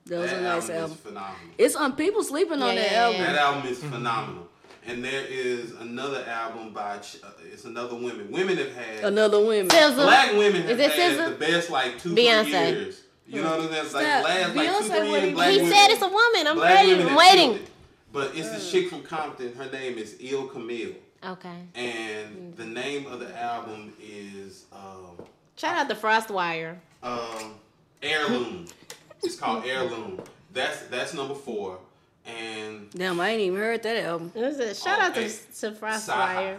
That 0.06 0.20
was 0.20 0.32
a 0.32 0.40
nice 0.40 0.70
album 0.70 0.76
album. 0.76 0.92
is 0.92 1.00
phenomenal. 1.00 1.54
It's 1.58 1.76
on 1.76 1.92
people 1.96 2.22
sleeping 2.22 2.62
on 2.62 2.74
that 2.74 2.92
album. 2.92 3.20
That 3.20 3.36
album 3.36 3.70
is 3.70 3.78
phenomenal. 3.82 4.48
And 4.86 5.04
there 5.04 5.24
is 5.24 5.72
another 5.80 6.24
album 6.28 6.72
by 6.72 6.98
Ch- 6.98 7.16
uh, 7.24 7.28
it's 7.52 7.64
another 7.64 7.94
women. 7.96 8.30
Women 8.30 8.56
have 8.56 8.72
had 8.74 9.04
Another 9.04 9.40
women. 9.44 9.68
SZA. 9.68 9.94
black 9.96 10.32
women 10.32 10.62
have 10.62 10.70
Is 10.70 10.78
it 10.80 10.92
had 10.92 11.18
SZA? 11.18 11.30
the 11.30 11.36
best 11.44 11.70
like 11.70 11.98
two 12.00 12.14
Beyonce. 12.14 12.44
three 12.44 12.50
years. 12.52 13.02
You 13.28 13.42
know 13.42 13.50
what 13.58 13.60
I'm 13.62 13.68
saying? 13.70 13.82
Like 13.92 14.06
Stop. 14.06 14.24
last 14.24 14.24
like 14.24 14.52
two 14.54 14.60
Beyonce 14.60 14.98
three 15.00 15.10
years. 15.20 15.34
Black 15.34 15.50
He 15.50 15.56
women, 15.58 15.72
said 15.72 15.90
it's 15.90 16.02
a 16.02 16.08
woman. 16.08 16.46
I'm 16.46 16.60
ready. 16.60 17.02
I'm 17.02 17.14
waiting. 17.16 17.66
But 18.12 18.36
it's 18.36 18.48
this 18.50 18.70
chick 18.70 18.88
from 18.88 19.02
Compton. 19.02 19.54
Her 19.56 19.68
name 19.70 19.98
is 19.98 20.16
Ill 20.20 20.46
Camille, 20.46 20.94
Okay. 21.24 21.62
and 21.74 22.56
the 22.56 22.64
name 22.64 23.06
of 23.08 23.18
the 23.20 23.36
album 23.38 23.92
is 24.00 24.64
um, 24.72 25.16
Shout 25.56 25.76
out 25.76 25.88
to 25.88 25.94
Frostwire. 25.96 26.76
um, 27.02 27.54
Heirloom. 28.02 28.66
it's 29.22 29.36
called 29.36 29.64
Heirloom. 29.66 30.20
That's 30.52 30.82
that's 30.86 31.12
number 31.12 31.34
four, 31.34 31.78
and 32.26 32.90
Damn, 32.90 33.20
I 33.20 33.30
ain't 33.30 33.40
even 33.40 33.58
heard 33.58 33.82
that 33.84 33.96
album. 34.04 34.30
Who's 34.34 34.58
it? 34.58 34.76
Shout 34.76 35.00
out 35.00 35.14
to, 35.14 35.22
hey, 35.22 35.28
to 35.28 35.70
CyHi. 35.72 36.58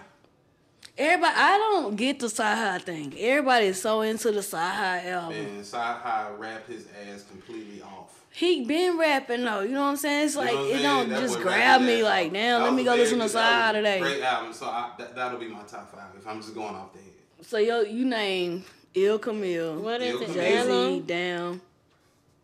Everybody, 0.97 1.33
I 1.37 1.57
don't 1.57 1.95
get 1.95 2.19
the 2.19 2.27
CyHi 2.27 2.81
thing. 2.81 3.13
Everybody 3.19 3.67
is 3.67 3.81
so 3.81 4.01
into 4.01 4.31
the 4.31 4.39
CyHi 4.39 5.05
album. 5.05 5.37
and 5.37 5.63
CyHi 5.63 6.39
rapped 6.39 6.67
his 6.69 6.87
ass 7.13 7.23
completely 7.29 7.81
off. 7.83 8.13
He 8.31 8.65
been 8.65 8.97
rapping 8.99 9.43
though, 9.45 9.61
you 9.61 9.69
know 9.71 9.81
what 9.81 9.87
I'm 9.89 9.97
saying? 9.97 10.25
It's 10.25 10.35
You 10.35 10.41
like 10.41 10.53
know 10.53 10.65
it 10.65 10.81
don't 10.81 11.09
That 11.09 11.19
just 11.21 11.39
grab 11.39 11.81
me 11.81 11.99
ass 12.01 12.03
like, 12.03 12.31
now. 12.31 12.63
let 12.63 12.73
me 12.73 12.83
go 12.83 12.95
listen 12.95 13.19
to 13.19 13.25
good 13.25 13.35
CyHi 13.35 13.41
album. 13.43 13.75
today. 13.83 13.99
Great 13.99 14.21
album. 14.21 14.53
So 14.53 14.65
I, 14.67 14.91
that, 14.99 15.15
that'll 15.15 15.39
be 15.39 15.47
my 15.47 15.61
top 15.63 15.91
five 15.91 16.09
if 16.17 16.25
I'm 16.27 16.39
just 16.41 16.53
going 16.55 16.75
off 16.75 16.93
the 16.93 16.99
head. 16.99 17.11
So 17.41 17.57
yo, 17.57 17.81
you 17.81 18.05
name 18.05 18.63
Ill 18.93 19.19
Camille, 19.19 19.79
What 19.79 20.01
is 20.01 20.15
Il 20.15 20.21
it? 20.21 20.27
Jay 20.27 20.33
Z, 20.33 20.39
Heirloom? 20.39 21.01
down. 21.03 21.61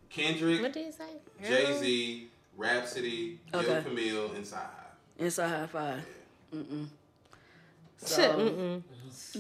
Kendrick, 0.10 0.62
What 0.62 0.74
did 0.74 0.86
you 0.88 0.92
say? 0.92 1.06
Jay 1.48 1.78
Z, 1.80 2.28
Rapsody, 2.58 3.40
Okay. 3.54 3.76
Ill 3.78 3.84
Camille, 3.84 4.32
and 4.36 4.46
CyHi. 4.46 4.70
and 5.20 5.28
CyHi 5.30 5.70
five. 5.70 6.06
Shit, 6.52 8.08
So 8.10 8.34
mm-mm. 8.38 8.84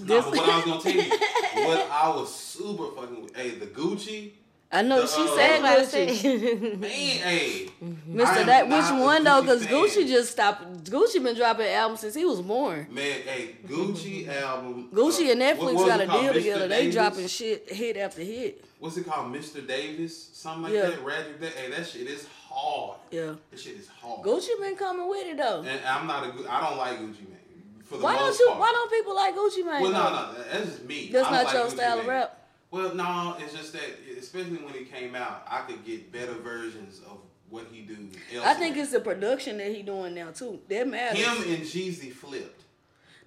No, 0.07 0.21
but 0.21 0.31
what 0.31 0.49
I 0.49 0.55
was 0.57 0.65
gonna 0.65 0.81
tell 0.81 0.91
you, 0.93 1.09
what 1.67 1.87
I 1.91 2.09
was 2.09 2.33
super 2.33 2.87
fucking 2.95 3.23
with, 3.23 3.35
hey, 3.35 3.51
the 3.51 3.67
Gucci, 3.67 4.31
I 4.71 4.81
know 4.81 5.01
The, 5.01 5.07
she 5.07 5.21
uh, 5.21 5.35
said 5.35 5.63
I 5.63 5.75
Gucci, 5.83 6.15
said. 6.15 6.79
man, 6.79 6.89
hey, 6.89 7.69
Mister. 8.07 8.43
That 8.45 8.67
which 8.69 8.99
one 9.05 9.23
though? 9.23 9.41
Because. 9.41 9.65
Gucci 9.67 10.07
just 10.07 10.31
stopped. 10.31 10.85
Gucci 10.85 11.21
been 11.21 11.35
dropping 11.35 11.67
albums 11.67 11.99
since 11.99 12.15
he 12.15 12.25
was 12.25 12.41
born. 12.41 12.87
man, 12.89 13.21
hey, 13.21 13.55
Gucci 13.67 14.27
album. 14.29 14.89
Gucci 14.91 15.27
uh, 15.27 15.31
and 15.33 15.41
Netflix 15.41 15.73
what 15.75 15.87
got 15.87 16.01
a 16.01 16.07
called? 16.07 16.21
deal 16.21 16.31
Mr. 16.31 16.35
together. 16.35 16.67
They 16.67 16.89
dropping 16.89 17.27
shit 17.27 17.71
hit 17.71 17.97
after 17.97 18.21
hit. 18.23 18.65
What's 18.79 18.97
it 18.97 19.05
called, 19.05 19.31
Mr. 19.33 19.65
Davis? 19.65 20.29
Something 20.33 20.63
like 20.63 20.73
Yeah. 20.73 20.89
that. 20.89 21.05
Radric, 21.05 21.39
that, 21.41 21.51
hey, 21.53 21.69
that 21.71 21.85
shit 21.87 22.07
is 22.07 22.27
hard. 22.53 22.99
Yeah, 23.11 23.33
This 23.51 23.61
shit 23.63 23.75
is 23.77 23.87
hard. 23.87 24.25
Gucci 24.25 24.49
been 24.59 24.75
coming 24.75 25.09
with 25.09 25.27
it 25.27 25.37
though. 25.37 25.61
And 25.61 25.85
I'm 25.85 26.07
not 26.07 26.27
a 26.27 26.31
good. 26.31 26.45
I 26.47 26.61
don't 26.69 26.77
like 26.77 26.99
Gucci 26.99 27.27
man. 27.29 27.39
For 27.83 27.97
the 27.97 28.03
Why 28.03 28.15
don't 28.15 28.37
you? 28.37 28.47
part. 28.47 28.59
Why 28.59 28.71
don't 28.71 28.91
people 28.91 29.15
like 29.15 29.35
Gucci 29.35 29.57
Mane? 29.65 29.81
Well, 29.81 29.91
no, 29.91 30.09
no, 30.33 30.43
that's 30.51 30.65
just 30.65 30.83
me. 30.85 31.09
That's 31.11 31.27
don't 31.27 31.43
like 31.43 31.53
your 31.53 31.65
Gucci 31.65 31.71
style 31.71 31.99
of 31.99 32.07
rap. 32.07 32.39
Well, 32.71 32.95
no, 32.95 33.35
it's 33.39 33.53
just 33.53 33.73
that, 33.73 33.83
especially 34.19 34.57
when 34.57 34.73
he 34.73 34.85
came 34.85 35.13
out, 35.15 35.45
I 35.47 35.61
could 35.61 35.85
get 35.85 36.11
better 36.11 36.33
versions 36.33 37.01
of 37.07 37.19
what 37.49 37.65
he 37.71 37.81
do. 37.81 37.93
Elsewhere. 38.33 38.49
I 38.49 38.55
think 38.55 38.77
it's 38.77 38.91
the 38.91 38.99
production 38.99 39.57
that 39.59 39.67
he 39.71 39.83
doing 39.83 40.15
now 40.15 40.31
too. 40.31 40.59
That 40.69 40.87
matters. 40.87 41.19
him 41.23 41.53
and 41.53 41.61
Jeezy 41.63 42.11
flipped 42.11 42.62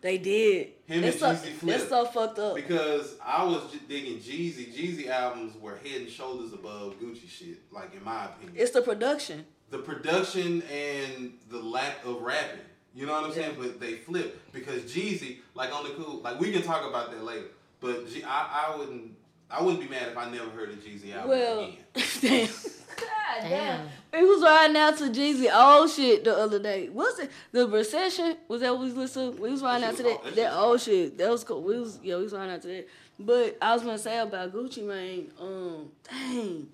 They 0.01 0.19
did. 0.19 0.69
Him 0.87 1.03
That's 1.03 1.21
and 1.23 1.39
so, 1.39 1.47
Jeezy 1.49 1.53
flipped. 1.55 1.79
That's 1.79 1.89
so 1.91 2.05
fucked 2.07 2.39
up. 2.39 2.55
because 2.55 3.17
I 3.25 3.43
was 3.45 3.73
j- 3.73 3.81
digging 3.89 4.19
Jeezy. 4.19 4.73
Jeezy 4.73 5.09
albums 5.09 5.57
were 5.61 5.77
head 5.77 6.03
and 6.03 6.11
shoulders 6.11 6.53
above 6.53 7.01
Gucci 7.01 7.29
shit, 7.29 7.59
like 7.73 7.95
in 7.95 8.05
my 8.05 8.27
opinion. 8.27 8.55
It's 8.57 8.71
the 8.73 8.83
production. 8.83 9.45
the 9.71 9.79
production 9.79 10.63
and 10.73 11.33
the 11.51 11.59
lack 11.59 12.05
of 12.05 12.23
rapping. 12.23 12.61
You 12.95 13.05
know 13.07 13.13
what 13.13 13.25
I'm 13.25 13.33
saying? 13.33 13.57
But 13.59 13.79
they 13.81 13.95
flip 13.95 14.41
because 14.53 14.83
Jeezy, 14.83 15.39
like 15.55 15.75
on 15.75 15.85
the 15.85 15.91
cool, 15.91 16.21
like 16.23 16.39
we 16.41 16.53
can 16.53 16.63
talk 16.63 16.89
about 16.89 17.11
that 17.11 17.25
later. 17.25 17.49
But 17.81 18.09
G- 18.09 18.25
I, 18.25 18.69
I 18.73 18.77
wouldn't, 18.79 19.13
I 19.51 19.63
wouldn't 19.63 19.83
be 19.83 19.89
mad 19.89 20.09
if 20.09 20.17
I 20.17 20.31
never 20.31 20.49
heard 20.51 20.71
a 20.71 20.77
Jeezy 20.77 21.15
album 21.15 21.31
Well, 21.31 21.61
again. 21.65 21.77
damn. 22.21 22.49
God 22.97 23.43
damn. 23.43 23.51
Damn. 23.51 23.89
He 24.21 24.23
was 24.25 24.43
riding 24.43 24.77
out 24.77 24.97
to 24.99 25.05
Jeezy 25.05 25.51
old 25.55 25.91
shit 25.91 26.25
the 26.25 26.37
other 26.37 26.59
day. 26.59 26.89
What's 26.89 27.19
it? 27.19 27.31
The 27.53 27.69
recession? 27.69 28.37
Was 28.49 28.63
that 28.63 28.73
what 28.73 28.81
we 28.81 28.87
was 28.87 28.97
listening? 28.97 29.41
We 29.41 29.51
was 29.51 29.63
riding 29.63 29.87
out 29.87 29.97
to 29.97 30.03
that 30.05 30.09
old- 30.13 30.25
that 30.25 30.37
that 30.37 30.51
shit 30.53 30.59
old 30.59 30.81
shit. 30.81 31.19
That 31.19 31.31
was 31.31 31.45
cool. 31.45 31.63
We 31.63 31.79
was 31.79 31.99
yeah, 32.03 32.17
we 32.17 32.23
was 32.25 32.33
riding 32.33 32.55
out 32.55 32.63
to 32.63 32.69
that. 32.69 32.89
But 33.19 33.57
I 33.61 33.75
was 33.75 33.83
gonna 33.83 33.99
say 33.99 34.19
about 34.19 34.53
Gucci 34.53 34.83
Mane, 34.87 35.31
um, 35.41 35.91
dang. 36.09 36.69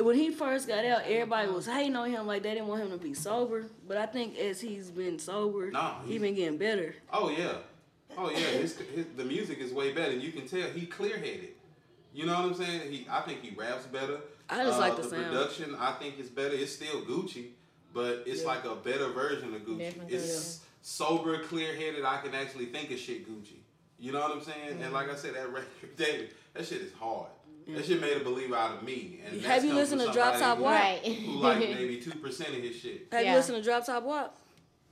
When 0.00 0.16
he 0.16 0.30
first 0.30 0.66
got 0.68 0.84
out, 0.86 1.02
everybody 1.04 1.50
was 1.50 1.66
hating 1.66 1.94
on 1.96 2.10
him 2.10 2.26
like 2.26 2.42
they 2.42 2.54
didn't 2.54 2.66
want 2.68 2.82
him 2.82 2.90
to 2.90 2.96
be 2.96 3.12
sober. 3.12 3.66
But 3.86 3.98
I 3.98 4.06
think 4.06 4.38
as 4.38 4.60
he's 4.60 4.90
been 4.90 5.18
sober, 5.18 5.70
Nah, 5.70 6.00
he 6.04 6.12
he's- 6.12 6.22
been 6.22 6.34
getting 6.34 6.56
better. 6.58 6.94
Oh 7.12 7.28
yeah, 7.28 7.56
oh 8.16 8.30
yeah. 8.30 8.38
His, 8.38 8.78
his, 8.94 9.06
the 9.16 9.24
music 9.24 9.58
is 9.58 9.72
way 9.72 9.92
better. 9.92 10.12
You 10.14 10.32
can 10.32 10.46
tell 10.48 10.62
he 10.70 10.86
clear 10.86 11.18
headed. 11.18 11.50
You 12.14 12.26
know 12.26 12.34
what 12.34 12.44
I'm 12.46 12.54
saying? 12.54 12.90
He, 12.92 13.06
I 13.10 13.20
think 13.22 13.42
he 13.42 13.54
raps 13.54 13.84
better. 13.86 14.18
I 14.60 14.64
just 14.64 14.78
like 14.78 14.92
uh, 14.92 14.96
the 14.96 15.02
the 15.02 15.08
sound. 15.08 15.26
production. 15.26 15.76
I 15.78 15.92
think 15.92 16.14
it's 16.18 16.28
better. 16.28 16.54
It's 16.54 16.72
still 16.72 17.02
Gucci, 17.02 17.48
but 17.94 18.22
it's 18.26 18.42
Yeah. 18.42 18.48
like 18.48 18.64
a 18.64 18.74
better 18.74 19.08
version 19.08 19.54
of 19.54 19.62
Gucci. 19.62 19.78
Different 19.78 20.10
It's 20.12 20.60
sober, 20.82 21.38
clear 21.44 21.74
headed. 21.74 22.04
I 22.04 22.18
can 22.18 22.34
actually 22.34 22.66
think 22.66 22.90
of 22.90 22.98
shit 22.98 23.28
Gucci. 23.28 23.58
You 23.98 24.12
know 24.12 24.20
what 24.20 24.32
I'm 24.32 24.42
saying? 24.42 24.68
And 24.70 24.80
mm-hmm. 24.80 24.92
like 24.92 25.10
I 25.10 25.14
said, 25.14 25.34
that 25.34 25.52
record, 25.52 25.68
David, 25.96 26.30
that 26.54 26.66
shit 26.66 26.80
is 26.82 26.92
hard. 26.92 27.28
That 27.68 27.76
mm. 27.76 27.86
shit 27.86 28.00
made 28.00 28.16
a 28.16 28.24
believer 28.24 28.56
out 28.56 28.78
of 28.78 28.82
me. 28.82 29.20
And 29.24 29.34
Have 29.34 29.42
that's 29.42 29.64
you 29.64 29.72
listened 29.74 30.00
to 30.00 30.12
Drop 30.12 30.34
somebody 30.36 30.96
Top 30.96 31.04
who- 31.04 31.12
Who 31.32 31.38
like 31.40 31.58
maybe 31.58 32.00
two 32.00 32.10
percent 32.18 32.50
of 32.50 32.62
his 32.62 32.74
shit. 32.76 33.06
Have 33.12 33.22
Yeah. 33.24 33.30
you 33.30 33.36
listened 33.36 33.58
to 33.58 33.62
Drop 33.62 33.86
Top 33.86 34.02
Walk? 34.02 34.36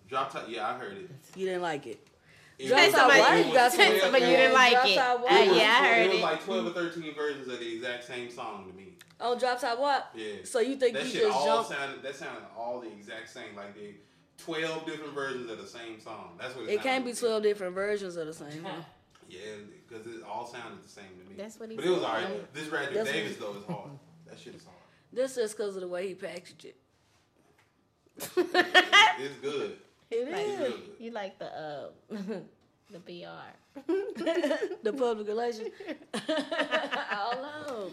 Drop 0.09 0.33
top, 0.33 0.45
yeah, 0.49 0.69
I 0.69 0.79
heard 0.79 0.97
it. 0.97 1.11
You 1.37 1.47
didn't 1.47 1.63
like 1.63 1.87
it. 1.87 2.07
It 2.59 2.69
Drop 2.69 2.81
Top 2.81 2.91
somebody- 2.93 3.21
Walk 3.21 3.33
it 3.33 3.47
was 3.47 3.55
got 3.55 3.73
some. 3.73 3.87
12 3.99 4.13
But 4.13 4.21
you 4.23 4.27
didn't 4.29 4.53
like 4.55 4.73
it. 4.73 4.99
Uh, 4.99 5.15
It 5.15 5.49
was- 5.49 5.57
yeah, 5.57 5.79
I 5.81 5.87
heard 5.89 6.01
it. 6.01 6.07
It 6.07 6.13
was 6.13 6.23
like 6.23 6.45
12 6.45 6.67
or 6.67 6.71
13 6.71 7.15
versions 7.15 7.49
of 7.49 7.59
the 7.59 7.75
exact 7.75 8.05
same 8.05 8.31
song 8.31 8.71
to 8.71 8.77
me. 8.77 8.90
On 9.21 9.39
Drop 9.39 9.61
Top 9.61 9.79
what? 9.79 10.11
Yeah. 10.15 10.35
So 10.45 10.61
you 10.61 10.77
think 10.77 10.95
that 10.95 11.05
you 11.05 11.11
shit 11.11 11.23
just 11.23 11.37
all 11.37 11.45
jumped? 11.63 11.71
sounded, 11.71 12.03
that 12.03 12.15
sounded 12.17 12.43
all 12.57 12.81
the 12.81 12.89
exact 12.89 13.29
same. 13.29 13.55
Like 13.57 13.75
the 13.75 13.95
12 14.39 14.87
different 14.87 15.13
versions 15.15 15.51
of 15.51 15.59
the 15.59 15.67
same 15.67 16.01
song. 16.01 16.37
That's 16.41 16.55
what 16.57 16.65
it, 16.69 16.73
It 16.73 16.83
can't 16.83 17.05
be 17.05 17.13
sounded 17.13 17.29
12 17.29 17.43
different 17.43 17.75
versions 17.75 18.17
of 18.17 18.27
the 18.27 18.35
same 18.35 18.63
one. 18.65 18.85
Yeah, 19.29 19.39
because 19.89 20.07
it 20.09 20.25
all 20.29 20.45
sounded 20.45 20.83
the 20.85 20.89
same 20.89 21.05
to 21.23 21.31
me. 21.31 21.37
That's 21.37 21.61
what 21.61 21.71
he 21.71 21.77
But 21.77 21.85
it 21.85 21.91
was 21.91 22.01
said. 22.01 22.07
alright. 22.09 22.53
This 22.53 22.65
Radric 22.67 22.95
That's- 22.95 23.13
Davis 23.13 23.37
though 23.37 23.55
is 23.57 23.65
hard. 23.65 23.91
That 24.27 24.37
shit 24.41 24.57
is 24.57 24.65
hard. 24.65 24.77
This 25.13 25.37
is 25.37 25.53
because 25.53 25.77
of 25.77 25.83
the 25.83 25.89
way 25.89 26.09
he 26.09 26.15
packaged 26.17 26.65
it. 26.65 26.77
It's 28.17 29.37
good. 29.41 29.77
It 30.11 30.27
It's 30.29 30.51
is. 30.51 30.59
good. 30.59 30.81
You 30.99 31.11
like 31.13 31.39
the 31.39 31.47
uh, 31.47 31.89
the 32.91 32.99
BR. 32.99 33.93
the 34.83 34.93
public 34.93 35.29
relations. 35.29 35.69
I 36.13 37.31
don't 37.33 37.43
know. 37.69 37.91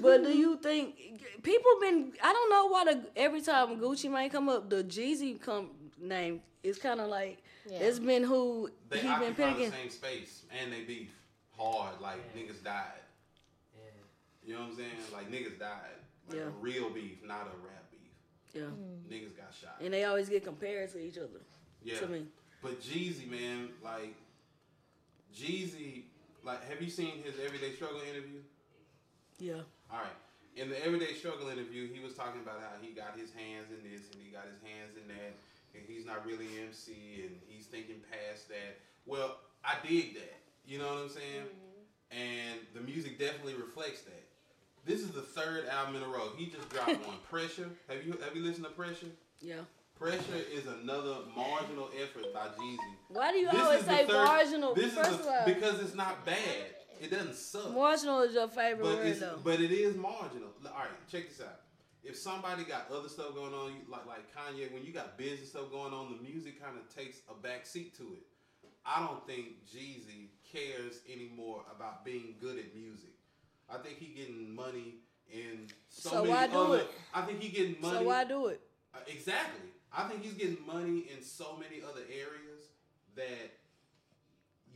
But 0.00 0.22
do 0.24 0.30
you 0.36 0.56
think 0.56 0.96
people 1.42 1.70
been? 1.80 2.12
I 2.22 2.32
don't 2.32 2.50
know 2.50 2.66
why 2.66 2.84
the 2.84 3.00
every 3.16 3.40
time 3.40 3.76
Gucci 3.78 4.10
might 4.10 4.32
come 4.32 4.48
up, 4.48 4.68
the 4.68 4.82
Jeezy 4.82 5.40
come 5.40 5.70
name 6.00 6.40
is 6.62 6.78
kind 6.78 7.00
of 7.00 7.08
like 7.08 7.42
Yeah. 7.70 7.78
it's 7.80 7.98
been 7.98 8.22
who 8.24 8.70
They 8.88 8.98
he 8.98 9.02
been 9.02 9.32
occupy 9.32 9.54
the 9.54 9.70
same 9.70 9.90
space 9.90 10.42
and 10.60 10.72
they 10.72 10.82
beef 10.82 11.10
hard. 11.56 12.00
Like 12.00 12.18
niggas 12.36 12.62
died. 12.64 13.00
You 14.44 14.54
know 14.54 14.60
what 14.60 14.70
I'm 14.70 14.76
saying? 14.76 14.90
Like 15.12 15.30
niggas 15.30 15.58
died. 15.58 15.98
Like 16.28 16.38
Yeah. 16.38 16.44
a 16.46 16.50
real 16.60 16.90
beef, 16.90 17.22
not 17.24 17.42
a 17.42 17.56
rap 17.66 17.90
beef. 17.90 18.00
Yeah, 18.54 18.62
mm. 18.62 19.02
Niggas 19.10 19.36
got 19.36 19.52
shot. 19.54 19.76
and 19.80 19.92
they 19.92 20.04
always 20.04 20.28
get 20.28 20.44
compared 20.44 20.90
to 20.92 20.98
each 20.98 21.18
other. 21.18 21.40
Yeah. 21.82 22.00
To 22.00 22.08
me, 22.08 22.26
But 22.62 22.80
Jeezy, 22.80 23.28
man, 23.30 23.68
like 23.84 24.14
Jeezy, 25.34 26.04
like 26.44 26.64
have 26.68 26.80
you 26.82 26.90
seen 26.90 27.22
his 27.22 27.34
Everyday 27.44 27.72
Struggle 27.74 28.00
interview? 28.00 28.40
Yeah. 29.38 29.62
All 29.90 29.98
right. 30.00 30.16
In 30.56 30.70
the 30.70 30.84
Everyday 30.84 31.12
Struggle 31.12 31.48
interview, 31.48 31.86
he 31.92 32.00
was 32.00 32.14
talking 32.14 32.40
about 32.40 32.60
how 32.60 32.72
he 32.80 32.92
got 32.92 33.12
his 33.18 33.30
hands 33.32 33.68
in 33.70 33.82
this 33.88 34.08
and 34.12 34.22
he 34.22 34.30
got 34.32 34.44
his 34.48 34.60
hands 34.64 34.96
in 34.96 35.06
that, 35.08 35.36
and 35.74 35.82
he's 35.86 36.06
not 36.06 36.24
really 36.24 36.46
MC 36.64 37.22
and 37.24 37.36
he's 37.46 37.66
thinking 37.66 37.96
past 38.10 38.48
that. 38.48 38.80
Well, 39.04 39.36
I 39.64 39.74
dig 39.86 40.14
that. 40.14 40.36
You 40.66 40.78
know 40.78 40.86
what 40.86 41.02
I'm 41.02 41.08
saying? 41.10 41.44
Mm-hmm. 41.44 42.18
And 42.18 42.60
the 42.74 42.80
music 42.80 43.18
definitely 43.18 43.54
reflects 43.54 44.02
that. 44.02 44.24
This 44.86 45.00
is 45.00 45.10
the 45.10 45.20
third 45.20 45.66
album 45.68 45.96
in 45.96 46.02
a 46.02 46.08
row. 46.08 46.30
He 46.36 46.46
just 46.46 46.68
dropped 46.70 46.88
one. 47.06 47.16
Pressure. 47.28 47.68
Have 47.88 48.04
you 48.06 48.12
have 48.24 48.34
you 48.34 48.42
listened 48.42 48.64
to 48.64 48.70
Pressure? 48.72 49.12
Yeah. 49.42 49.60
Pressure 49.98 50.40
is 50.52 50.66
another 50.66 51.16
marginal 51.34 51.88
effort 52.00 52.32
by 52.32 52.46
Jeezy. 52.58 52.78
Why 53.08 53.32
do 53.32 53.38
you 53.38 53.50
This 53.50 53.60
always 53.60 53.84
say 53.84 54.06
third- 54.06 54.24
marginal? 54.24 54.74
This 54.74 54.92
First 54.94 55.10
is 55.10 55.20
of 55.20 55.26
all, 55.26 55.44
because 55.46 55.80
it's 55.80 55.94
not 55.94 56.24
bad. 56.24 56.36
It 57.00 57.10
doesn't 57.10 57.34
suck. 57.34 57.72
marginal 57.72 58.20
is 58.22 58.34
your 58.34 58.48
favorite 58.48 58.82
But 58.84 58.96
word 58.96 59.06
it's 59.06 59.20
though. 59.20 59.38
but 59.44 59.60
it 59.60 59.70
is 59.72 59.96
marginal. 59.96 60.48
All 60.64 60.72
right, 60.72 60.88
check 61.10 61.28
this 61.28 61.40
out. 61.40 61.60
If 62.02 62.16
somebody 62.16 62.62
got 62.64 62.88
other 62.92 63.08
stuff 63.08 63.34
going 63.34 63.52
on, 63.52 63.72
like 63.88 64.06
like 64.06 64.24
Kanye, 64.34 64.72
when 64.72 64.84
you 64.84 64.92
got 64.92 65.18
business 65.18 65.50
stuff 65.50 65.70
going 65.70 65.92
on, 65.92 66.16
the 66.16 66.22
music 66.22 66.62
kind 66.62 66.76
of 66.78 66.94
takes 66.94 67.18
a 67.28 67.34
back 67.34 67.66
seat 67.66 67.96
to 67.98 68.02
it. 68.04 68.22
I 68.84 69.04
don't 69.04 69.26
think 69.26 69.64
Jeezy 69.66 70.28
cares 70.52 71.00
anymore 71.12 71.62
about 71.74 72.04
being 72.04 72.36
good 72.40 72.56
at 72.58 72.74
music. 72.76 73.10
I 73.68 73.78
think 73.78 73.98
he 73.98 74.14
getting 74.14 74.54
money 74.54 74.94
in 75.28 75.66
so, 75.88 76.10
So 76.10 76.16
many 76.22 76.28
why 76.30 76.46
do 76.46 76.54
other. 76.58 76.78
it? 76.78 76.90
I 77.12 77.22
think 77.22 77.40
he 77.40 77.48
getting 77.48 77.80
money. 77.80 77.98
so 77.98 78.02
why 78.04 78.22
do 78.24 78.46
it? 78.46 78.60
Uh, 78.94 78.98
exactly. 79.08 79.70
I 79.92 80.06
think 80.08 80.22
he's 80.22 80.34
getting 80.34 80.64
money 80.64 81.08
in 81.12 81.20
so 81.24 81.56
many 81.58 81.82
other 81.82 82.02
areas 82.08 82.68
that 83.16 83.50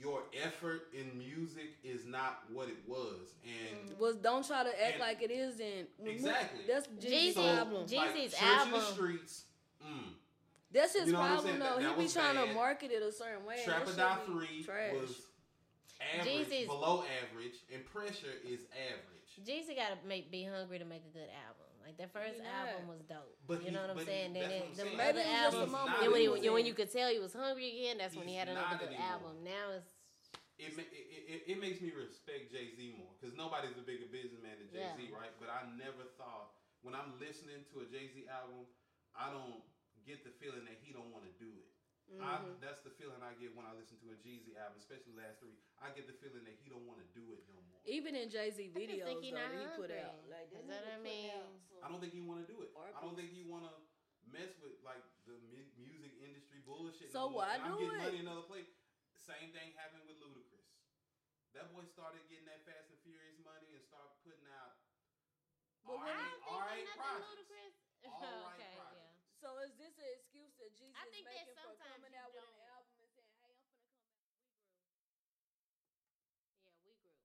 your 0.01 0.23
effort 0.43 0.89
in 0.95 1.17
music 1.19 1.75
is 1.85 2.07
not 2.07 2.43
what 2.53 2.69
it 2.69 2.77
was, 2.87 3.35
and 3.45 3.99
Was 3.99 4.17
don't 4.17 4.47
try 4.47 4.63
to 4.65 4.85
act 4.87 4.99
like 4.99 5.23
it 5.23 5.31
isn't. 5.31 5.89
when 5.99 6.07
we- 6.09 6.11
Exactly. 6.13 6.61
That's 6.67 6.87
Jeezy's 6.89 7.05
Jeezy- 7.13 7.33
so 7.35 7.55
problem. 7.57 7.87
Jeezy- 7.87 7.97
like, 7.97 8.11
Jeezy's 8.15 8.33
Church 8.33 8.43
in 8.43 8.71
the 8.71 8.77
album- 8.79 8.93
streets. 8.95 9.45
Mm, 9.85 10.15
That's 10.73 10.93
his 10.95 11.07
You 11.07 11.13
know 11.15 11.19
what 11.21 11.25
I'm 11.25 11.31
problem 11.37 11.47
saying? 11.49 11.59
though. 11.59 11.65
That- 11.77 11.83
that 11.83 11.89
he 11.91 11.97
be 11.97 12.03
was 12.05 12.13
trying 12.15 12.49
to 12.49 12.55
market 12.55 12.91
it 12.93 13.03
a 13.03 13.13
certain 13.13 13.45
way. 13.45 13.55
and 13.63 13.73
that 13.73 13.77
Trap 13.77 13.83
or 13.83 13.87
shit 13.89 13.97
Die 13.97 14.19
be 14.19 14.33
Three 14.33 14.63
trash. 14.65 14.93
was 14.95 15.23
average, 16.01 16.47
Jeezy's- 16.49 16.67
below 16.67 17.05
average, 17.05 17.55
and 17.73 17.85
Pressure 17.87 18.33
is 18.45 18.61
average. 18.73 19.45
Jeezy 19.45 19.75
got 19.77 20.01
to 20.01 20.07
make 20.07 20.31
be 20.31 20.45
hungry 20.45 20.79
to 20.79 20.85
make 20.85 21.03
a 21.05 21.09
good 21.13 21.29
album. 21.29 21.67
Like 21.91 21.99
that 22.07 22.15
first 22.15 22.39
He 22.39 22.47
not. 22.47 22.71
album 22.71 22.87
was 22.87 23.03
dope. 23.11 23.35
But 23.51 23.67
you 23.67 23.71
he- 23.71 23.75
know 23.75 23.83
what 23.83 23.99
I'm 23.99 24.07
saying? 24.07 24.31
Then 24.31 24.47
it, 24.47 24.63
I'm 24.63 24.75
saying. 24.79 24.95
Other 24.95 25.27
it 25.27 25.43
was 25.51 25.59
the 25.59 25.75
moment 25.75 25.99
Then 25.99 26.15
he 26.15 26.31
when, 26.31 26.39
he, 26.39 26.47
when 26.55 26.63
you 26.63 26.75
could 26.79 26.87
tell 26.95 27.11
he 27.11 27.19
was 27.19 27.35
hungry 27.35 27.67
again, 27.67 27.99
that's 27.99 28.15
when 28.15 28.31
he 28.31 28.39
had 28.39 28.47
another 28.47 28.79
good 28.79 28.95
album. 28.95 29.43
Now 29.43 29.75
it's 29.75 29.91
It, 30.55 30.71
it, 30.79 30.87
it, 30.87 31.41
it 31.51 31.59
makes 31.59 31.83
me 31.83 31.91
respect 31.91 32.55
Jay 32.55 32.71
Z 32.79 32.79
more 32.95 33.11
because 33.19 33.35
nobody's 33.35 33.75
a 33.75 33.83
bigger 33.83 34.07
businessman 34.07 34.55
than 34.63 34.71
Jay 34.71 34.87
Z, 34.87 35.11
Yeah. 35.11 35.19
right? 35.19 35.35
But 35.43 35.51
I 35.51 35.67
never 35.75 36.07
thought 36.15 36.55
when 36.87 36.95
I'm 36.95 37.19
listening 37.19 37.67
to 37.75 37.83
a 37.83 37.87
Jay 37.91 38.07
Z 38.15 38.31
album, 38.31 38.71
I 39.19 39.35
don't 39.35 39.67
get 40.07 40.23
the 40.23 40.31
feeling 40.39 40.63
that 40.71 40.79
he 40.79 40.95
don't 40.95 41.11
want 41.11 41.27
to 41.27 41.35
do 41.43 41.51
it. 41.51 41.67
Mm-hmm. 42.11 42.59
that's 42.59 42.83
the 42.83 42.91
feeling 42.99 43.23
I 43.23 43.39
get 43.39 43.55
when 43.55 43.63
I 43.63 43.71
listen 43.79 43.95
to 44.03 44.11
a 44.11 44.19
Jeezy 44.19 44.59
album, 44.59 44.83
especially 44.83 45.15
the 45.15 45.23
last 45.23 45.39
three. 45.39 45.55
I 45.79 45.95
get 45.95 46.11
the 46.11 46.19
feeling 46.19 46.43
that 46.43 46.59
he 46.59 46.67
don't 46.67 46.83
want 46.83 46.99
to 46.99 47.07
do 47.15 47.23
it 47.31 47.47
no 47.47 47.55
more. 47.70 47.70
Even 47.89 48.13
in 48.15 48.29
Jay 48.29 48.53
Z 48.53 48.61
just 48.71 48.77
videos 48.77 49.09
think 49.09 49.25
he 49.25 49.33
though, 49.33 49.41
not 49.41 49.51
that 49.51 49.61
he 49.61 49.67
put 49.81 49.91
out, 49.91 50.21
like 50.29 50.53
Is 50.53 50.69
that 50.69 50.85
what 50.85 50.95
I 50.95 51.01
mean? 51.01 51.33
out 51.33 51.49
some- 51.65 51.81
I 51.81 51.89
don't 51.89 52.01
think 52.01 52.13
he 52.13 52.21
want 52.21 52.45
to 52.45 52.47
do 52.47 52.61
it. 52.61 52.71
Art 52.77 52.93
I 52.93 53.01
don't 53.01 53.17
think 53.17 53.33
pieces. 53.33 53.49
he 53.49 53.51
want 53.51 53.65
to 53.65 53.73
mess 54.29 54.53
with 54.61 54.77
like 54.85 55.01
the 55.25 55.41
mu- 55.49 55.73
music 55.81 56.13
industry 56.21 56.61
bullshit. 56.61 57.09
So 57.09 57.33
no 57.33 57.41
why 57.41 57.57
And 57.57 57.65
I'm 57.65 57.73
do 57.73 57.89
getting 57.89 57.97
it? 57.97 58.05
money 58.05 58.21
another 58.21 58.45
place. 58.45 58.69
Same 59.17 59.49
thing 59.57 59.73
happened 59.81 60.05
with 60.05 60.21
Ludacris. 60.21 60.69
That 61.57 61.73
boy 61.73 61.83
started 61.89 62.21
getting 62.29 62.45
that 62.53 62.63
Fast 62.69 62.93
and 62.93 63.01
Furious 63.01 63.41
money 63.41 63.73
and 63.75 63.83
start 63.83 64.13
putting 64.23 64.45
out 64.53 64.77
But 65.83 65.97
all 65.97 66.05
when 66.05 66.13
right, 66.13 66.37
he- 66.37 66.45
all 66.53 66.61
right 66.61 66.85
nothing 66.85 67.01
projects. 67.01 67.27
ludicrous. 67.33 67.75
All 68.05 68.21
right 68.21 68.61
okay, 68.61 68.77
projects. 68.77 69.17
yeah. 69.25 69.41
So 69.41 69.49
is 69.65 69.73
this 69.81 69.97
an 69.97 70.09
excuse 70.21 70.53
that 70.61 70.69
Jesus 70.77 70.95
I 71.01 71.09
is 71.09 71.13
think 71.17 71.25
that 71.25 71.33
making 71.33 71.57
for 71.57 71.65
sometimes 71.65 71.97
coming 71.97 72.13
you 72.13 72.21
out 72.21 72.29
with 72.37 72.45
an 72.45 72.61
don't. 72.61 72.77
album 72.77 72.93
and 73.01 73.09
saying, 73.17 73.33
"Hey, 73.41 73.57
I'm 73.57 73.65
finna 73.65 74.13
come 74.13 74.37
out." 74.37 74.61
Yeah, 76.61 76.77
we 76.85 76.93
grew. 77.01 77.17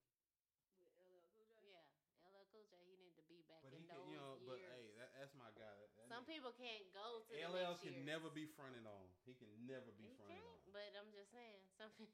With 0.79 0.95
LL 1.03 1.27
Cool 1.35 1.45
J? 1.51 1.59
Yeah, 1.67 1.83
LL 2.31 2.47
Cool 2.51 2.65
J, 2.71 2.73
he 2.87 2.95
need 2.99 3.15
to 3.19 3.23
be 3.27 3.43
back 3.45 3.61
But 3.63 3.75
in 3.75 3.83
he 3.83 3.87
those 3.91 3.99
can, 3.99 4.11
you 4.11 4.17
know, 4.19 4.39
years. 4.39 4.47
but 4.47 4.57
hey, 4.63 4.85
that, 4.99 5.09
that's 5.19 5.35
my 5.35 5.51
guy. 5.59 5.75
That, 5.75 5.91
that 5.99 6.07
Some 6.07 6.23
nigga- 6.23 6.34
people 6.45 6.61
can't 6.61 6.85
go 6.93 7.25
to 7.25 7.33
the 7.33 7.41
LL 7.41 7.73
can 7.81 7.89
years. 7.97 8.05
never 8.05 8.29
be 8.29 8.45
fronted 8.53 8.85
on. 8.85 9.05
He 9.25 9.33
can 9.33 9.49
never 9.65 9.89
be 9.97 10.05
He 10.05 10.13
fronted 10.13 10.45
on. 10.45 10.61
but 10.69 10.93
I'm 10.93 11.09
just 11.09 11.33
saying, 11.33 11.57
something. 11.73 12.05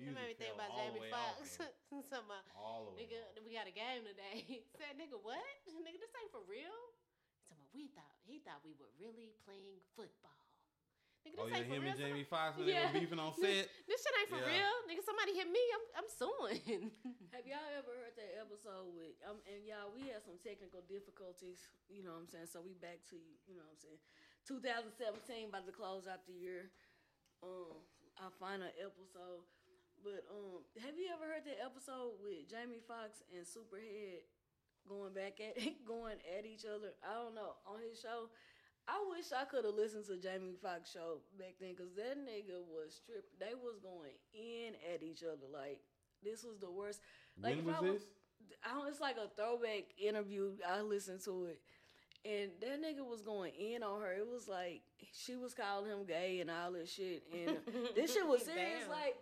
you 0.00 0.08
made 0.16 0.32
me 0.32 0.36
think 0.40 0.56
about 0.56 0.72
Jamie 0.80 1.12
Foxx. 1.12 1.60
Talking 1.92 2.24
about, 2.24 2.48
all 2.56 2.88
the 2.88 2.96
nigga, 2.96 3.20
off. 3.20 3.44
we 3.44 3.52
got 3.52 3.68
a 3.68 3.76
game 3.76 4.08
today. 4.08 4.64
Said, 4.80 4.96
nigga, 4.96 5.20
what? 5.20 5.44
Nigga, 5.84 6.00
this 6.00 6.08
ain't 6.16 6.32
for 6.32 6.40
real. 6.48 6.72
He 7.44 7.44
talking 7.44 7.60
about, 7.60 7.68
we 7.76 7.84
thought 7.92 8.16
he 8.24 8.40
thought 8.40 8.64
we 8.64 8.72
were 8.80 8.88
really 8.96 9.36
playing 9.44 9.84
football. 9.92 10.39
Nigga, 11.20 11.36
this 11.36 11.44
Oh 11.44 11.48
yeah, 11.52 11.56
ain't 11.60 11.68
for 11.68 11.74
him 11.76 11.82
real. 11.84 11.90
and 11.92 12.00
Jamie 12.00 12.24
Foxx 12.24 12.56
when 12.56 12.66
they 12.66 12.72
Yeah. 12.72 12.88
were 12.88 12.96
beefing 13.00 13.20
on 13.20 13.32
set. 13.36 13.68
This 13.84 14.00
shit 14.00 14.14
ain't 14.20 14.30
for 14.32 14.40
Yeah. 14.40 14.56
real. 14.56 14.74
Nigga, 14.88 15.02
somebody 15.04 15.32
hit 15.36 15.48
me. 15.52 15.60
I'm 15.76 15.84
I'm 16.00 16.08
suing. 16.08 16.90
Have 17.36 17.44
y'all 17.46 17.68
ever 17.76 17.92
heard 17.92 18.16
that 18.16 18.32
episode 18.40 18.88
with 18.96 19.14
um 19.28 19.38
and 19.46 19.62
y'all 19.68 19.92
we 19.92 20.08
had 20.08 20.24
some 20.24 20.40
technical 20.40 20.80
difficulties, 20.88 21.60
you 21.92 22.00
know 22.02 22.16
what 22.16 22.24
I'm 22.24 22.30
saying? 22.32 22.48
So 22.48 22.64
we 22.64 22.72
back 22.74 23.04
to 23.12 23.16
you 23.46 23.54
know 23.54 23.64
what 23.68 23.76
I'm 23.76 23.82
saying. 23.84 24.00
2017 24.48 25.48
about 25.52 25.66
to 25.68 25.72
close 25.76 26.08
out 26.08 26.24
the 26.26 26.32
year. 26.34 26.72
Um 27.44 27.84
our 28.20 28.32
final 28.40 28.68
episode. 28.80 29.44
But 30.02 30.24
um 30.32 30.64
have 30.80 30.96
you 30.96 31.12
ever 31.12 31.28
heard 31.28 31.44
that 31.44 31.60
episode 31.60 32.16
with 32.24 32.48
Jamie 32.48 32.80
Foxx 32.80 33.20
and 33.28 33.44
Superhead 33.44 34.24
going 34.88 35.12
back 35.12 35.36
at 35.44 35.54
going 35.84 36.16
at 36.24 36.48
each 36.48 36.64
other? 36.64 36.96
I 37.04 37.14
don't 37.20 37.36
know, 37.36 37.60
on 37.68 37.78
his 37.84 38.00
show. 38.00 38.32
I 38.90 38.98
wish 39.08 39.30
I 39.30 39.44
could 39.44 39.64
have 39.64 39.74
listened 39.74 40.06
to 40.06 40.16
Jamie 40.16 40.58
Foxx 40.60 40.90
show 40.90 41.22
back 41.38 41.54
then 41.60 41.74
because 41.76 41.94
that 41.94 42.18
nigga 42.18 42.58
was 42.66 43.00
tripping. 43.06 43.38
They 43.38 43.54
was 43.54 43.78
going 43.78 44.18
in 44.34 44.74
at 44.92 45.02
each 45.02 45.22
other 45.22 45.46
like 45.52 45.78
this 46.24 46.42
was 46.42 46.58
the 46.58 46.70
worst. 46.70 47.00
Like 47.40 47.56
when 47.56 47.58
if 47.60 47.64
was 47.66 47.76
I 47.78 47.92
this? 47.92 48.02
I 48.66 48.74
don't, 48.74 48.88
it's 48.88 49.00
like 49.00 49.16
a 49.16 49.28
throwback 49.36 49.94
interview. 49.96 50.52
I 50.66 50.80
listened 50.80 51.20
to 51.24 51.46
it, 51.46 51.60
and 52.24 52.50
that 52.60 52.82
nigga 52.82 53.06
was 53.06 53.22
going 53.22 53.52
in 53.54 53.82
on 53.82 54.00
her. 54.00 54.12
It 54.12 54.26
was 54.26 54.48
like 54.48 54.82
she 55.12 55.36
was 55.36 55.54
calling 55.54 55.90
him 55.90 56.04
gay 56.04 56.40
and 56.40 56.50
all 56.50 56.72
this 56.72 56.92
shit, 56.92 57.22
and 57.32 57.58
this 57.94 58.12
shit 58.14 58.26
was 58.26 58.44
serious. 58.44 58.80
Damn. 58.80 58.90
Like 58.90 59.16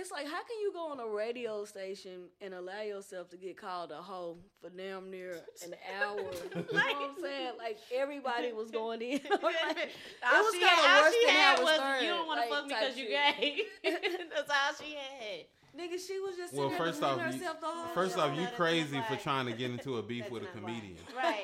it's 0.00 0.10
like 0.10 0.26
how 0.26 0.42
can 0.42 0.58
you 0.60 0.72
go 0.72 0.90
on 0.90 1.00
a 1.00 1.06
radio 1.06 1.64
station 1.64 2.28
and 2.40 2.54
allow 2.54 2.82
yourself 2.82 3.28
to 3.30 3.36
get 3.36 3.56
called 3.56 3.92
a 3.92 4.02
hoe 4.02 4.38
for 4.60 4.70
damn 4.70 5.10
near 5.10 5.40
an 5.64 5.74
hour? 6.00 6.16
you 6.18 6.24
know 6.24 6.64
what 6.70 6.96
I'm 6.96 7.22
saying? 7.22 7.52
Like 7.58 7.78
everybody 7.94 8.52
was 8.52 8.70
going 8.70 9.02
in. 9.02 9.20
like, 9.22 9.22
it 9.30 9.90
was 10.22 10.54
had, 10.54 10.96
all 10.96 11.02
worse 11.02 11.14
she 11.14 11.26
than 11.26 11.34
had 11.34 11.62
was 11.62 11.74
Stern, 11.76 12.02
you 12.02 12.08
don't 12.08 12.26
want 12.26 12.44
to 12.44 12.50
like, 12.50 12.60
fuck 12.60 12.66
me 12.66 12.74
because 12.74 12.96
you 12.98 13.08
gay. 13.08 13.60
That's 14.34 14.50
all 14.50 14.74
she 14.80 14.94
had. 14.94 15.46
Nigga, 15.78 15.98
she 16.06 16.20
was 16.20 16.36
just 16.36 16.54
Well, 16.54 16.70
first 16.70 17.02
off, 17.02 17.18
you, 17.18 17.24
herself 17.24 17.60
the 17.60 17.66
whole 17.66 17.86
first 17.94 18.16
off, 18.16 18.36
you 18.38 18.46
crazy 18.54 19.00
for 19.08 19.16
trying 19.16 19.46
to 19.46 19.52
get 19.52 19.72
into 19.72 19.98
a 19.98 20.02
beef 20.02 20.30
with 20.30 20.44
a 20.44 20.46
comedian. 20.46 20.98
Right. 21.16 21.42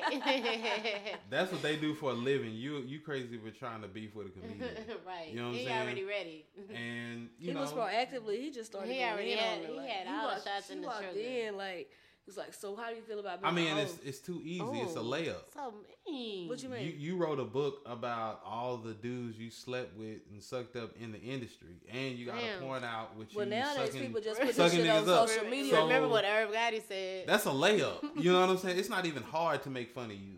That's 1.29 1.51
what 1.51 1.61
they 1.61 1.75
do 1.75 1.93
for 1.93 2.11
a 2.11 2.13
living. 2.13 2.53
You 2.53 2.77
you 2.77 2.99
crazy 2.99 3.37
for 3.37 3.51
trying 3.51 3.81
to 3.81 3.87
beef 3.89 4.15
with 4.15 4.27
a 4.27 4.29
comedian. 4.29 4.69
right. 5.05 5.29
You 5.29 5.35
know 5.35 5.43
what 5.47 5.49
I'm 5.49 5.53
he 5.55 5.65
saying? 5.65 5.81
already 5.81 6.03
ready. 6.03 6.45
And 6.73 7.29
you 7.39 7.47
he 7.49 7.53
know, 7.53 7.61
was 7.61 7.73
proactively. 7.73 8.39
He 8.39 8.51
just 8.51 8.71
started. 8.71 8.91
He 8.91 8.99
going 8.99 9.11
already 9.11 9.31
had- 9.31 9.59
on 9.59 9.65
her, 9.65 9.71
he 9.73 9.77
like, 9.79 9.89
had 9.89 10.07
all 10.07 10.35
the 10.35 10.41
shots 10.41 10.69
in 10.69 10.81
the 10.81 10.87
walked 10.87 11.11
trigger. 11.11 11.19
in 11.19 11.57
like 11.57 11.89
it's 12.27 12.37
like. 12.37 12.53
So 12.53 12.75
how 12.75 12.89
do 12.89 12.95
you 12.95 13.01
feel 13.01 13.19
about? 13.19 13.41
Being 13.41 13.53
I 13.53 13.55
mean, 13.55 13.77
a 13.77 13.81
it's 13.81 13.97
it's 14.05 14.19
too 14.19 14.41
easy. 14.43 14.63
It's 14.63 14.95
a 14.95 14.99
Oh, 14.99 15.03
layup. 15.03 15.35
So 15.53 15.73
mean. 16.07 16.47
what 16.49 16.61
you 16.63 16.69
mean? 16.69 16.85
You 16.85 16.93
you 16.97 17.17
wrote 17.17 17.39
a 17.39 17.43
book 17.45 17.81
about 17.85 18.41
all 18.45 18.77
the 18.77 18.93
dudes 18.93 19.37
you 19.37 19.49
slept 19.49 19.97
with 19.97 20.19
and 20.31 20.41
sucked 20.41 20.75
up 20.75 20.91
in 20.99 21.11
the 21.11 21.19
industry, 21.21 21.81
and 21.91 22.17
you 22.17 22.25
got 22.25 22.35
to 22.39 22.45
Damn. 22.45 22.61
point 22.61 22.85
out 22.85 23.15
what 23.15 23.27
well, 23.35 23.45
you 23.45 23.51
nowadays 23.51 23.87
sucking. 23.87 24.01
people 24.07 24.21
just 24.21 24.39
put 24.39 24.47
this 24.55 24.55
sucking 24.55 24.79
shit 24.79 24.89
on 24.89 25.03
niggas 25.03 25.07
up. 25.23 25.29
social 25.29 25.49
media. 25.49 25.71
So- 25.73 25.83
remember 25.83 26.07
what 26.09 26.25
Herb 26.25 26.51
Gotti 26.51 26.81
said? 26.87 27.27
That's 27.27 27.45
a 27.45 27.49
layup. 27.49 28.01
You 28.17 28.31
know 28.33 28.41
what 28.41 28.49
I'm 28.49 28.57
saying? 28.59 28.77
It's 28.79 28.89
not 28.89 29.05
even 29.05 29.23
hard 29.23 29.63
to 29.63 29.69
make 29.69 29.91
fun 29.91 30.05
of 30.05 30.17
you. 30.17 30.37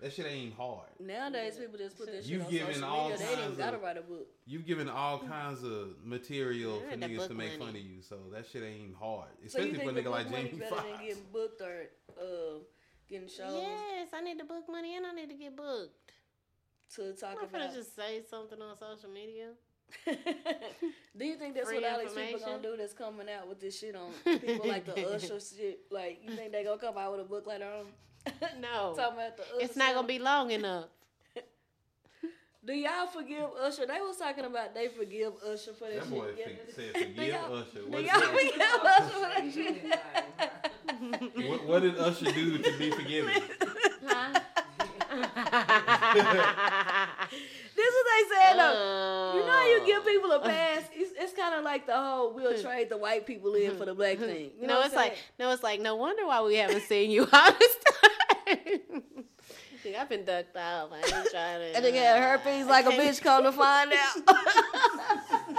That 0.00 0.12
shit 0.12 0.26
ain't 0.26 0.54
hard. 0.54 0.86
nowadays 1.00 1.56
people 1.56 1.76
just 1.76 1.98
put 1.98 2.06
this 2.06 2.24
shit 2.24 2.32
You've 2.34 2.44
on 2.46 2.50
given 2.52 2.74
social 2.74 2.88
all 2.88 3.08
media. 3.10 3.18
They 3.26 3.32
ain't 3.32 3.40
even 3.42 3.54
gotta 3.56 3.76
of- 3.78 3.82
wait 3.82 3.96
a 3.96 4.02
book. 4.02 4.26
You've 4.46 4.64
given 4.66 4.88
all 4.88 5.18
kinds 5.34 5.64
of 5.64 5.88
material 6.04 6.80
Yeah, 6.84 6.92
for 6.92 6.96
niggas 6.98 7.28
to 7.28 7.34
make 7.34 7.58
money. 7.58 7.72
fun 7.72 7.80
of 7.80 7.82
you, 7.82 8.00
so 8.02 8.16
that 8.32 8.46
shit 8.46 8.62
ain't 8.62 8.94
hard. 8.94 9.28
Especially 9.44 9.72
think 9.72 9.82
for 9.82 9.90
a 9.90 9.92
nigga 10.02 10.10
like 10.10 10.24
book 10.26 10.32
money 10.36 10.48
Jamie 10.50 10.58
better 10.60 10.74
than 10.76 10.84
Foxx. 10.84 11.02
getting 11.02 11.22
booked 11.32 11.60
or 11.62 11.82
uh, 12.20 12.58
getting 13.08 13.28
shows 13.28 13.60
Yes, 13.62 14.08
I 14.14 14.20
need 14.20 14.38
to 14.38 14.44
book 14.44 14.64
money 14.70 14.96
and 14.96 15.04
I 15.06 15.12
need 15.12 15.30
to 15.30 15.34
get 15.34 15.56
booked. 15.56 16.12
to 16.94 17.12
talk 17.14 17.30
I'm 17.30 17.36
not 17.42 17.52
gonna 17.52 17.64
about? 17.64 17.74
just 17.74 17.96
say 17.96 18.22
something 18.30 18.58
on 18.62 18.78
social 18.78 19.10
media. 19.10 19.48
do 21.16 21.24
you 21.24 21.36
think 21.36 21.54
that's 21.54 21.66
Free 21.68 21.80
what 21.80 21.90
all 21.92 21.98
these 22.00 22.12
people 22.12 22.40
gonna 22.40 22.62
do? 22.62 22.76
That's 22.76 22.92
coming 22.92 23.26
out 23.28 23.48
with 23.48 23.58
this 23.60 23.78
shit 23.78 23.96
on 23.96 24.12
people 24.38 24.68
like 24.68 24.84
the 24.84 25.14
Usher 25.14 25.40
shit. 25.40 25.80
Like 25.90 26.20
you 26.22 26.36
think 26.36 26.52
they 26.52 26.62
gonna 26.62 26.78
come 26.78 26.96
out 26.96 27.10
with 27.12 27.20
a 27.22 27.24
book 27.24 27.46
later 27.46 27.64
on? 27.66 27.86
No, 28.60 28.94
Talking 28.96 29.18
about 29.18 29.36
the 29.36 29.42
Usher 29.42 29.60
it's 29.60 29.76
not 29.76 29.94
gonna 29.94 30.06
be 30.06 30.18
long 30.18 30.50
enough. 30.50 30.86
Do 32.64 32.72
y'all 32.74 33.06
forgive 33.06 33.44
Usher? 33.62 33.86
They 33.86 34.00
was 34.00 34.16
talking 34.18 34.44
about 34.44 34.74
they 34.74 34.88
forgive 34.88 35.32
Usher 35.50 35.72
for 35.72 35.88
that, 35.88 36.00
That 36.00 36.10
boy 36.10 36.26
shit. 36.36 36.66
fi- 36.66 36.72
said 36.82 36.92
Do 36.94 37.00
forgive 37.00 37.28
y'all- 37.28 37.54
Usher. 37.54 37.82
Do 37.90 37.98
y'all 38.02 38.20
forgive 38.20 38.60
Usher 38.84 39.08
for 39.10 39.20
that 39.20 39.50
shit? 39.54 41.48
What, 41.48 41.64
what 41.66 41.82
did 41.82 41.96
Usher 41.98 42.32
do 42.32 42.58
to 42.58 42.78
be 42.78 42.90
forgiven? 42.90 43.32
This 47.76 47.86
is 47.86 47.94
what 47.94 48.06
they 48.10 48.34
said 48.34 48.54
though. 48.58 49.32
You 49.36 49.40
know 49.46 49.52
how 49.52 49.66
you 49.68 49.86
give 49.86 50.02
Uh. 50.02 50.06
people 50.06 50.30
a 50.32 50.40
pass? 50.40 50.82
It's, 50.92 51.12
it's 51.18 51.32
kind 51.32 51.54
of 51.54 51.62
like 51.64 51.86
the 51.86 51.94
whole 51.96 52.34
we'll 52.34 52.60
trade 52.60 52.88
the 52.90 52.96
white 52.96 53.24
people 53.26 53.54
in 53.54 53.76
for 53.76 53.84
the 53.84 53.94
black 53.94 54.18
thing. 54.18 54.50
You 54.60 54.66
know 54.66 54.74
no, 54.80 54.86
it's 54.86 54.90
I'm 54.94 54.96
like 54.96 55.16
no, 55.38 55.50
it's 55.52 55.62
like 55.62 55.80
no 55.80 55.94
wonder 55.96 56.26
why 56.26 56.42
we 56.42 56.56
haven't 56.56 56.82
seen 56.82 57.10
you 57.10 57.22
all 57.32 57.52
this 57.52 57.76
time. 58.02 58.10
Dude, 59.82 59.94
I've 59.94 60.08
been 60.08 60.24
ducked 60.24 60.56
off. 60.56 60.90
I 60.92 60.96
ain't 60.96 61.30
trying 61.30 61.60
to. 61.60 61.76
And 61.76 61.84
they 61.84 61.92
got 61.92 62.18
herpes 62.18 62.66
like 62.66 62.86
a 62.86 62.90
bitch 62.90 63.22
come 63.22 63.44
to 63.44 63.52
find 63.52 63.92
out. 63.92 64.16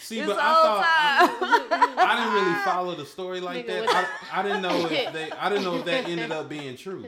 See, 0.00 0.18
This 0.18 0.26
but 0.26 0.36
I 0.38 0.42
thought 0.42 0.84
time. 0.84 1.96
I 1.98 2.16
didn't 2.16 2.34
really 2.34 2.64
follow 2.64 2.94
the 2.94 3.06
story 3.06 3.40
like 3.40 3.66
that. 3.66 3.88
I, 3.88 4.40
I 4.40 4.42
didn't 4.42 4.62
know 4.62 4.86
if 4.86 4.90
they. 5.12 5.30
I 5.32 5.48
didn't 5.48 5.64
know 5.64 5.76
if 5.76 5.84
that 5.86 6.08
ended 6.08 6.30
up 6.32 6.48
being 6.48 6.76
true. 6.76 7.06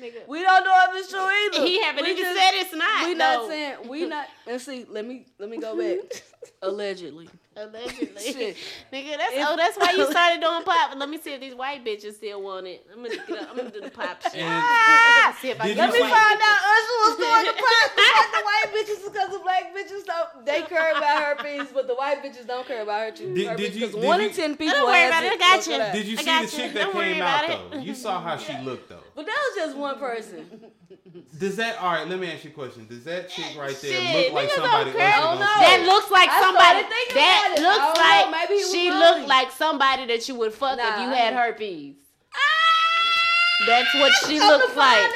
Nigga. 0.00 0.26
We 0.26 0.42
don't 0.42 0.64
know 0.64 0.76
if 0.90 0.96
it's 1.00 1.10
true 1.10 1.20
either. 1.20 1.64
He 1.66 1.80
haven't 1.82 2.04
We 2.04 2.10
even 2.10 2.24
just- 2.24 2.36
said 2.38 2.50
it's 2.54 2.74
not. 2.74 3.06
We 3.06 3.14
though. 3.14 3.18
not 3.18 3.48
saying 3.48 3.76
we 3.88 4.06
not. 4.06 4.26
And 4.46 4.60
see, 4.60 4.86
let 4.88 5.06
me 5.06 5.26
let 5.38 5.48
me 5.48 5.56
go 5.58 5.76
back. 5.78 6.22
Allegedly. 6.62 7.28
Allegedly. 7.56 8.20
Shit. 8.20 8.56
Nigga, 8.92 9.16
that's 9.16 9.32
If- 9.34 9.46
oh, 9.46 9.56
that's 9.56 9.76
why 9.78 9.92
you 9.96 10.04
started 10.10 10.40
doing 10.40 10.62
pop. 10.64 10.96
Let 10.96 11.08
me 11.08 11.18
see 11.18 11.32
if 11.34 11.40
these 11.40 11.54
white 11.54 11.84
bitches 11.84 12.14
still 12.14 12.42
want 12.42 12.66
it. 12.66 12.84
I'm 12.92 13.02
gonna 13.02 13.14
get 13.14 13.30
up, 13.42 13.50
I'm 13.50 13.56
gonna 13.56 13.70
do 13.70 13.80
the 13.80 13.90
pop 13.90 14.20
shit. 14.22 14.34
And- 14.36 14.48
ah! 14.48 15.36
see 15.40 15.50
if 15.50 15.60
I 15.60 15.68
Did 15.68 15.76
can 15.76 15.86
you 15.86 15.92
get 15.92 15.92
Let 15.92 15.92
me 15.92 15.96
see- 15.98 16.02
white 16.02 16.12
find 16.12 16.40
out 16.42 16.58
Usher 16.74 16.98
was 17.04 17.16
doing 17.16 17.44
the 17.46 17.62
pop 17.62 17.90
fuck 17.94 18.32
the 18.34 18.44
white 18.44 18.70
bitches 18.74 19.04
because 19.12 19.30
the 19.30 19.38
black 19.38 19.74
bitches 19.76 20.04
don't 20.04 20.44
they 20.44 20.62
care 20.62 20.90
about 20.90 21.22
herpes, 21.22 21.68
but 21.72 21.86
the 21.86 21.94
white 21.94 22.22
bitches 22.22 22.46
don't 22.46 22.66
care 22.66 22.82
about 22.82 23.00
herpes. 23.00 23.20
Did- 23.34 23.46
herpes 23.46 23.66
did 23.70 23.74
you- 23.76 23.86
'cause 23.86 23.94
did 23.94 24.04
one 24.04 24.20
you- 24.20 24.26
in 24.28 24.32
ten 24.34 24.56
people 24.56 24.74
Don't 24.74 24.86
worry 24.86 25.06
about 25.06 25.22
it, 25.24 25.30
I 25.30 25.34
it. 25.34 25.38
got 25.38 25.56
Look 25.58 25.66
you. 25.68 25.82
it. 25.84 25.92
Did 25.92 26.06
you 26.06 26.16
see 26.16 26.24
got 26.24 26.42
the 26.44 26.56
chick 26.56 26.72
that 26.74 26.82
Don't 26.82 26.92
came 26.94 27.22
out 27.22 27.44
it. 27.48 27.70
though? 27.70 27.78
You 27.78 27.94
saw 27.94 28.20
how 28.20 28.36
she 28.36 28.52
looked 28.64 28.88
though. 28.88 29.03
But 29.14 29.26
that 29.26 29.36
was 29.48 29.64
just 29.64 29.76
one 29.76 29.98
person. 29.98 30.44
Does 31.38 31.56
that 31.56 31.78
all 31.78 31.92
right? 31.92 32.08
Let 32.08 32.18
me 32.18 32.32
ask 32.32 32.42
you 32.44 32.50
a 32.50 32.52
question. 32.52 32.86
Does 32.88 33.04
that 33.04 33.28
chick 33.30 33.46
right 33.56 33.76
there 33.80 33.92
Shit, 33.92 34.32
look 34.32 34.32
like 34.34 34.48
niggas 34.48 34.54
somebody 34.56 34.84
don't 34.90 34.98
care. 34.98 35.08
Usher 35.08 35.16
I 35.16 35.20
don't 35.20 35.34
gonna 35.34 35.40
know. 35.40 35.46
fuck? 35.46 35.60
That 35.62 35.82
looks 35.86 36.10
like 36.10 36.28
I 36.30 36.40
somebody. 36.42 36.64
started 36.64 36.88
thinking 36.90 37.14
That 37.16 37.44
about 37.46 37.58
it. 37.58 37.62
Looks 37.62 37.78
don't 37.78 37.94
know. 37.94 38.02
like 38.02 38.48
Maybe 38.48 38.54
he 38.58 38.64
was 38.64 38.72
she 38.72 38.88
ugly. 38.90 39.00
looked 39.00 39.28
like 39.28 39.50
somebody 39.52 40.06
that 40.06 40.28
you 40.28 40.34
would 40.34 40.52
fuck 40.52 40.78
if 40.78 40.84
Nah, 40.84 41.02
you 41.04 41.08
I 41.10 41.14
had 41.14 41.32
ain't- 41.32 41.42
herpes. 41.42 41.94
That's 43.66 43.94
what 43.94 44.12
she 44.26 44.40
I'm 44.40 44.48
looks 44.48 44.76
like. 44.76 45.10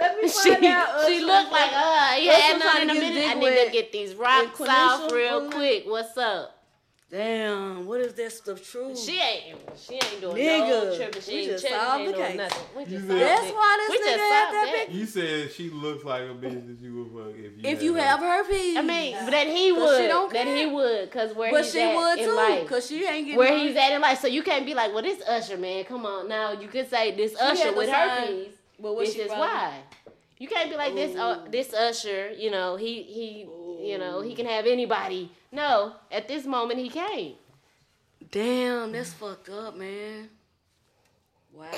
Let 0.00 0.16
me 0.22 0.28
She, 0.42 0.50
find 0.54 0.64
out. 0.64 1.06
she 1.06 1.16
Usher 1.16 1.26
looked 1.26 1.50
was 1.50 1.52
like, 1.52 1.70
uh, 1.74 2.16
you 2.18 2.30
Usher 2.30 2.40
had 2.40 2.60
trying 2.60 2.60
none 2.60 2.76
to 2.76 2.82
in 2.82 2.90
a 2.90 2.94
get 2.94 3.00
minute. 3.00 3.14
dick 3.14 3.30
I 3.30 3.34
need 3.34 3.42
wet 3.44 3.66
to 3.66 3.72
get 3.72 3.92
these 3.92 4.14
rocks 4.14 4.58
Quenisha, 4.58 4.68
off 5.04 5.12
real 5.12 5.34
wasn't 5.34 5.52
it? 5.52 5.56
quick. 5.56 5.84
What's 5.86 6.16
up? 6.18 6.63
Damn, 7.14 7.86
what 7.86 8.00
is 8.00 8.12
that 8.14 8.32
stuff 8.32 8.60
true? 8.68 8.92
She 8.96 9.20
ain't, 9.20 9.56
she 9.78 9.94
ain't 9.94 10.20
doing 10.20 10.34
no 10.36 10.42
Nigga, 10.42 10.96
tripping. 10.96 11.22
She 11.22 11.30
we 11.32 11.38
ain't 11.42 11.50
just 11.52 11.62
checking, 11.64 11.78
solved 11.78 12.00
ain't 12.00 12.10
the 12.10 12.16
doing 12.16 12.26
case. 12.26 12.36
nothing. 12.38 12.62
We 12.76 12.82
You 12.82 12.88
just 12.88 13.06
said- 13.06 13.20
That's 13.20 13.46
it. 13.46 13.54
why 13.54 13.76
this 13.78 13.88
We 13.90 13.96
nigga 13.96 14.04
just 14.10 14.18
had 14.18 14.42
solved 14.42 14.54
that 14.54 14.72
that. 14.74 14.86
big. 14.88 14.96
You 14.96 15.06
said 15.06 15.52
she 15.52 15.70
looks 15.70 16.04
like 16.04 16.22
a 16.22 16.34
bitch 16.34 16.66
that 16.66 16.78
you 16.84 16.92
would 17.04 17.12
fuck 17.26 17.38
if 17.38 17.44
you. 17.44 17.58
If 17.62 17.64
had 17.78 17.82
you 17.82 17.94
her. 17.94 18.00
have 18.00 18.18
herpes, 18.18 18.76
I 18.76 18.82
mean, 18.82 19.16
but 19.24 19.30
that 19.30 19.46
he 19.46 19.70
would. 19.70 20.00
she 20.00 20.08
don't 20.08 20.32
that 20.32 20.46
he 20.48 20.66
would, 20.66 21.10
cause 21.12 21.34
where 21.36 21.52
but 21.52 21.62
he's 21.62 21.72
she 21.72 21.80
at 21.82 21.94
would 21.94 22.18
in 22.18 22.24
too, 22.26 22.34
life. 22.34 22.66
cause 22.66 22.86
she 22.88 23.04
ain't 23.06 23.26
getting 23.26 23.38
where 23.38 23.50
money. 23.52 23.68
he's 23.68 23.76
at 23.76 23.92
in 23.92 24.00
life. 24.00 24.18
So 24.20 24.26
you 24.26 24.42
can't 24.42 24.66
be 24.66 24.74
like, 24.74 24.92
well, 24.92 25.02
this 25.04 25.22
Usher 25.28 25.56
man, 25.56 25.84
come 25.84 26.04
on 26.06 26.28
now. 26.28 26.50
You 26.50 26.66
could 26.66 26.90
say 26.90 27.14
this 27.14 27.36
Usher 27.40 27.72
with 27.76 27.88
sign- 27.90 28.08
herpes. 28.08 28.48
But 28.80 28.96
what 28.96 29.06
This 29.06 29.14
is 29.14 29.30
why. 29.30 29.82
You 30.38 30.48
can't 30.48 30.68
be 30.68 30.76
like 30.76 30.96
this. 30.96 31.16
Uh, 31.16 31.44
this 31.48 31.72
Usher, 31.72 32.32
you 32.32 32.50
know, 32.50 32.74
he 32.74 33.04
he, 33.04 33.46
you 33.88 33.98
know, 33.98 34.20
he 34.20 34.34
can 34.34 34.46
have 34.46 34.66
anybody. 34.66 35.30
No, 35.54 35.92
at 36.10 36.26
this 36.26 36.44
moment 36.44 36.80
he 36.80 36.88
can't. 36.88 37.36
Damn, 38.32 38.90
that's 38.90 39.12
fucked 39.12 39.48
up, 39.48 39.76
man. 39.76 40.28
Wow. 41.52 41.68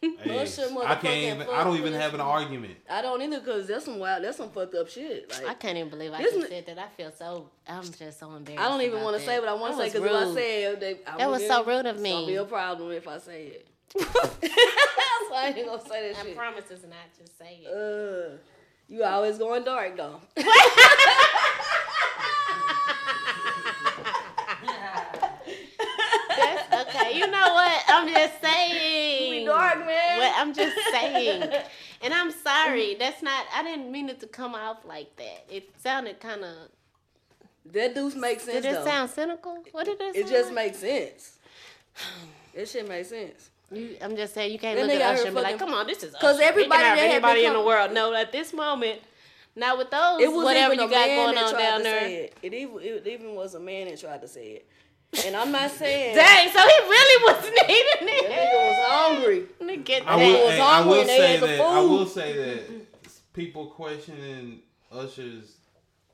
Hey, 0.00 0.38
Usher 0.38 0.68
I 0.84 0.94
can't 0.96 1.38
even. 1.40 1.54
I 1.54 1.62
don't 1.64 1.74
even 1.76 1.92
with 1.92 2.00
have 2.00 2.14
an 2.14 2.20
argument. 2.20 2.76
I 2.90 3.02
don't 3.02 3.20
either, 3.22 3.40
cause 3.40 3.66
that's 3.66 3.84
some 3.86 3.98
wild, 3.98 4.24
that's 4.24 4.36
some 4.38 4.50
fucked 4.50 4.74
up 4.74 4.88
shit. 4.88 5.30
Like 5.30 5.46
I 5.46 5.54
can't 5.54 5.76
even 5.76 5.90
believe 5.90 6.12
I 6.12 6.22
just 6.22 6.48
said 6.48 6.66
that. 6.66 6.78
I 6.78 6.88
feel 6.88 7.10
so. 7.10 7.50
I'm 7.68 7.82
just 7.84 8.18
so 8.20 8.32
embarrassed. 8.34 8.64
I 8.64 8.68
don't 8.68 8.80
even 8.82 9.02
want 9.02 9.18
to 9.18 9.24
say 9.24 9.38
what 9.40 9.48
I 9.48 9.54
want 9.54 9.72
to 9.72 9.78
say, 9.78 9.84
was 9.84 9.92
cause 9.92 10.02
if 10.04 10.10
I 10.12 10.24
rude. 10.24 10.34
say 10.34 10.64
it, 10.64 10.80
they, 10.80 10.98
I'm 11.06 11.18
That 11.18 11.30
was 11.30 11.46
so 11.46 11.64
get- 11.64 11.66
rude 11.74 11.86
of 11.86 11.94
It's 11.96 12.02
me. 12.02 12.10
gonna 12.12 12.26
be 12.26 12.34
a 12.36 12.44
problem 12.44 12.90
if 12.92 13.06
I 13.08 13.18
say 13.18 13.46
it. 13.46 13.68
so 13.98 15.34
I 15.34 15.54
ain't 15.56 15.66
gonna 15.66 15.82
say 15.88 16.12
that 16.12 16.18
I 16.20 16.22
shit. 16.22 16.36
promise 16.36 16.64
it's 16.70 16.82
not 16.82 16.98
just 17.18 17.38
say 17.38 17.60
it. 17.64 17.68
Uh, 17.70 18.36
you 18.88 19.04
always 19.04 19.38
going 19.38 19.64
dark 19.64 19.96
though. 19.96 20.20
That's 26.36 26.88
okay. 26.88 27.03
You 27.14 27.26
know 27.30 27.54
what? 27.54 27.82
I'm 27.88 28.08
just 28.08 28.40
saying. 28.42 29.30
be 29.40 29.44
dark, 29.46 29.78
man. 29.86 30.18
What 30.18 30.32
I'm 30.36 30.54
just 30.54 30.76
saying. 30.92 31.50
And 32.02 32.12
I'm 32.12 32.30
sorry. 32.30 32.96
That's 32.96 33.22
not. 33.22 33.46
I 33.54 33.62
didn't 33.62 33.90
mean 33.90 34.10
it 34.10 34.20
to 34.20 34.26
come 34.26 34.54
off 34.54 34.84
like 34.84 35.16
that. 35.16 35.46
It 35.48 35.70
sounded 35.82 36.20
kind 36.20 36.44
of. 36.44 36.54
That 37.72 37.94
deuce 37.94 38.14
makes 38.14 38.42
sense 38.44 38.62
Did 38.62 38.72
it 38.72 38.74
though. 38.74 38.84
sound 38.84 39.10
cynical? 39.10 39.64
What 39.72 39.86
did 39.86 39.98
it? 39.98 40.14
it 40.14 40.26
just 40.28 40.46
like? 40.52 40.54
makes 40.66 40.78
sense. 40.80 41.38
That 42.54 42.68
shit 42.68 42.86
makes 42.86 43.08
sense. 43.08 43.48
You, 43.72 43.96
I'm 44.02 44.16
just 44.16 44.34
saying 44.34 44.52
you 44.52 44.58
can't 44.58 44.78
That 44.78 44.86
look 44.86 44.96
at 45.00 45.14
Usher 45.14 45.26
and 45.28 45.34
be 45.36 45.40
like, 45.42 45.58
"Come 45.58 45.72
on, 45.72 45.86
this 45.86 46.02
is 46.02 46.14
'Cause 46.14 46.34
Usher. 46.36 46.42
He 46.42 46.48
everybody 46.48 46.82
can 46.82 46.88
have 46.90 46.96
that 46.98 47.02
had 47.06 47.10
anybody 47.12 47.46
in 47.46 47.52
the 47.54 47.62
world." 47.62 47.92
know 47.92 48.12
at 48.12 48.30
this 48.32 48.52
moment, 48.52 49.00
not 49.56 49.78
with 49.78 49.90
those. 49.90 50.20
It 50.20 50.30
was 50.30 50.44
whatever 50.44 50.74
you 50.74 50.80
got 50.88 51.06
going 51.06 51.38
on 51.38 51.52
down 51.58 51.82
there. 51.82 52.04
it. 52.06 52.36
It 52.42 52.52
even 52.52 52.78
it 52.82 53.06
even 53.06 53.34
was 53.34 53.54
a 53.54 53.60
man 53.60 53.88
that 53.88 53.98
tried 53.98 54.20
to 54.20 54.28
say 54.28 54.46
it. 54.48 54.68
And 55.26 55.36
I'm 55.36 55.52
not 55.52 55.70
saying 55.70 56.14
Dang, 56.16 56.48
so 56.52 56.58
he 56.58 56.78
really 56.88 57.24
was 57.24 57.44
needing 57.68 57.84
that 58.00 58.02
it. 58.02 58.30
nigga 58.30 58.68
was 58.68 58.90
hungry. 58.90 59.44
Look 59.60 59.90
at 59.90 60.02
I 60.08 60.18
that. 60.18 60.24
will, 60.26 60.44
was 60.44 60.52
hey, 60.54 60.60
I 60.60 60.74
hungry 60.76 60.90
will 60.98 61.04
they 61.06 61.16
say 61.16 61.32
had 61.32 61.40
the 61.40 61.46
that. 61.46 61.60
I 61.60 61.80
will 61.80 62.06
say 62.06 62.36
that 62.36 62.60
people 63.32 63.66
questioning 63.66 64.60
Usher's 64.92 65.56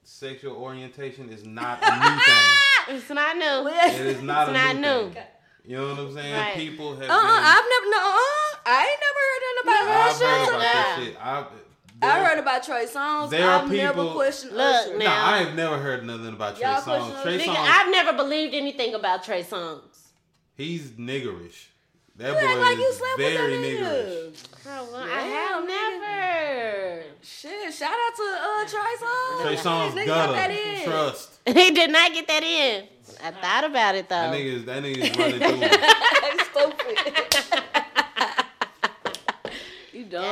sexual 0.02 0.56
orientation 0.56 1.28
is 1.30 1.44
not 1.44 1.78
a 1.82 1.90
new 1.90 2.20
thing. 2.20 2.56
It's 2.88 3.08
not 3.10 3.36
new. 3.36 3.68
It 3.70 4.06
is 4.16 4.22
not 4.22 4.48
It's 4.48 4.58
a 4.58 4.60
not 4.60 4.76
new, 4.76 5.04
new. 5.08 5.12
thing. 5.12 5.22
You 5.64 5.76
know 5.76 5.88
what 5.90 5.98
I'm 6.00 6.14
saying? 6.14 6.34
Right. 6.34 6.54
People 6.56 6.92
have 6.96 7.02
Uh 7.08 7.12
uh 7.12 7.20
been. 7.20 7.44
I've 7.44 7.64
never 7.70 7.86
no 7.90 7.98
uh 7.98 8.56
I 8.66 8.88
ain't 8.90 9.00
never 9.06 9.22
heard 9.28 9.42
nothing 9.46 9.62
about 9.62 9.82
I've 9.86 10.16
Usher. 10.16 10.26
heard 10.26 10.48
about 10.48 10.62
Yeah. 10.62 10.96
this 10.96 11.06
shit. 11.06 11.16
I've, 11.22 11.46
I 12.02 12.14
there- 12.18 12.24
heard 12.24 12.38
about 12.38 12.62
Trey 12.62 12.86
Songz. 12.86 13.30
there 13.30 13.48
I've 13.50 13.70
never 13.70 13.92
people- 14.02 14.14
questioned 14.14 14.56
Look, 14.56 14.74
Usher. 14.86 14.96
now- 14.98 15.04
Nah, 15.04 15.32
I 15.32 15.36
have 15.38 15.54
never 15.54 15.76
heard 15.78 16.04
nothing 16.06 16.28
about 16.28 16.56
Trey 16.56 16.66
Songz. 16.66 17.22
Trey 17.22 17.36
us- 17.36 17.42
Nigga, 17.42 17.54
Songz, 17.54 17.68
I've 17.80 17.90
never 17.90 18.12
believed 18.14 18.54
anything 18.54 18.94
about 18.94 19.22
Trey 19.24 19.42
Songz. 19.44 19.80
he's 20.56 20.90
niggerish. 20.92 21.66
That 22.16 22.32
You 22.32 22.36
act 22.48 22.56
boy 22.56 22.60
like 22.60 22.76
you 22.78 22.84
is 22.88 22.96
slept 22.98 23.16
very 23.18 23.34
that 23.36 23.50
niggerish. 23.50 24.32
nigga. 24.32 24.46
Oh, 24.66 24.88
well, 24.92 25.02
I 25.02 25.20
have 25.20 25.64
never. 25.66 27.02
Shit, 27.22 27.72
shout 27.74 27.92
out 27.92 28.14
to 28.16 28.22
uh 28.22 28.64
Trey 28.68 28.96
Songz. 29.00 29.42
Trey 29.42 29.56
Songz 29.56 29.92
Nigga 29.92 30.06
got 30.06 30.32
that 30.32 30.50
in. 30.50 30.84
Trust. 30.84 31.28
He 31.46 31.70
did 31.70 31.90
not 31.90 32.12
get 32.12 32.26
that 32.28 32.42
in. 32.42 32.86
I 33.24 33.30
thought 33.32 33.64
about 33.64 33.94
it 33.94 34.08
though. 34.08 34.30
That 34.30 34.34
nigga 34.34 34.52
is 34.56 34.64
that 34.66 34.82
nigga 34.82 34.98
is 34.98 35.16
running 35.18 35.40
through. 35.40 35.62
it. 35.62 36.40
Stupid. 36.50 36.96
you 39.92 40.04
dumb. 40.04 40.24
Oh. 40.24 40.28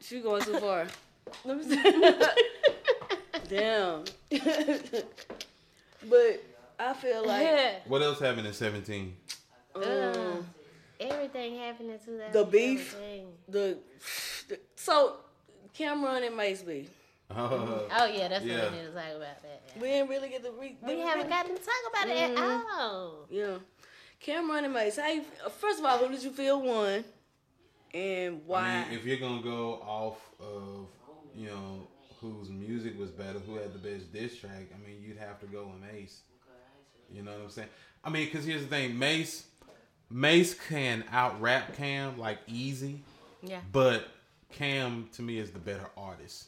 She 0.00 0.20
going 0.20 0.42
too 0.42 0.58
far. 0.58 0.86
Let 1.44 1.56
me 1.58 1.64
see. 1.64 2.14
Damn. 3.48 4.04
but 6.08 6.42
I 6.78 6.92
feel 6.94 7.26
like 7.26 7.86
What 7.88 8.02
else 8.02 8.18
happened 8.20 8.46
in 8.46 8.52
17? 8.52 9.16
um, 9.76 10.46
Everything 10.98 11.56
happened 11.58 11.90
in 11.90 11.98
2017. 11.98 12.32
The 12.32 12.44
beef? 12.44 12.96
the, 13.48 13.78
the 14.48 14.58
so 14.76 15.16
Cam'ron 15.78 16.26
and 16.26 16.36
Mase 16.36 16.62
B. 16.62 16.88
Uh, 17.30 17.48
Oh 17.92 18.06
yeah, 18.12 18.28
that's 18.28 18.44
Yeah. 18.44 18.64
what 18.64 18.72
we 18.72 18.78
need 18.78 18.84
to 18.86 18.92
talk 18.92 19.04
about 19.16 19.42
that. 19.42 19.62
We 19.80 19.86
didn't 19.88 20.08
really 20.10 20.28
get 20.28 20.42
to 20.44 20.50
re- 20.50 20.76
We 20.82 20.96
did 20.96 21.06
haven't 21.06 21.18
really? 21.18 21.28
gotten 21.30 21.56
to 21.56 21.62
talk 21.62 21.74
about 21.92 22.08
it 22.08 22.16
at 22.18 22.38
all. 22.38 23.26
Yeah. 23.30 23.56
Cam'ron 24.24 24.64
and 24.64 24.72
Mase. 24.74 24.96
How 24.96 25.08
you, 25.08 25.22
first 25.58 25.78
of 25.78 25.84
all, 25.84 25.98
who 25.98 26.08
did 26.08 26.22
you 26.22 26.30
feel 26.32 26.60
won? 26.60 27.04
And 27.94 28.40
why? 28.46 28.68
I 28.68 28.88
mean, 28.90 28.98
if 28.98 29.04
you're 29.04 29.18
gonna 29.18 29.42
go 29.42 29.74
off 29.86 30.18
of, 30.40 30.86
you 31.36 31.46
know, 31.48 31.86
whose 32.20 32.48
music 32.50 32.98
was 32.98 33.10
better, 33.10 33.38
who 33.40 33.56
had 33.56 33.72
the 33.72 33.78
best 33.78 34.12
diss 34.12 34.38
track, 34.38 34.68
I 34.74 34.86
mean, 34.88 35.00
you'd 35.02 35.16
have 35.18 35.40
to 35.40 35.46
go 35.46 35.66
with 35.66 35.92
Mase. 35.92 36.20
You 37.12 37.22
know 37.22 37.32
what 37.32 37.40
I'm 37.42 37.50
saying? 37.50 37.68
I 38.04 38.10
mean, 38.10 38.26
because 38.26 38.44
here's 38.44 38.62
the 38.62 38.68
thing, 38.68 38.98
Mase, 38.98 39.44
Mase 40.10 40.54
can 40.54 41.04
out 41.10 41.40
rap 41.40 41.74
Cam 41.76 42.18
like 42.18 42.38
easy, 42.46 43.02
Yeah. 43.42 43.60
but 43.72 44.08
Cam 44.52 45.08
to 45.12 45.22
me 45.22 45.38
is 45.38 45.50
the 45.50 45.58
better 45.58 45.88
artist. 45.96 46.46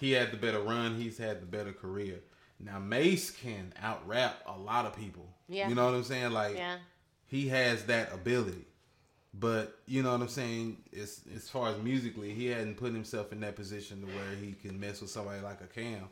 He 0.00 0.12
had 0.12 0.32
the 0.32 0.36
better 0.36 0.60
run. 0.60 0.96
He's 1.00 1.18
had 1.18 1.40
the 1.40 1.46
better 1.46 1.72
career. 1.72 2.20
Now 2.58 2.78
Mase 2.80 3.30
can 3.30 3.72
out 3.80 4.06
rap 4.06 4.42
a 4.46 4.56
lot 4.58 4.86
of 4.86 4.96
people. 4.96 5.28
Yeah. 5.48 5.68
You 5.68 5.74
know 5.74 5.84
what 5.86 5.94
I'm 5.94 6.04
saying? 6.04 6.32
Like 6.32 6.56
Yeah. 6.56 6.78
he 7.26 7.48
has 7.48 7.84
that 7.86 8.12
ability. 8.12 8.66
But 9.34 9.78
you 9.86 10.02
know 10.02 10.12
what 10.12 10.20
I'm 10.20 10.28
saying? 10.28 10.76
As 11.00 11.20
as 11.34 11.48
far 11.48 11.68
as 11.70 11.78
musically, 11.78 12.34
he 12.34 12.46
hadn't 12.48 12.76
put 12.76 12.92
himself 12.92 13.32
in 13.32 13.40
that 13.40 13.56
position 13.56 14.00
to 14.02 14.06
where 14.06 14.34
he 14.40 14.52
can 14.52 14.78
mess 14.78 15.00
with 15.00 15.10
somebody 15.10 15.40
like 15.40 15.60
a 15.62 15.66
Cam. 15.66 16.08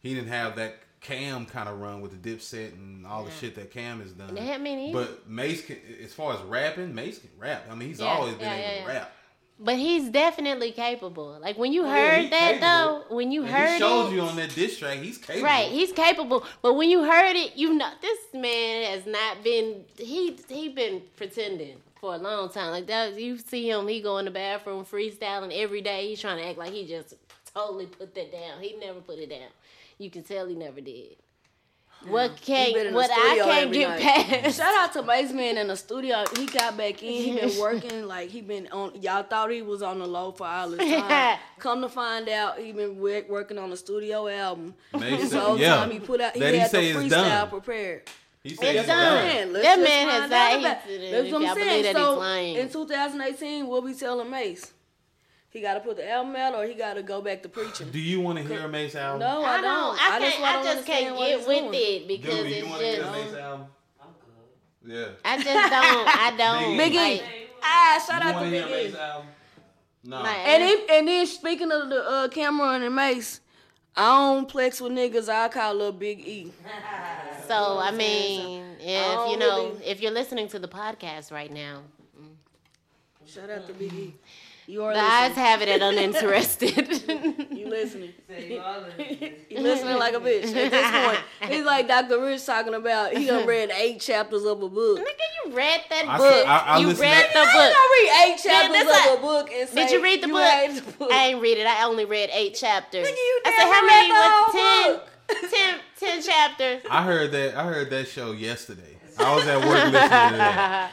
He 0.00 0.14
didn't 0.14 0.28
have 0.30 0.56
that 0.56 0.74
Cam 1.00 1.46
kind 1.46 1.68
of 1.68 1.78
run 1.78 2.00
with 2.00 2.20
the 2.20 2.30
Dipset 2.30 2.72
and 2.72 3.06
all 3.06 3.24
the 3.24 3.30
shit 3.30 3.54
that 3.54 3.70
Cam 3.70 4.00
has 4.00 4.12
done. 4.12 4.36
Yeah, 4.36 4.54
I 4.54 4.58
mean, 4.58 4.92
but 4.92 5.28
Mase, 5.28 5.62
can, 5.64 5.76
as 6.02 6.12
far 6.12 6.34
as 6.34 6.40
rapping, 6.42 6.92
Mase 6.94 7.18
can 7.20 7.30
rap. 7.38 7.66
I 7.70 7.74
mean, 7.76 7.88
he's 7.88 8.00
Yeah, 8.00 8.06
always 8.06 8.34
been 8.34 8.42
yeah, 8.42 8.54
able 8.54 8.62
yeah, 8.62 8.74
to 8.74 8.80
yeah. 8.80 8.98
rap. 8.98 9.12
But 9.58 9.76
he's 9.76 10.10
definitely 10.10 10.72
capable. 10.72 11.38
Like 11.40 11.56
when 11.56 11.72
you 11.72 11.84
Oh, 11.84 11.88
heard 11.88 12.30
that 12.30 12.60
capable. 12.60 13.04
though, 13.08 13.14
when 13.16 13.30
you 13.32 13.42
And 13.42 13.50
heard 13.52 13.72
he 13.74 13.78
showed 13.78 14.08
it, 14.08 14.14
you 14.14 14.20
on 14.22 14.36
that 14.36 14.54
diss 14.54 14.78
track. 14.78 14.98
He's 14.98 15.16
capable. 15.18 15.44
Right, 15.46 15.70
he's 15.70 15.92
capable. 15.92 16.44
But 16.62 16.74
when 16.74 16.90
you 16.90 17.04
heard 17.04 17.36
it, 17.36 17.56
you 17.56 17.72
know 17.74 17.88
this 18.02 18.18
man 18.34 18.84
has 18.92 19.06
not 19.06 19.42
been 19.44 19.84
he 19.96 20.36
he 20.48 20.68
been 20.68 21.02
pretending 21.16 21.76
for 22.00 22.14
a 22.14 22.18
long 22.18 22.48
time. 22.50 22.70
Like 22.70 22.86
that 22.88 23.18
you 23.20 23.38
see 23.38 23.68
him, 23.70 23.86
he 23.88 24.00
go 24.00 24.18
in 24.18 24.24
the 24.26 24.30
bathroom 24.30 24.84
freestyling 24.84 25.52
every 25.56 25.80
day. 25.80 26.08
He's 26.08 26.20
trying 26.20 26.38
to 26.38 26.48
act 26.48 26.58
like 26.58 26.72
he 26.72 26.86
just 26.86 27.14
totally 27.54 27.86
put 27.86 28.14
that 28.14 28.32
down. 28.32 28.60
He 28.60 28.76
never 28.76 29.00
put 29.00 29.18
it 29.18 29.30
down. 29.30 29.48
You 29.98 30.10
can 30.10 30.22
tell 30.22 30.46
he 30.46 30.54
never 30.54 30.80
did. 30.80 31.16
what 32.06 32.32
He 32.38 32.44
can't 32.74 32.92
what 32.94 33.10
I 33.10 33.14
studio 33.28 33.44
can't 33.44 33.64
every 33.66 33.78
get 33.78 33.88
night. 33.88 34.02
past. 34.42 34.56
Shout 34.58 34.74
out 34.74 34.92
to 34.92 35.02
Mase 35.02 35.32
Man 35.32 35.56
in 35.56 35.68
the 35.68 35.76
studio. 35.76 36.24
He 36.36 36.44
got 36.46 36.76
back 36.76 37.02
in. 37.02 37.08
He 37.12 37.34
been 37.40 37.58
working 37.60 38.06
like 38.06 38.28
he 38.28 38.42
been 38.42 38.68
on. 38.68 39.00
Y'all 39.00 39.22
thought 39.22 39.50
he 39.50 39.62
was 39.62 39.80
on 39.82 39.98
the 39.98 40.06
low 40.06 40.32
for 40.32 40.46
all 40.46 40.68
this 40.68 40.78
time. 41.00 41.38
Come 41.58 41.80
to 41.80 41.88
find 41.88 42.28
out, 42.28 42.58
he 42.58 42.72
been 42.72 42.98
wo- 43.00 43.24
working 43.28 43.56
on 43.58 43.72
a 43.72 43.76
studio 43.76 44.28
album. 44.28 44.74
Mase 44.92 45.30
This 45.30 45.32
whole 45.32 45.58
yeah. 45.58 45.76
time 45.76 45.90
he 45.90 45.98
put 46.00 46.20
out. 46.20 46.34
He 46.34 46.40
That 46.40 46.52
he 46.52 46.60
had 46.60 46.70
the 46.70 46.78
freestyle 46.92 47.48
prepared. 47.48 48.02
He 48.48 48.54
said 48.54 48.68
It's 48.76 48.78
it's 48.80 48.88
done. 48.88 49.26
done. 49.26 49.52
Let's 49.52 49.66
That 49.66 49.76
just 49.76 49.88
man 49.88 50.08
has 50.08 50.18
find 50.18 50.30
said 50.30 50.38
out 50.38 50.50
he- 50.50 50.64
about- 50.64 50.78
if 50.86 51.10
That's 51.10 51.32
what 51.32 51.42
I'm 51.46 51.54
saying. 51.56 51.94
So 51.94 52.22
in 52.60 52.68
2018, 52.70 53.66
we'll 53.66 53.82
be 53.82 53.94
telling 53.94 54.30
Mase. 54.30 54.72
He 55.50 55.60
got 55.62 55.74
to 55.74 55.80
put 55.80 55.96
the 55.96 56.10
album 56.10 56.36
out, 56.36 56.54
or 56.54 56.64
he 56.66 56.74
got 56.74 56.94
to 56.94 57.02
go 57.02 57.22
back 57.22 57.42
to 57.42 57.48
preaching. 57.48 57.90
Do 57.90 57.98
you 57.98 58.20
want 58.20 58.36
to 58.38 58.44
hear 58.44 58.60
a 58.60 58.68
Mase 58.68 58.94
album? 58.94 59.20
No, 59.20 59.42
I 59.42 59.52
I 59.56 59.60
don't. 59.60 59.62
don't. 59.62 60.12
I, 60.12 60.20
just 60.20 60.36
can't. 60.36 60.42
wanna 60.42 60.58
I 60.70 60.74
just 60.74 60.86
can't 60.86 61.18
get 61.18 61.38
with 61.38 61.46
doing. 61.46 61.70
it 61.72 62.08
because 62.08 62.34
Dude, 62.34 62.46
you 62.50 62.56
it's 62.56 62.66
want 62.68 62.80
to 62.80 62.86
hear 62.86 62.94
a 62.94 63.04
just. 63.04 63.12
Mase 63.12 63.34
album? 63.34 63.66
I'm 64.02 64.08
good. 64.84 64.94
Yeah. 64.94 65.08
I 65.24 65.36
just 65.42 65.70
don't. 65.70 66.08
I 66.08 66.34
don't. 66.36 66.76
Big 66.76 66.92
E. 66.94 66.98
like, 66.98 67.22
Ah, 67.62 68.04
shout 68.06 68.22
out 68.22 68.32
to 68.38 68.44
to 68.44 68.50
hear 68.50 68.66
Big 68.66 68.94
a 68.94 69.18
E. 69.22 69.22
No. 70.04 70.20
like, 70.22 70.36
And 70.46 70.62
if, 70.62 70.90
and 70.90 71.08
then 71.08 71.26
speaking 71.26 71.72
of 71.72 71.88
the 71.88 72.04
uh, 72.04 72.28
Cam'ron 72.28 72.84
and 72.86 72.94
Mase, 72.94 73.40
I 73.96 74.04
don't 74.04 74.48
plex 74.48 74.80
with 74.80 74.92
niggas. 74.92 75.28
I 75.30 75.48
call 75.48 75.72
little 75.74 75.90
Big 75.92 76.20
E. 76.20 76.52
So 77.48 77.78
I 77.78 77.90
mean, 77.90 78.64
if 78.80 79.04
don't 79.14 79.30
you 79.30 79.36
know, 79.38 79.68
really- 79.70 79.84
if 79.86 80.00
you're 80.00 80.10
listening 80.12 80.48
to 80.48 80.58
the 80.58 80.68
podcast 80.68 81.30
right 81.32 81.52
now, 81.52 81.82
mm-hmm. 82.18 82.32
Shout 83.26 83.50
out 83.50 83.66
to 83.66 83.72
Big 83.72 83.92
E. 83.92 84.14
You 84.68 84.82
are 84.82 84.92
the 84.92 84.98
eyes 85.00 85.32
have 85.36 85.62
it 85.62 85.68
at 85.68 85.80
uninterested. 85.92 86.88
You 87.52 87.68
listening? 87.68 88.12
You 88.36 88.58
all 88.60 88.82
in. 88.98 89.32
You 89.48 89.60
listening 89.60 89.96
like 89.96 90.14
a 90.14 90.18
bitch 90.18 90.52
at 90.54 90.70
this 90.72 90.90
point. 91.06 91.52
He's 91.52 91.64
like 91.64 91.86
Dr. 91.86 92.20
Rich 92.20 92.44
talking 92.44 92.74
about. 92.74 93.12
He 93.16 93.26
done 93.26 93.46
read 93.46 93.70
eight 93.70 94.00
chapters 94.00 94.44
of 94.44 94.60
a 94.62 94.68
book. 94.68 94.98
Nigga, 94.98 95.04
you 95.46 95.52
read 95.56 95.82
that 95.88 96.08
I 96.08 96.18
book. 96.18 96.32
said- 96.32 96.46
I- 96.46 96.58
I 96.66 96.78
you 96.78 96.86
read 96.88 96.96
to- 96.96 97.32
the 97.32 97.38
I 97.38 97.52
book. 97.52 97.72
don't 97.76 97.92
read 97.92 98.10
eight 98.26 98.42
chapters 98.42 98.84
that's 98.84 99.06
of 99.06 99.12
a- 99.14 99.16
a 99.16 99.20
book 99.20 99.50
and 99.52 99.68
say, 99.68 99.74
Did 99.86 99.90
you 99.92 100.02
read 100.02 100.22
the 100.22 100.28
book? 100.28 100.84
the 100.84 100.92
book. 100.98 101.12
I 101.12 101.26
ain't 101.28 101.40
read 101.40 101.58
it. 101.58 101.66
I 101.68 101.84
only 101.84 102.04
read 102.04 102.30
eight 102.32 102.54
chapters. 102.56 103.06
Nigga, 103.06 103.12
you 103.14 103.40
I 103.46 103.50
said, 103.56 103.64
how 103.72 103.82
read 103.82 103.86
many? 103.86 104.08
the 104.08 104.14
What, 104.14 104.52
10, 104.52 104.92
book. 104.94 105.08
10, 105.28 105.78
10 105.98 106.22
chapters. 106.22 106.82
I 106.90 107.02
heard 107.02 107.32
that. 107.32 107.56
I 107.56 107.64
heard 107.64 107.90
that 107.90 108.08
show 108.08 108.32
yesterday. 108.32 108.96
I 109.18 109.34
was 109.34 109.46
at 109.46 109.56
work 109.56 109.84
listening 109.84 109.92
to 109.92 110.36
that. 110.36 110.92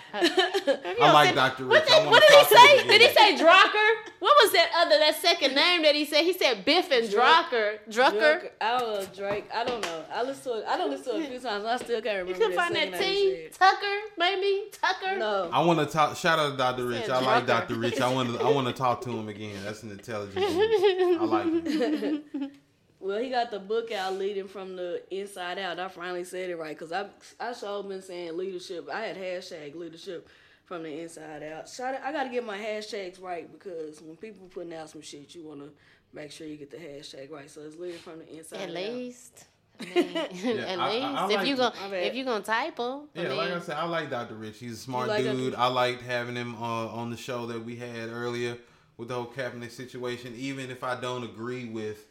I 1.02 1.12
like 1.12 1.36
Dr. 1.36 1.66
Rich. 1.66 1.84
What, 1.84 1.92
I 1.92 2.00
did, 2.00 2.10
what 2.10 2.22
did 2.22 2.30
he 2.30 2.36
talk 2.38 2.50
to 2.50 2.56
him 2.56 2.80
say? 2.80 2.88
Did 2.88 3.02
he 3.02 3.08
say 3.14 3.44
Drucker? 3.44 4.12
What 4.20 4.38
was 4.42 4.52
that 4.54 4.70
other 4.78 4.98
that 5.00 5.16
second 5.22 5.56
name 5.56 5.84
that 5.84 5.94
he 5.96 6.06
said? 6.06 6.24
He 6.24 6.32
said 6.32 6.64
Biff 6.64 6.90
and 6.92 7.10
Drucker. 7.10 7.80
Drucker. 7.90 8.40
Drake, 8.40 8.54
I 8.62 8.78
don't 8.78 8.94
know, 8.94 9.06
Drake. 9.14 9.50
I 9.54 9.64
don't 9.66 9.82
know. 9.82 10.06
I 10.14 10.24
listen 10.24 10.54
to. 10.54 10.72
I 10.72 10.78
don't 10.78 10.90
listen 10.90 11.14
to 11.14 11.20
it 11.20 11.26
a 11.26 11.30
few 11.32 11.40
times. 11.40 11.66
I 11.66 11.76
still 11.78 12.02
can't 12.02 12.20
remember. 12.20 12.32
You 12.32 12.36
can 12.40 12.50
that 12.52 12.56
find 12.56 12.76
that 12.76 13.00
T. 13.00 13.48
Tucker, 13.52 13.98
maybe 14.18 14.70
Tucker. 14.72 15.18
No. 15.18 15.50
I 15.52 15.64
want 15.66 15.80
to 15.80 15.86
talk. 15.86 16.16
Shout 16.16 16.40
out 16.40 16.52
to 16.52 16.58
Dr. 16.58 16.86
Rich. 16.86 17.10
I 17.10 17.20
like 17.20 17.46
Dr. 17.46 17.76
Rich. 17.76 18.00
I 18.00 18.12
want 18.14 18.34
to. 18.34 18.44
I 18.44 18.50
want 18.50 18.68
to 18.68 18.74
talk 18.74 19.02
to 19.02 19.10
him 19.10 19.28
again. 19.28 19.58
That's 19.66 19.84
an 19.84 19.92
intelligent. 19.92 20.46
I 20.46 21.26
like 21.26 21.66
him. 21.66 22.52
Well, 23.04 23.20
he 23.22 23.30
got 23.30 23.52
the 23.52 23.60
book 23.60 23.92
out 23.92 24.14
leading 24.18 24.48
from 24.48 24.76
the 24.78 25.04
inside 25.12 25.60
out. 25.60 25.78
I 25.80 25.90
finally 25.90 26.24
said 26.24 26.50
it 26.50 26.56
right 26.56 26.78
because 26.78 26.92
I 26.94 27.08
I 27.40 27.54
sure 27.54 27.84
been 27.84 28.02
saying 28.02 28.38
leadership. 28.38 28.88
I 28.92 29.02
had 29.02 29.18
hashtag 29.18 29.76
leadership 29.76 30.28
from 30.66 30.84
the 30.84 31.02
inside 31.02 31.44
out. 31.44 31.68
Shout 31.68 31.96
out, 31.96 32.02
I 32.04 32.12
got 32.14 32.24
to 32.24 32.30
get 32.30 32.46
my 32.46 32.58
hashtags 32.58 33.22
right 33.22 33.52
because 33.52 34.02
when 34.02 34.16
people 34.16 34.48
putting 34.48 34.74
out 34.74 34.90
some 34.90 35.02
shit, 35.02 35.36
you 35.36 35.44
want 35.44 35.60
to 35.60 35.70
make 36.14 36.32
sure 36.32 36.48
you 36.48 36.56
get 36.56 36.72
the 36.72 36.78
hashtag 36.78 37.30
right. 37.30 37.50
So 37.52 37.62
it's 37.62 37.76
leading 37.76 38.00
from 38.00 38.20
the 38.20 38.38
inside 38.38 38.62
At 38.62 38.70
out. 38.70 38.76
least. 38.76 39.46
I 39.82 39.86
mean, 39.86 40.16
at 40.60 40.80
I- 40.80 40.86
I- 40.86 40.94
least 40.94 41.06
I 41.06 41.26
if 41.26 41.36
like 41.36 41.48
you 41.48 41.54
it. 41.56 41.58
gonna 41.58 41.76
My 41.82 41.90
bad. 41.90 42.04
if 42.04 42.16
you 42.16 42.24
gonna 42.24 42.44
typo, 42.44 43.04
I 43.18 43.22
Yeah, 43.22 43.28
mean, 43.28 43.38
like 43.38 43.52
I 43.52 43.60
said, 43.60 43.76
I 43.76 43.86
like 43.86 44.10
Dr. 44.12 44.36
Rich. 44.36 44.60
He's 44.60 44.74
a 44.74 44.78
smart 44.78 45.10
like 45.10 45.24
dude. 45.24 45.46
Rich? 45.48 45.56
I 45.58 45.68
liked 45.68 46.04
having 46.04 46.36
him 46.38 46.56
uh, 46.56 46.88
on 46.88 47.10
the 47.10 47.18
show 47.18 47.48
that 47.48 47.66
we 47.66 47.76
had 47.76 48.10
earlier 48.10 48.58
with 48.98 49.10
the 49.10 49.16
whole 49.16 49.26
Kaepernick 49.26 49.72
situation. 49.72 50.34
Even 50.38 50.70
if 50.72 50.84
I 50.86 51.00
don't 51.02 51.24
agree 51.24 51.66
with 51.66 52.06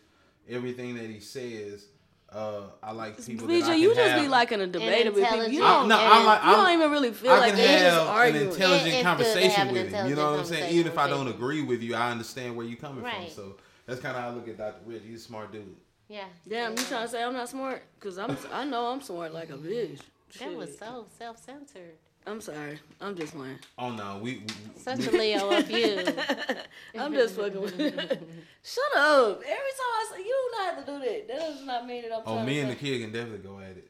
everything 0.48 0.94
that 0.96 1.06
he 1.10 1.20
says, 1.20 1.86
uh, 2.30 2.62
I 2.82 2.92
like 2.92 3.24
people 3.24 3.46
that 3.46 3.54
I 3.54 3.60
can 3.72 3.78
you 3.78 3.94
just 3.94 4.00
have. 4.10 4.22
be 4.22 4.28
liking 4.28 4.60
a 4.62 4.66
debate 4.66 5.04
with 5.06 5.16
people. 5.22 5.36
You 5.48 5.62
intelligent- 5.62 5.62
I, 5.64 5.78
don't, 5.80 5.88
no, 5.88 5.98
and 5.98 6.12
I 6.14 6.24
like. 6.24 6.44
you 6.44 6.50
don't 6.52 6.70
even 6.72 6.90
really 6.90 7.12
feel 7.12 7.32
I 7.32 7.38
like 7.38 7.48
can 7.50 7.56
they're 7.58 7.78
just 7.90 8.06
have 8.08 8.34
an 8.34 8.36
intelligent 8.36 8.62
It- 8.64 8.74
it's 8.76 8.84
good 8.84 8.96
to 8.98 9.02
conversation 9.04 9.50
have 9.50 9.68
an 9.68 9.74
with 9.74 9.88
him. 9.92 10.08
You 10.08 10.14
know 10.16 10.30
what 10.30 10.40
I'm 10.40 10.46
saying? 10.46 10.74
Even 10.74 10.92
if 10.92 10.98
I 10.98 11.08
don't 11.10 11.28
agree 11.28 11.62
with 11.62 11.82
you, 11.82 11.94
I 11.94 12.10
understand 12.10 12.56
where 12.56 12.64
you're 12.66 12.78
coming 12.78 13.04
Right. 13.04 13.30
from. 13.30 13.44
So 13.44 13.56
that's 13.86 14.00
kind 14.00 14.16
of 14.16 14.22
how 14.22 14.30
I 14.30 14.32
look 14.32 14.48
at 14.48 14.56
Dr. 14.56 14.76
Rich. 14.86 15.02
He's 15.06 15.20
a 15.20 15.24
smart 15.24 15.52
dude. 15.52 15.76
yeah. 16.08 16.24
Damn, 16.48 16.72
you 16.72 16.84
trying 16.84 17.04
to 17.04 17.08
say 17.08 17.22
I'm 17.22 17.34
not 17.34 17.48
smart? 17.50 17.82
Cause 18.00 18.16
I'm, 18.18 18.36
I 18.52 18.64
know 18.64 18.86
I'm 18.86 19.02
smart 19.02 19.34
like 19.34 19.50
a 19.50 19.58
bitch. 19.58 20.00
That 20.38 20.54
was 20.56 20.78
so 20.78 21.06
self-centered. 21.18 21.96
I'm 22.26 22.40
sorry. 22.40 22.78
I'm 23.00 23.16
just 23.16 23.34
playing. 23.34 23.58
Oh 23.78 23.90
no, 23.90 24.18
we. 24.22 24.38
we 24.38 24.80
Such 24.80 25.06
a 25.06 25.10
Leo 25.10 25.50
of 25.50 25.70
you. 25.70 26.04
I'm 26.98 27.12
just 27.12 27.34
fucking 27.34 27.60
with 27.60 27.78
you. 27.78 27.90
Shut 28.62 28.96
up. 28.96 29.38
Every 29.38 29.44
time 29.44 29.92
I 29.92 30.12
say, 30.12 30.22
you 30.22 30.50
don't 30.52 30.64
have 30.64 30.86
to 30.86 30.92
do 30.92 30.98
that. 31.00 31.28
That 31.28 31.38
does 31.40 31.64
not 31.64 31.86
mean 31.86 32.02
that 32.02 32.12
I'm 32.12 32.22
oh, 32.26 32.34
trying 32.34 32.46
me 32.46 32.60
and 32.60 32.70
the 32.70 32.76
kid 32.76 33.00
can 33.00 33.12
definitely 33.12 33.38
go 33.38 33.58
at 33.58 33.76
it. 33.76 33.88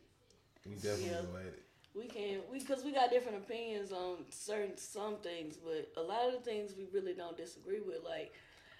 We 0.66 0.74
definitely 0.76 1.07
Yeah. 1.07 1.22
go 1.30 1.39
at 1.39 1.47
it. 1.47 1.62
We 1.95 2.07
can, 2.07 2.39
we 2.51 2.59
because 2.61 2.83
we 2.85 2.93
got 2.93 3.11
different 3.11 3.37
opinions 3.39 3.93
on 3.93 4.18
certain 4.30 4.78
some 4.78 5.16
things, 5.16 5.57
but 5.57 5.93
a 5.99 6.03
lot 6.03 6.26
of 6.28 6.33
the 6.33 6.41
things 6.51 6.72
we 6.76 6.87
really 6.93 7.12
don't 7.12 7.37
disagree 7.37 7.80
with. 7.80 7.99
Like, 8.03 8.33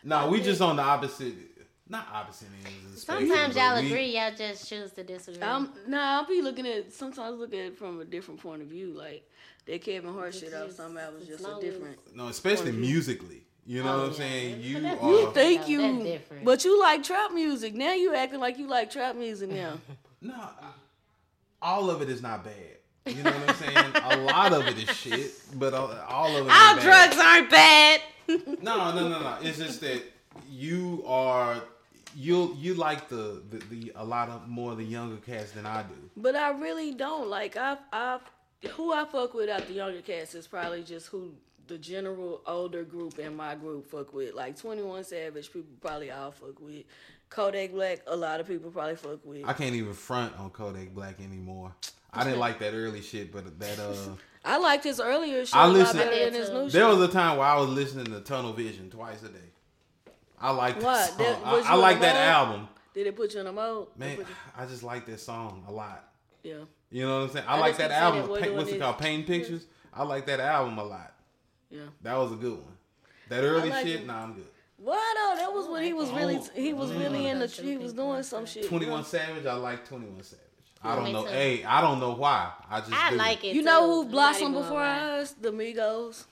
No, 0.03 0.29
we 0.31 0.39
think- 0.39 0.47
just 0.47 0.63
on 0.63 0.77
the 0.77 0.83
opposite, 0.83 1.35
not 1.91 2.09
opposite 2.11 2.49
ends. 2.65 2.87
of 2.87 2.95
the 2.95 3.01
Sometimes 3.01 3.55
y'all 3.55 3.79
we- 3.83 3.87
agree, 3.89 4.07
y'all 4.17 4.35
just 4.35 4.67
choose 4.67 4.93
to 4.93 5.05
disagree. 5.05 5.43
I'm 5.43 5.69
nah, 5.87 6.21
I'll 6.21 6.27
be 6.27 6.41
looking 6.41 6.67
at 6.67 6.91
sometimes 6.91 7.39
look 7.39 7.53
at 7.53 7.61
it 7.61 7.77
from 7.77 8.01
a 8.01 8.05
different 8.07 8.41
point 8.41 8.63
of 8.63 8.69
view. 8.69 8.95
Like 8.95 9.29
that 9.67 9.83
Kevin 9.83 10.13
Hart 10.13 10.35
shit 10.35 10.53
I 10.55 10.65
was 10.65 10.77
talking 10.77 10.95
was 10.95 11.27
just 11.27 11.45
a 11.45 11.49
Long 11.49 11.61
different. 11.61 11.99
No, 12.17 12.29
especially 12.29 12.67
point 12.67 12.69
of 12.71 12.75
view. 12.81 12.93
musically. 12.95 13.43
You 13.65 13.85
know 13.85 13.93
Oh, 13.95 13.97
what 13.99 14.05
I'm 14.07 14.11
yeah. 14.13 14.17
saying? 14.19 14.55
But 14.57 14.65
You 14.65 14.81
that's- 14.81 15.03
are. 15.03 15.11
You 15.11 15.33
think 15.33 15.69
you, 15.69 15.81
that's 15.83 16.05
different. 16.05 16.45
but 16.45 16.65
you 16.65 16.81
like 16.81 17.03
trap 17.05 17.33
music. 17.33 17.75
Now 17.75 17.93
you 17.93 18.15
acting 18.15 18.41
like 18.41 18.59
you 18.59 18.67
like 18.67 18.91
trap 18.91 19.15
music 19.17 19.51
now. 19.51 19.79
No, 20.25 20.35
I- 20.35 20.73
all 21.61 21.91
of 21.91 22.01
it 22.03 22.09
is 22.09 22.23
not 22.23 22.45
bad. 22.45 22.55
You 23.07 23.23
know 23.25 23.33
what 23.33 23.49
I'm 23.49 23.55
saying? 23.57 23.93
a 24.05 24.17
lot 24.19 24.53
of 24.53 24.67
it 24.69 24.79
is 24.89 24.97
shit, 24.97 25.33
but 25.55 25.75
all 25.75 25.91
all 26.09 26.37
of 26.37 26.47
it. 26.47 26.51
All 26.53 26.71
ain't 26.75 26.81
bad. 26.81 27.11
drugs 27.11 27.17
aren't 27.19 27.51
bad. 27.51 28.01
No, 28.63 28.93
no, 28.95 29.09
no, 29.09 29.21
no. 29.21 29.39
It's 29.43 29.59
just 29.59 29.81
that 29.81 30.01
you 30.49 31.03
are 31.07 31.57
you 32.15 32.57
you 32.59 32.75
like 32.75 33.09
the, 33.09 33.43
the 33.51 33.59
the 33.71 33.93
a 33.97 34.05
lot 34.05 34.29
of 34.29 34.47
more 34.49 34.71
of 34.73 34.79
the 34.79 34.85
younger 34.85 35.17
cats 35.17 35.51
than 35.53 35.67
I 35.67 35.83
do. 35.83 35.95
But 36.17 36.37
I 36.37 36.51
really 36.51 36.93
don't 36.93 37.29
like 37.29 37.57
I 37.57 37.77
I 37.93 38.19
who 38.71 38.93
I 38.93 39.05
fuck 39.05 39.35
with 39.35 39.49
out 39.49 39.67
the 39.67 39.73
younger 39.75 40.01
cats 40.03 40.35
is 40.35 40.47
probably 40.47 40.83
just 40.83 41.09
who 41.09 41.33
the 41.67 41.79
general 41.79 42.41
older 42.47 42.83
group 42.85 43.19
in 43.19 43.37
my 43.37 43.55
group 43.55 43.87
fuck 43.91 44.13
with. 44.13 44.35
Like 44.35 44.57
Twenty 44.59 44.83
One 44.83 45.05
Savage, 45.05 45.53
people 45.53 45.71
probably 45.81 46.11
all 46.11 46.31
fuck 46.31 46.61
with. 46.61 46.85
Kodak 47.31 47.73
Black, 47.73 48.01
a 48.07 48.15
lot 48.17 48.41
of 48.41 48.47
people 48.47 48.71
probably 48.71 48.97
fuck 48.97 49.25
with. 49.25 49.45
I 49.47 49.53
can't 49.55 49.75
even 49.75 49.95
front 49.95 50.39
on 50.39 50.51
Kodak 50.51 50.95
Black 50.95 51.21
anymore. 51.21 51.73
I 52.13 52.25
didn't 52.25 52.41
like 52.41 52.59
that 52.59 52.75
early 52.75 53.01
shit, 53.01 53.33
but 53.33 53.59
that 53.59 53.79
uh, 53.79 53.95
I 54.45 54.59
liked 54.59 54.85
his 54.85 55.01
earlier 55.01 55.47
shit 55.47 55.57
I 55.57 55.65
a 55.65 55.69
lot 55.69 55.95
better 55.95 56.11
I 56.11 56.25
than 56.27 56.35
his 56.35 56.51
new 56.51 56.69
there 56.69 56.83
shit. 56.83 56.99
was 56.99 57.09
a 57.09 57.13
time 57.13 57.39
where 57.39 57.47
I 57.47 57.57
was 57.57 57.71
listening 57.71 58.07
to 58.13 58.21
Tunnel 58.21 58.53
Vision 58.53 58.91
twice 58.91 59.23
a 59.23 59.29
day. 59.29 59.39
I 60.39 60.51
like 60.51 60.83
What? 60.83 61.17
That- 61.19 61.39
I, 61.45 61.61
I 61.69 61.75
like 61.77 62.01
that 62.01 62.17
album, 62.17 62.69
Did 62.93 63.07
it 63.07 63.17
put 63.17 63.33
you 63.33 63.41
in 63.41 63.47
a 63.47 63.53
mode? 63.53 63.87
Man. 63.97 64.19
you- 64.19 64.27
I 64.59 64.67
just 64.67 64.83
like 64.83 65.07
that 65.07 65.21
song 65.21 65.65
a 65.69 65.73
lot. 65.73 66.12
Yeah. 66.43 66.55
You 66.91 67.07
know 67.07 67.21
what 67.21 67.25
I'm 67.25 67.31
saying? 67.31 67.45
I, 67.49 67.57
I 67.57 67.61
like 67.61 67.77
that 67.79 67.91
album. 67.91 68.29
Pa- 68.29 68.51
what's 68.53 68.71
it 68.71 68.79
called? 68.81 68.99
Pain 68.99 69.25
Pictures. 69.25 69.67
I 69.95 70.03
like 70.05 70.27
that 70.27 70.41
album 70.41 70.77
a 70.79 70.85
lot. 70.85 71.13
Yeah. 71.71 71.81
That 72.03 72.17
was 72.19 72.33
a 72.33 72.37
good 72.37 72.53
one. 72.55 72.77
That 73.29 73.43
early 73.43 73.71
like 73.71 73.87
shit, 73.87 74.01
it. 74.01 74.07
nah, 74.07 74.23
I'm 74.25 74.35
good. 74.35 74.47
Why 74.77 75.15
though? 75.17 75.41
That 75.41 75.53
was 75.53 75.69
when 75.69 75.85
he 75.85 75.93
was 75.93 76.11
really 76.11 76.37
Oh. 76.37 76.49
he 76.55 76.73
was 76.73 76.93
really 76.93 77.27
in 77.29 77.39
the 77.39 77.47
he 77.47 77.77
was 77.79 77.93
doing 77.93 78.23
some 78.25 78.45
shit. 78.47 78.67
Twenty 78.69 78.87
One 78.87 79.05
Savage, 79.05 79.47
I 79.47 79.55
like 79.55 79.87
Twenty 79.89 80.07
One 80.07 80.23
Savage. 80.23 80.41
I 80.85 80.97
don't 80.97 81.13
know. 81.13 81.23
too. 81.23 81.29
Hey, 81.29 81.63
I 81.65 81.81
don't 81.81 82.01
know 82.01 82.13
why. 82.15 82.51
I 82.69 82.81
just 82.81 82.93
I 82.93 83.11
do. 83.11 83.17
like 83.17 83.45
it. 83.45 83.55
You 83.55 83.63
know 83.63 83.81
too. 83.87 83.87
who 83.87 84.05
blossomed 84.11 84.55
before 84.55 84.81
lie. 84.81 85.21
us? 85.21 85.33
The 85.33 85.51
Migos. 85.53 86.25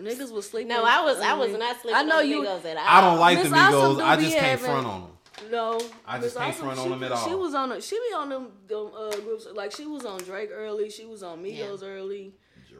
Niggas 0.00 0.30
was 0.30 0.48
sleeping. 0.48 0.68
No, 0.68 0.84
I 0.84 1.02
was 1.02 1.18
I 1.20 1.34
was 1.34 1.50
me. 1.52 1.58
not 1.58 1.80
sleeping 1.80 1.96
I 1.96 2.02
know 2.02 2.20
you. 2.20 2.42
Migos 2.42 2.64
at 2.66 2.76
all. 2.76 2.84
I 2.86 3.00
don't 3.00 3.18
like 3.18 3.38
Miss 3.38 3.48
the 3.50 3.56
Awesome 3.56 3.80
Migos. 3.80 3.96
do 3.96 4.02
I 4.02 4.16
just 4.16 4.36
can't 4.36 4.60
front 4.60 4.86
on 4.86 5.00
them. 5.02 5.10
No, 5.50 5.80
I 6.06 6.20
just 6.20 6.36
can't 6.36 6.50
Awesome, 6.50 6.64
front 6.66 6.78
on 6.78 6.84
she, 6.86 6.90
them 6.90 7.12
at 7.12 7.24
She 7.24 7.34
was 7.34 7.54
on. 7.54 7.72
A, 7.72 7.80
she 7.80 7.96
be 7.96 8.14
on 8.14 8.28
them, 8.28 8.48
them 8.68 8.90
uh, 8.96 9.10
groups. 9.16 9.46
Like 9.54 9.72
she 9.72 9.86
was 9.86 10.04
on 10.04 10.18
Drake 10.20 10.50
early. 10.52 10.90
She 10.90 11.04
was 11.06 11.22
on 11.22 11.42
Migos 11.42 11.82
early. 11.82 12.34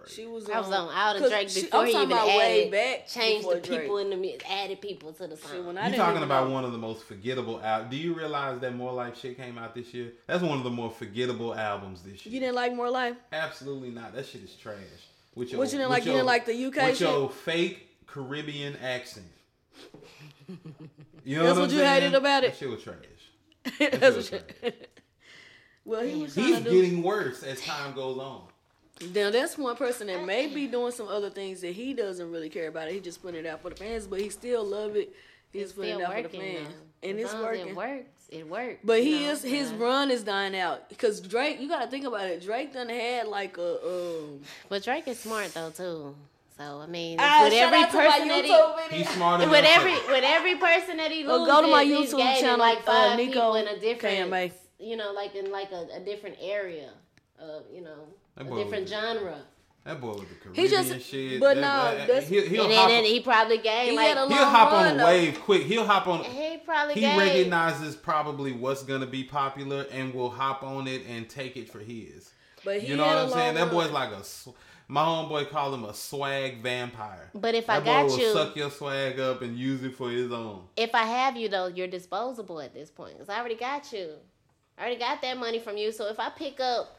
She 0.07 0.27
was. 0.27 0.51
I 0.51 0.59
was 0.61 0.69
on 0.71 0.89
all 0.95 1.15
the 1.15 1.21
'cause 1.21 1.31
Drake 1.31 1.55
before 1.55 1.81
I'm 1.81 1.87
he 1.87 1.93
talking 1.93 2.09
even 2.11 2.17
about 2.19 2.29
added, 2.29 2.41
way 2.41 2.71
back. 2.71 3.09
changed 3.09 3.49
the 3.51 3.57
people 3.57 3.95
Drake. 3.97 4.05
in 4.05 4.11
the 4.11 4.17
mix, 4.17 4.45
added 4.51 4.81
people 4.83 5.13
to 5.15 5.27
the 5.27 5.37
Shit, 5.37 5.47
song. 5.47 5.67
when 5.67 5.79
I 5.79 5.85
You 5.87 5.93
didn't 5.93 6.05
talking 6.05 6.23
about 6.23 6.49
know. 6.49 6.55
one 6.55 6.65
of 6.65 6.73
the 6.73 6.79
most 6.79 7.05
forgettable 7.05 7.59
albums? 7.63 7.91
Do 7.91 7.97
you 7.97 8.13
realize 8.13 8.61
that 8.61 8.75
More 8.75 8.93
Life 8.93 9.19
shit 9.19 9.37
came 9.39 9.57
out 9.57 9.75
this 9.75 9.95
year? 9.95 10.13
That's 10.27 10.43
one 10.43 10.59
of 10.59 10.65
the 10.65 10.71
more 10.71 10.91
forgettable 10.91 11.55
albums 11.55 12.03
this 12.03 12.27
year. 12.27 12.35
You 12.35 12.41
didn't 12.41 12.55
like 12.55 12.75
More 12.75 12.91
Life? 12.91 13.17
Absolutely 13.33 13.91
not. 13.91 14.15
That 14.15 14.27
shit 14.27 14.43
is 14.45 14.55
trash. 14.57 14.77
With 15.35 15.53
What 15.55 15.73
you 15.73 15.79
didn't 15.79 15.81
with 15.81 15.89
like? 15.89 16.05
You 16.05 16.13
didn't 16.13 16.27
like 16.27 16.45
the 16.47 16.67
UK 16.67 16.77
with 16.89 16.99
shit? 16.99 17.09
your 17.09 17.31
fake 17.31 18.07
Caribbean 18.07 18.77
accent. 18.83 19.27
You 21.25 21.39
know 21.39 21.45
That's 21.45 21.55
what, 21.57 21.63
what 21.63 21.71
you 21.73 21.79
saying? 21.79 22.03
hated 22.03 22.15
about 22.15 22.45
it? 22.45 22.53
That 22.53 22.57
shit 22.59 22.69
was 22.71 22.83
trash. 22.83 22.97
That's 23.79 23.79
That 23.79 24.15
what 24.15 24.25
shit 24.25 24.33
was 24.33 24.43
trash. 24.61 24.73
Well, 25.87 26.03
he 26.03 26.23
was 26.23 26.35
He's 26.35 26.57
to 26.59 26.65
do. 26.65 26.71
getting 26.83 27.03
worse 27.03 27.43
as 27.43 27.61
time 27.61 27.95
goes 27.95 28.17
on. 28.19 28.43
Now 29.15 29.31
that's 29.31 29.59
one 29.59 29.77
person 29.77 30.07
that 30.07 30.25
may 30.25 30.47
be 30.47 30.67
doing 30.67 30.93
some 30.93 31.09
other 31.09 31.29
things 31.29 31.61
that 31.61 31.73
he 31.75 31.93
doesn't 31.93 32.31
really 32.33 32.49
care 32.49 32.69
about. 32.69 32.89
It. 32.89 32.95
He 32.95 33.01
just 33.01 33.21
putting 33.21 33.45
it 33.45 33.47
out 33.47 33.61
for 33.61 33.69
the 33.69 33.77
fans, 33.77 34.07
but 34.07 34.19
he 34.21 34.31
still 34.31 34.65
love 34.65 34.97
it. 34.97 35.15
He's 35.53 35.65
It's 35.65 35.73
putting 35.73 36.01
it 36.01 36.03
out 36.03 36.15
for 36.15 36.23
the 36.23 36.29
fans, 36.31 36.69
though. 37.03 37.09
and 37.11 37.19
As 37.19 37.25
it's 37.27 37.35
long 37.35 37.43
as 37.43 37.49
working. 37.59 37.69
It 37.69 37.77
works. 37.77 38.29
It 38.31 38.49
works. 38.49 38.79
But 38.83 39.05
you 39.05 39.17
he 39.19 39.25
know? 39.27 39.33
is 39.33 39.43
his 39.43 39.73
Yeah. 39.73 39.79
run 39.79 40.11
is 40.11 40.23
dying 40.25 40.57
out 40.57 40.89
because 40.89 41.21
Drake. 41.21 41.61
You 41.61 41.69
got 41.69 41.83
to 41.85 41.89
think 41.91 42.07
about 42.07 42.29
it. 42.29 42.43
Drake 42.43 42.73
done 42.73 42.89
had 42.89 43.27
like 43.29 43.59
a 43.59 43.87
um. 43.87 44.41
But 44.71 44.83
Drake 44.85 45.07
is 45.07 45.19
smart 45.21 45.53
though 45.53 45.69
too. 45.71 46.15
So 46.57 46.81
I 46.81 46.87
mean, 46.87 47.17
Ah, 47.21 47.41
with 47.45 47.53
every 47.53 47.79
out 47.83 47.91
to 47.91 47.97
my 47.97 48.05
person 48.11 48.29
that 48.29 48.45
YouTube 48.45 48.91
he, 48.91 48.97
He's 48.99 49.09
smarter 49.11 49.45
with 49.49 49.65
than 49.65 49.65
every 49.67 49.93
with 49.93 50.25
every 50.25 50.55
person 50.57 50.97
that 50.99 51.11
he 51.11 51.27
Well, 51.27 51.45
go 51.47 51.63
to 51.63 51.69
my 51.69 51.85
YouTube 51.85 52.19
channel, 52.41 52.59
like 52.59 52.79
uh, 52.79 52.83
five 52.83 53.19
Niko 53.19 53.27
people 53.27 53.55
in 53.57 53.67
a 53.69 53.79
different, 53.81 54.31
KMA. 54.31 54.53
you 54.79 54.97
know, 54.97 55.13
like 55.13 55.35
in 55.35 55.51
like 55.51 55.73
a, 55.73 55.89
a 55.97 56.01
different 56.01 56.37
area 56.41 56.91
of, 57.41 57.65
you 57.73 57.81
know, 57.83 58.07
That 58.37 58.47
a 58.47 58.55
different 58.55 58.83
was- 58.83 58.91
genre. 58.91 59.39
That 59.85 60.01
boy 60.01 60.13
with 60.15 60.29
the 60.31 60.35
He 60.55 60.67
Caribbean 60.67 60.71
just- 60.99 61.07
shit. 61.11 61.41
but 61.41 61.57
that 61.57 62.07
no, 62.07 62.07
boy- 62.15 62.21
he'll, 62.23 62.47
he'll 62.47 62.65
and 62.65 62.73
hop. 62.73 62.89
then, 62.89 62.89
then 62.89 62.99
on, 63.01 63.05
he 63.05 63.21
probably 63.21 63.59
gained 63.59 63.91
he 63.91 63.97
like 63.97 64.17
he'll 64.17 64.29
hop 64.47 64.73
on 64.73 64.85
run, 64.85 64.95
a 64.95 64.99
though. 64.99 65.05
wave 65.05 65.41
quick. 65.43 65.63
He'll 65.65 65.85
hop 65.85 66.07
on. 66.07 66.25
he 66.25 66.57
probably 66.59 66.95
He 66.95 67.01
gained. 67.01 67.19
recognizes 67.19 67.95
probably 67.97 68.53
what's 68.53 68.83
gonna 68.83 69.05
be 69.07 69.25
popular 69.25 69.85
and 69.91 70.15
will 70.15 70.31
hop 70.31 70.63
on 70.63 70.87
it 70.87 71.03
and 71.07 71.29
take 71.29 71.57
it 71.59 71.69
for 71.69 71.81
his. 71.81 72.31
But 72.65 72.81
he 72.81 72.87
You 72.93 72.97
know 72.97 73.05
had 73.05 73.15
what 73.17 73.23
I'm 73.25 73.31
saying? 73.33 73.57
long 73.57 73.67
That 73.67 73.75
boy's 73.75 73.91
like 73.91 74.11
a. 74.13 74.23
sw- 74.87 74.89
My 74.91 75.03
homeboy 75.05 75.51
called 75.51 75.75
him 75.75 75.85
a 75.85 75.95
swag 75.95 76.63
vampire. 76.63 77.31
But 77.35 77.55
if 77.55 77.67
that 77.67 77.77
I 77.77 77.81
boy 77.81 77.85
got 77.87 78.07
will 78.07 78.19
you, 78.19 78.33
suck 78.33 78.57
your 78.57 78.71
swag 78.71 79.19
up 79.21 79.43
and 79.43 79.57
use 79.59 79.83
it 79.83 79.95
for 79.97 80.11
his 80.11 80.31
own. 80.33 80.65
if 80.77 80.95
I 80.95 81.05
have 81.05 81.37
you 81.37 81.49
though, 81.49 81.67
you're 81.69 81.89
disposable 81.89 82.61
at 82.61 82.75
this 82.75 82.91
point. 82.91 83.19
Cause 83.19 83.29
I 83.29 83.39
already 83.39 83.57
got 83.57 83.93
you. 83.93 84.15
I 84.79 84.83
already 84.83 84.99
got 84.99 85.23
that 85.23 85.39
money 85.39 85.59
from 85.59 85.77
you. 85.77 85.93
So 85.93 86.09
if 86.09 86.19
I 86.19 86.31
pick 86.31 86.61
up 86.61 86.99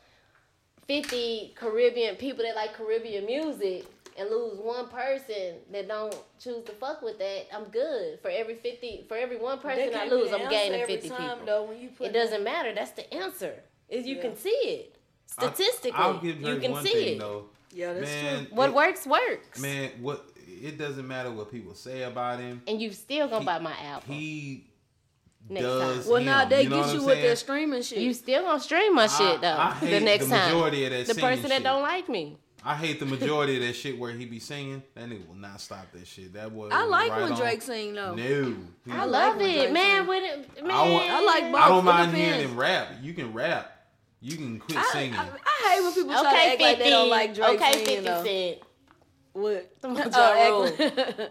fifty 0.88 1.53
Caribbean 1.55 2.15
people 2.15 2.43
that 2.45 2.55
like 2.55 2.73
Caribbean 2.73 3.25
music 3.25 3.86
and 4.17 4.29
lose 4.29 4.57
one 4.59 4.88
person 4.88 5.55
that 5.71 5.88
don't 5.89 6.15
choose 6.39 6.63
to 6.65 6.71
fuck 6.73 7.01
with 7.01 7.17
that, 7.19 7.47
I'm 7.53 7.65
good. 7.65 8.19
For 8.21 8.29
every 8.29 8.55
fifty, 8.55 9.03
for 9.07 9.17
every 9.17 9.38
one 9.38 9.59
person 9.59 9.91
I 9.93 10.07
lose, 10.07 10.31
I'm 10.31 10.49
gaining 10.49 10.86
fifty 10.86 11.09
time, 11.09 11.39
people. 11.39 11.45
Though, 11.45 11.63
when 11.65 11.79
you 11.81 11.89
put 11.89 12.07
It 12.07 12.13
doesn't 12.13 12.43
matter. 12.43 12.73
That's 12.73 12.91
the 12.91 13.13
answer. 13.13 13.55
Is 13.89 14.07
you 14.07 14.15
Yeah. 14.15 14.21
can 14.21 14.38
see 14.38 14.49
it 14.49 14.95
statistically. 15.25 15.91
I, 15.91 16.07
will 16.07 16.19
give 16.19 16.41
you 16.41 16.57
can 16.59 16.71
one 16.71 16.83
see 16.83 16.93
thing 16.93 17.15
it. 17.17 17.19
though. 17.19 17.45
Yeah, 17.76 17.93
that's 17.93 18.05
Man, 18.09 18.45
true. 18.47 18.55
What 18.55 18.69
it- 18.69 18.76
works 18.76 19.05
works. 19.05 19.59
Man, 19.59 19.91
what? 20.01 20.26
It 20.47 20.78
doesn't 20.78 21.05
matter 21.07 21.30
what 21.32 21.51
people 21.51 21.76
say 21.76 22.03
about 22.03 22.39
him. 22.39 22.61
and 22.67 22.82
you 22.82 22.91
still 22.93 23.28
gonna 23.28 23.41
He- 23.41 23.45
buy 23.45 23.59
my 23.59 23.73
album. 23.84 24.13
He 24.15 24.63
Next 25.49 25.63
does. 25.65 25.97
time. 26.03 26.07
Well, 26.11 26.19
him, 26.21 26.26
now 26.26 26.45
they 26.45 26.63
you 26.63 26.69
know 26.69 26.78
get 26.78 26.86
what 26.86 26.93
you 26.95 26.99
I'm 27.01 27.05
with 27.05 27.15
saying? 27.15 27.30
that 27.30 27.38
streaming 27.38 27.82
shit. 27.84 27.97
you 27.99 28.13
still 28.13 28.41
gonna 28.43 28.59
stream 28.59 28.95
my 28.95 29.07
shit 29.07 29.41
though. 29.41 29.57
I 29.57 29.71
hate 29.73 29.89
the 29.91 29.99
next 30.05 30.26
the 30.26 30.36
time. 30.36 30.45
majority 30.53 30.86
of 30.86 30.91
that 30.91 31.07
the 31.13 31.21
person 31.21 31.49
that 31.49 31.55
shit. 31.55 31.63
don't 31.63 31.82
like 31.82 32.07
me. 32.09 32.38
I 32.67 32.73
hate 32.76 32.99
the 32.99 33.05
majority 33.05 33.57
of 33.57 33.61
that 33.61 33.73
shit 33.76 33.99
where 33.99 34.11
he 34.11 34.26
be 34.26 34.39
singing. 34.39 34.82
That 34.95 35.07
nigga 35.07 35.28
will 35.28 35.36
not 35.36 35.61
stop 35.61 35.91
that 35.91 36.07
shit. 36.07 36.34
That 36.34 36.51
boy. 36.55 36.69
I 36.71 36.84
like 36.86 37.11
right 37.11 37.21
when 37.21 37.34
on. 37.34 37.38
Drake 37.38 37.61
sing 37.61 37.93
No, 37.93 38.15
though. 38.15 38.23
He- 38.86 38.91
I, 38.91 39.01
I 39.01 39.05
love 39.05 39.38
like 39.38 39.45
it, 39.51 39.71
man. 39.71 40.07
With 40.07 40.23
it, 40.23 40.63
man. 40.63 40.71
I 40.71 40.89
want- 40.91 41.09
I 41.11 41.21
like 41.23 41.51
both. 41.51 41.61
I 41.61 41.67
don't 41.67 41.86
mind 41.86 42.11
depends. 42.13 42.36
hearing 42.38 42.49
him 42.49 42.57
rap. 42.57 42.88
You 43.03 43.13
can 43.13 43.34
rap. 43.34 43.71
You 44.21 44.38
can 44.38 44.57
quit 44.59 44.80
I, 44.80 44.84
singing. 44.93 45.13
I, 45.19 45.28
I 45.66 45.74
hate 45.76 45.84
when 45.84 45.93
people 45.93 46.11
try 46.13 46.22
to 46.22 46.28
Okay, 46.30 46.51
act 46.53 46.61
like 46.61 46.78
they 46.80 46.89
don't 46.89 47.09
like 47.09 47.34
Drake 47.34 47.61
okay, 47.61 47.86
Fifty. 47.86 48.05
Cent. 48.05 48.59
What? 49.34 49.72
Oh, 49.84 50.72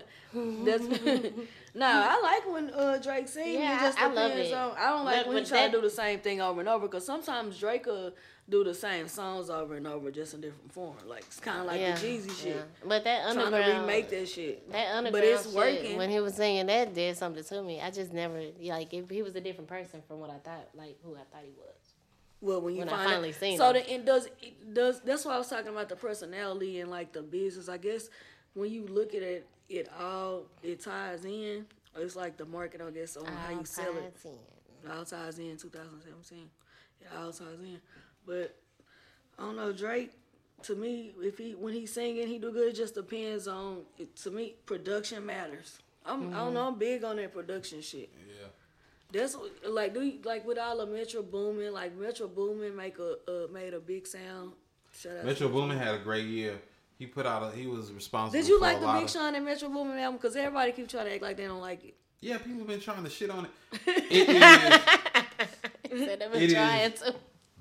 That's 0.64 0.85
no. 1.76 1.87
I 1.87 2.20
like 2.20 2.53
when 2.53 2.70
uh, 2.70 2.99
Drake 3.03 3.28
sings. 3.28 3.57
Yeah, 3.59 3.80
just 3.80 4.01
I- 4.01 4.07
I 4.07 4.12
love 4.12 4.32
it. 4.32 4.53
on. 4.53 4.72
I 4.76 4.87
don't 4.91 5.05
like 5.05 5.24
But- 5.24 5.28
when 5.28 5.45
he 5.45 5.49
try 5.49 5.59
that- 5.61 5.70
to 5.72 5.76
do 5.78 5.80
the 5.80 5.91
same 5.91 6.18
thing 6.20 6.41
over 6.41 6.59
and 6.61 6.68
over 6.68 6.87
because 6.89 7.07
sometimes 7.07 7.59
Drake 7.59 7.87
will 7.87 8.12
do 8.49 8.62
the 8.64 8.74
same 8.74 9.07
songs 9.09 9.49
over 9.49 9.76
and 9.76 9.87
over 9.87 10.11
just 10.11 10.35
in 10.35 10.41
different 10.41 10.72
form. 10.72 10.97
Like 11.07 11.20
it's 11.22 11.39
kind 11.41 11.61
of 11.61 11.66
like 11.66 11.80
yeah, 11.80 11.95
the 11.97 12.05
Jeezy 12.07 12.43
shit. 12.43 12.64
But 12.85 13.05
that 13.05 13.22
Trying 13.32 13.39
underground, 13.47 13.72
to 13.74 13.80
remake 13.80 14.11
that 14.11 14.28
shit. 14.28 14.70
that 14.72 14.97
underground 14.97 15.12
but 15.12 15.24
it's 15.24 15.45
shit, 15.47 15.55
working. 15.55 15.97
When 15.99 16.11
he 16.11 16.18
was 16.20 16.35
singing 16.35 16.66
that, 16.66 16.95
did 16.95 17.16
something 17.16 17.45
to 17.45 17.62
me. 17.62 17.80
I 17.80 17.91
just 17.93 18.12
never 18.12 18.43
like. 18.62 18.93
If 18.93 19.09
he 19.09 19.22
was 19.22 19.35
a 19.37 19.41
different 19.41 19.68
person 19.68 20.03
from 20.09 20.18
what 20.18 20.30
I 20.30 20.39
thought, 20.39 20.68
like 20.74 20.99
who 21.05 21.14
I 21.14 21.18
thought 21.32 21.43
he 21.45 21.53
was. 21.57 21.74
Well, 22.45 22.61
when 22.61 22.74
you 22.74 22.80
when 22.80 22.90
I 22.90 23.05
finally 23.07 23.30
out, 23.30 23.34
seen 23.36 23.57
so 23.57 23.68
him. 23.68 23.74
the, 23.74 23.95
it 23.95 24.05
does 24.05 24.26
it 24.42 24.74
does 24.74 25.01
that's 25.01 25.24
why 25.24 25.34
I 25.34 25.38
was 25.38 25.49
talking 25.49 25.68
about 25.68 25.88
the 25.88 25.97
personality 25.97 26.80
and 26.80 26.90
like 26.90 27.11
the 27.12 27.22
business. 27.22 27.70
I 27.70 27.78
guess 27.78 28.11
when 28.53 28.70
you 28.70 28.86
look 28.86 29.14
at 29.14 29.22
it, 29.22 29.47
it 29.70 29.88
all 29.99 30.45
it 30.62 30.82
ties 30.82 31.24
in. 31.24 31.64
It's 31.97 32.16
like 32.16 32.36
the 32.36 32.45
market, 32.45 32.82
I 32.82 32.90
guess, 32.90 33.16
on 33.16 33.24
how 33.24 33.51
you 33.51 33.64
sell 33.64 33.97
it. 33.97 34.14
All 34.24 34.38
It 34.84 34.90
all 34.90 35.05
ties 35.07 35.38
in 35.38 35.57
2017. 35.57 36.51
It 37.01 37.07
all 37.16 37.32
ties 37.32 37.61
in. 37.62 37.80
But 38.26 38.55
I 39.38 39.42
don't 39.42 39.57
know, 39.57 39.72
Drake, 39.72 40.11
to 40.64 40.74
me, 40.74 41.12
if 41.22 41.38
he 41.38 41.53
when 41.53 41.72
he's 41.72 41.95
singing, 41.95 42.28
he 42.28 42.38
do 42.38 42.53
good. 42.53 42.68
It 42.68 42.76
just 42.76 42.95
depends 42.95 43.49
on 43.49 43.84
it, 43.97 44.14
to 44.16 44.30
me, 44.30 44.57
production 44.66 45.24
matters. 45.24 45.78
I'm 46.05 46.12
I 46.12 46.22
don't 46.22 46.32
mm-hmm. 46.32 46.55
know, 46.55 46.66
I'm 46.66 46.78
big 46.78 47.05
on 47.05 47.16
that 47.16 47.32
production 47.32 47.80
shit. 47.80 48.11
yeah. 48.28 48.49
That's 49.15 49.37
what- 49.37 49.53
like 49.71 49.95
do 49.95 50.03
you, 50.03 50.19
like 50.25 50.45
with 50.47 50.59
all 50.59 50.77
the 50.79 50.87
Metro 50.87 51.23
Boomin, 51.23 51.73
like 51.73 51.97
Metro 51.97 52.29
Boomin 52.29 52.75
make 52.77 52.99
a 52.99 53.17
uh, 53.29 53.47
made 53.53 53.73
a 53.75 53.81
big 53.81 54.07
sound. 54.07 54.53
Shout 54.99 55.17
out 55.19 55.25
Metro 55.25 55.49
Boomin 55.49 55.79
had 55.79 55.95
a 55.95 55.99
great 55.99 56.27
year. 56.27 56.61
He 56.99 57.07
put 57.07 57.27
out 57.27 57.43
a. 57.53 57.57
He 57.57 57.67
was 57.67 57.93
responsible. 57.93 58.41
Did 58.41 58.49
you 58.49 58.59
for 58.59 58.62
like 58.65 58.77
a 58.77 58.81
the 58.81 58.87
lot 58.87 58.95
Big 58.97 59.05
of- 59.05 59.11
Sean 59.11 59.35
and 59.35 59.45
Metro 59.45 59.69
Boomin 59.69 59.99
album? 59.99 60.17
Because 60.21 60.37
everybody 60.37 60.73
keep 60.73 60.89
trying 60.89 61.07
to 61.07 61.12
act 61.15 61.23
like 61.23 61.37
they 61.37 61.47
don't 61.47 61.61
like 61.61 61.85
it. 61.85 61.95
Yeah, 62.21 62.39
people 62.39 62.59
have 62.59 62.67
been 62.69 62.81
trying 62.81 63.05
to 63.05 63.11
shit 63.11 63.31
on 63.31 63.47
it. 63.47 63.51
It 65.91 66.01
is 66.01 66.07
Said 66.09 66.19
been 66.33 66.43
is. 66.43 67.01
to. 67.01 67.15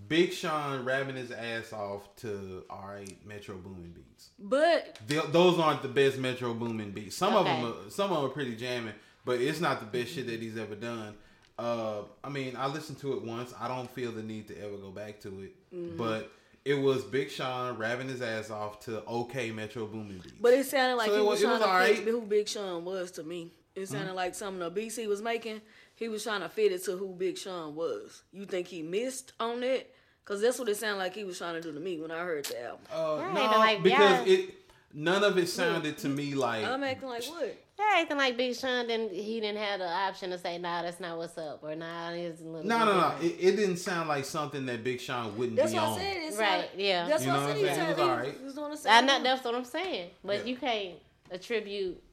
Big 0.07 0.33
Sean 0.33 0.83
rapping 0.85 1.15
his 1.15 1.31
ass 1.31 1.71
off 1.73 2.15
to 2.17 2.63
alright 2.69 3.17
Metro 3.25 3.55
Boomin 3.55 3.91
beats. 3.93 4.29
But 4.39 4.99
Th- 5.07 5.23
those 5.31 5.57
aren't 5.59 5.81
the 5.81 5.87
best 5.87 6.17
Metro 6.17 6.53
Boomin 6.53 6.91
beats. 6.91 7.15
Some 7.15 7.35
Okay. 7.35 7.39
of 7.51 7.61
them, 7.61 7.65
are, 7.87 7.89
some 7.89 8.11
of 8.11 8.17
them 8.17 8.25
are 8.25 8.29
pretty 8.29 8.55
jamming, 8.55 8.93
but 9.25 9.39
it's 9.41 9.59
not 9.59 9.79
the 9.79 9.85
best 9.85 10.13
shit 10.13 10.27
that 10.27 10.41
he's 10.41 10.57
ever 10.57 10.75
done. 10.75 11.15
Uh, 11.59 12.01
I 12.23 12.29
mean, 12.29 12.55
I 12.57 12.67
listened 12.67 12.99
to 12.99 13.13
it 13.13 13.21
once. 13.23 13.53
I 13.59 13.67
don't 13.67 13.89
feel 13.91 14.11
the 14.11 14.23
need 14.23 14.47
to 14.47 14.57
ever 14.59 14.77
go 14.77 14.89
back 14.89 15.19
to 15.21 15.27
it, 15.43 15.55
Mm-hmm. 15.73 15.97
but 15.97 16.31
it 16.65 16.75
was 16.75 17.03
Big 17.03 17.29
Sean 17.29 17.77
rapping 17.77 18.07
his 18.07 18.21
ass 18.21 18.49
off 18.49 18.79
to 18.81 19.03
okay 19.05 19.51
Metro 19.51 19.85
Boomin 19.85 20.19
beats. 20.19 20.33
but 20.39 20.53
it 20.53 20.65
sounded 20.65 20.95
like 20.95 21.07
So 21.09 21.15
he 21.15 21.21
it 21.21 21.25
was, 21.25 21.29
was- 21.31 21.41
it 21.41 21.45
trying 21.45 21.53
was 21.59 21.61
to 21.63 21.67
alright. 21.69 21.95
fit 21.97 22.07
who 22.07 22.21
Big 22.21 22.47
Sean 22.47 22.85
was 22.85 23.11
to 23.11 23.23
me. 23.23 23.51
It 23.75 23.87
sounded 23.87 24.13
like 24.13 24.35
some 24.35 24.55
of 24.55 24.59
the 24.59 24.69
beats 24.69 24.95
he 24.95 25.07
was 25.07 25.21
making. 25.21 25.59
He 25.95 26.07
was 26.07 26.23
trying 26.23 26.41
to 26.41 26.49
fit 26.49 26.71
it 26.71 26.83
to 26.85 26.95
who 26.95 27.09
Big 27.13 27.37
Sean 27.37 27.73
was. 27.75 28.21
You 28.31 28.45
think 28.45 28.67
he 28.67 28.81
missed 28.83 29.33
on 29.39 29.63
it? 29.63 29.93
Cause 30.25 30.41
that's 30.41 30.57
what 30.59 30.69
it 30.69 30.77
sounded 30.77 30.99
like 30.99 31.13
he 31.15 31.23
was 31.23 31.37
trying 31.37 31.55
to 31.55 31.61
do 31.61 31.73
to 31.73 31.79
me 31.79 31.99
when 31.99 32.09
I 32.11 32.19
heard 32.19 32.45
the 32.45 32.63
album. 32.63 32.85
uh, 32.93 33.17
Yeah, 33.19 33.33
no, 33.51 33.57
like, 33.57 33.83
because 33.83 34.27
yeah. 34.27 34.33
it 34.33 34.55
none 34.93 35.23
of 35.23 35.37
it 35.37 35.49
sounded 35.49 35.97
to 35.99 36.07
me 36.07 36.33
like 36.35 36.63
I'm 36.65 36.83
acting 36.83 37.09
like 37.09 37.25
what? 37.25 37.57
They're 37.91 38.01
acting 38.01 38.17
like 38.17 38.37
Big 38.37 38.55
Sean 38.55 38.87
didn't. 38.87 39.11
He 39.11 39.39
didn't 39.39 39.57
have 39.61 39.79
the 39.79 39.87
option 39.87 40.29
to 40.31 40.37
say, 40.37 40.57
"Nah, 40.57 40.81
that's 40.83 40.99
not 40.99 41.17
what's 41.17 41.37
up," 41.37 41.63
or 41.63 41.75
"Nah, 41.75 42.11
it's 42.11 42.41
a 42.41 42.43
little." 42.45 42.63
no, 42.67 42.79
no, 42.85 42.99
no. 42.99 43.15
It, 43.21 43.35
it 43.39 43.55
didn't 43.55 43.77
sound 43.77 44.09
like 44.09 44.25
something 44.25 44.65
that 44.67 44.83
Big 44.83 44.99
Sean 45.01 45.37
wouldn't 45.37 45.57
That's 45.57 45.71
be 45.71 45.77
what 45.77 45.87
on. 45.89 45.99
I 45.99 46.01
said. 46.01 46.17
It 46.17 46.23
Right, 46.23 46.37
sounded- 46.37 46.69
yeah. 46.77 47.07
That's 47.07 47.23
You 47.25 47.31
what 47.31 47.35
know 47.37 47.41
I 47.43 47.45
what 47.47 47.55
said. 47.57 47.63
I'm 47.65 47.69
He 47.69 47.75
saying? 47.75 47.79
It 47.79 47.87
was 47.89 47.97
sounded- 47.97 48.11
alright. 48.11 48.37
he 48.39 48.45
was 48.45 48.53
doing 48.55 48.71
the 48.75 48.91
I 48.91 49.01
know 49.01 49.23
that's 49.23 49.43
what 49.43 49.55
I'm 49.55 49.65
saying, 49.65 50.09
but 50.23 50.37
Yeah. 50.39 50.43
you 50.45 50.55
can't 50.57 50.95
attribute 51.31 52.03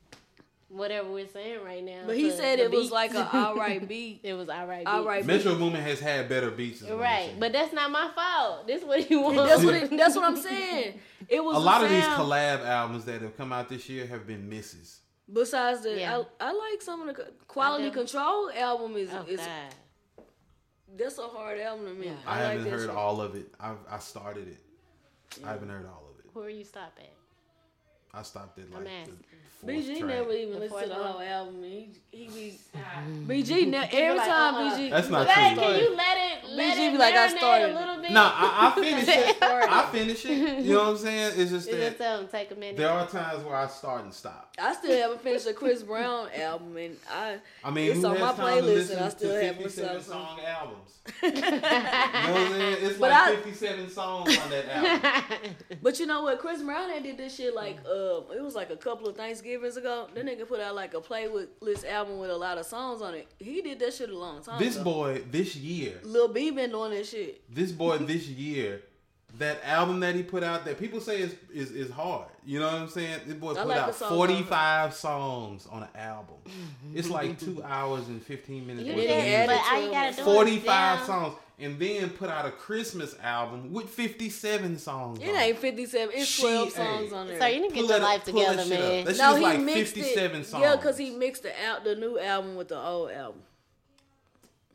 whatever 0.69 1.11
we're 1.11 1.27
saying 1.29 1.65
right 1.65 1.83
now. 1.85 2.03
But 2.07 2.17
he 2.17 2.31
said 2.31 2.59
the 2.61 2.65
it 2.65 2.71
was 2.71 2.91
like 2.93 3.11
an 3.15 3.27
alright 3.35 3.87
beat. 3.89 4.21
it 4.23 4.35
was 4.35 4.49
alright. 4.49 4.87
Alright 4.87 5.27
beats. 5.27 5.45
Metro 5.45 5.59
Boomin 5.59 5.81
has 5.83 5.99
had 5.99 6.29
better 6.29 6.51
beats. 6.51 6.83
what 6.83 6.93
I'm 6.93 6.99
Right, 6.99 7.27
saying. 7.27 7.41
but 7.41 7.53
that's 7.53 7.73
not 7.73 7.91
my 7.91 8.09
fault. 8.15 8.67
This 8.69 8.83
what 8.85 9.11
you 9.11 9.21
want. 9.21 9.37
That's 9.37 9.65
what 9.65 9.75
it, 9.75 9.91
that's 9.97 10.15
what 10.15 10.25
I'm 10.25 10.37
saying. 10.37 11.01
It 11.29 11.43
was 11.45 11.57
a 11.57 11.61
lot 11.61 11.81
the 11.81 11.87
of 11.87 11.91
these 11.93 12.05
collab 12.05 12.65
albums 12.65 13.05
that 13.07 13.21
have 13.23 13.37
come 13.37 13.53
out 13.53 13.69
this 13.69 13.89
year 13.89 14.07
have 14.07 14.27
been 14.27 14.49
misses. 14.49 15.01
Besides 15.33 15.83
the, 15.83 15.99
Yeah. 15.99 16.23
I, 16.41 16.49
I 16.49 16.53
like 16.53 16.83
some 16.83 17.09
of 17.09 17.15
the 17.17 17.33
quality 17.47 17.91
control 17.91 18.51
album 18.51 18.97
is 18.97 19.11
Oh 19.13 19.25
is 19.29 19.39
God. 19.41 19.49
that's 20.97 21.19
a 21.19 21.23
hard 21.29 21.59
album 21.61 21.87
to 21.87 21.95
me. 21.95 22.07
Yeah. 22.07 22.13
I, 22.27 22.31
I, 22.31 22.43
like 22.43 22.49
haven't 22.53 22.65
that 22.65 22.71
heard 22.71 22.81
shit. 22.89 22.91
all 22.91 23.21
of 23.21 23.35
it. 23.37 23.55
I 23.61 23.75
I 23.91 23.99
started 23.99 24.49
it. 24.49 24.59
I 25.45 25.51
haven't 25.53 25.69
heard 25.69 25.87
all 25.87 26.05
of 26.11 26.19
it. 26.25 26.31
Where 26.35 26.49
you 26.51 26.65
stop 26.65 26.93
at? 26.99 27.13
I 28.13 28.23
stopped 28.23 28.59
at 28.59 28.65
I'm 28.75 28.85
like 28.85 29.05
the 29.05 29.11
fourth 29.13 29.19
BG 29.67 29.99
track. 29.99 30.09
never 30.09 30.33
even 30.33 30.59
listened 30.59 30.81
to 30.83 30.89
the 30.89 30.95
whole 30.95 31.21
album. 31.21 31.63
He 31.63 31.91
he 32.11 32.27
be 32.29 32.59
BG 33.43 33.69
ne- 33.69 33.77
every 33.93 34.19
like, 34.19 34.27
time 34.29 34.55
uh-uh. 34.55 34.79
BG. 34.79 34.91
That's 34.91 35.09
not 35.11 35.27
Hey, 35.29 35.55
true. 35.55 35.63
can 35.63 35.79
you 35.81 35.97
let 35.97 36.17
it 36.19 36.49
let 36.51 36.77
BG 36.79 36.89
it 36.89 36.93
be 36.93 36.99
like, 36.99 37.15
I 37.15 37.29
started 37.29 37.71
a 37.71 37.75
little 37.79 37.95
bit? 37.97 38.03
minute. 38.03 38.15
No, 38.15 38.23
I, 38.25 38.73
I 38.77 38.81
finish 38.81 39.09
it. 39.09 39.37
I 39.43 39.89
finish 39.93 40.25
it. 40.27 40.65
You 40.65 40.75
know 40.75 40.81
what 40.85 40.89
I'm 40.89 40.97
saying? 40.97 41.33
It's 41.37 41.51
just 41.51 41.69
You 41.71 41.77
just 41.77 41.99
tell 41.99 42.19
them 42.19 42.29
take 42.29 42.51
a 42.51 42.55
minute. 42.55 42.77
there 42.79 42.89
are 42.91 43.07
times 43.07 43.45
where 43.45 43.55
I 43.55 43.67
start 43.69 44.03
and 44.05 44.13
stop. 44.15 44.55
I 44.59 44.75
still 44.75 44.97
haven't 44.97 45.21
finished 45.23 45.47
a 45.47 45.53
Chris 45.53 45.83
Brown 45.83 46.29
album, 46.35 46.77
and 46.77 46.97
I 47.11 47.37
I 47.63 47.71
mean, 47.71 47.91
It's 47.93 48.01
who 48.01 48.07
on 48.07 48.17
has 48.17 48.37
my 48.39 48.45
time 48.45 48.57
to 48.59 48.63
playlist, 48.63 48.75
listen 48.75 48.97
and 48.97 49.05
I 49.05 49.09
to 49.11 49.17
still 49.17 49.35
haven't 49.35 49.63
57 49.63 49.95
listened 49.97 50.13
song 50.13 50.41
albums? 50.47 50.99
you 51.23 51.31
know 51.31 51.41
what 51.41 51.55
I'm 51.55 52.53
saying? 52.53 52.77
It's 52.81 52.99
But 52.99 53.11
like 53.11 53.23
I- 53.29 53.37
57 53.37 53.91
songs 53.91 54.39
on 54.39 54.51
that 54.51 54.69
album. 55.33 55.55
But 55.83 56.01
you 56.01 56.07
know 56.07 56.23
what? 56.23 56.39
Chris 56.41 56.63
Brown 56.63 56.91
had 56.91 57.03
did 57.03 57.17
this 57.19 57.37
shit 57.37 57.55
like 57.55 57.79
uh, 57.87 58.21
it 58.35 58.43
was 58.43 58.55
like 58.55 58.71
a 58.71 58.77
couple 58.77 59.09
of 59.09 59.17
Thanksgivings 59.51 59.77
ago. 59.77 60.09
That 60.15 60.25
nigga 60.27 60.47
put 60.47 60.61
out 60.61 60.75
like 60.75 60.95
a 60.95 61.01
playlist 61.01 61.89
album 61.89 62.19
with 62.19 62.31
a 62.31 62.37
lot 62.37 62.59
of 62.59 62.67
songs 62.67 63.03
on 63.03 63.15
it. 63.15 63.27
He 63.39 63.61
did 63.61 63.79
that 63.81 63.95
shit 63.95 64.11
a 64.11 64.17
long 64.17 64.43
time 64.43 64.59
This 64.59 64.77
ago. 64.77 64.85
boy, 64.85 65.23
this 65.31 65.57
year, 65.57 66.01
Lil 66.05 66.29
B 66.29 66.51
been 66.51 66.71
doing 66.71 66.93
this 66.93 67.11
shit. 67.11 67.43
this 67.53 67.73
boy, 67.73 67.99
this 67.99 68.29
year, 68.29 68.83
that 69.39 69.61
album 69.65 70.01
that 70.01 70.15
he 70.15 70.23
put 70.23 70.43
out 70.43 70.65
that 70.65 70.79
people 70.79 71.01
say 71.01 71.21
is 71.21 71.35
is, 71.53 71.71
is 71.73 71.91
hard. 71.91 72.29
You 72.45 72.61
know 72.61 72.67
what 72.67 72.75
I'm 72.75 72.89
saying? 72.89 73.21
This 73.27 73.35
boy 73.35 73.53
I 73.53 73.55
put 73.55 73.69
like 73.69 73.79
out 73.79 73.87
the 73.89 73.93
songs 73.95 74.11
on 74.13 74.17
45 74.17 74.95
songs 74.95 75.67
on 75.71 75.83
an 75.83 75.89
album. 75.95 76.37
It's 76.95 77.11
like 77.11 77.39
two 77.39 77.63
hours 77.67 78.09
and 78.09 78.23
15 78.23 78.67
minutes. 78.67 78.87
You 78.87 78.95
worth 78.95 79.03
did 79.03 79.11
of 79.11 79.25
it, 79.25 79.29
did, 79.29 79.47
but 79.47 79.61
all 79.73 79.83
you 79.85 79.91
gotta 79.91 80.17
do 80.17 80.21
is 80.23 80.25
45 80.25 81.05
songs. 81.07 81.35
And 81.61 81.79
then 81.79 82.09
put 82.11 82.31
out 82.31 82.47
a 82.47 82.51
Christmas 82.51 83.15
album 83.23 83.73
with 83.73 83.89
57 83.91 84.79
songs. 84.79 85.19
It 85.21 85.29
on 85.29 85.37
ain't 85.37 85.59
57. 85.59 86.15
It's 86.17 86.27
She 86.27 86.43
12 86.43 86.65
ain't. 86.65 86.73
songs 86.75 87.13
on 87.13 87.27
there. 87.29 87.39
So 87.41 87.47
you 87.47 87.61
need 87.61 87.69
to 87.69 87.75
get 87.75 87.81
Pull 87.83 87.91
your 87.91 87.99
that- 88.01 88.05
life 88.05 88.25
pull 88.25 88.35
that 88.41 88.51
together, 88.63 88.69
man. 88.71 89.05
That 89.05 89.11
shit 89.17 89.21
no, 89.23 89.31
is 89.33 89.37
he 89.39 89.43
like 89.45 89.61
mixed 89.61 89.95
57 89.95 90.41
it. 90.41 90.45
songs. 90.47 90.63
Yeah, 90.63 90.77
because 90.77 90.97
he 90.99 91.11
mixed 91.11 91.43
the 91.43 91.53
out 91.67 91.85
the 91.85 91.97
new 91.97 92.19
album 92.19 92.57
with 92.57 92.69
the 92.69 92.79
old 92.79 93.11
album. 93.11 93.43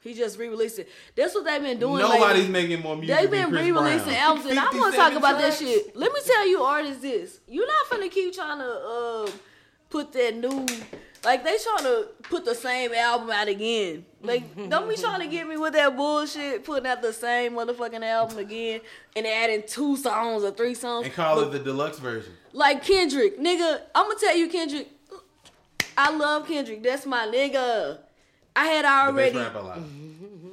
He 0.01 0.13
just 0.13 0.37
re-released 0.37 0.77
it. 0.77 0.87
That's 1.15 1.33
what 1.33 1.45
they've 1.45 1.59
been 1.59 1.79
doing. 1.79 1.97
Nobody's 1.97 2.43
lately. 2.45 2.51
making 2.51 2.81
more 2.81 2.95
music. 2.95 3.17
They've 3.17 3.31
than 3.31 3.41
been 3.45 3.49
Chris 3.49 3.63
re-releasing 3.65 4.03
Brown. 4.05 4.15
albums, 4.17 4.45
and 4.45 4.59
I 4.59 4.63
want 4.65 4.73
to 4.93 4.97
talk 4.99 5.13
57 5.13 5.17
about 5.17 5.41
that 5.41 5.53
shit. 5.55 5.95
Let 5.95 6.13
me 6.13 6.19
tell 6.23 6.47
you, 6.47 6.61
artists, 6.61 7.01
this 7.01 7.39
you're 7.47 7.65
not 7.65 7.89
gonna 7.89 8.09
keep 8.09 8.31
trying 8.35 8.59
to 8.59 8.65
uh, 8.71 9.29
put 9.89 10.13
that 10.13 10.35
new, 10.35 10.67
like 11.25 11.43
they 11.43 11.57
trying 11.57 11.83
to 11.83 12.07
put 12.23 12.45
the 12.45 12.55
same 12.55 12.93
album 12.93 13.29
out 13.31 13.47
again. 13.47 14.05
Like, 14.21 14.43
don't 14.69 14.87
be 14.87 14.95
trying 14.95 15.21
to 15.21 15.27
get 15.27 15.47
me 15.47 15.57
with 15.57 15.73
that 15.73 15.95
bullshit, 15.97 16.63
putting 16.63 16.87
out 16.87 17.01
the 17.01 17.11
same 17.13 17.53
motherfucking 17.53 18.03
album 18.03 18.37
again 18.37 18.81
and 19.15 19.25
adding 19.27 19.63
two 19.67 19.97
songs 19.97 20.43
or 20.43 20.51
three 20.51 20.73
songs. 20.75 21.05
And 21.05 21.13
call 21.15 21.35
But- 21.37 21.47
it 21.47 21.51
the 21.51 21.59
deluxe 21.59 21.99
version. 21.99 22.31
like 22.53 22.83
Kendrick, 22.83 23.39
nigga. 23.39 23.81
I'm 23.93 24.07
gonna 24.07 24.19
tell 24.19 24.35
you, 24.37 24.47
Kendrick. 24.47 24.89
I 25.97 26.11
love 26.15 26.47
Kendrick. 26.47 26.83
That's 26.83 27.05
my 27.05 27.25
nigga. 27.27 27.99
I 28.55 28.65
had 28.65 28.85
already. 28.85 29.39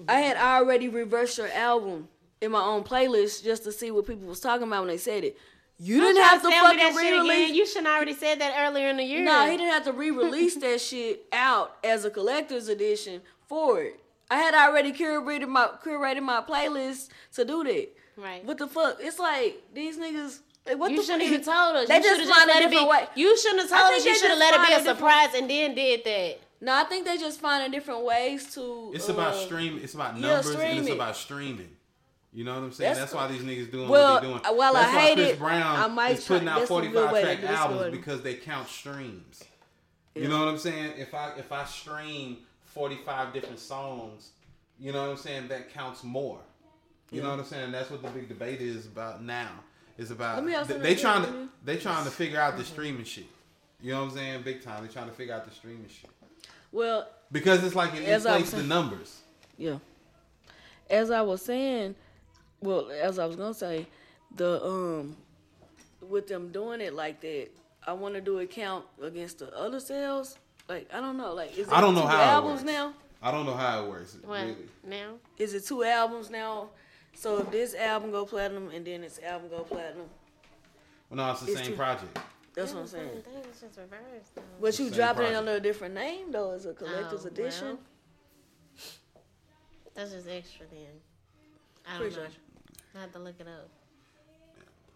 I 0.09 0.19
had 0.21 0.37
already 0.37 0.89
reversed 0.89 1.39
your 1.39 1.49
album 1.49 2.09
in 2.41 2.51
my 2.51 2.61
own 2.61 2.83
playlist 2.83 3.45
just 3.45 3.63
to 3.65 3.73
see 3.73 3.91
what 3.93 4.07
people 4.07 4.27
was 4.27 4.41
talking 4.41 4.67
about 4.67 4.81
when 4.81 4.89
they 4.89 4.99
said 4.99 5.23
it. 5.25 5.39
You 5.85 5.99
Don't 5.99 6.15
didn't 6.15 6.29
have 6.29 6.43
to 6.43 6.49
tell 6.49 6.65
fucking 6.67 6.95
re-release. 6.95 7.53
You 7.57 7.67
should 7.67 7.85
already 7.85 8.15
said 8.15 8.41
that 8.41 8.55
earlier 8.57 8.87
in 8.89 8.99
the 8.99 9.03
year. 9.03 9.21
No, 9.25 9.51
he 9.51 9.57
didn't 9.57 9.73
have 9.73 9.85
to 9.87 9.93
re-release 9.93 10.55
that 10.57 10.81
shit 10.89 11.27
out 11.33 11.77
as 11.83 12.05
a 12.05 12.11
collector's 12.11 12.69
edition 12.69 13.21
for 13.49 13.83
it. 13.83 13.99
I 14.31 14.37
had 14.37 14.55
already 14.55 14.93
curated 14.93 15.49
my 15.49 15.71
curated 15.85 16.23
my 16.23 16.41
playlist 16.41 17.09
to 17.35 17.45
do 17.45 17.65
that. 17.65 17.89
Right. 18.17 18.45
What 18.45 18.59
the 18.59 18.69
fuck? 18.69 18.99
It's 19.01 19.19
like 19.19 19.61
these 19.75 19.99
niggas. 19.99 20.39
Like, 20.65 20.79
what 20.79 20.93
you 20.93 20.99
the 20.99 21.03
shouldn't 21.03 21.25
fuck? 21.25 21.33
even 21.33 21.45
told 21.45 21.77
us. 21.77 21.89
They 21.89 21.97
you 21.97 22.03
just 22.03 22.21
should 22.21 22.29
have 22.29 22.37
find 22.37 22.51
a 22.51 22.55
let 22.55 22.63
it 22.63 22.71
be. 22.71 22.85
way. 22.85 23.07
You 23.17 23.37
shouldn't 23.37 23.69
have 23.69 23.71
told 23.81 23.93
us. 23.93 24.05
You 24.05 24.15
should 24.15 24.31
have 24.31 24.39
let 24.39 24.55
it 24.55 24.69
be 24.69 24.75
a 24.75 24.79
a 24.79 24.95
surprise 24.95 25.31
and 25.35 25.51
then 25.51 25.75
did 25.75 26.05
that. 26.05 26.39
No, 26.61 26.77
I 26.77 26.85
think 26.85 27.05
they 27.05 27.17
just 27.19 27.41
finding 27.41 27.73
different 27.73 28.05
ways 28.05 28.55
to. 28.55 28.93
It's 28.95 29.09
uh, 29.09 29.15
about 29.15 29.35
stream. 29.35 29.81
It's 29.83 29.95
about 29.95 30.17
yeah, 30.17 30.29
numbers 30.35 30.55
and 30.55 30.79
it's 30.79 30.91
about 30.91 31.17
streaming. 31.17 31.71
You 32.35 32.45
know 32.45 32.55
what 32.55 32.65
I'm 32.65 32.73
saying? 32.73 32.95
That's 32.95 33.13
That's, 33.13 33.15
why 33.15 33.29
these 33.29 33.43
niggas 33.43 33.71
doing 33.71 33.89
Well, 33.89 34.15
what 34.15 34.23
they 34.23 34.29
doing. 34.29 34.41
Uh, 34.41 34.55
well, 34.55 34.73
while 34.73 34.77
I 34.77 34.83
That's 34.83 34.95
why 34.95 35.01
hate 35.01 35.15
Chris 35.15 35.31
it, 35.31 35.39
Brown 35.39 35.77
I 35.77 35.87
might 35.89 36.13
is 36.13 36.27
putting 36.27 36.49
out 36.49 36.61
that's 36.61 36.71
a 36.71 36.75
good 36.75 36.93
45 36.93 37.13
way 37.13 37.21
to 37.21 37.43
track 37.43 37.51
albums 37.51 37.91
because 37.91 38.23
they 38.23 38.35
count 38.35 38.69
streams. 38.69 39.45
You 40.15 40.29
know 40.29 40.39
what 40.39 40.49
I'm 40.49 40.59
saying? 40.59 40.95
If 40.97 41.15
I 41.15 41.33
if 41.37 41.53
I 41.53 41.65
stream 41.65 42.39
45 42.65 43.33
different 43.33 43.59
songs, 43.59 44.31
you 44.79 44.93
know 44.93 45.03
what 45.03 45.11
I'm 45.11 45.17
saying? 45.17 45.49
That 45.49 45.73
counts 45.73 46.03
more. 46.05 46.41
You 47.11 47.23
know 47.23 47.31
what 47.31 47.41
I'm 47.41 47.45
saying? 47.45 47.73
That's 47.73 47.91
what 47.91 48.03
the 48.03 48.09
big 48.09 48.29
debate 48.29 48.63
is 48.63 48.87
about 48.87 49.23
now. 49.23 49.51
It's 49.99 50.11
about 50.11 50.37
Let 50.37 50.47
me 50.47 50.55
ask 50.55 50.69
they, 50.69 50.79
they 50.79 50.95
trying 50.95 51.25
to 51.25 51.49
they 51.63 51.77
trying 51.77 52.05
to 52.05 52.11
figure 52.11 52.41
out 52.41 52.57
the 52.57 52.63
mm-hmm. 52.63 52.73
streaming 52.73 53.05
shit. 53.05 53.27
You 53.83 53.93
know 53.93 54.05
what 54.05 54.13
I'm 54.13 54.17
saying? 54.17 54.43
Big 54.43 54.63
time. 54.63 54.87
They 54.87 54.93
trying 54.93 55.09
to 55.09 55.15
figure 55.15 55.35
out 55.35 55.45
the 55.45 55.51
streaming 55.51 55.89
shit 55.89 56.11
Well, 56.71 57.09
because 57.31 57.63
it's 57.65 57.75
like 57.75 57.95
it 57.95 58.09
I 58.09 58.15
inflates 58.15 58.53
the 58.53 58.63
numbers. 58.63 59.21
yeah. 59.59 59.79
As 60.89 61.11
I 61.11 61.23
was 61.23 61.43
saying, 61.43 61.95
well, 62.63 62.91
as 62.91 63.19
I 63.19 63.27
was 63.27 63.37
gonna 63.37 63.55
say, 63.55 63.87
the 64.37 64.65
um, 64.65 65.17
with 66.01 66.27
them 66.29 66.51
doing 66.53 66.81
it 66.81 66.95
like 66.95 67.21
that, 67.21 67.49
I 67.87 67.93
want 67.93 68.15
to 68.15 68.21
do 68.21 68.39
a 68.39 68.47
count 68.47 68.85
against 69.03 69.39
the 69.41 69.55
other 69.57 69.81
sales. 69.81 70.39
Like 70.69 70.89
I 70.93 71.01
don't 71.01 71.17
know, 71.17 71.35
like 71.35 71.53
is 71.59 71.67
it 71.69 71.73
I 71.73 71.81
don't 71.81 71.95
know 71.95 72.03
two 72.03 72.07
how 72.09 72.21
it 72.23 72.27
albums 72.27 72.61
works. 72.63 72.73
now? 72.73 72.95
I 73.23 73.31
don't 73.31 73.47
know 73.47 73.55
how 73.55 73.85
it 73.85 73.89
works. 73.89 74.17
Well, 74.25 74.45
Really. 74.45 74.57
now 74.85 75.15
Is 75.39 75.55
it 75.55 75.65
two 75.65 75.85
albums 75.85 76.29
now? 76.31 76.71
So 77.15 77.39
if 77.39 77.51
this 77.51 77.75
album 77.75 78.11
go 78.11 78.25
platinum 78.25 78.71
and 78.71 78.85
then 78.85 79.03
this 79.03 79.21
album 79.25 79.49
go 79.51 79.61
platinum, 79.61 80.07
Well, 81.11 81.19
no, 81.19 81.31
it's 81.33 81.41
the 81.43 81.53
It's 81.53 81.61
same 81.61 81.71
too- 81.71 81.77
project. 81.77 82.19
that's 82.55 82.73
what 82.73 82.81
I'm 82.81 82.87
saying. 82.89 83.11
It's 83.49 83.61
just 83.61 83.77
reversed. 83.79 84.35
though. 84.35 84.43
But 84.61 84.79
you 84.79 84.87
Same 84.87 84.95
dropping 84.95 85.27
it 85.27 85.35
under 85.35 85.53
a 85.53 85.61
different 85.61 85.95
name 85.95 86.33
though, 86.33 86.53
as 86.53 86.67
a 86.67 86.73
collector's 86.75 87.25
Oh, 87.25 87.29
edition. 87.29 87.67
well. 87.67 87.79
That's 89.95 90.13
just 90.13 90.29
extra 90.29 90.67
then. 90.71 90.87
I 91.87 91.99
don't 91.99 92.07
Appreciate 92.09 92.23
know. 92.25 92.31
I 92.97 93.01
have 93.01 93.13
to 93.13 93.19
look 93.19 93.37
it 93.41 93.47
up. 93.49 93.69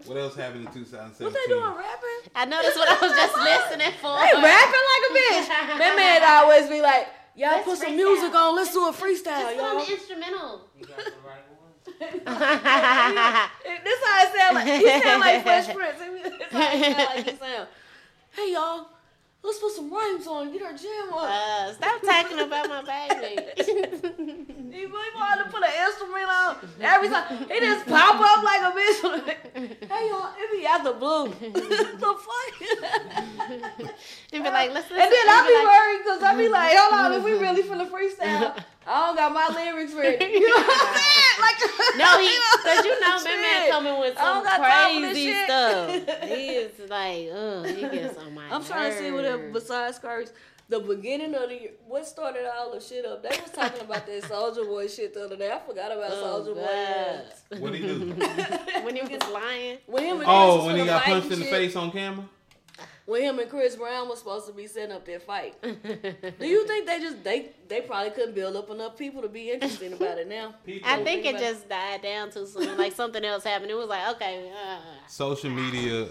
What 0.04 0.18
else 0.18 0.36
happened 0.36 0.66
in 0.66 0.72
2017? 0.72 1.24
What 1.24 1.32
they 1.32 1.46
doing, 1.48 1.64
rapping? 1.64 2.30
I 2.34 2.44
know 2.44 2.60
that's 2.62 2.76
what 2.76 2.88
I 2.88 3.00
was 3.00 3.16
just 3.16 3.34
listening 3.34 3.92
for. 4.00 4.12
They 4.20 4.32
rapping 4.36 4.84
like 4.92 5.04
a 5.08 5.12
bitch. 5.16 5.48
that 5.80 5.94
man 5.96 6.20
always 6.44 6.68
be 6.68 6.82
like, 6.82 7.08
y'all 7.34 7.52
Let's 7.56 7.64
put 7.64 7.78
some 7.78 7.92
freestyle. 7.92 7.96
music 7.96 8.34
on, 8.34 8.56
let's 8.56 8.72
do 8.74 8.84
a 8.86 8.92
freestyle, 8.92 9.24
Just 9.24 9.56
put 9.56 9.64
on 9.64 9.76
y'all. 9.78 9.84
the 9.86 9.92
instrumental. 9.92 10.60
You 10.78 10.84
got 10.84 10.96
the 10.98 11.12
right 11.24 11.44
one. 11.48 11.72
This 13.86 13.98
how 14.04 14.26
it 14.26 14.36
sound 14.36 14.54
like. 14.56 14.66
He 14.66 15.00
sound 15.00 15.20
like 15.20 15.42
Fresh 15.42 15.68
Prince. 15.74 15.98
That's 15.98 16.52
how 16.52 16.72
it 16.72 16.96
sound 16.96 17.16
like 17.16 17.24
he 17.24 17.36
sound. 17.38 17.68
Hey 18.32 18.52
y'all, 18.52 18.88
let's 19.46 19.58
put 19.58 19.72
some 19.72 19.92
rhymes 19.92 20.26
on, 20.26 20.52
get 20.52 20.62
our 20.62 20.72
jam 20.72 21.12
on. 21.12 21.28
Uh, 21.28 21.72
stop 21.72 22.02
talking 22.02 22.40
about 22.40 22.68
my 22.68 22.82
baby. 22.82 24.42
He 24.76 24.84
really 24.84 25.14
wanted 25.14 25.44
to 25.44 25.50
put 25.50 25.62
an 25.62 25.70
instrument 25.88 26.28
on 26.28 26.56
every 26.82 27.08
time. 27.08 27.48
He 27.48 27.60
just 27.60 27.86
pop 27.86 28.20
up 28.20 28.44
like 28.44 28.60
a 28.60 28.76
bitch. 28.76 29.88
hey 29.88 30.08
y'all, 30.10 30.34
it 30.36 30.52
be 30.52 30.66
out 30.66 30.84
the 30.84 30.92
blue. 30.92 31.28
the 31.40 32.14
fuck? 32.20 32.52
and 34.34 34.44
be 34.44 34.50
like, 34.50 34.74
let's 34.74 34.90
listen. 34.90 35.00
And 35.00 35.10
then 35.10 35.28
I 35.30 35.38
and 35.38 35.46
be 35.48 35.54
like, 35.54 35.66
worried 35.66 36.00
because 36.04 36.22
I 36.22 36.36
be 36.36 36.48
like, 36.50 36.76
hold 36.76 36.92
on, 36.92 37.12
if 37.14 37.24
we 37.24 37.32
really 37.32 37.62
finna 37.62 37.88
freestyle, 37.88 38.62
I 38.88 39.06
don't 39.06 39.16
got 39.16 39.32
my 39.32 39.48
lyrics 39.54 39.92
ready. 39.94 40.24
You 40.32 40.40
know 40.48 40.54
what 40.54 40.88
I'm 40.88 40.96
saying? 40.96 41.40
Like, 41.40 41.96
No, 41.98 42.20
he, 42.20 42.38
cause 42.62 42.84
you 42.84 43.00
know, 43.00 43.18
my 43.24 43.36
man 43.42 43.70
coming 43.70 44.00
with 44.00 44.16
some 44.16 44.44
got 44.44 44.56
time 44.58 44.94
for 44.94 45.00
this 45.00 45.12
crazy 45.12 45.44
stuff. 45.44 46.22
He 46.28 46.46
is 46.50 46.90
like, 46.90 47.28
ugh, 47.34 47.66
he 47.66 47.80
gets 47.98 48.18
on 48.18 48.34
my 48.34 48.44
I'm 48.50 48.64
trying 48.64 48.92
to 48.92 48.98
see 48.98 49.10
whatever 49.10 49.42
nerves. 49.42 49.52
besides 49.54 49.98
Curry's. 49.98 50.32
The 50.68 50.80
beginning 50.80 51.32
of 51.36 51.48
the 51.48 51.54
year, 51.60 51.70
what 51.86 52.04
started 52.08 52.44
all 52.58 52.72
the 52.74 52.80
shit 52.80 53.04
up? 53.06 53.22
They 53.22 53.28
was 53.28 53.52
talking 53.52 53.82
about 53.82 54.04
that 54.06 54.22
Soulja 54.24 54.66
Boy 54.66 54.88
shit 54.88 55.14
the 55.14 55.24
other 55.26 55.36
day. 55.36 55.52
I 55.52 55.60
forgot 55.60 55.92
about 55.92 56.10
Oh, 56.12 56.42
Soulja 56.44 56.54
Boy. 56.56 57.60
What 57.60 57.72
he 57.72 57.80
do? 57.82 58.12
when 58.84 58.96
he 58.96 59.02
was 59.02 59.30
lying. 59.30 59.78
When 59.86 60.02
him 60.04 60.16
and 60.16 60.24
oh, 60.26 60.66
when 60.66 60.76
he 60.76 60.84
got 60.84 61.04
punched 61.04 61.30
in 61.30 61.38
the 61.38 61.44
face 61.44 61.76
on 61.76 61.92
camera? 61.92 62.28
When 63.06 63.22
him 63.22 63.38
and 63.38 63.48
Chris 63.48 63.76
Brown 63.76 64.08
was 64.08 64.18
supposed 64.18 64.48
to 64.48 64.52
be 64.52 64.66
setting 64.66 64.90
up 64.94 65.04
their 65.06 65.20
fight. 65.20 65.54
Do 65.62 66.46
you 66.46 66.66
think 66.66 66.86
they 66.86 66.98
just 66.98 67.22
they 67.22 67.50
they 67.68 67.80
probably 67.80 68.10
couldn't 68.10 68.34
build 68.34 68.56
up 68.56 68.68
enough 68.68 68.96
people 68.98 69.22
to 69.22 69.28
be 69.28 69.50
interested 69.52 69.92
about 69.92 70.18
it 70.18 70.28
now? 70.28 70.54
I 70.84 71.04
think 71.04 71.24
it 71.24 71.38
just 71.38 71.68
died 71.68 72.02
down 72.02 72.32
too 72.32 72.46
soon. 72.46 72.76
Like 72.76 72.92
something 72.92 73.24
else 73.24 73.44
happened. 73.44 73.70
It 73.70 73.74
was 73.76 73.88
like, 73.88 74.16
okay, 74.16 74.50
uh, 74.52 74.80
Social 75.08 75.50
media. 75.50 76.08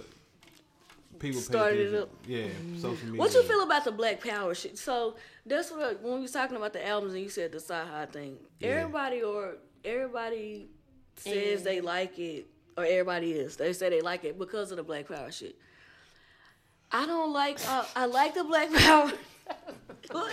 People 1.19 1.39
pay 1.39 1.45
Started 1.45 1.93
it 1.93 2.01
up. 2.01 2.09
Yeah, 2.27 2.47
social 2.77 3.05
media. 3.05 3.19
What 3.19 3.33
you 3.33 3.43
feel 3.43 3.63
about 3.63 3.83
the 3.85 3.91
Black 3.91 4.21
Power 4.21 4.53
shit? 4.53 4.77
So 4.77 5.15
that's 5.45 5.71
what 5.71 5.81
I, 5.81 5.93
when 5.95 6.15
we 6.15 6.21
was 6.21 6.31
talking 6.31 6.55
about 6.57 6.73
the 6.73 6.85
albums 6.85 7.13
and 7.13 7.21
you 7.23 7.29
said 7.29 7.51
the 7.53 7.59
sci 7.59 8.05
thing. 8.11 8.37
Yeah. 8.59 8.69
Everybody 8.69 9.21
or 9.21 9.55
everybody 9.83 10.67
says 11.17 11.59
Yeah. 11.59 11.63
they 11.71 11.81
like 11.81 12.17
it, 12.19 12.47
or 12.77 12.83
everybody 12.85 13.31
is. 13.33 13.55
They 13.57 13.71
say 13.73 13.89
they 13.89 14.01
like 14.01 14.23
it 14.25 14.37
because 14.39 14.71
of 14.71 14.77
the 14.77 14.83
Black 14.83 15.07
Power 15.07 15.31
shit. 15.31 15.55
I 16.95 17.05
don't 17.05 17.33
like. 17.33 17.59
Uh, 17.67 17.83
I 17.95 18.05
like 18.05 18.33
the 18.35 18.43
Black 18.45 18.71
Power. 18.73 19.11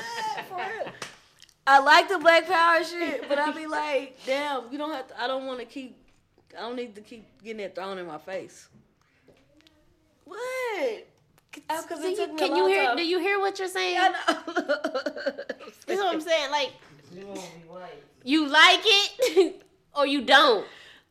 I 1.66 1.78
like 1.80 2.08
the 2.08 2.18
Black 2.18 2.46
Power 2.46 2.84
shit, 2.84 3.28
but 3.28 3.36
I 3.38 3.50
be 3.52 3.66
like, 3.66 4.18
damn, 4.24 4.70
you 4.70 4.78
don't 4.78 4.92
have 4.92 5.08
to. 5.08 5.20
I 5.20 5.26
don't 5.26 5.46
want 5.46 5.58
to 5.58 5.64
keep. 5.64 5.96
I 6.56 6.60
don't 6.60 6.76
need 6.76 6.94
to 6.94 7.00
keep 7.00 7.26
getting 7.42 7.60
it 7.60 7.74
thrown 7.74 7.98
in 7.98 8.06
my 8.06 8.18
face. 8.18 8.68
What? 10.24 11.06
'cause 11.68 12.00
do 12.00 12.06
it 12.06 12.16
took 12.16 12.32
me 12.32 12.36
a 12.36 12.46
can 12.48 12.56
you 12.56 12.66
hear? 12.66 12.84
time. 12.86 12.96
Do 12.96 13.04
you 13.06 13.18
hear 13.18 13.38
what 13.40 13.58
you're 13.58 13.68
saying? 13.68 13.98
I 14.00 14.08
know. 14.08 14.54
This 15.86 15.98
is 15.98 16.04
what 16.04 16.14
I'm 16.14 16.20
saying. 16.20 16.50
Like 16.50 16.70
You 17.14 17.26
won't 17.26 17.40
be 17.40 17.68
white. 17.68 18.02
you 18.24 18.46
like 18.48 18.80
it 18.84 19.62
or 19.96 20.06
you 20.06 20.22
don't. 20.22 20.64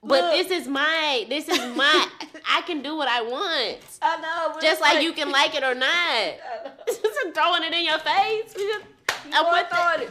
But 0.03 0.21
Look. 0.23 0.31
this 0.47 0.61
is 0.61 0.67
my. 0.67 1.25
This 1.29 1.47
is 1.47 1.75
my. 1.75 2.07
I 2.49 2.61
can 2.63 2.81
do 2.81 2.95
what 2.97 3.07
I 3.07 3.21
want. 3.21 3.77
I 4.01 4.17
know, 4.19 4.51
but 4.53 4.61
Just 4.61 4.73
it's 4.73 4.81
like 4.81 5.03
you 5.03 5.13
can 5.13 5.29
like 5.31 5.53
it 5.55 5.63
or 5.63 5.75
not. 5.87 6.33
Just 6.87 7.01
throwing 7.35 7.63
it 7.63 7.73
in 7.73 7.85
your 7.85 7.99
face. 7.99 8.53
We 8.55 8.67
just- 8.67 8.85
I'm 9.33 9.45
I'm 9.45 9.51
with 9.53 9.67
throwing 9.69 10.01
it. 10.01 10.09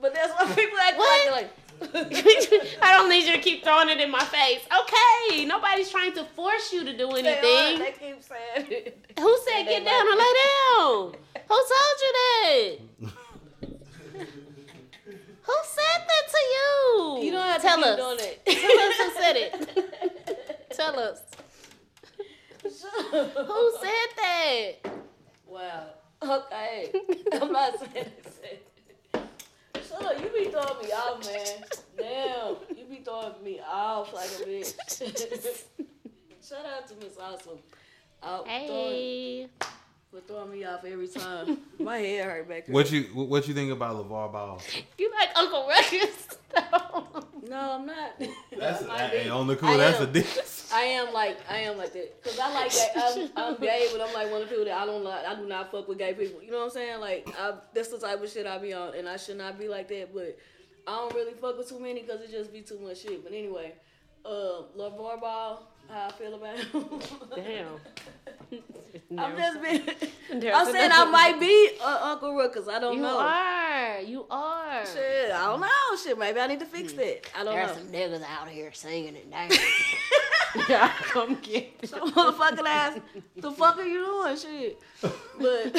But 0.00 0.14
that's 0.14 0.32
what 0.34 0.56
people 0.56 0.78
act 0.80 0.96
What? 0.98 1.32
like 1.32 1.42
like. 1.42 1.50
I 2.80 2.96
don't 2.96 3.08
need 3.10 3.24
you 3.26 3.32
to 3.32 3.40
keep 3.40 3.64
throwing 3.64 3.88
it 3.88 4.00
in 4.00 4.08
my 4.10 4.22
face. 4.22 4.60
Okay, 4.80 5.44
nobody's 5.46 5.90
trying 5.90 6.12
to 6.12 6.22
force 6.24 6.72
you 6.72 6.84
to 6.84 6.96
do 6.96 7.10
anything. 7.10 7.80
they 7.80 7.92
keep 7.98 8.22
saying 8.22 8.66
it. 8.70 9.10
Who 9.18 9.38
said 9.44 9.64
get 9.64 9.84
down 9.84 10.06
or 10.06 10.14
lay 10.16 10.34
down? 10.44 11.14
Who 11.48 11.56
told 11.56 11.98
you 12.04 12.12
that? 12.14 13.12
Who 15.42 15.52
said 15.64 16.02
that 16.06 16.28
to 16.30 16.38
you? 16.38 17.24
You 17.24 17.32
don't 17.32 17.42
have 17.42 17.60
to 17.60 17.66
Tell 17.66 17.76
keep 17.78 17.86
us. 17.86 17.96
doing 17.98 18.18
it. 18.30 18.46
Tell 18.46 18.78
us 18.78 18.96
who 18.98 19.20
said 19.20 19.36
it. 19.36 20.70
Tell 20.70 20.98
us. 20.98 21.20
Who 23.12 23.72
said 23.80 24.08
that? 24.16 24.72
Wow. 25.46 25.86
Okay. 26.22 26.92
I'm 27.32 27.52
not 27.52 27.78
saying 27.78 28.06
it. 28.06 28.68
Shut 29.88 30.04
up. 30.04 30.20
You 30.22 30.28
be 30.28 30.50
throwing 30.50 30.82
me 30.82 30.92
off, 30.92 31.26
man. 31.26 31.64
Damn. 31.98 32.56
You 32.76 32.84
be 32.88 33.02
throwing 33.04 33.34
me 33.42 33.60
off 33.68 34.12
like 34.14 34.30
a 34.30 34.44
bitch. 34.48 34.74
Shout 36.48 36.64
out 36.64 36.86
to 36.88 36.94
Miss 36.96 37.16
Awesome. 37.20 37.58
Out 38.22 38.46
throwing, 38.46 39.48
Hey. 40.12 40.18
for 40.18 40.26
throwing 40.26 40.50
me 40.50 40.64
off 40.64 40.84
every 40.84 41.08
time. 41.20 41.58
My 41.78 41.98
head 41.98 42.24
hurt 42.26 42.48
back 42.48 42.66
there. 42.66 42.74
What 42.74 42.90
you 42.90 43.04
what 43.14 43.48
you 43.48 43.54
think 43.54 43.72
about 43.72 43.96
LaVar 43.96 44.32
Ball? 44.32 44.60
You 44.98 45.10
like 45.18 45.30
Uncle 45.36 45.68
Ruckus? 45.68 46.28
No, 47.48 47.72
I'm 47.72 47.86
not. 47.86 48.22
That's 48.56 48.82
I 48.88 49.08
hey, 49.08 49.28
on 49.28 49.46
the 49.46 49.54
I 49.54 49.56
cool. 49.56 49.76
That's 49.76 50.00
a 50.00 50.04
am. 50.04 50.12
diss. 50.12 50.70
I 50.74 50.82
am 50.82 51.12
like 51.12 51.38
I 51.50 51.58
am 51.58 51.76
like 51.76 51.92
that 51.92 52.22
because 52.22 52.38
I 52.38 52.52
like 52.54 52.72
that. 52.72 52.92
I'm, 52.96 53.30
I'm 53.36 53.60
gay, 53.60 53.88
but 53.92 54.00
I'm 54.00 54.14
like 54.14 54.30
one 54.30 54.42
of 54.42 54.48
the 54.48 54.54
people 54.54 54.64
that 54.66 54.78
I 54.78 54.86
don't 54.86 55.04
like. 55.04 55.26
I 55.26 55.34
do 55.34 55.46
not 55.46 55.70
fuck 55.70 55.88
with 55.88 55.98
gay 55.98 56.14
people. 56.14 56.42
You 56.42 56.50
know 56.50 56.58
what 56.58 56.64
I'm 56.64 56.70
saying? 56.70 57.00
Like 57.00 57.28
I, 57.38 57.54
that's 57.74 57.88
the 57.88 57.98
type 57.98 58.22
of 58.22 58.30
shit 58.30 58.46
I 58.46 58.58
be 58.58 58.72
on, 58.72 58.94
and 58.94 59.08
I 59.08 59.16
should 59.16 59.38
not 59.38 59.58
be 59.58 59.68
like 59.68 59.88
that. 59.88 60.14
But 60.14 60.38
I 60.86 60.92
don't 60.96 61.14
really 61.14 61.34
fuck 61.34 61.58
with 61.58 61.68
too 61.68 61.80
many 61.80 62.02
because 62.02 62.22
it 62.22 62.30
just 62.30 62.52
be 62.52 62.62
too 62.62 62.78
much 62.78 63.02
shit. 63.02 63.22
But 63.24 63.32
anyway, 63.32 63.74
uh, 64.24 64.62
LaVar 64.78 65.20
Ball, 65.20 65.68
how 65.92 66.08
I 66.08 66.12
feel 66.12 66.34
about 66.34 66.58
him. 66.58 66.84
Damn. 67.36 67.80
I'm 69.18 69.36
just 69.36 69.62
being. 69.62 69.82
I'm 70.52 70.72
saying 70.72 70.90
I 70.92 71.04
might 71.10 71.38
be 71.38 71.70
uh, 71.82 71.98
Uncle 72.02 72.34
Ruckus. 72.36 72.66
I 72.68 72.78
don't 72.78 72.94
You 72.96 73.02
know. 73.02 73.12
You 73.12 73.26
are. 73.26 74.00
You 74.00 74.26
are. 74.30 74.86
Shit, 74.86 75.30
I 75.32 75.46
don't 75.46 75.60
know. 75.60 75.96
Shit, 76.02 76.18
maybe 76.18 76.40
I 76.40 76.46
need 76.46 76.60
to 76.60 76.66
fix 76.66 76.92
it. 76.94 77.26
I 77.34 77.44
don't 77.44 77.46
know. 77.46 77.52
There's 77.52 77.76
know. 77.76 77.82
some 77.82 77.92
niggas 77.92 78.22
out 78.28 78.48
here 78.48 78.72
singing 78.72 79.16
and 79.16 79.30
dancing. 79.30 79.60
yeah, 80.68 80.92
come 81.02 81.36
get 81.42 81.72
it. 81.82 81.90
motherfucking 81.90 82.66
ass. 82.66 82.98
The 83.36 83.50
fuck 83.52 83.76
are 83.78 83.84
you 83.86 84.04
doing? 84.04 84.36
Shit. 84.36 84.78
But 85.38 85.74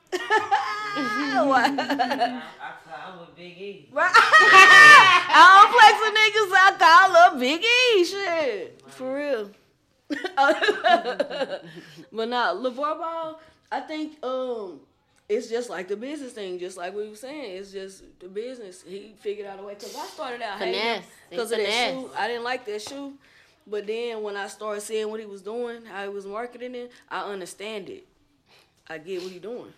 I, 1.60 2.42
I'm 3.08 3.20
with 3.20 3.36
Big 3.36 3.58
E. 3.58 3.90
Right. 3.92 4.12
I 4.14 5.42
don't 5.54 5.72
play 5.74 5.92
some 6.02 6.16
niggas. 6.16 6.52
I 6.54 6.72
call 6.78 7.16
up 7.18 7.40
Big 7.40 7.64
E. 7.64 8.06
Shit. 8.06 8.82
For 8.88 9.16
real. 9.16 9.52
but 12.12 12.30
nah, 12.30 12.54
LaVar 12.54 12.98
Ball, 12.98 13.42
I 13.72 13.82
think 13.82 14.24
um 14.24 14.80
it's 15.30 15.50
just 15.50 15.70
like 15.70 15.90
the 15.90 15.98
business 15.98 16.32
thing, 16.32 16.58
just 16.58 16.78
like 16.78 16.96
we 16.96 17.10
were 17.10 17.16
saying. 17.16 17.58
It's 17.58 17.72
just 17.72 18.04
the 18.20 18.30
business. 18.30 18.84
He 18.88 19.14
figured 19.20 19.46
out 19.48 19.60
a 19.60 19.64
way. 19.64 19.76
Cause 19.76 19.96
I 19.96 20.06
started 20.06 20.42
out 20.42 20.58
hating 20.58 20.74
Finesse. 20.74 21.06
because 21.30 21.52
of 21.52 21.58
that 21.58 21.94
shoe. 21.94 22.10
I 22.18 22.28
didn't 22.28 22.46
like 22.46 22.66
that 22.66 22.82
shoe. 22.82 23.14
But 23.70 23.86
then 23.86 24.24
when 24.24 24.38
I 24.38 24.48
started 24.48 24.80
seeing 24.82 25.10
what 25.10 25.20
he 25.20 25.26
was 25.26 25.42
doing, 25.42 25.84
how 25.84 26.04
he 26.04 26.10
was 26.10 26.26
marketing 26.26 26.74
it, 26.76 26.92
I 27.10 27.30
understand 27.30 27.90
it. 27.90 28.06
I 28.88 28.98
get 28.98 29.22
what 29.22 29.32
he 29.32 29.40
doing. 29.40 29.74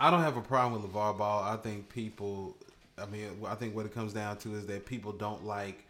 I 0.00 0.10
don't 0.10 0.22
have 0.22 0.38
a 0.38 0.42
problem 0.42 0.80
with 0.80 0.90
LaVar 0.90 1.18
Ball. 1.18 1.42
I 1.42 1.56
think 1.56 1.90
people, 1.90 2.56
I 2.96 3.04
mean, 3.04 3.28
I 3.46 3.54
think 3.54 3.76
what 3.76 3.84
it 3.84 3.94
comes 3.94 4.14
down 4.14 4.38
to 4.38 4.54
is 4.54 4.66
that 4.66 4.86
people 4.86 5.12
don't 5.12 5.44
like 5.44 5.84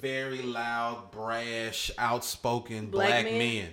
very 0.00 0.42
loud, 0.42 1.12
brash, 1.12 1.92
outspoken 1.96 2.86
Black 2.86 3.08
black, 3.08 3.24
men? 3.26 3.38
men. 3.38 3.68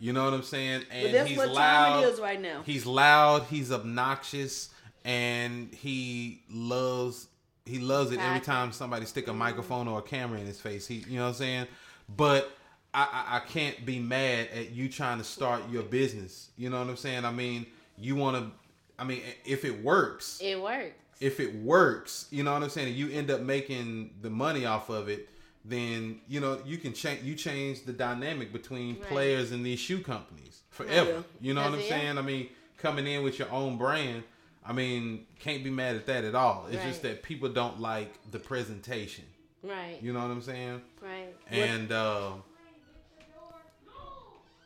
You 0.00 0.12
know 0.12 0.24
what 0.24 0.32
I'm 0.32 0.44
saying? 0.44 0.84
And 0.92 1.12
that's 1.12 1.28
he's 1.28 1.38
loud. 1.38 2.18
right 2.20 2.40
now. 2.40 2.62
He's 2.64 2.86
loud. 2.86 3.42
He's 3.50 3.72
obnoxious, 3.72 4.70
and 5.04 5.74
he 5.74 6.42
loves. 6.48 7.26
He 7.66 7.80
loves 7.80 8.12
it 8.12 8.20
every 8.20 8.40
time 8.40 8.70
somebody 8.72 9.06
stick 9.06 9.26
a 9.26 9.30
mm-hmm. 9.30 9.40
microphone 9.40 9.88
or 9.88 9.98
a 9.98 10.02
camera 10.02 10.38
in 10.38 10.46
his 10.46 10.60
face. 10.60 10.86
He, 10.86 11.04
you 11.08 11.16
know 11.16 11.24
what 11.24 11.28
I'm 11.30 11.34
saying? 11.34 11.66
But 12.16 12.50
I, 12.94 13.02
I, 13.02 13.36
I 13.36 13.40
can't 13.40 13.84
be 13.84 13.98
mad 13.98 14.48
at 14.54 14.70
you 14.70 14.88
trying 14.88 15.18
to 15.18 15.24
start 15.24 15.62
your 15.68 15.82
business. 15.82 16.48
You 16.56 16.70
know 16.70 16.78
what 16.78 16.88
I'm 16.88 16.96
saying? 16.96 17.24
I 17.24 17.32
mean, 17.32 17.66
you 18.00 18.16
want 18.16 18.36
to. 18.36 18.50
I 18.98 19.04
mean, 19.04 19.22
if 19.44 19.64
it 19.64 19.82
works, 19.82 20.40
It 20.42 20.60
works. 20.60 20.94
if 21.20 21.40
it 21.40 21.54
works, 21.56 22.26
you 22.30 22.42
know 22.42 22.52
what 22.52 22.62
I'm 22.62 22.70
saying, 22.70 22.88
and 22.88 22.96
you 22.96 23.10
end 23.10 23.30
up 23.30 23.40
making 23.40 24.10
the 24.22 24.30
money 24.30 24.66
off 24.66 24.88
of 24.88 25.08
it, 25.08 25.28
then 25.64 26.20
you 26.28 26.40
know 26.40 26.60
you 26.64 26.78
can 26.78 26.92
change. 26.92 27.22
You 27.22 27.34
change 27.34 27.84
the 27.84 27.92
dynamic 27.92 28.52
between 28.52 28.98
Right. 29.00 29.08
players 29.08 29.52
and 29.52 29.64
these 29.64 29.78
shoe 29.78 30.00
companies 30.00 30.62
forever. 30.70 31.10
Yeah. 31.10 31.22
You 31.40 31.54
know 31.54 31.62
what 31.62 31.74
I'm 31.74 31.80
it. 31.80 31.88
saying? 31.88 32.18
I 32.18 32.22
mean, 32.22 32.48
coming 32.78 33.06
in 33.06 33.22
with 33.22 33.38
your 33.38 33.50
own 33.50 33.76
brand, 33.78 34.24
I 34.64 34.72
mean, 34.72 35.26
can't 35.38 35.62
be 35.64 35.70
mad 35.70 35.96
at 35.96 36.06
that 36.06 36.24
at 36.24 36.34
all. 36.34 36.66
It's 36.70 36.82
just 36.82 37.02
that 37.02 37.22
people 37.22 37.48
don't 37.48 37.80
like 37.80 38.12
the 38.30 38.38
presentation. 38.38 39.24
Right. 39.62 39.98
You 40.02 40.12
know 40.12 40.20
what 40.20 40.30
I'm 40.30 40.42
saying? 40.42 40.82
Right. 41.02 41.34
And 41.50 41.90
uh, 41.90 42.30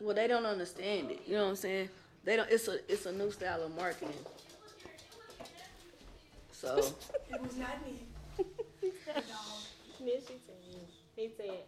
Well, 0.00 0.14
they 0.14 0.26
don't 0.26 0.46
understand 0.46 1.10
it. 1.12 1.22
You 1.26 1.34
know 1.36 1.44
what 1.44 1.50
I'm 1.50 1.56
saying? 1.56 1.88
They 2.24 2.36
don't. 2.36 2.50
It's 2.50 2.68
a 2.68 2.78
it's 2.92 3.06
a 3.06 3.12
new 3.12 3.30
style 3.30 3.62
of 3.62 3.74
marketing. 3.76 4.14
So 6.52 6.76
It 7.30 7.40
was 7.42 7.56
not 7.56 7.84
me. 7.86 8.06
Then 10.04 10.20
she 10.26 10.34
said, 10.44 10.56
he 11.14 11.30
said, 11.36 11.60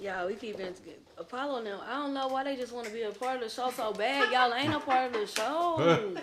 y'all, 0.00 0.26
we 0.26 0.34
keep 0.34 0.58
in 0.58 0.74
Apollo 1.16 1.62
now. 1.62 1.80
I 1.86 1.94
don't 1.94 2.12
know 2.12 2.26
why 2.26 2.42
they 2.42 2.56
just 2.56 2.72
want 2.72 2.88
to 2.88 2.92
be 2.92 3.02
a 3.02 3.12
part 3.12 3.36
of 3.36 3.42
the 3.42 3.48
show 3.48 3.70
so 3.70 3.92
bad. 3.92 4.32
Y'all 4.32 4.52
ain't 4.52 4.74
a 4.74 4.80
part 4.80 5.06
of 5.06 5.12
the 5.20 5.26
show. 5.26 5.76
Damn. 5.78 6.16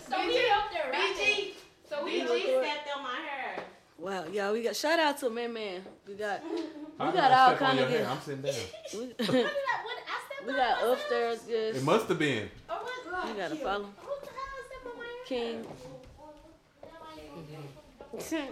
So 0.00 0.18
we 0.26 0.50
up 0.50 0.70
there, 0.70 0.90
right? 0.92 1.54
So 1.88 2.04
we 2.04 2.20
BG 2.20 2.60
stepped 2.60 2.88
on 2.94 3.02
my 3.02 3.16
hair. 3.26 3.64
Wow, 3.98 4.24
y'all, 4.32 4.52
we 4.52 4.62
got 4.62 4.74
shout 4.74 4.98
out 4.98 5.18
to 5.18 5.30
Man 5.30 5.52
Man. 5.52 5.82
We 6.08 6.14
got 6.14 6.42
we 6.52 6.60
how 6.98 7.10
got 7.12 7.30
all 7.32 7.56
kind 7.56 7.78
of 7.78 7.88
hair? 7.88 7.98
good. 7.98 8.06
I'm 8.08 8.20
sitting 8.20 8.42
down. 8.42 8.54
We, 8.94 8.98
What 8.98 9.16
did 9.18 9.28
I, 9.30 9.34
what, 9.34 9.46
I 9.46 10.20
stepped 10.26 10.46
we 10.46 10.52
got 10.54 10.76
myself? 10.80 10.98
upstairs 10.98 11.40
It 11.76 11.82
must 11.84 12.08
have 12.08 12.18
been. 12.18 12.50
Or 12.68 12.76
what? 12.76 13.28
You 13.28 13.34
gotta 13.34 13.56
follow 13.56 13.84
What 13.84 14.20
the 14.22 14.30
hell 14.30 14.36
I 14.58 14.62
stepped 14.66 14.86
on 14.86 14.96
my 14.98 15.04
hair? 15.04 15.24
King. 15.26 15.66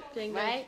King 0.14 0.32
right? 0.34 0.66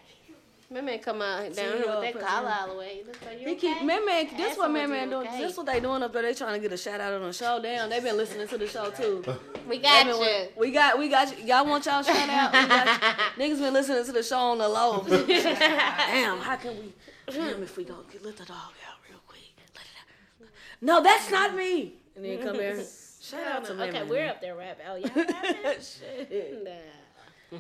Man, 0.73 0.87
man, 0.87 0.99
come 1.01 1.21
out 1.21 1.55
down 1.55 1.77
here 1.77 1.87
with 2.01 2.15
that 2.15 2.19
collar 2.27 2.55
all 2.61 2.69
the 2.73 2.79
way. 2.79 3.03
Like 3.27 3.41
you 3.41 3.49
He 3.49 3.53
okay? 3.57 3.75
keep 3.75 3.83
Man 3.85 4.07
Man. 4.07 4.27
This 4.37 4.57
what 4.57 4.71
Man 4.71 4.89
Man 4.91 5.11
doing. 5.11 5.27
okay. 5.29 5.39
This 5.39 5.57
what 5.57 5.67
they 5.67 5.81
doing 5.81 6.03
up 6.03 6.13
there. 6.13 6.23
They 6.23 6.33
trying 6.33 6.55
to 6.55 6.61
get 6.61 6.73
a 6.73 6.77
shout 6.79 6.99
out 7.01 7.13
on 7.13 7.21
the 7.23 7.33
show. 7.33 7.61
Damn, 7.63 7.91
they 7.91 8.01
been 8.01 8.17
listening 8.17 8.49
to 8.49 8.57
the 8.59 8.67
show 8.69 8.91
too. 8.91 9.23
We 9.69 9.79
got 9.79 10.07
been- 10.07 10.17
you. 10.17 10.49
We 10.57 10.71
got, 10.73 10.99
we 10.99 11.09
got, 11.09 11.39
you. 11.39 11.45
y'all 11.45 11.65
want 11.65 11.87
y'all 11.87 12.03
shout 12.03 12.29
out? 12.29 12.53
We 12.53 12.69
got 12.69 12.87
you. 12.87 13.45
Niggas 13.45 13.59
been 13.61 13.73
listening 13.73 14.05
to 14.05 14.13
the 14.13 14.23
show 14.23 14.39
on 14.39 14.59
the 14.59 14.69
low. 14.69 15.05
Damn, 15.09 16.39
how 16.39 16.57
can 16.57 16.77
we? 16.79 16.93
Damn, 17.33 17.63
if 17.63 17.77
we 17.77 17.85
don't 17.85 18.11
get 18.11 18.25
let 18.25 18.37
the 18.37 18.45
dog 18.45 18.57
out 18.57 18.97
real 19.09 19.21
quick. 19.29 19.41
Let 19.77 19.85
it 19.85 20.43
out. 20.43 20.49
No, 20.81 21.01
that's 21.03 21.31
not 21.31 21.55
me. 21.55 21.95
And 22.17 22.25
then 22.25 22.43
come 22.43 22.57
here. 22.57 22.83
Shout 23.21 23.47
out 23.47 23.65
to 23.67 23.73
Okay, 23.75 23.93
Man 23.93 24.09
we're 24.09 24.21
Man. 24.23 24.31
up 24.31 24.41
there 24.41 24.57
rap. 24.57 24.79
Oh, 24.91 24.97
y'all 24.97 25.11
rapping? 25.15 25.81
Shit. 25.81 26.65
Nah. 26.65 26.71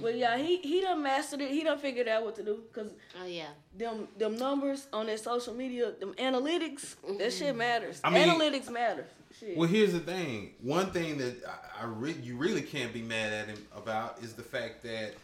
But 0.00 0.16
yeah, 0.16 0.38
he 0.38 0.56
he 0.58 0.80
done 0.80 1.02
mastered 1.02 1.40
it. 1.42 1.50
He 1.50 1.62
done 1.64 1.78
figured 1.78 2.08
out 2.08 2.24
what 2.24 2.34
to 2.36 2.42
do. 2.42 2.62
Cause 2.72 2.90
Oh, 3.20 3.26
yeah. 3.26 3.48
them 3.76 4.08
them 4.16 4.36
numbers 4.36 4.86
on 4.92 5.06
their 5.06 5.18
social 5.18 5.52
media, 5.54 5.92
them 5.92 6.14
analytics, 6.14 6.94
that 7.18 7.32
shit 7.32 7.54
matters. 7.56 8.00
I 8.02 8.10
mean- 8.10 8.28
analytics 8.28 8.70
matter. 8.70 9.06
Shit. 9.38 9.56
Well, 9.56 9.68
here's 9.68 9.92
the 9.92 10.00
thing. 10.00 10.52
One 10.62 10.90
thing 10.92 11.16
that 11.18 11.36
I, 11.46 11.82
I 11.82 11.84
re- 11.86 12.16
you 12.22 12.36
really 12.36 12.60
can't 12.62 12.92
be 12.92 13.00
mad 13.02 13.32
at 13.32 13.48
him 13.48 13.66
about 13.74 14.18
is 14.22 14.34
the 14.34 14.42
fact 14.42 14.82
that 14.82 15.14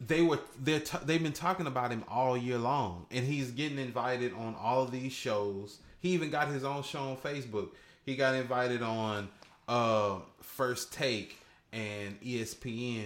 they 0.00 0.22
were 0.22 0.38
they're 0.58 0.80
t- 0.80 0.98
they've 1.04 1.22
been 1.22 1.32
talking 1.32 1.66
about 1.66 1.90
him 1.90 2.04
all 2.08 2.36
year 2.36 2.58
long, 2.58 3.06
and 3.10 3.26
he's 3.26 3.50
getting 3.50 3.78
invited 3.78 4.32
on 4.34 4.54
all 4.58 4.82
of 4.82 4.90
these 4.92 5.12
shows. 5.12 5.78
He 6.00 6.10
even 6.10 6.30
got 6.30 6.48
his 6.48 6.64
own 6.64 6.82
show 6.82 7.00
on 7.10 7.16
Facebook. 7.18 7.68
He 8.06 8.16
got 8.16 8.34
invited 8.34 8.80
on 8.82 9.28
uh, 9.68 10.20
First 10.40 10.92
Take 10.92 11.36
and 11.72 12.20
ESPN 12.20 13.04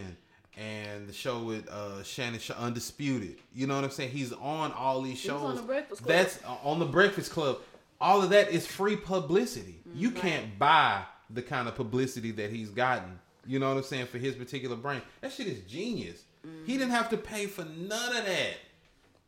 and 0.57 1.09
the 1.09 1.13
show 1.13 1.41
with 1.41 1.69
uh, 1.69 2.03
Shannon 2.03 2.39
Sh- 2.39 2.51
Undisputed. 2.51 3.37
You 3.55 3.67
know 3.67 3.75
what 3.75 3.85
I'm 3.85 3.91
saying? 3.91 4.11
He's 4.11 4.33
on 4.33 4.73
all 4.73 5.03
these 5.03 5.19
shows. 5.19 5.43
on 5.43 5.57
The 5.57 5.63
Breakfast 5.63 6.03
Club. 6.03 6.09
That's 6.17 6.39
uh, 6.45 6.57
on 6.63 6.79
the 6.79 6.87
Breakfast 6.87 7.31
Club. 7.33 7.59
All 8.01 8.23
of 8.23 8.31
that 8.31 8.51
is 8.51 8.67
free 8.67 8.97
publicity. 8.97 9.81
You 9.95 10.11
can't 10.11 10.59
buy 10.59 11.03
the 11.31 11.43
kind 11.43 11.69
of 11.69 11.75
publicity 11.75 12.31
that 12.33 12.51
he's 12.51 12.69
gotten. 12.71 13.19
You 13.47 13.59
know 13.59 13.69
what 13.71 13.79
I'm 13.79 13.83
saying 13.85 14.07
for 14.07 14.19
his 14.19 14.35
particular 14.35 14.77
brand. 14.77 15.03
That 15.21 15.33
shit 15.33 15.47
is 15.47 15.61
genius. 15.61 16.23
He 16.67 16.77
didn't 16.77 16.91
have 16.91 17.09
to 17.11 17.17
pay 17.17 17.47
for 17.47 17.65
none 17.65 18.17
of 18.17 18.25
that. 18.27 18.55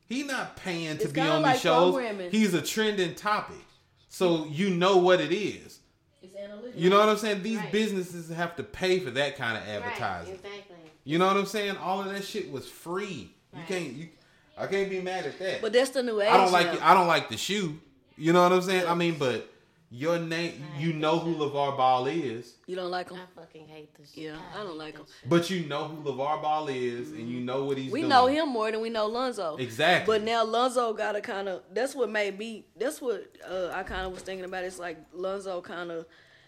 He 0.08 0.22
not 0.22 0.56
paying 0.56 0.98
to 0.98 1.04
It's 1.04 1.12
be 1.12 1.20
on 1.20 1.42
like 1.42 1.54
these 1.54 1.62
shows. 1.62 1.94
He's 2.30 2.54
a 2.54 2.62
trending 2.62 3.14
topic, 3.14 3.64
so 4.08 4.46
you 4.46 4.70
know 4.70 4.98
what 4.98 5.20
it 5.20 5.32
is. 5.32 5.80
It's 6.36 6.52
analytics. 6.52 6.72
You 6.80 6.90
know 6.90 6.98
what 7.00 7.08
I'm 7.08 7.16
saying? 7.16 7.42
These 7.42 7.58
Right. 7.58 7.72
businesses 7.72 8.28
have 8.30 8.56
to 8.56 8.62
pay 8.62 9.00
for 9.00 9.10
that 9.12 9.36
kind 9.36 9.56
of 9.56 9.62
Right, 9.66 9.74
advertising. 9.74 10.34
exactly. 10.34 10.76
You 11.04 11.18
know 11.18 11.26
what 11.26 11.36
I'm 11.36 11.46
saying? 11.46 11.76
All 11.76 12.00
of 12.00 12.06
that 12.12 12.24
shit 12.24 12.50
was 12.50 12.68
free. 12.68 13.30
You 13.54 13.62
can't. 13.68 13.92
You, 13.92 14.08
I 14.58 14.66
can't 14.66 14.90
be 14.90 15.00
mad 15.00 15.24
at 15.26 15.38
that. 15.38 15.60
But 15.62 15.72
that's 15.72 15.90
the 15.90 16.02
new 16.02 16.20
age. 16.20 16.28
I 16.30 16.36
don't 16.36 16.52
like. 16.52 16.66
now. 16.66 16.72
it. 16.74 16.82
I 16.82 16.94
don't 16.94 17.06
like 17.06 17.28
the 17.28 17.36
shoe. 17.36 17.78
You 18.16 18.32
know 18.32 18.42
what 18.42 18.52
I'm 18.52 18.62
saying? 18.62 18.86
I 18.86 18.94
mean, 18.94 19.16
but 19.18 19.48
your 19.90 20.18
name. 20.18 20.64
You 20.78 20.94
know 20.94 21.18
who 21.18 21.34
LaVar 21.36 21.76
Ball 21.76 22.06
is, 22.06 22.54
You 22.66 22.74
don't 22.74 22.90
like 22.90 23.10
him. 23.10 23.18
I 23.18 23.40
fucking 23.40 23.68
hate 23.68 23.94
this 23.96 24.12
shit. 24.12 24.24
Yeah, 24.24 24.36
I 24.58 24.64
don't 24.64 24.76
like 24.78 24.94
him. 24.96 25.04
that 25.04 25.12
shit. 25.20 25.28
but 25.28 25.48
you 25.50 25.66
know 25.66 25.84
who 25.88 26.02
LaVar 26.10 26.42
Ball 26.42 26.68
is, 26.68 27.12
and 27.12 27.28
you 27.30 27.40
know 27.40 27.64
what 27.66 27.78
he's 27.78 27.92
We 27.92 28.00
doing. 28.00 28.08
know 28.10 28.26
him 28.26 28.48
more 28.48 28.70
than 28.72 28.80
we 28.80 28.88
know 28.90 29.06
Lonzo. 29.06 29.56
exactly. 29.58 30.12
But 30.18 30.24
now 30.24 30.42
Lonzo 30.44 30.92
got 30.94 31.12
to 31.12 31.20
kind 31.20 31.48
of. 31.48 31.62
That's 31.72 31.94
what 31.94 32.10
made 32.10 32.36
me. 32.38 32.64
That's 32.76 33.00
what 33.00 33.26
uh, 33.48 33.70
I 33.72 33.84
kind 33.84 34.06
of 34.06 34.12
was 34.12 34.22
thinking 34.22 34.44
about. 34.44 34.64
It's 34.64 34.78
like 34.80 34.98
Lonzo 35.12 35.60
kind 35.60 35.90
of 35.92 36.06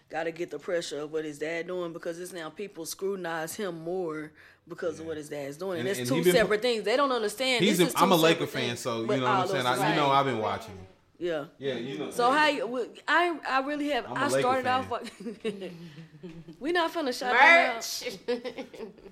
got 0.09 0.23
to 0.23 0.31
get 0.31 0.49
the 0.51 0.59
pressure 0.59 0.99
of 0.99 1.11
what 1.11 1.23
his 1.25 1.37
dad 1.39 1.67
doing 1.67 1.93
because 1.93 2.19
it's 2.19 2.33
now 2.33 2.49
people 2.49 2.85
scrutinize 2.85 3.55
him 3.55 3.79
more 3.83 4.31
because 4.67 4.99
of 4.99 5.05
what 5.07 5.17
his 5.17 5.29
dad's 5.29 5.57
doing, 5.57 5.79
and, 5.79 5.87
And- 5.87 5.89
it's 5.89 5.99
and 5.99 6.07
two 6.09 6.15
he 6.15 6.21
been- 6.23 6.33
separate 6.33 6.61
things. 6.61 6.83
They 6.83 6.95
don't 6.97 7.11
understand. 7.11 7.63
he's. 7.63 7.77
this 7.79 7.87
A, 7.87 7.89
is 7.89 7.95
I'm 8.01 8.11
a 8.11 8.15
Laker 8.15 8.45
fan, 8.47 8.67
things, 8.69 8.79
so 8.81 9.01
you 9.01 9.07
but 9.07 9.17
know 9.19 9.23
what 9.23 9.31
I'm 9.31 9.47
saying. 9.47 9.63
those 9.63 9.79
I, 9.79 9.89
you 9.89 9.95
know. 9.95 10.09
I've 10.09 10.25
been 10.25 10.39
watching. 10.39 10.77
Yeah. 11.17 11.45
Yeah, 11.57 11.73
you 11.73 11.97
know. 11.97 12.11
So 12.11 12.31
how 12.31 12.47
you, 12.47 12.89
I 13.07 13.37
I 13.49 13.59
really 13.61 13.89
have 13.89 14.05
I'm 14.05 14.11
a 14.11 14.19
I 14.19 14.27
Laker 14.27 14.39
started 14.39 14.63
fan. 14.63 14.73
off 14.79 14.87
fuck- 14.87 15.71
we 16.59 16.71
not 16.71 16.93
finna 16.93 17.07
shut 17.17 17.33
that 17.33 17.69
out. 17.69 17.75
Merch. 17.75 18.43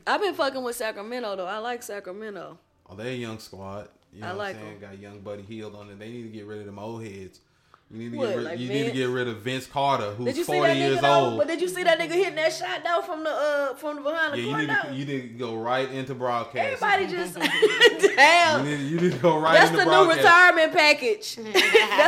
I've 0.06 0.22
been 0.22 0.34
fucking 0.34 0.64
with 0.64 0.76
Sacramento 0.76 1.36
though. 1.36 1.46
I 1.46 1.58
like 1.58 1.84
Sacramento. 1.84 2.58
Oh, 2.90 2.96
they're 2.96 3.08
a 3.08 3.14
young 3.16 3.40
squad. 3.40 3.90
You 4.14 4.22
know 4.22 4.28
I 4.28 4.30
what 4.30 4.38
like 4.38 4.56
I'm 4.56 4.62
saying? 4.62 4.74
'em. 4.76 4.80
Got 4.82 5.00
young 5.00 5.20
Buddy 5.20 5.44
Hield 5.44 5.76
on 5.76 5.90
it. 5.90 6.00
They 6.00 6.10
need 6.10 6.24
to 6.24 6.30
get 6.30 6.46
rid 6.46 6.60
of 6.60 6.66
them 6.66 6.80
old 6.80 7.04
heads. 7.04 7.42
You 7.90 7.98
need 8.00 8.12
to 8.12 8.18
What, 8.18 8.28
get 8.30 8.36
rid. 8.36 8.46
like 8.46 8.60
you 8.60 8.68
need 8.70 8.84
to 8.88 8.92
get 8.92 9.06
rid 9.08 9.28
of 9.30 9.38
Vince 9.38 9.66
Carter, 9.66 10.12
who's 10.12 10.26
Did 10.26 10.38
you 10.38 10.44
see 10.44 10.52
40 10.54 10.68
that 10.74 10.78
years 10.78 11.00
though? 11.00 11.26
old. 11.26 11.38
But 11.38 11.48
did 11.48 11.62
you 11.62 11.70
see 11.70 11.84
that 11.84 11.98
nigga 11.98 12.12
hitting 12.12 12.36
that 12.36 12.52
shot 12.52 12.82
though 12.84 13.02
from 13.02 13.24
the 13.24 13.30
uh 13.30 13.76
from 13.76 13.96
the 13.96 14.02
behind 14.02 14.34
the 14.34 14.38
yeah, 14.40 14.44
you 14.44 14.50
court 14.50 14.62
need 14.62 14.70
though? 14.70 14.90
to 14.90 14.96
you 14.96 15.06
need 15.06 15.22
to 15.22 15.28
go 15.40 15.56
right 15.56 15.90
into 15.90 16.14
broadcast. 16.14 16.84
Everybody 16.84 17.08
just 17.16 17.38
You 17.38 18.16
damn. 18.16 18.66
need, 18.66 18.80
you 18.90 19.00
need 19.00 19.14
to 19.14 19.18
go 19.20 19.40
right 19.40 19.54
That's 19.54 19.72
into 19.72 19.86
the 19.86 20.04
new 20.04 20.10
retirement 20.12 20.74
package. 20.74 21.36
that's 21.54 21.54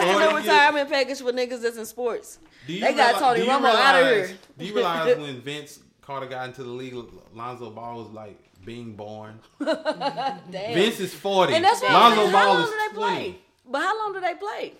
the 0.05 0.19
new 0.19 0.29
you- 0.31 0.35
retirement 0.35 0.89
package 0.89 1.19
for 1.21 1.31
niggas 1.31 1.61
that's 1.61 1.77
in 1.77 1.85
sports. 1.85 2.39
Do 2.67 2.73
you 2.73 2.81
They 2.81 2.93
got 2.93 3.15
reali- 3.15 3.19
Tony 3.19 3.39
do 3.39 3.45
you 3.45 3.51
Romo 3.51 3.65
outta 3.73 3.99
realize- 4.09 4.27
here. 4.29 4.37
Do 4.57 4.65
you 4.65 4.75
realize 4.75 5.17
when 5.17 5.41
Vince 5.41 5.79
Carter 6.01 6.25
got 6.25 6.45
into 6.49 6.63
the 6.63 6.69
league, 6.71 6.95
Lonzo 7.33 7.69
Ball 7.71 7.99
was 8.03 8.09
like 8.09 8.37
being 8.65 8.95
born? 8.97 9.39
Damn. 9.61 10.39
Vince 10.51 10.99
is 10.99 11.13
40. 11.13 11.53
and 11.53 11.63
that's 11.63 11.81
why 11.81 11.93
Lonzo 11.93 12.25
how 12.27 12.31
Ball 12.31 12.53
long 12.55 12.63
is 12.63 12.69
do 12.69 12.75
they 12.89 12.95
20. 12.95 13.15
play? 13.15 13.35
But 13.71 13.79
how 13.81 13.97
long 13.97 14.13
do 14.13 14.19
they 14.19 14.33
play? 14.35 14.73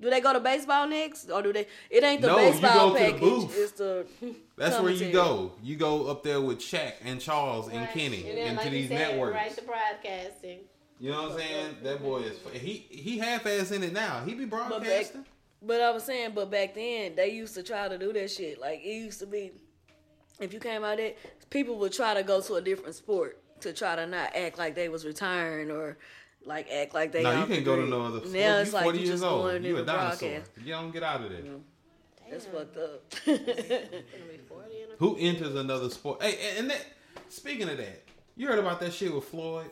Do 0.00 0.10
they 0.10 0.20
go 0.20 0.32
to 0.34 0.40
baseball 0.40 0.86
next, 0.86 1.30
or 1.30 1.42
do 1.42 1.52
they? 1.52 1.66
It 1.88 2.04
ain't 2.04 2.20
the 2.20 2.26
No, 2.28 2.38
you 2.38 2.50
baseball 2.52 2.90
go 2.90 2.98
to 2.98 3.12
the 3.12 3.18
booth. 3.18 3.54
It's 3.56 3.72
the 3.72 4.06
That's 4.56 4.78
where 4.78 4.92
you 4.92 5.10
go. 5.10 5.52
You 5.62 5.76
go 5.76 6.08
up 6.08 6.22
there 6.22 6.40
with 6.40 6.58
Shaq 6.58 6.94
and 7.02 7.20
Charles 7.20 7.68
and 7.68 7.88
Kenny 7.88 8.28
And 8.28 8.38
then, 8.38 8.46
into 8.48 8.56
like 8.56 8.64
you 8.66 8.70
these 8.70 8.88
said, 8.88 8.98
networks. 8.98 9.34
Right 9.34 9.56
to 9.56 9.62
broadcasting. 9.64 10.58
You 10.98 11.12
know 11.12 11.22
what 11.22 11.32
I'm 11.32 11.38
saying? 11.38 11.76
That 11.82 12.02
boy 12.02 12.18
is 12.18 12.38
he 12.52 12.86
he 12.90 13.18
half 13.18 13.46
ass 13.46 13.70
in 13.70 13.82
it 13.82 13.92
now. 13.92 14.22
He 14.24 14.34
be 14.34 14.44
broadcasting. 14.44 15.24
But 15.62 15.80
I 15.80 15.90
was 15.90 16.04
saying, 16.04 16.32
but 16.34 16.50
back 16.50 16.74
then 16.74 17.16
they 17.16 17.30
used 17.30 17.54
to 17.54 17.62
try 17.62 17.88
to 17.88 17.96
do 17.96 18.12
that 18.12 18.30
shit. 18.30 18.60
Like 18.60 18.80
it 18.80 18.94
used 18.94 19.20
to 19.20 19.26
be, 19.26 19.52
if 20.40 20.52
you 20.52 20.60
came 20.60 20.84
out 20.84 20.98
there, 20.98 21.14
people 21.48 21.78
would 21.78 21.92
try 21.92 22.12
to 22.14 22.22
go 22.22 22.40
to 22.42 22.54
a 22.54 22.62
different 22.62 22.94
sport 22.94 23.38
to 23.60 23.72
try 23.72 23.96
to 23.96 24.06
not 24.06 24.36
act 24.36 24.58
like 24.58 24.74
they 24.74 24.90
was 24.90 25.06
retiring 25.06 25.70
or 25.70 25.96
like 26.46 26.70
act 26.70 26.94
like 26.94 27.12
they. 27.12 27.22
no, 27.22 27.32
you 27.32 27.38
off 27.38 27.48
the 27.48 27.54
can't 27.54 27.64
go 27.66 27.76
to 27.76 27.86
no 27.86 28.02
other 28.06 28.18
sport. 28.20 28.32
Now 28.34 28.56
you 28.56 28.62
it's 28.62 28.72
like 28.72 28.84
40 28.84 28.98
you 28.98 29.04
years 29.06 29.20
just 29.20 29.24
old. 29.30 29.64
You 29.64 29.76
in 29.76 29.82
a 29.82 29.84
dinosaur. 29.84 30.28
broadcast. 30.30 30.50
You 30.64 30.72
don't 30.72 30.90
get 30.92 31.02
out 31.02 31.20
of 31.22 31.30
there. 31.30 31.40
That's 32.30 32.46
fucked 32.46 32.76
up. 32.76 33.02
Gonna 33.26 33.38
be 33.38 34.38
40 34.48 34.70
in 34.82 34.90
a- 34.92 34.96
Who 34.98 35.16
enters 35.18 35.54
another 35.54 35.90
sport? 35.90 36.22
Hey, 36.22 36.38
and- 36.50 36.58
and 36.60 36.70
that. 36.70 36.84
Speaking 37.28 37.68
of 37.68 37.76
that, 37.78 38.02
you 38.36 38.46
heard 38.46 38.58
about 38.58 38.80
that 38.80 38.92
shit 38.92 39.12
with 39.14 39.24
Floyd? 39.24 39.70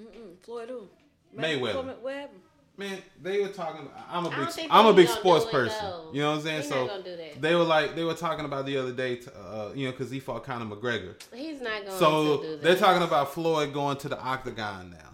Mm, 0.00 0.06
Floyd 0.42 0.68
who? 0.68 0.88
Mayweather. 1.36 1.84
What, 1.84 2.02
what 2.02 2.14
happened? 2.14 2.40
Man, 2.78 2.98
they 3.22 3.40
were 3.40 3.48
talking. 3.48 3.88
I'm 4.10 4.26
a 4.26 4.28
I 4.28 4.44
big. 4.54 4.66
I'm 4.70 4.86
a 4.86 4.92
big 4.92 5.08
sports 5.08 5.46
person. 5.46 5.78
though. 5.80 6.10
You 6.12 6.20
know 6.20 6.30
what 6.32 6.36
I'm 6.38 6.42
saying? 6.44 6.62
He 6.62 6.68
so 6.68 6.80
not 6.86 6.88
gonna 6.88 7.02
do 7.04 7.16
that. 7.16 7.40
they 7.40 7.54
were 7.54 7.62
like 7.62 7.94
they 7.96 8.04
were 8.04 8.12
talking 8.14 8.44
about 8.44 8.66
the 8.66 8.76
other 8.76 8.92
day. 8.92 9.16
t- 9.16 9.30
Uh, 9.34 9.70
you 9.74 9.86
know, 9.86 9.92
because 9.92 10.10
he 10.10 10.20
fought 10.20 10.44
Conor 10.44 10.66
McGregor. 10.66 11.14
He's 11.34 11.60
not 11.62 11.86
going 11.86 11.98
So 11.98 12.36
to 12.36 12.42
do 12.42 12.50
that. 12.50 12.56
So, 12.58 12.64
they're 12.64 12.76
talking 12.76 13.02
about 13.02 13.32
Floyd 13.32 13.72
going 13.72 13.96
to 13.98 14.08
the 14.10 14.20
octagon 14.20 14.90
now. 14.90 15.05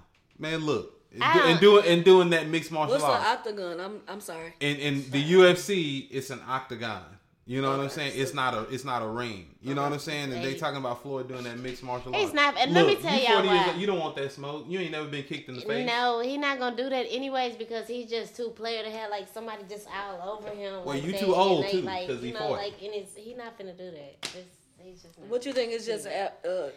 Man, 0.42 0.66
look, 0.66 1.00
and, 1.14 1.22
I 1.22 1.32
do- 1.34 1.38
don't- 1.38 1.48
and 1.48 1.56
ah. 1.56 1.60
doing 1.60 1.84
and 1.86 2.04
doing 2.04 2.30
that 2.30 2.48
mixed 2.48 2.72
martial 2.72 2.92
What's 2.94 3.04
the 3.04 3.10
arts. 3.10 3.24
octagon? 3.26 3.80
I'm 3.80 4.00
I'm 4.08 4.20
sorry. 4.20 4.52
in 4.60 4.76
in 4.76 5.10
the 5.10 5.22
UFC, 5.32 6.08
it's 6.10 6.30
an 6.30 6.40
octagon. 6.48 7.04
You 7.44 7.60
know 7.60 7.70
what 7.72 7.80
I'm 7.80 7.88
saying? 7.90 8.12
It's 8.14 8.34
not 8.34 8.54
a 8.54 8.60
it's 8.70 8.84
not 8.84 9.02
a 9.02 9.06
ring. 9.06 9.46
You 9.60 9.74
know 9.74 9.82
what 9.82 9.92
I'm 9.92 9.98
saying? 9.98 10.32
And 10.32 10.44
they 10.44 10.54
talking 10.54 10.78
about 10.78 11.02
Floyd 11.02 11.26
doing 11.28 11.42
that 11.42 11.58
mixed 11.58 11.82
martial 11.82 12.12
He's 12.12 12.26
arts. 12.26 12.34
not- 12.34 12.56
and 12.56 12.72
let 12.72 12.86
me 12.86 12.94
tell 12.94 13.14
you 13.14 13.22
y'all 13.22 13.32
40 13.42 13.48
years 13.48 13.58
why. 13.66 13.72
old, 13.72 13.80
You 13.80 13.86
don't 13.88 13.98
want 13.98 14.14
that 14.16 14.32
smoke. 14.32 14.64
You 14.68 14.78
ain't 14.78 14.92
never 14.92 15.08
been 15.08 15.24
kicked 15.24 15.48
in 15.48 15.56
the 15.56 15.60
face. 15.62 15.86
No, 15.86 16.20
he 16.20 16.38
not 16.38 16.58
gonna 16.60 16.76
do 16.76 16.88
that 16.88 17.06
anyways 17.10 17.56
because 17.56 17.88
he's 17.88 18.08
just 18.08 18.36
too 18.36 18.50
player 18.50 18.82
to 18.84 18.90
have 18.90 19.10
like 19.10 19.26
somebody 19.32 19.64
just 19.68 19.86
all 19.88 20.38
over 20.38 20.50
him. 20.50 20.84
Well, 20.84 20.94
like 20.94 21.04
you 21.04 21.12
too 21.18 21.34
old, 21.34 21.64
and 21.64 21.74
they, 21.74 21.80
too, 21.80 21.86
like, 21.86 22.06
'cause 22.08 22.20
he 22.22 22.28
you 22.28 22.34
know, 22.34 22.48
40. 22.48 22.62
like 22.62 22.74
and 22.82 22.94
it's 22.94 23.14
he 23.16 23.34
not 23.34 23.58
finna 23.58 23.76
do 23.76 23.90
that. 23.90 24.16
It's, 24.22 24.36
he's 24.82 25.02
just. 25.02 25.18
What 25.18 25.46
you 25.46 25.52
think 25.52 25.72
is 25.72 25.86
just 25.86 26.06
a 26.06 26.32
uh, 26.44 26.48
uh, 26.48 26.70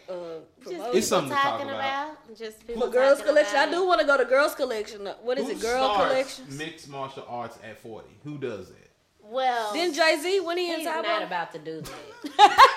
promotion? 0.60 0.96
It's 0.96 1.08
something 1.08 1.30
to 1.30 1.34
talk 1.34 1.58
talking 1.58 1.68
about. 1.68 2.36
Just 2.36 2.66
people 2.66 2.82
For 2.82 2.88
girls 2.92 3.18
talking 3.18 3.32
collection, 3.34 3.56
I 3.56 3.70
do 3.70 3.86
want 3.86 4.00
to 4.00 4.06
go 4.06 4.16
to 4.16 4.24
girls 4.24 4.54
collection. 4.54 5.06
What 5.22 5.38
is 5.38 5.46
Who 5.46 5.52
it, 5.52 5.60
girl 5.60 5.94
collection. 5.94 6.44
Mixed 6.56 6.88
martial 6.88 7.24
arts 7.28 7.58
at 7.62 7.80
40. 7.80 8.08
Who 8.24 8.38
does 8.38 8.68
that? 8.68 8.90
Well, 9.22 9.72
Then 9.72 9.92
Jay 9.92 10.16
Z 10.20 10.40
when 10.40 10.56
he 10.56 10.72
in 10.72 10.80
he's 10.80 10.88
Tybo? 10.88 11.02
not 11.02 11.22
about 11.22 11.52
to 11.52 11.58
do 11.58 11.80
that. 11.80 12.38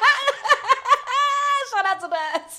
Shout 1.72 1.86
out 1.86 2.00
to 2.02 2.08
that. 2.08 2.52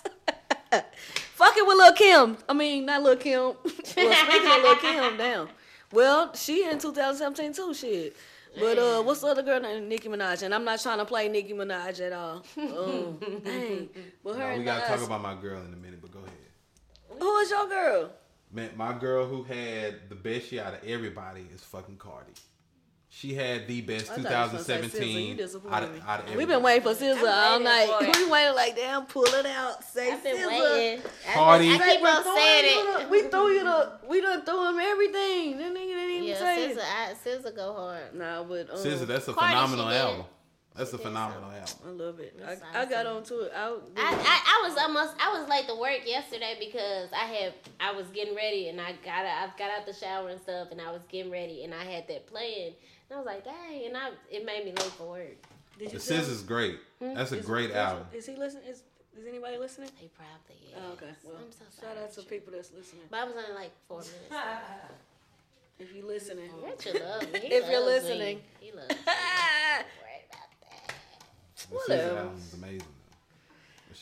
Fuck 1.34 1.56
it 1.56 1.66
with 1.66 1.76
Lil 1.76 1.92
Kim. 1.94 2.36
I 2.48 2.52
mean, 2.52 2.86
not 2.86 3.02
Lil 3.02 3.16
Kim. 3.16 3.40
well, 3.42 3.56
speaking 3.84 4.50
of 4.50 4.62
Lil 4.62 4.76
Kim, 4.76 5.16
damn. 5.16 5.48
Well, 5.92 6.32
she 6.34 6.64
in 6.68 6.78
2017 6.78 7.52
too, 7.52 7.74
shit. 7.74 8.16
But 8.59 8.78
uh, 8.78 9.03
what's 9.03 9.20
the 9.20 9.28
other 9.28 9.42
girl 9.42 9.61
named 9.61 9.88
Nicki 9.88 10.09
Minaj? 10.09 10.42
And 10.42 10.55
I'm 10.55 10.64
not 10.64 10.80
trying 10.80 10.98
to 10.98 11.05
play 11.05 11.28
Nicki 11.28 11.53
Minaj 11.53 12.01
at 12.01 12.12
all. 12.12 12.44
Um, 12.57 13.18
dang. 13.44 13.88
But 14.24 14.36
her 14.36 14.53
No, 14.53 14.59
we 14.59 14.64
gotta 14.64 14.80
Nas- 14.90 15.01
talk 15.01 15.07
about 15.07 15.22
my 15.22 15.34
girl 15.40 15.61
in 15.62 15.72
a 15.72 15.76
minute, 15.76 16.01
but 16.03 16.11
go 16.12 16.18
ahead. 16.20 17.18
Who 17.20 17.36
is 17.38 17.51
your 17.51 17.68
girl? 17.68 18.11
Man, 18.53 18.70
my 18.76 18.92
girl 18.92 19.26
who 19.26 19.44
had 19.44 20.09
the 20.09 20.16
best 20.16 20.51
year 20.51 20.64
out 20.64 20.74
of 20.74 20.84
everybody 20.84 21.46
is 21.55 21.62
fucking 21.62 21.96
Cardi. 21.98 22.32
She 23.12 23.34
had 23.34 23.66
the 23.66 23.80
best 23.80 24.08
I 24.12 24.14
thought 24.22 24.52
you 24.52 24.52
was 24.58 24.66
gonna 24.68 24.88
say 24.88 25.34
2017 25.34 25.40
out 25.72 25.82
of, 25.82 26.00
out 26.08 26.28
of. 26.28 26.34
We've 26.36 26.46
been 26.46 26.62
waiting 26.62 26.82
for 26.82 26.90
SZA 26.94 27.16
all 27.28 27.58
waiting 27.58 27.64
night. 27.64 28.14
We 28.16 28.30
waiting 28.30 28.54
like, 28.54 28.76
damn, 28.76 29.04
pull 29.06 29.24
it 29.24 29.46
out. 29.46 29.82
Say 29.82 30.12
I've 30.12 30.22
been 30.22 30.36
SZA. 30.36 30.46
waiting. 30.46 31.02
I, 31.28 31.32
Cardi. 31.34 31.70
I 31.74 31.78
keep 31.78 32.00
We 32.02 32.08
on 32.08 32.22
threw 32.22 32.34
saying 32.36 32.64
you 32.64 32.80
it. 32.98 33.02
the- 33.02 33.08
We 33.08 33.22
threw 33.22 33.48
you 33.48 33.64
the. 33.64 33.92
We 34.08 34.20
done 34.20 34.44
threw 34.44 34.68
him 34.70 34.78
everything. 34.78 35.58
That 35.58 35.72
nigga 35.72 35.74
didn't 35.88 36.11
even 36.12 36.24
Yeah, 36.28 36.38
say 36.38 36.68
SZA, 36.72 36.76
it. 36.76 36.78
I, 36.78 37.14
SZA 37.50 37.56
go 37.56 37.74
hard. 37.74 38.14
Nah, 38.14 38.44
but 38.44 38.70
um, 38.70 38.76
SZA, 38.76 39.06
that's 39.08 39.26
a 39.26 39.32
Cardi, 39.32 39.54
phenomenal 39.54 39.90
she 39.90 39.96
album. 39.96 40.24
That's 40.76 40.92
a 40.92 40.98
phenomenal 40.98 41.50
album. 41.50 41.74
I 41.84 41.90
love 41.90 42.20
it. 42.20 42.40
I, 42.46 42.82
I 42.82 42.84
got 42.86 43.04
awesome. 43.06 43.16
onto 43.16 43.40
it. 43.40 43.52
I, 43.56 43.66
I, 43.66 43.74
I, 43.96 44.61
I 44.64 44.68
was 44.68 44.78
almost 44.78 45.14
I 45.20 45.36
was 45.36 45.48
late 45.48 45.66
to 45.66 45.74
work 45.74 46.02
yesterday 46.06 46.54
because 46.61 47.08
I 47.12 47.24
had 47.24 47.54
I 47.80 47.92
was 47.92 48.06
getting 48.14 48.36
ready 48.36 48.68
and 48.68 48.80
I 48.80 48.92
got 49.04 49.26
I 49.26 49.48
got 49.58 49.68
out 49.76 49.84
the 49.84 49.92
shower 49.92 50.28
and 50.28 50.40
stuff 50.40 50.68
and 50.70 50.80
I 50.80 50.92
was 50.92 51.02
getting 51.11 51.32
ready 51.32 51.64
and 51.64 51.74
I 51.74 51.82
had 51.84 52.06
that 52.06 52.28
playing 52.28 52.66
and 52.68 52.74
I 53.12 53.16
was 53.16 53.26
like 53.26 53.44
dang 53.44 53.86
and 53.86 53.96
I 53.96 54.11
it 54.30 54.44
made 54.44 54.64
me 54.64 54.72
late 54.72 54.82
for 54.92 55.11
work. 55.11 55.36
did 55.78 55.90
The 55.90 55.98
tell- 55.98 56.18
is 56.20 56.42
great. 56.42 56.78
Hmm? 56.99 57.14
That's 57.14 57.32
a 57.32 57.38
is- 57.38 57.46
great 57.46 57.70
is- 57.70 57.76
album. 57.76 58.07
Is 58.12 58.26
he 58.26 58.37
listening? 58.37 58.64
Is 58.68 58.82
is 59.18 59.26
anybody 59.26 59.58
listening? 59.58 59.91
He 59.96 60.08
probably 60.08 60.66
is. 60.68 60.74
Oh, 60.78 60.92
okay. 60.92 61.12
Well, 61.24 61.37
I'm 61.45 61.50
so 61.50 61.64
sorry. 61.70 61.95
shout 61.95 62.03
out 62.04 62.12
to 62.14 62.22
people 62.22 62.53
that's 62.54 62.70
listening. 62.72 63.03
But 63.11 63.20
I 63.20 63.24
was 63.24 63.34
only 63.37 63.54
like 63.54 63.72
four 63.88 63.99
minutes. 63.99 64.14
If 65.78 65.95
you're 65.95 66.07
listening, 66.07 66.50
oh, 66.54 66.66
Richard 66.66 67.00
loves 67.03 67.26
me. 67.32 67.38
He 67.41 67.46
If 67.49 67.70
you're 67.70 67.80
listening. 67.84 68.37
me. 68.37 68.42
he 68.61 68.70
loves 68.72 68.88
me. 68.91 68.96
Worry 68.96 70.20
about 70.28 70.50
that. 70.61 70.95
The 71.57 71.74
Whatever. 71.74 72.03
SZA 72.12 72.18
album 72.18 72.37
is 72.37 72.54
amazing. 72.54 72.78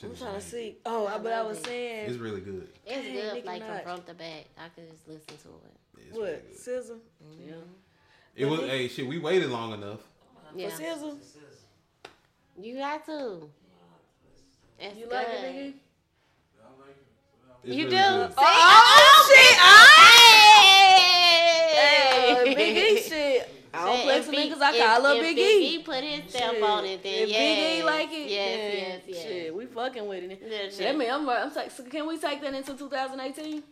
Though. 0.02 0.08
I'm 0.08 0.16
trying 0.16 0.34
to 0.34 0.40
see. 0.40 0.76
Oh, 0.84 1.06
I, 1.06 1.18
but 1.18 1.32
I 1.32 1.42
was 1.42 1.58
it. 1.58 1.66
saying, 1.66 2.10
It's 2.10 2.18
really 2.18 2.40
good. 2.40 2.68
It's 2.84 3.06
good, 3.06 3.34
Nicki 3.34 3.46
like 3.46 3.62
Minaj. 3.62 3.66
from 3.74 3.82
front 3.84 4.06
to 4.08 4.14
back. 4.14 4.44
I 4.58 4.68
could 4.74 4.90
just 4.90 5.06
listen 5.08 5.26
to 5.28 5.32
it. 5.32 5.74
It's 5.98 6.16
really 6.16 6.20
what 6.32 6.48
good. 6.48 6.58
scissor? 6.58 6.94
Mm-hmm. 6.94 7.48
Yeah. 7.48 7.54
It 8.38 8.46
was. 8.46 8.60
Hey, 8.60 8.88
shit. 8.88 9.06
We 9.06 9.18
waited 9.18 9.50
long 9.50 9.72
enough. 9.74 10.00
Yeah, 10.54 10.68
For 10.70 10.76
scissor, 10.76 11.12
you 12.60 12.76
got 12.76 13.04
to. 13.06 13.48
It's 14.78 14.96
you 14.96 15.04
good. 15.06 15.12
like 15.12 15.26
it, 15.28 15.42
nigga? 15.44 15.72
It's 17.64 17.74
You 17.76 17.84
really 17.86 17.90
do? 17.90 17.96
good. 17.96 18.30
See? 18.30 18.36
Oh, 18.38 18.44
oh, 18.44 18.82
oh, 18.86 19.02
oh 19.04 19.34
shit! 19.34 19.58
Hey, 21.76 22.44
Hey! 22.44 22.54
Big 22.54 22.76
E 22.76 23.02
shit. 23.02 23.54
I 23.74 23.84
don't 23.84 23.96
Shit, 23.96 24.04
flex 24.04 24.18
if 24.20 24.24
some 24.26 24.34
Big- 24.34 24.52
niggas. 24.52 24.62
I 24.62 24.64
if- 24.76 24.84
call 24.84 25.06
up 25.06 25.16
if 25.16 25.22
Big 25.22 25.36
Big 25.36 25.62
E. 25.62 25.74
E 25.74 25.82
put 25.82 26.04
his 26.04 26.30
stamp 26.32 26.62
on 26.62 26.84
it, 26.86 27.02
then 27.02 27.14
If 27.24 27.28
yes. 27.28 27.38
Big 27.38 27.78
E 27.80 27.84
like 27.84 28.08
it, 28.12 28.30
Yes, 28.30 28.56
then 28.56 28.76
yes, 28.76 29.00
yes. 29.06 29.22
Shit, 29.24 29.54
we 29.54 29.66
fucking 29.66 30.06
with 30.08 30.24
it. 30.24 30.40
Yeah, 30.42 30.48
Shit, 30.58 30.74
shit. 30.74 30.94
I 30.94 30.96
mean, 30.96 31.10
I'm, 31.10 31.28
I'm 31.28 31.52
like, 31.54 31.70
so 31.70 31.82
can 31.84 32.06
we 32.08 32.16
take 32.18 32.40
that 32.40 32.54
into 32.54 32.74
2018? 32.74 33.62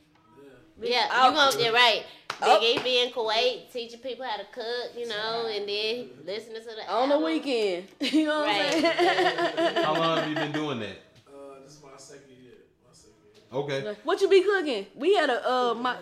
Yeah, 0.82 1.08
Oh. 1.10 1.30
you 1.30 1.34
gonna 1.36 1.62
you're 1.64 1.72
right. 1.72 2.04
Big 2.40 2.48
Oh. 2.48 2.60
E 2.62 2.78
be 2.84 3.02
in 3.02 3.10
Kuwait, 3.12 3.72
teaching 3.72 4.00
people 4.00 4.24
how 4.26 4.36
to 4.36 4.44
cook, 4.52 4.92
you 4.96 5.08
know, 5.08 5.46
and 5.50 5.66
then 5.68 6.10
listening 6.26 6.60
to 6.62 6.68
the 6.76 6.92
On 6.92 7.08
the 7.08 7.18
weekend. 7.18 7.84
You 8.00 8.26
know 8.26 8.40
what 8.40 8.46
Right. 8.48 8.74
I'm 8.74 9.56
saying? 9.56 9.84
How 9.84 9.94
long 9.94 10.18
have 10.18 10.28
you 10.28 10.34
been 10.34 10.52
doing 10.52 10.80
that? 10.80 10.98
Uh, 11.28 11.60
this 11.64 11.72
is 11.76 11.82
my 11.82 11.96
second 11.96 12.30
year. 12.42 12.52
My 12.86 12.92
second 12.92 13.14
year. 13.74 13.82
Okay. 13.82 13.98
what 14.04 14.20
you 14.20 14.28
be 14.28 14.42
cooking? 14.42 14.86
We 14.94 15.14
had 15.14 15.30
a 15.30 15.50
uh 15.50 15.74
my 15.74 15.96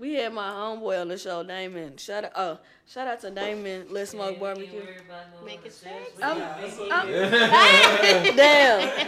we 0.00 0.14
had 0.14 0.32
my 0.32 0.48
homeboy 0.50 1.00
on 1.00 1.08
the 1.08 1.18
show, 1.18 1.42
Damon. 1.44 1.96
Shout 1.98 2.24
out 2.24 2.32
uh 2.36 2.56
shout 2.88 3.06
out 3.06 3.20
to 3.20 3.30
Damon, 3.30 3.86
Let's 3.90 4.10
Smoke 4.12 4.30
Ain't 4.32 4.40
Barbecue. 4.40 4.80
worried 4.80 5.02
about 5.06 5.26
no 5.38 5.46
Make 5.46 5.60
it 5.64 5.66
other 5.66 5.70
sexy. 5.70 6.16
sales. 6.16 6.78
We 6.80 6.90
I'm- 6.90 7.08
got 7.10 7.10
Big. 8.02 8.22
I'm- 8.22 8.36
Damn. 8.36 9.06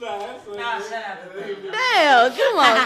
Nah, 0.00 0.18
that's 0.18 0.46
what 0.46 0.58
Nah, 0.58 0.78
shout 0.80 1.04
out 1.04 1.34
to 1.34 1.42
Big. 1.42 1.56
Damn, 1.72 2.30
come 2.32 2.58
on. 2.58 2.76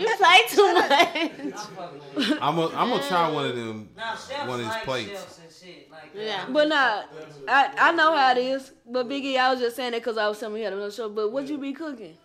you 0.00 0.16
play 0.16 0.40
too 0.48 0.74
much. 0.74 0.90
I'm 0.90 1.52
fucking 1.52 2.00
with 2.14 2.28
you. 2.28 2.38
I'm 2.40 2.56
gonna 2.56 2.76
I'm 2.76 2.88
gonna 2.90 3.02
try 3.08 3.30
one 3.30 3.46
of 3.46 3.56
them. 3.56 3.88
Nah, 3.96 4.16
One 4.46 4.60
of 4.60 4.66
his 4.66 4.68
like 4.68 4.84
plates. 4.84 5.10
chefs 5.10 5.38
and 5.42 5.50
shit 5.52 5.90
like. 5.90 6.10
Yeah. 6.14 6.46
But 6.48 6.68
nah, 6.68 7.02
I, 7.48 7.72
I 7.78 7.92
know 7.92 8.14
how 8.16 8.32
it 8.32 8.38
is. 8.38 8.72
But 8.86 9.08
Biggie, 9.08 9.36
I 9.38 9.50
was 9.52 9.60
just 9.60 9.76
saying 9.76 9.92
that 9.92 10.00
because 10.02 10.18
I 10.18 10.28
was 10.28 10.38
telling 10.38 10.54
me 10.54 10.60
you 10.60 10.64
had 10.64 10.74
another 10.74 10.90
show. 10.90 11.08
But 11.08 11.30
what 11.32 11.48
you 11.48 11.56
be 11.58 11.72
cooking? 11.72 12.16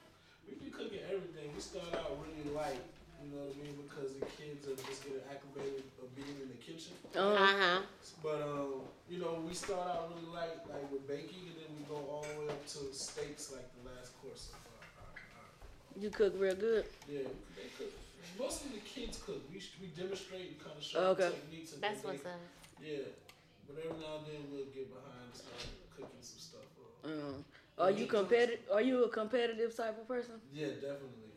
We 0.48 0.56
be 0.66 0.70
cooking 0.72 1.00
everything. 1.06 1.52
We 1.56 1.62
start 1.62 1.86
out 1.94 2.18
really 2.20 2.54
light, 2.56 2.82
you 3.24 3.30
know 3.32 3.44
what 3.46 3.56
I 3.56 3.64
mean, 3.64 3.76
because 3.88 4.14
the 4.16 4.26
kids 4.26 4.66
are 4.68 4.76
just 4.90 5.04
getting 5.04 5.22
acclimated 5.30 5.84
of 6.02 6.14
being 6.16 6.36
in 6.42 6.50
the 6.50 6.58
kitchen. 6.58 6.96
Uh, 7.16 7.20
Uh 7.22 7.48
huh. 7.48 7.82
But 8.24 8.42
um, 8.42 8.82
you 9.10 9.20
know, 9.20 9.40
we 9.48 9.54
start 9.54 9.88
out 9.88 10.12
really 10.12 10.28
light, 10.34 10.58
like 10.70 10.92
with 10.92 11.08
baking, 11.08 11.46
and 11.52 11.56
then 11.62 11.70
we 11.78 11.84
go 11.88 11.96
all 12.10 12.26
the 12.26 12.40
way 12.42 12.50
up 12.50 12.66
to 12.66 12.80
steaks, 12.94 13.52
like 13.54 13.68
the 13.78 13.90
last 13.90 14.12
course 14.22 14.50
of 14.50 14.60
our, 14.74 14.84
our, 15.06 15.14
our 15.14 16.02
you 16.02 16.10
cook 16.10 16.34
real 16.38 16.56
good. 16.56 16.86
yeah. 17.08 17.20
They 17.56 17.70
cook. 17.78 17.92
Mostly 18.40 18.72
the 18.80 18.84
kids 18.84 19.22
cook. 19.26 19.42
We 19.52 19.62
we 19.80 19.88
demonstrate 19.96 20.48
and 20.52 20.60
kind 20.60 20.76
of 20.78 20.84
show 20.84 21.00
Okay. 21.16 21.30
the 21.30 21.36
techniques. 21.36 21.74
And 21.74 21.82
That's 21.84 22.02
then 22.02 22.12
what's 22.12 22.26
up. 22.26 22.42
Yeah, 22.84 23.08
but 23.68 23.78
every 23.80 23.98
now 24.02 24.20
and 24.20 24.26
then 24.28 24.42
we'll 24.52 24.66
get 24.76 24.90
behind 24.92 25.30
and 25.32 25.36
start 25.36 25.62
cooking 25.96 26.20
some 26.22 26.40
stuff. 26.40 26.68
Or, 26.82 27.12
Um, 27.12 27.46
are 27.78 27.92
you 27.92 28.08
competitive? 28.08 28.66
Are 28.74 28.82
you 28.82 29.06
a 29.06 29.10
competitive 29.10 29.72
type 29.76 29.96
of 30.02 30.08
person? 30.08 30.42
yeah. 30.52 30.68
Definitely. 30.82 31.32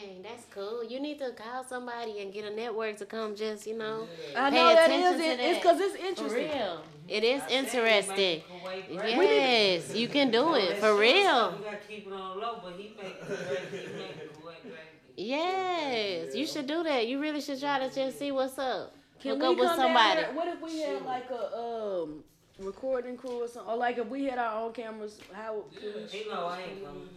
Dang, 0.00 0.22
that's 0.22 0.44
cool. 0.50 0.82
You 0.84 1.00
need 1.00 1.18
to 1.18 1.30
call 1.32 1.64
somebody 1.64 2.20
and 2.20 2.32
get 2.32 2.44
a 2.44 2.54
network 2.54 2.96
to 2.98 3.06
come 3.06 3.34
just, 3.36 3.66
you 3.66 3.76
know, 3.76 4.06
I 4.36 4.50
Pay 4.50 4.56
know 4.56 4.66
that 4.74 4.86
attention 4.90 5.20
is. 5.20 5.20
to 5.20 5.24
It, 5.26 5.40
it's 5.50 5.58
because 5.58 5.80
it's 5.80 5.94
interesting. 5.96 6.28
for 6.28 6.36
interesting. 6.38 6.60
real. 6.60 6.82
It 7.08 7.24
is 7.24 7.42
I 7.42 7.48
interesting. 7.50 8.16
make 8.16 8.88
Kuwait 8.90 8.98
great. 8.98 9.16
Yes, 9.16 9.94
you 9.94 10.08
can 10.08 10.30
do 10.30 10.54
it 10.54 10.78
for 10.78 10.96
real. 10.96 11.22
stuff, 11.22 11.58
We 11.58 11.64
gotta 11.64 11.76
keep 11.88 12.06
it 12.06 12.12
on 12.12 12.40
low, 12.40 12.60
but 12.64 12.72
he 12.74 12.94
make 13.00 13.20
Kuwait, 13.22 13.70
he 13.70 13.76
make 13.96 14.32
Kuwait 14.42 14.62
great. 14.62 15.16
Yes, 15.16 16.34
you 16.34 16.46
should 16.46 16.66
do 16.66 16.82
that. 16.82 17.06
You 17.06 17.20
really 17.20 17.40
should 17.40 17.60
try 17.60 17.78
to 17.78 17.94
just 17.94 18.18
see 18.18 18.32
what's 18.32 18.58
up. 18.58 18.94
Can 19.20 19.32
Hook 19.32 19.40
we 19.40 19.46
up 19.46 19.58
with 19.58 19.68
come 19.68 19.76
down 19.78 19.86
somebody. 19.86 20.20
there? 20.22 20.32
What 20.34 20.48
if 20.48 20.60
we 20.62 20.80
had 20.80 21.02
like 21.04 21.30
a 21.30 21.56
um 21.56 22.24
recording 22.58 23.16
crew 23.16 23.42
or 23.44 23.48
something? 23.48 23.70
Or 23.72 23.76
like 23.76 23.98
if 23.98 24.06
we 24.08 24.24
had 24.24 24.38
our 24.38 24.62
own 24.64 24.72
cameras, 24.72 25.18
how? 25.32 25.64
could 25.74 25.94
we- 25.94 26.02
He 26.18 26.28
know 26.28 26.46
I 26.46 26.60
ain't 26.62 26.84
coming. 26.84 27.08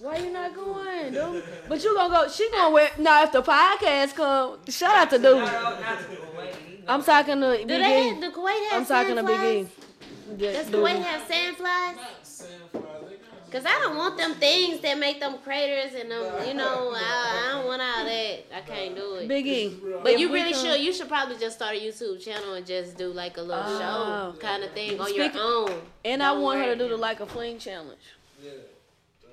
Why 0.00 0.16
you 0.18 0.30
not 0.30 0.54
going, 0.54 1.12
dude? 1.12 1.44
But 1.68 1.82
you 1.84 1.94
gonna 1.94 2.14
go? 2.14 2.28
She 2.28 2.50
gonna 2.50 2.70
wear? 2.74 2.90
Now 2.98 3.22
if 3.24 3.32
the 3.32 3.42
podcast 3.42 4.14
come, 4.14 4.58
shout 4.68 4.96
out 4.96 5.10
to 5.10 5.18
dude. 5.18 5.38
Not, 5.38 5.80
not 5.80 5.98
to 5.98 6.04
Kuwait. 6.16 6.54
He. 6.66 6.84
I'm 6.88 7.02
talking 7.02 7.40
to 7.40 7.50
Big 7.50 7.66
Do 7.68 7.78
they 7.78 8.06
E. 8.06 8.08
have, 8.10 8.20
do 8.20 8.30
Kuwait 8.30 8.70
have 8.70 8.80
I'm 8.80 8.86
talking 8.86 9.16
to 9.16 9.22
Big 9.24 9.40
E. 9.40 9.66
sandflies? 9.66 10.38
Does 10.38 10.66
Kuwait 10.66 11.02
have 11.02 11.22
sandflies? 11.28 11.96
Not 11.96 12.22
sandflies. 12.22 13.08
They 13.08 13.16
kind 13.16 13.32
of 13.32 13.44
Cause 13.56 13.64
I 13.64 13.78
don't 13.82 13.96
want 13.96 14.18
them 14.18 14.34
things 14.34 14.82
that 14.82 14.98
make 14.98 15.18
them 15.18 15.38
craters 15.42 15.94
and 15.98 16.10
them, 16.10 16.46
you 16.46 16.52
know, 16.52 16.92
I, 16.94 17.48
I 17.48 17.52
don't 17.54 17.66
want 17.66 17.80
all 17.80 18.04
that. 18.04 18.44
I 18.54 18.60
can't 18.66 18.94
do 18.94 19.14
it. 19.14 19.28
Big 19.28 19.46
E. 19.46 19.74
But 20.02 20.18
you 20.18 20.30
really 20.30 20.52
come- 20.52 20.62
should. 20.62 20.80
You 20.82 20.92
should 20.92 21.08
probably 21.08 21.38
just 21.38 21.56
start 21.56 21.74
a 21.74 21.80
YouTube 21.80 22.22
channel 22.22 22.52
and 22.52 22.66
just 22.66 22.98
do 22.98 23.06
like 23.08 23.38
a 23.38 23.40
little 23.40 23.64
Oh. 23.66 24.34
show 24.34 24.38
kind 24.40 24.62
of 24.62 24.72
thing 24.72 25.00
on 25.00 25.06
Speaking- 25.06 25.32
your 25.32 25.42
own. 25.70 25.80
And 26.04 26.22
I 26.22 26.34
Don't 26.34 26.42
want 26.42 26.58
her 26.60 26.66
to 26.66 26.76
do 26.76 26.86
the 26.90 26.98
like 26.98 27.20
a 27.20 27.26
fling 27.26 27.58
challenge. 27.58 27.98
Yeah. 28.44 28.50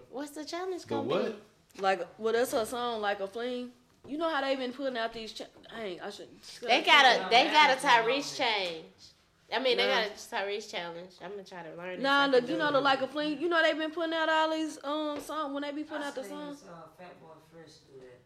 What's 0.10 0.32
the 0.32 0.46
challenge 0.46 0.88
gonna 0.88 1.02
what? 1.04 1.36
Like, 1.80 2.08
well, 2.18 2.32
that's 2.32 2.54
her 2.54 2.64
song, 2.66 3.02
like 3.02 3.20
a 3.20 3.28
fling. 3.28 3.72
You 4.08 4.18
know 4.18 4.30
how 4.30 4.40
they've 4.40 4.58
been 4.58 4.72
putting 4.72 4.96
out 4.98 5.12
these? 5.12 5.34
Cha- 5.34 5.46
Dang, 5.70 6.00
I 6.00 6.10
should. 6.12 6.30
They 6.62 6.82
got 6.82 7.06
a 7.06 7.30
they 7.30 7.44
got 7.50 7.72
a 7.72 7.76
Tyrese 7.76 8.38
change. 8.38 8.86
I 9.54 9.60
mean, 9.60 9.78
they 9.78 9.88
Nah. 9.88 10.02
got 10.02 10.08
a 10.08 10.12
Tyrese 10.14 10.70
challenge. 10.72 11.12
I'm 11.24 11.32
gonna 11.32 11.44
try 11.44 11.64
to 11.64 11.70
learn. 11.76 12.00
it 12.00 12.00
Nah, 12.02 12.26
so 12.32 12.38
I 12.38 12.40
the, 12.40 12.52
you 12.52 12.58
know 12.58 12.72
the 12.72 12.80
like 12.82 13.02
a 13.02 13.08
fling. 13.08 13.40
You 13.40 13.50
know 13.50 13.62
they've 13.62 13.78
been 13.78 13.92
putting 13.92 14.14
out 14.14 14.30
all 14.30 14.52
these 14.52 14.78
um 14.84 15.20
songs 15.20 15.54
when 15.54 15.64
they 15.64 15.72
be 15.72 15.82
I 15.82 15.86
putting 15.86 16.04
out 16.04 16.16
the 16.16 16.24
seen 16.24 16.32
songs. 16.32 16.60
this, 16.60 16.70
uh, 16.70 16.88
Fat 16.98 17.20
Boy 17.22 17.28
Fresh 17.52 17.76
do 17.88 17.94
that. 18.02 18.20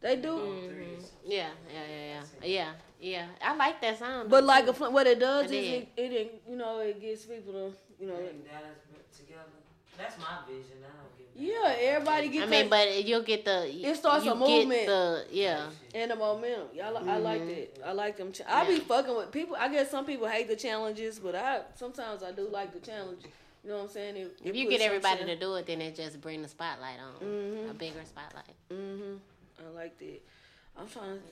They 0.00 0.16
do. 0.20 0.28
Mhm. 0.38 1.04
Yeah, 1.24 1.50
yeah, 1.72 1.86
yeah, 1.86 2.22
yeah, 2.42 2.46
yeah, 2.46 2.72
yeah. 3.00 3.26
I 3.42 3.54
like 3.56 3.80
that 3.82 3.98
sound. 3.98 4.30
But 4.30 4.44
like 4.44 4.66
a 4.66 4.72
fling, 4.72 4.92
what 4.92 5.06
it 5.06 5.18
does 5.20 5.50
is 5.50 5.52
it, 5.52 5.88
it, 5.96 6.12
it 6.12 6.42
you 6.48 6.56
know 6.56 6.78
it 6.80 7.00
gets 7.00 7.24
people 7.26 7.52
to 7.52 7.72
you 8.00 8.06
know. 8.08 8.16
And 8.16 8.44
Dallas 8.44 8.78
together. 9.16 9.62
That's 9.98 10.16
my 10.18 10.34
vision. 10.48 10.78
I 10.82 10.90
don't 11.02 11.16
give 11.18 11.21
a 11.21 11.21
Yeah, 11.34 11.74
everybody 11.78 12.28
get 12.28 12.42
I 12.44 12.46
mean, 12.50 12.68
but 12.68 13.04
you'll 13.04 13.22
get 13.22 13.44
the. 13.44 13.66
It 13.66 13.96
starts 13.96 14.26
a 14.26 14.34
movement. 14.34 14.86
The, 14.86 15.24
yeah. 15.30 15.66
and 15.94 16.10
the 16.10 16.16
momentum. 16.16 16.68
Y'all, 16.74 16.96
I 17.08 17.16
like 17.18 17.42
Mhm. 17.42 17.48
that. 17.48 17.88
I 17.88 17.92
like 17.92 18.16
them. 18.18 18.32
Cha- 18.32 18.44
I 18.46 18.66
be 18.66 18.80
fucking 18.80 19.16
with 19.16 19.32
people. 19.32 19.56
I 19.58 19.68
guess 19.68 19.90
some 19.90 20.04
people 20.04 20.28
hate 20.28 20.48
the 20.48 20.56
challenges, 20.56 21.18
but 21.18 21.34
I 21.34 21.62
sometimes 21.74 22.22
I 22.22 22.32
do 22.32 22.48
like 22.48 22.72
the 22.72 22.80
challenge. 22.80 23.22
You 23.64 23.70
know 23.70 23.76
what 23.76 23.84
I'm 23.84 23.88
saying? 23.90 24.16
It, 24.16 24.36
If 24.44 24.56
you 24.56 24.68
get 24.68 24.80
everybody 24.82 25.24
to 25.24 25.36
do 25.36 25.54
it, 25.54 25.66
then 25.66 25.80
it 25.80 25.94
just 25.96 26.20
bring 26.20 26.42
the 26.42 26.48
spotlight 26.48 26.98
on 27.00 27.26
Mhm. 27.26 27.70
a 27.70 27.74
bigger 27.74 28.04
spotlight. 28.04 28.54
hmm 28.70 29.16
I 29.64 29.70
like 29.74 29.96
that. 29.98 30.20
I'm 30.76 30.88
trying 30.88 31.18
to, 31.18 31.24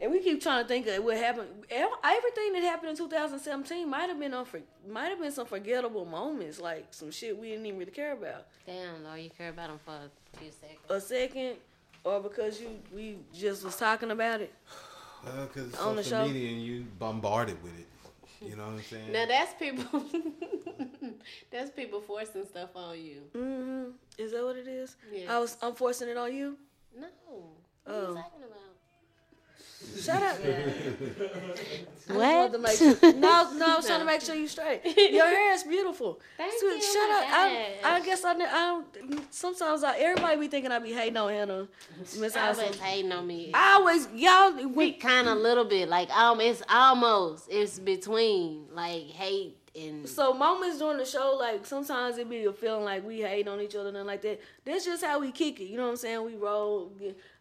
and 0.00 0.10
we 0.12 0.20
keep 0.20 0.40
trying 0.42 0.62
to 0.64 0.68
think 0.68 0.86
of 0.86 1.02
what 1.04 1.16
happened. 1.16 1.48
Everything 1.70 2.52
that 2.54 2.62
happened 2.62 2.90
in 2.90 2.96
2017 2.96 3.88
might 3.88 4.08
have 4.08 4.18
been 4.18 4.32
unfor- 4.32 4.62
might 4.88 5.08
have 5.08 5.20
been 5.20 5.32
some 5.32 5.46
forgettable 5.46 6.04
moments, 6.04 6.60
like 6.60 6.86
some 6.90 7.10
shit 7.10 7.36
we 7.38 7.50
didn't 7.50 7.66
even 7.66 7.78
really 7.78 7.90
care 7.92 8.12
about. 8.12 8.46
Damn, 8.66 9.04
Lord, 9.04 9.20
you 9.20 9.30
care 9.30 9.50
about 9.50 9.68
them 9.68 9.78
for 9.84 9.92
a 9.92 10.38
few 10.38 10.50
seconds. 10.50 10.78
A 10.88 11.00
second, 11.00 11.56
or 12.04 12.20
because 12.20 12.60
you 12.60 12.68
we 12.94 13.16
just 13.34 13.64
was 13.64 13.76
talking 13.76 14.10
about 14.10 14.40
it. 14.40 14.52
Well, 15.24 15.46
because 15.52 15.74
On 15.80 15.96
the 15.96 16.04
social 16.04 16.26
show. 16.26 16.32
media 16.32 16.50
and 16.52 16.62
you 16.62 16.84
bombarded 16.98 17.60
with 17.62 17.76
it. 17.78 17.86
You 18.40 18.54
know 18.54 18.66
what 18.66 18.74
I'm 18.74 18.82
saying? 18.82 19.10
Now 19.12 19.26
that's 19.26 19.52
people. 19.54 20.04
that's 21.50 21.70
people 21.70 22.00
forcing 22.00 22.44
stuff 22.46 22.70
on 22.76 22.96
you. 23.00 23.22
hmm 23.34 23.84
Is 24.16 24.30
that 24.32 24.44
what 24.44 24.56
it 24.56 24.68
is? 24.68 24.94
Yeah. 25.12 25.34
I 25.36 25.38
was 25.40 25.56
I'm 25.60 25.74
forcing 25.74 26.08
it 26.08 26.16
on 26.16 26.32
you. 26.34 26.56
No. 26.96 27.06
What 27.84 27.94
are 27.94 27.98
Oh. 27.98 28.00
you 28.10 28.14
talking 28.14 28.42
about? 28.44 28.67
Shut 30.00 30.22
up. 30.22 30.38
What? 32.08 32.16
wanted 32.16 32.52
to 32.52 32.58
make 32.58 32.78
sure- 32.78 33.12
no, 33.14 33.52
no, 33.52 33.66
I 33.66 33.76
was 33.76 33.86
trying 33.86 34.00
to 34.00 34.06
make 34.06 34.22
sure 34.22 34.34
you 34.34 34.48
straight. 34.48 34.80
Your 35.12 35.26
hair 35.26 35.52
is 35.52 35.62
beautiful. 35.62 36.18
Thank 36.38 36.54
Sweet, 36.58 36.76
you. 36.76 36.82
Shut 36.82 37.10
up. 37.10 37.24
I, 37.28 37.76
I 37.84 38.00
guess 38.00 38.24
I, 38.24 38.32
I 38.32 38.36
don't. 38.36 39.34
Sometimes 39.34 39.84
I, 39.84 39.98
everybody 39.98 40.40
be 40.40 40.48
thinking 40.48 40.72
I 40.72 40.78
be 40.78 40.92
hating 40.94 41.18
on 41.18 41.30
Hannah. 41.30 41.68
Miss 42.18 42.34
I 42.34 42.48
Always 42.48 42.76
hating 42.80 43.12
on 43.12 43.26
me. 43.26 43.50
I 43.52 43.74
always 43.74 44.08
y'all. 44.14 44.54
We 44.56 44.66
We, 44.66 44.92
kind 44.92 45.28
of 45.28 45.36
a 45.36 45.40
little 45.40 45.66
bit 45.66 45.90
like 45.90 46.08
um, 46.16 46.40
it's 46.40 46.62
almost 46.70 47.46
it's 47.50 47.78
between 47.78 48.64
like 48.72 49.02
hate 49.08 49.56
and 49.78 50.08
so 50.08 50.32
moments 50.32 50.78
during 50.78 50.98
the 50.98 51.04
show, 51.04 51.36
like 51.38 51.66
sometimes 51.66 52.18
it 52.18 52.28
be 52.28 52.44
a 52.44 52.52
feeling 52.52 52.84
like 52.84 53.06
we 53.06 53.20
hate 53.20 53.48
on 53.48 53.60
each 53.60 53.74
other 53.74 53.90
and 53.90 54.06
like 54.06 54.22
that. 54.22 54.40
That's 54.64 54.84
just 54.84 55.04
how 55.04 55.20
we 55.20 55.32
kick 55.32 55.60
it. 55.60 55.64
You 55.64 55.76
know 55.76 55.84
what 55.84 55.90
I'm 55.90 55.96
saying? 55.96 56.24
We 56.24 56.34
roll. 56.34 56.92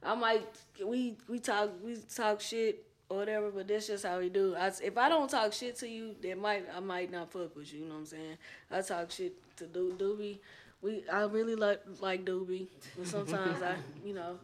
I 0.03 0.15
might 0.15 0.43
we 0.84 1.15
we 1.27 1.39
talk 1.39 1.72
we 1.84 1.97
talk 2.14 2.41
shit 2.41 2.85
or 3.09 3.18
whatever, 3.18 3.51
but 3.51 3.68
that's 3.68 3.88
just 3.88 4.05
how 4.05 4.19
we 4.19 4.30
do. 4.30 4.55
I, 4.55 4.72
if 4.84 4.97
I 4.97 5.09
don't 5.09 5.30
talk 5.30 5.53
shit 5.53 5.77
to 5.77 5.88
you, 5.88 6.15
that 6.22 6.38
might 6.38 6.65
I 6.76 6.80
might 6.80 7.11
not 7.11 7.31
fuck 7.31 7.55
with 7.55 7.73
you. 7.73 7.81
You 7.81 7.85
know 7.88 7.95
what 7.95 7.99
I'm 8.01 8.05
saying? 8.05 8.38
I 8.72 8.81
talk 8.81 9.11
shit 9.11 9.34
to 9.57 9.65
Do 9.65 9.93
Doobie. 9.97 10.39
We 10.81 11.03
I 11.11 11.23
really 11.23 11.55
like 11.55 11.81
like 11.99 12.26
Doobie, 12.26 12.68
but 12.97 13.07
sometimes 13.07 13.61
I 13.61 13.76
you 14.05 14.14
know 14.14 14.38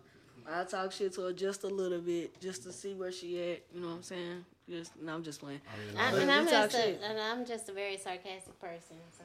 I 0.50 0.64
talk 0.64 0.92
shit 0.92 1.14
to 1.14 1.22
her 1.22 1.34
just 1.34 1.64
a 1.64 1.68
little 1.68 2.02
bit 2.02 2.40
just 2.42 2.64
to 2.64 2.72
see 2.72 2.94
where 2.94 3.12
she 3.12 3.40
at. 3.40 3.64
You 3.74 3.82
know 3.82 3.88
what 3.88 3.96
I'm 3.96 4.04
saying? 4.04 4.46
Just 4.70 4.92
no, 5.02 5.14
I'm 5.16 5.24
just 5.24 5.40
playing. 5.40 5.62
I, 5.98 6.12
But 6.12 6.20
and 6.22 6.28
we 6.30 6.34
I'm 6.34 6.48
just 6.48 6.76
a, 6.76 7.04
and 7.04 7.20
I'm 7.20 7.46
just 7.46 7.70
a 7.70 7.74
very 7.74 7.98
sarcastic 7.98 8.60
person. 8.60 8.98
So, 9.18 9.24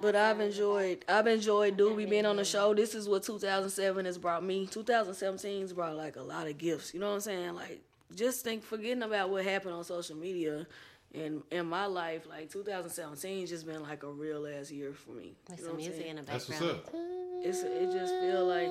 But 0.00 0.14
I've 0.14 0.36
sound 0.36 0.42
enjoyed 0.42 1.04
I've 1.08 1.26
enjoyed 1.26 1.78
Doobie 1.78 2.08
being 2.08 2.26
on 2.26 2.36
the 2.36 2.44
show. 2.44 2.74
This 2.74 2.94
is 2.94 3.08
what 3.08 3.22
2007 3.22 4.04
has 4.04 4.18
brought 4.18 4.44
me. 4.44 4.66
2017's 4.66 5.72
brought 5.72 5.96
like 5.96 6.16
a 6.16 6.22
lot 6.22 6.46
of 6.46 6.58
gifts. 6.58 6.92
You 6.92 7.00
know 7.00 7.08
what 7.08 7.14
I'm 7.14 7.20
saying? 7.20 7.54
Like 7.54 7.80
just 8.14 8.44
think 8.44 8.62
forgetting 8.62 9.02
about 9.02 9.30
what 9.30 9.44
happened 9.44 9.74
on 9.74 9.82
social 9.84 10.16
media 10.16 10.66
and 11.14 11.42
in 11.50 11.66
my 11.66 11.86
life, 11.86 12.26
like 12.28 12.50
2017 12.50 13.46
just 13.46 13.66
been 13.66 13.82
like 13.82 14.02
a 14.02 14.10
real 14.10 14.46
ass 14.46 14.70
year 14.70 14.92
for 14.92 15.12
me. 15.12 15.34
With 15.48 15.58
You 15.58 15.64
know 15.64 15.70
some 15.70 15.76
music 15.78 15.96
saying? 15.96 16.10
in 16.10 16.16
the 16.16 16.22
background. 16.22 16.62
That's 16.62 16.82
what's 16.82 16.88
up. 16.88 16.94
It's 17.42 17.62
it 17.62 17.92
just 17.98 18.12
feel 18.20 18.44
like 18.46 18.68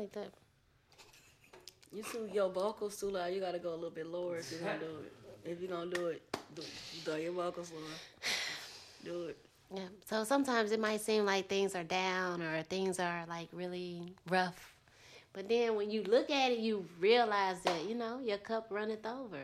like 0.00 0.12
that. 0.12 0.32
you 1.92 2.02
too 2.02 2.28
your 2.32 2.48
vocals 2.50 2.96
too 2.98 3.10
loud. 3.10 3.32
You 3.34 3.40
gotta 3.40 3.58
go 3.58 3.70
a 3.70 3.74
little 3.74 3.90
bit 3.90 4.06
lower 4.06 4.38
if 4.38 4.50
you're 4.50 4.60
gonna 4.60 4.78
do 4.78 4.86
it. 4.86 5.12
If 5.44 5.60
you're 5.60 5.70
gonna 5.70 5.90
do 5.90 6.06
it, 6.06 6.22
do, 6.54 6.62
do 7.04 7.20
your 7.20 7.32
vocals 7.32 7.72
lower. 7.72 7.82
Do 9.04 9.24
it. 9.24 9.38
Yeah. 9.74 9.82
So 10.06 10.24
sometimes 10.24 10.72
it 10.72 10.80
might 10.80 11.00
seem 11.00 11.24
like 11.24 11.48
things 11.48 11.74
are 11.74 11.84
down 11.84 12.42
or 12.42 12.62
things 12.62 12.98
are 12.98 13.24
like 13.28 13.48
really 13.52 14.14
rough. 14.28 14.74
But 15.32 15.48
then 15.48 15.74
when 15.74 15.90
you 15.90 16.02
look 16.04 16.30
at 16.30 16.52
it, 16.52 16.60
you 16.60 16.86
realize 17.00 17.60
that, 17.62 17.88
you 17.88 17.94
know, 17.94 18.20
your 18.20 18.38
cup 18.38 18.68
runneth 18.70 19.04
over. 19.04 19.42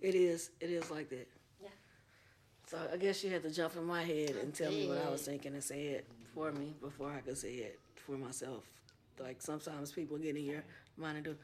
It 0.00 0.14
is. 0.14 0.50
It 0.58 0.70
is 0.70 0.90
like 0.90 1.10
that. 1.10 1.28
Yeah. 1.62 1.68
So 2.66 2.78
I 2.92 2.96
guess 2.96 3.22
you 3.22 3.30
had 3.30 3.42
to 3.42 3.50
jump 3.50 3.76
in 3.76 3.84
my 3.84 4.02
head 4.02 4.30
and 4.42 4.54
tell 4.54 4.70
me 4.70 4.88
what 4.88 5.04
I 5.06 5.10
was 5.10 5.22
thinking 5.22 5.52
and 5.52 5.62
say 5.62 5.82
it 5.82 6.06
for 6.34 6.50
me 6.50 6.74
before 6.80 7.10
I 7.10 7.20
could 7.20 7.36
say 7.36 7.52
it 7.54 7.78
for 7.94 8.12
myself. 8.12 8.64
Like 9.20 9.42
sometimes 9.42 9.92
people 9.92 10.16
get 10.16 10.34
in 10.34 10.44
your 10.44 10.64
mind 11.02 11.16
and 11.16 11.24
do. 11.24 11.36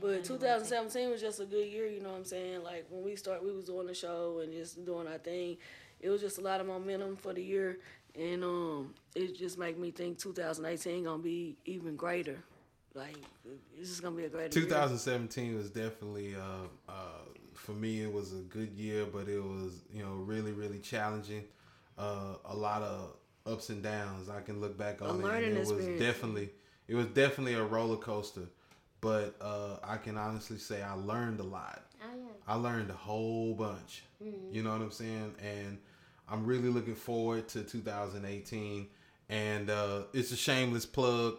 But 0.00 0.24
2017 0.24 1.10
was 1.10 1.20
just 1.20 1.40
a 1.40 1.44
good 1.44 1.66
year, 1.66 1.86
you 1.86 2.00
know 2.00 2.10
what 2.10 2.18
I'm 2.18 2.24
saying? 2.24 2.62
Like 2.62 2.86
when 2.90 3.04
we 3.04 3.16
start, 3.16 3.44
we 3.44 3.52
was 3.52 3.64
doing 3.66 3.86
the 3.86 3.94
show 3.94 4.40
and 4.42 4.52
just 4.52 4.84
doing 4.84 5.06
our 5.06 5.18
thing. 5.18 5.56
It 6.00 6.10
was 6.10 6.20
just 6.20 6.38
a 6.38 6.40
lot 6.42 6.60
of 6.60 6.66
momentum 6.66 7.16
for 7.16 7.32
the 7.32 7.42
year, 7.42 7.78
and 8.18 8.44
um, 8.44 8.94
it 9.14 9.36
just 9.36 9.58
make 9.58 9.78
me 9.78 9.90
think 9.90 10.18
2018 10.18 11.04
gonna 11.04 11.22
be 11.22 11.56
even 11.64 11.96
greater. 11.96 12.38
Like 12.94 13.16
it's 13.78 13.88
just 13.88 14.02
gonna 14.02 14.16
be 14.16 14.24
a 14.24 14.28
greater. 14.28 14.58
year. 14.58 14.66
2017 14.66 15.56
was 15.56 15.70
definitely 15.70 16.34
uh, 16.34 16.66
uh, 16.88 16.92
for 17.54 17.72
me. 17.72 18.02
It 18.02 18.12
was 18.12 18.32
a 18.32 18.42
good 18.42 18.72
year, 18.72 19.06
but 19.06 19.28
it 19.28 19.42
was 19.42 19.82
you 19.92 20.02
know 20.02 20.12
really 20.12 20.52
really 20.52 20.78
challenging. 20.78 21.44
Uh, 21.96 22.34
a 22.46 22.54
lot 22.54 22.82
of 22.82 23.14
ups 23.46 23.70
and 23.70 23.82
downs. 23.82 24.28
I 24.28 24.40
can 24.42 24.60
look 24.60 24.76
back 24.76 25.00
on 25.00 25.20
it. 25.20 25.22
learning 25.22 25.44
And 25.50 25.56
it 25.56 25.60
was 25.60 25.70
experience. 25.70 26.02
definitely 26.02 26.50
it 26.86 26.94
was 26.94 27.06
definitely 27.06 27.54
a 27.54 27.64
roller 27.64 27.96
coaster. 27.96 28.48
But 29.04 29.36
uh, 29.40 29.76
I 29.84 29.98
can 29.98 30.16
honestly 30.16 30.56
say 30.58 30.82
I 30.82 30.94
learned 30.94 31.38
a 31.40 31.44
lot. 31.44 31.82
Oh, 32.02 32.06
yeah. 32.16 32.24
I 32.48 32.54
learned 32.56 32.90
a 32.90 32.94
whole 32.94 33.54
bunch. 33.54 34.02
Mm-hmm. 34.24 34.54
You 34.54 34.62
know 34.62 34.70
what 34.72 34.80
I'm 34.80 34.90
saying? 34.90 35.34
And 35.44 35.78
I'm 36.28 36.46
really 36.46 36.68
looking 36.70 36.94
forward 36.94 37.46
to 37.48 37.62
2018. 37.64 38.86
And 39.28 39.70
uh, 39.70 40.02
it's 40.12 40.32
a 40.32 40.36
shameless 40.36 40.86
plug. 40.86 41.36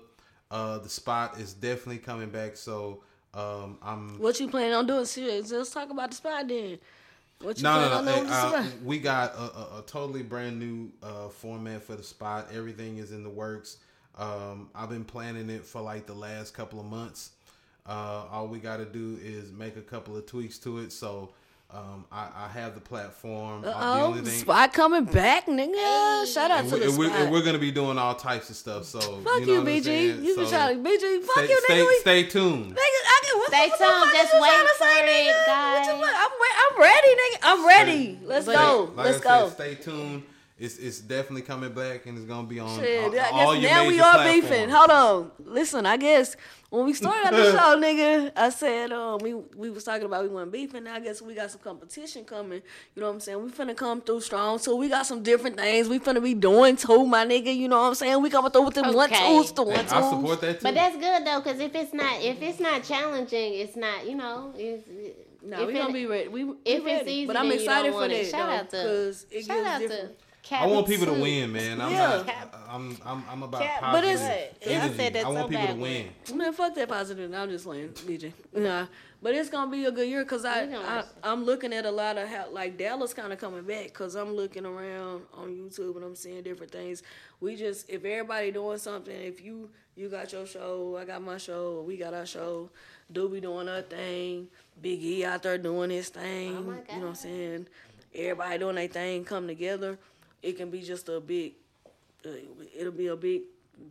Uh, 0.51 0.77
the 0.77 0.89
spot 0.89 1.39
is 1.39 1.53
definitely 1.53 1.97
coming 1.97 2.29
back. 2.29 2.55
So 2.55 3.01
um, 3.33 3.77
I'm. 3.81 4.19
What 4.19 4.39
you 4.39 4.47
planning 4.47 4.73
on 4.73 4.85
doing? 4.87 5.05
Shit, 5.05 5.49
let's 5.51 5.71
talk 5.71 5.89
about 5.89 6.11
the 6.11 6.15
spot 6.17 6.47
then. 6.47 6.77
What 7.41 7.57
you 7.57 7.63
No, 7.63 7.71
planning 7.73 7.89
no, 7.89 7.97
on 7.97 8.05
no. 8.05 8.11
doing 8.13 8.15
Hey, 8.15 8.21
with 8.21 8.29
the 8.29 8.35
uh, 8.35 8.63
spot? 8.63 8.81
we 8.83 8.99
got 8.99 9.33
a, 9.35 9.39
a, 9.39 9.79
a 9.79 9.83
totally 9.87 10.23
brand 10.23 10.59
new 10.59 10.91
uh, 11.03 11.29
format 11.29 11.81
for 11.83 11.95
the 11.95 12.03
spot. 12.03 12.49
Everything 12.53 12.97
is 12.99 13.11
in 13.11 13.23
the 13.23 13.29
works. 13.29 13.77
Um, 14.17 14.69
I've 14.73 14.89
been 14.89 15.03
planning 15.03 15.49
it 15.49 15.65
for 15.65 15.81
like 15.81 16.05
the 16.05 16.13
last 16.13 16.53
couple 16.53 16.79
of 16.79 16.85
months. 16.85 17.31
Uh, 17.85 18.23
all 18.31 18.47
we 18.47 18.59
got 18.59 18.77
to 18.77 18.85
do 18.85 19.17
is 19.21 19.51
make 19.51 19.77
a 19.77 19.81
couple 19.81 20.17
of 20.17 20.25
tweaks 20.25 20.57
to 20.59 20.79
it. 20.79 20.91
So 20.91 21.33
um, 21.71 22.05
I, 22.11 22.27
I 22.35 22.47
have 22.47 22.73
the 22.73 22.81
platform. 22.81 23.63
Uh, 23.65 24.11
the 24.11 24.21
Oh, 24.21 24.23
spot 24.25 24.73
coming 24.73 25.03
back, 25.05 25.45
nigga. 25.47 26.25
Shout 26.33 26.49
out 26.51 26.61
and, 26.61 26.69
to 26.69 26.75
we, 26.75 26.79
the 26.81 26.89
and, 26.89 26.97
we're, 26.97 27.07
spot. 27.09 27.19
and 27.21 27.31
we're 27.31 27.43
gonna 27.43 27.59
be 27.59 27.71
doing 27.71 27.97
all 27.97 28.15
types 28.15 28.49
of 28.49 28.55
stuff. 28.55 28.85
So 28.85 28.99
fuck 28.99 29.41
you, 29.41 29.45
you, 29.45 29.45
know 29.55 29.61
what 29.63 29.67
BG. 29.71 30.23
You 30.23 30.35
can 30.35 30.45
So 30.45 30.49
try 30.51 30.73
to 30.73 30.79
BG. 30.79 31.21
Fuck 31.23 31.35
stay, 31.45 31.49
you, 31.49 31.61
stay, 31.65 31.73
nigga. 31.81 31.87
We, 31.87 31.97
stay 31.99 32.23
tuned. 32.23 32.71
nigga, 32.71 32.77
I 32.77 33.21
can, 33.25 33.37
what, 33.39 33.47
Stay 33.49 33.67
what 33.69 33.79
the 33.79 33.85
fuck 33.85 34.03
tuned. 34.03 34.15
is 34.15 34.21
Just 34.21 34.33
you 34.33 34.41
wait 34.41 34.49
trying 34.49 34.61
to 34.61 34.73
for 34.73 34.83
say, 34.83 34.99
it, 34.99 35.29
nigga? 35.29 35.37
What 35.37 35.45
guys. 35.47 35.87
you 35.87 35.93
want? 36.01 36.15
I'm, 36.17 36.31
re- 36.41 36.57
I'm 36.63 36.81
ready, 36.81 37.09
nigga. 37.21 37.39
I'm 37.43 37.67
ready. 37.67 38.19
Let's 38.23 38.45
But- 38.45 38.55
go. 38.55 38.91
Like 38.95 39.05
Let's 39.05 39.25
I 39.25 39.39
go. 39.41 39.47
said, 39.49 39.53
stay 39.55 39.75
tuned. 39.75 40.23
It's 40.57 40.77
it's 40.77 40.99
definitely 41.01 41.41
coming 41.41 41.73
back 41.73 42.05
and 42.05 42.17
it's 42.17 42.25
gonna 42.25 42.47
be 42.47 42.61
on 42.61 42.79
Shit, 42.79 43.03
all, 43.03 43.19
I 43.19 43.29
all 43.43 43.55
your 43.57 43.69
now 43.69 43.79
major 43.83 43.89
we 43.91 43.99
are 43.99 44.13
platforms. 44.13 44.41
beefing. 44.49 44.69
Hold 44.69 44.89
on. 44.89 45.31
Listen, 45.43 45.85
I 45.85 45.97
guess 45.97 46.37
when 46.69 46.85
we 46.85 46.93
started 46.93 47.33
the 47.33 47.51
show, 47.57 47.77
nigga, 47.77 48.31
I 48.37 48.49
said 48.51 48.93
um 48.93 49.19
we 49.21 49.33
we 49.33 49.69
was 49.69 49.83
talking 49.83 50.05
about 50.05 50.23
we 50.23 50.29
weren't 50.29 50.53
beefing. 50.53 50.85
Now 50.85 50.95
I 50.95 51.01
guess 51.01 51.21
we 51.21 51.33
got 51.35 51.51
some 51.51 51.59
competition 51.59 52.23
coming. 52.23 52.61
You 52.95 53.01
know 53.01 53.07
what 53.07 53.15
I'm 53.15 53.19
saying? 53.19 53.43
We 53.43 53.49
finna 53.51 53.75
come 53.75 53.99
through 53.99 54.21
strong. 54.21 54.57
So 54.59 54.77
we 54.77 54.87
got 54.87 55.05
some 55.05 55.23
different 55.23 55.57
things 55.57 55.89
we 55.89 55.99
finna 55.99 56.23
be 56.23 56.33
doing 56.33 56.77
too, 56.77 57.05
my 57.05 57.25
nigga. 57.25 57.53
You 57.53 57.67
know 57.67 57.81
what 57.81 57.87
I'm 57.89 57.95
saying? 57.95 58.21
We 58.21 58.29
coming 58.29 58.51
through 58.51 58.63
with 58.63 58.75
the 58.75 58.83
one 58.83 59.11
Okay. 59.11 59.27
twos, 59.27 59.51
the 59.51 59.63
one 59.63 59.75
Hey, 59.75 59.81
twos. 59.81 59.91
I 59.91 60.09
support 60.09 60.39
that 60.39 60.53
too. 60.61 60.63
But 60.63 60.73
that's 60.75 60.95
good 60.95 61.25
though, 61.27 61.41
because 61.41 61.59
if 61.59 61.75
it's 61.75 61.93
not 61.93 62.21
if 62.21 62.41
it's 62.41 62.61
not 62.61 62.81
challenging, 62.85 63.55
it's 63.55 63.75
not 63.75 64.07
you 64.07 64.15
know. 64.15 64.53
It's, 64.57 64.87
Nah, 65.43 65.59
if 65.61 65.67
we 65.67 65.73
it- 65.75 65.77
gonna 65.77 65.93
be 65.93 66.05
ready. 66.07 66.27
We, 66.29 66.43
we 66.45 66.55
If 66.65 66.77
it's 66.79 66.85
ready. 66.85 67.11
easy, 67.11 67.27
but 67.27 67.35
I'm 67.35 67.45
you 67.47 67.51
excited 67.53 67.83
don't 67.91 67.91
for 67.91 67.99
want 67.99 68.13
it. 68.13 68.23
that 68.23 68.31
Shout 68.31 68.47
though, 68.49 68.55
out 68.55 68.69
to 68.71 68.77
because 68.77 69.25
it 69.29 69.45
shout 69.45 69.63
out 69.65 69.79
gives 69.81 69.93
to. 69.93 70.09
Different. 70.49 70.63
I 70.71 70.73
want 70.75 70.87
people 70.87 71.05
to 71.07 71.13
win, 71.13 71.51
man. 71.51 71.81
I'm 71.81 71.91
Yeah. 71.91 72.23
not. 72.25 72.53
I'm 72.69 72.97
I'm 73.05 73.23
I'm 73.29 73.43
about 73.43 73.61
Cap- 73.61 73.81
but 73.81 73.91
positive 74.03 74.21
it's- 74.21 74.53
Yeah, 74.67 74.85
I 74.85 74.89
said 74.93 75.13
that 75.13 75.25
I 75.25 75.29
want 75.29 75.39
so 75.43 75.47
people 75.59 75.67
to 75.75 75.81
win. 75.81 76.09
Man, 76.35 76.53
fuck 76.53 76.75
that 76.75 76.87
positive. 76.89 77.33
I'm 77.33 77.49
just 77.49 77.65
playing, 77.65 77.89
DJ. 77.89 78.33
Nah, 78.53 78.87
but 79.21 79.33
it's 79.35 79.49
gonna 79.49 79.71
be 79.71 79.85
a 79.85 79.91
good 79.91 80.07
year 80.09 80.23
because 80.23 80.45
I, 80.45 80.63
I 80.63 81.03
I'm 81.23 81.45
looking 81.45 81.73
at 81.73 81.85
a 81.85 81.91
lot 81.91 82.17
of 82.17 82.27
how 82.27 82.49
like 82.51 82.77
Dallas 82.77 83.13
kind 83.13 83.31
of 83.31 83.39
coming 83.39 83.63
back 83.63 83.85
because 83.85 84.15
I'm 84.15 84.33
looking 84.35 84.65
around 84.65 85.23
on 85.33 85.49
YouTube 85.55 85.95
and 85.95 86.03
I'm 86.05 86.15
seeing 86.15 86.41
different 86.43 86.71
things. 86.71 87.03
We 87.39 87.55
just 87.55 87.89
if 87.89 88.03
everybody 88.05 88.51
doing 88.51 88.77
something, 88.77 89.15
if 89.15 89.41
you 89.43 89.69
you 89.95 90.09
got 90.09 90.31
your 90.33 90.45
show, 90.45 90.97
I 90.99 91.05
got 91.05 91.21
my 91.21 91.37
show, 91.37 91.81
we 91.87 91.95
got 91.95 92.13
our 92.13 92.25
show, 92.25 92.69
Doobie 93.13 93.41
doing 93.41 93.67
her 93.67 93.81
thing, 93.81 94.47
Big 94.81 95.01
E 95.01 95.23
out 95.23 95.41
there 95.43 95.57
doing 95.57 95.89
his 95.89 96.09
thing. 96.09 96.57
Oh 96.57 96.61
my 96.63 96.73
You 96.93 96.99
know 96.99 97.01
what 97.03 97.07
I'm 97.09 97.15
saying? 97.15 97.67
Everybody 98.13 98.57
doing 98.59 98.75
their 98.75 98.87
thing, 98.87 99.23
come 99.23 99.47
together. 99.47 99.97
It 100.45 100.57
can 100.57 100.69
be 100.69 100.81
just 100.81 101.09
a 101.09 101.19
big. 101.19 101.53
Uh, 102.23 102.29
it'll 102.77 102.91
be 102.91 103.07
a 103.07 103.15
big 103.15 103.41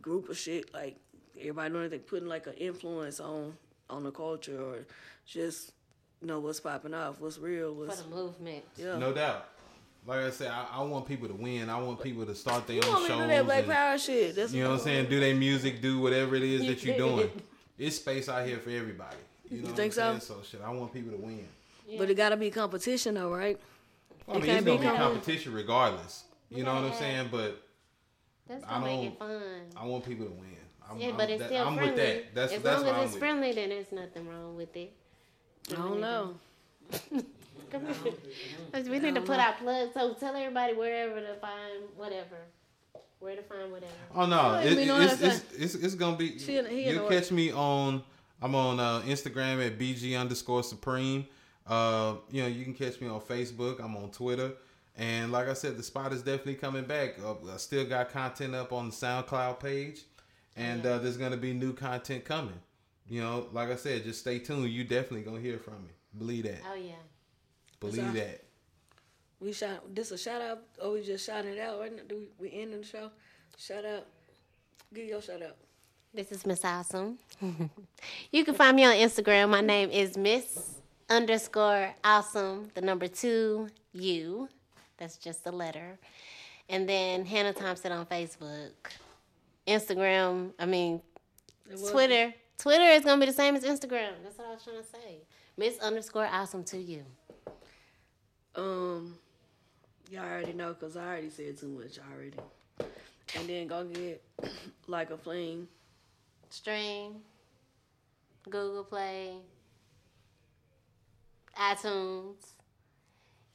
group 0.01 0.29
of 0.29 0.37
shit 0.37 0.73
like 0.73 0.95
everybody 1.37 1.69
doing 1.69 1.81
anything, 1.81 1.99
putting 1.99 2.29
like 2.29 2.47
an 2.47 2.53
influence 2.53 3.19
on 3.19 3.53
on 3.89 4.03
the 4.03 4.11
culture 4.11 4.57
or 4.59 4.85
just 5.27 5.73
you 6.21 6.27
know 6.29 6.39
what's 6.39 6.61
popping 6.61 6.93
off, 6.93 7.19
what's 7.19 7.37
real, 7.37 7.75
for 7.85 7.93
the 7.93 8.07
movement. 8.07 8.63
yeah. 8.77 8.97
No 8.97 9.11
doubt. 9.11 9.49
Like 10.07 10.19
I 10.21 10.29
said, 10.29 10.47
I, 10.49 10.65
I 10.79 10.83
want 10.83 11.07
people 11.07 11.27
to 11.27 11.33
win. 11.33 11.69
I 11.69 11.77
want 11.81 12.01
people 12.01 12.25
to 12.25 12.35
start 12.35 12.67
their 12.67 12.77
you 12.77 12.83
own 12.83 12.89
want 12.93 13.03
me 13.03 13.07
shows. 13.09 13.17
to 13.17 13.23
do 13.23 13.27
that 13.33 13.45
Black 13.45 13.63
and- 13.63 13.71
Power 13.73 13.97
shit? 13.97 14.35
That's 14.35 14.53
you 14.53 14.63
know 14.63 14.69
what 14.69 14.79
I'm 14.79 14.83
saying? 14.85 15.09
Do 15.09 15.19
their 15.19 15.35
music, 15.35 15.81
do 15.81 15.99
whatever 15.99 16.35
it 16.35 16.43
is 16.43 16.65
that 16.67 16.83
you're 16.85 16.95
doing. 17.05 17.29
It's 17.77 17.97
space 17.97 18.29
out 18.29 18.45
here 18.47 18.59
for 18.59 18.69
everybody. 18.69 19.17
You, 19.49 19.61
know 19.63 19.69
think 19.71 19.93
what 19.95 20.05
I'm 20.05 20.19
so? 20.21 20.33
saying? 20.35 20.41
So 20.43 20.49
shit, 20.49 20.61
I 20.65 20.69
want 20.71 20.93
people 20.93 21.11
to 21.11 21.17
win. 21.17 21.45
But 21.97 22.09
it 22.09 22.15
gotta 22.15 22.37
be 22.37 22.49
competition 22.49 23.15
though, 23.15 23.29
right? 23.33 23.59
I 24.29 24.33
mean, 24.33 24.41
can't 24.43 24.57
it's 24.59 24.65
be 24.65 24.71
gonna 24.77 24.79
be 24.79 24.87
com- 24.87 24.97
competition 24.97 25.53
regardless. 25.53 26.23
You 26.49 26.63
know 26.63 26.75
what 26.75 26.83
I'm 26.85 26.93
saying? 26.93 27.29
But 27.31 27.61
That's 28.47 28.63
I 28.65 28.67
gonna 28.79 28.85
make 28.85 29.19
don't- 29.19 29.29
it 29.29 29.39
fun. 29.39 29.61
I 29.77 29.85
want 29.85 30.05
people 30.05 30.25
to 30.27 30.31
win. 30.31 30.55
I'm, 30.89 30.97
Yeah, 30.99 31.07
I'm, 31.09 31.17
but 31.17 31.29
it's 31.29 31.39
that- 31.41 31.49
still 31.49 31.67
I'm 31.67 31.75
friendly. 31.75 31.93
with 31.95 32.03
that. 32.25 32.35
That's 32.35 32.53
as 32.53 32.61
that's 32.61 32.83
long 32.83 32.95
as 32.95 33.03
it's 33.05 33.13
with. 33.13 33.19
friendly, 33.19 33.51
then 33.53 33.69
there's 33.69 33.91
nothing 33.91 34.27
wrong 34.29 34.55
with 34.55 34.75
it. 34.75 34.93
I 35.71 35.75
don't 35.75 35.99
know. 35.99 36.35
Come 37.71 37.85
here. 38.03 38.13
'Cause 38.71 38.87
we 38.87 38.99
need 38.99 39.15
to 39.15 39.21
put 39.21 39.39
our 39.39 39.53
plugs. 39.53 39.93
So 39.95 40.13
tell 40.13 40.35
everybody 40.35 40.73
wherever 40.73 41.19
to 41.19 41.35
find 41.35 41.83
whatever. 41.95 42.37
Where 43.19 43.35
to 43.35 43.41
find 43.41 43.71
whatever. 43.71 43.91
Oh 44.13 44.25
no, 44.27 44.39
Oh, 44.39 44.59
it, 44.59 44.85
you 44.85 44.95
it's, 44.97 45.21
it's, 45.21 45.53
it's 45.57 45.75
it's 45.75 45.95
gonna 45.95 46.15
be. 46.17 46.37
She 46.37 46.57
in- 46.57 46.65
he 46.67 46.83
in 46.85 46.95
you 46.95 47.01
the 47.01 47.07
catch 47.09 47.31
me 47.31 47.51
on. 47.51 48.03
I'm 48.41 48.53
on 48.53 48.79
uh, 48.79 49.01
Instagram 49.07 49.65
at 49.65 49.79
bg 49.79 50.19
underscore 50.19 50.61
supreme. 50.61 51.25
Uh, 51.65 52.15
you 52.29 52.43
know, 52.43 52.47
you 52.47 52.63
can 52.63 52.73
catch 52.75 53.01
me 53.01 53.07
on 53.07 53.19
Facebook. 53.21 53.83
I'm 53.83 53.95
on 53.95 54.11
Twitter, 54.11 54.51
and 54.97 55.31
like 55.31 55.47
I 55.47 55.53
said, 55.53 55.77
the 55.77 55.83
spot 55.83 56.13
is 56.13 56.21
definitely 56.21 56.55
coming 56.55 56.85
back. 56.85 57.15
Uh, 57.23 57.33
I 57.53 57.57
still 57.57 57.85
got 57.85 58.09
content 58.09 58.55
up 58.55 58.71
on 58.71 58.89
the 58.89 58.95
SoundCloud 58.95 59.59
page, 59.59 60.01
and 60.55 60.85
uh, 60.85 60.99
there's 60.99 61.17
gonna 61.17 61.37
be 61.37 61.53
new 61.53 61.73
content 61.73 62.25
coming. 62.25 62.59
You 63.07 63.21
know, 63.21 63.47
like 63.51 63.69
I 63.69 63.75
said, 63.75 64.03
just 64.03 64.21
stay 64.21 64.39
tuned. 64.39 64.69
You 64.69 64.83
definitely 64.83 65.21
gonna 65.21 65.41
hear 65.41 65.59
from 65.59 65.83
me. 65.83 65.91
Believe 66.17 66.43
that. 66.45 66.61
Oh 66.71 66.75
yeah. 66.75 66.93
Believe 67.79 68.13
that? 68.13 68.15
that. 68.15 68.45
We 69.39 69.51
shout 69.51 69.93
this 69.93 70.11
a 70.11 70.17
shout 70.17 70.41
out 70.41 70.59
or 70.81 70.93
we 70.93 71.03
just 71.03 71.25
shouting 71.25 71.51
it 71.51 71.59
out 71.59 71.79
right 71.79 71.95
now? 71.95 72.01
Do 72.07 72.15
we, 72.15 72.29
we 72.39 72.61
ending 72.61 72.81
the 72.81 72.87
show? 72.87 73.11
Shout 73.57 73.85
out. 73.85 74.05
Give 74.93 75.05
your 75.05 75.21
shout 75.21 75.41
out. 75.41 75.57
This 76.13 76.31
is 76.31 76.45
Miss 76.45 76.63
Awesome. 76.63 77.19
you 78.31 78.45
can 78.45 78.55
find 78.55 78.75
me 78.75 78.85
on 78.85 78.95
Instagram. 78.95 79.49
My 79.49 79.61
name 79.61 79.89
is 79.91 80.17
Miss 80.17 80.75
underscore 81.09 81.93
Awesome, 82.03 82.71
the 82.73 82.81
number 82.81 83.07
two 83.07 83.67
U. 83.93 84.47
That's 84.97 85.17
just 85.17 85.45
a 85.45 85.51
letter. 85.51 85.97
And 86.69 86.87
then 86.87 87.25
Hannah 87.25 87.53
Thompson 87.53 87.91
on 87.91 88.05
Facebook. 88.05 88.71
Instagram, 89.67 90.51
I 90.59 90.65
mean, 90.65 91.01
Twitter. 91.89 92.33
Twitter 92.57 92.83
is 92.83 93.03
going 93.03 93.19
to 93.19 93.25
be 93.25 93.31
the 93.31 93.35
same 93.35 93.55
as 93.55 93.63
Instagram. 93.63 94.11
That's 94.23 94.37
what 94.37 94.47
I 94.47 94.51
was 94.51 94.63
trying 94.63 94.77
to 94.77 94.83
say. 94.83 95.21
Miss 95.57 95.77
underscore 95.79 96.27
Awesome 96.31 96.63
to 96.65 96.77
you. 96.77 97.03
Um, 98.55 99.15
y'all 100.09 100.23
already 100.23 100.53
know 100.53 100.73
because 100.73 100.95
I 100.95 101.05
already 101.05 101.29
said 101.29 101.57
too 101.57 101.67
much 101.67 101.99
already. 102.11 102.37
And 103.37 103.49
then 103.49 103.67
go 103.67 103.83
get 103.83 104.23
like 104.87 105.09
a 105.11 105.17
fling. 105.17 105.67
Stream, 106.49 107.15
Google 108.49 108.83
Play, 108.83 109.33
iTunes, 111.59 112.54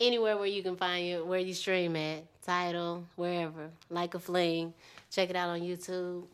anywhere 0.00 0.36
where 0.36 0.46
you 0.46 0.62
can 0.62 0.76
find 0.76 1.06
you, 1.06 1.24
where 1.24 1.38
you 1.38 1.54
stream 1.54 1.94
at, 1.96 2.24
Tidal, 2.42 3.04
wherever, 3.16 3.70
like 3.90 4.14
a 4.14 4.18
fling. 4.18 4.72
Check 5.10 5.30
it 5.30 5.36
out 5.36 5.50
on 5.50 5.60
YouTube. 5.60 6.24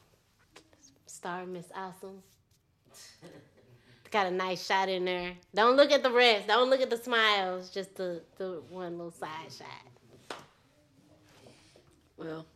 Star 1.06 1.44
Miss 1.47 1.66
Awesome. 1.74 2.22
Got 4.10 4.26
a 4.26 4.30
nice 4.30 4.64
shot 4.64 4.88
in 4.88 5.05
there. 5.05 5.32
Don't 5.55 5.76
look 5.76 5.90
at 5.90 6.02
the 6.02 6.10
rest. 6.10 6.47
Don't 6.47 6.70
look 6.70 6.80
at 6.80 6.90
the 6.90 6.97
smiles. 6.97 7.70
Just 7.70 7.97
the, 7.97 8.22
the 8.38 8.62
one 8.70 8.97
little 8.97 9.10
side 9.10 9.51
shot. 9.51 10.38
Well, 12.16 12.47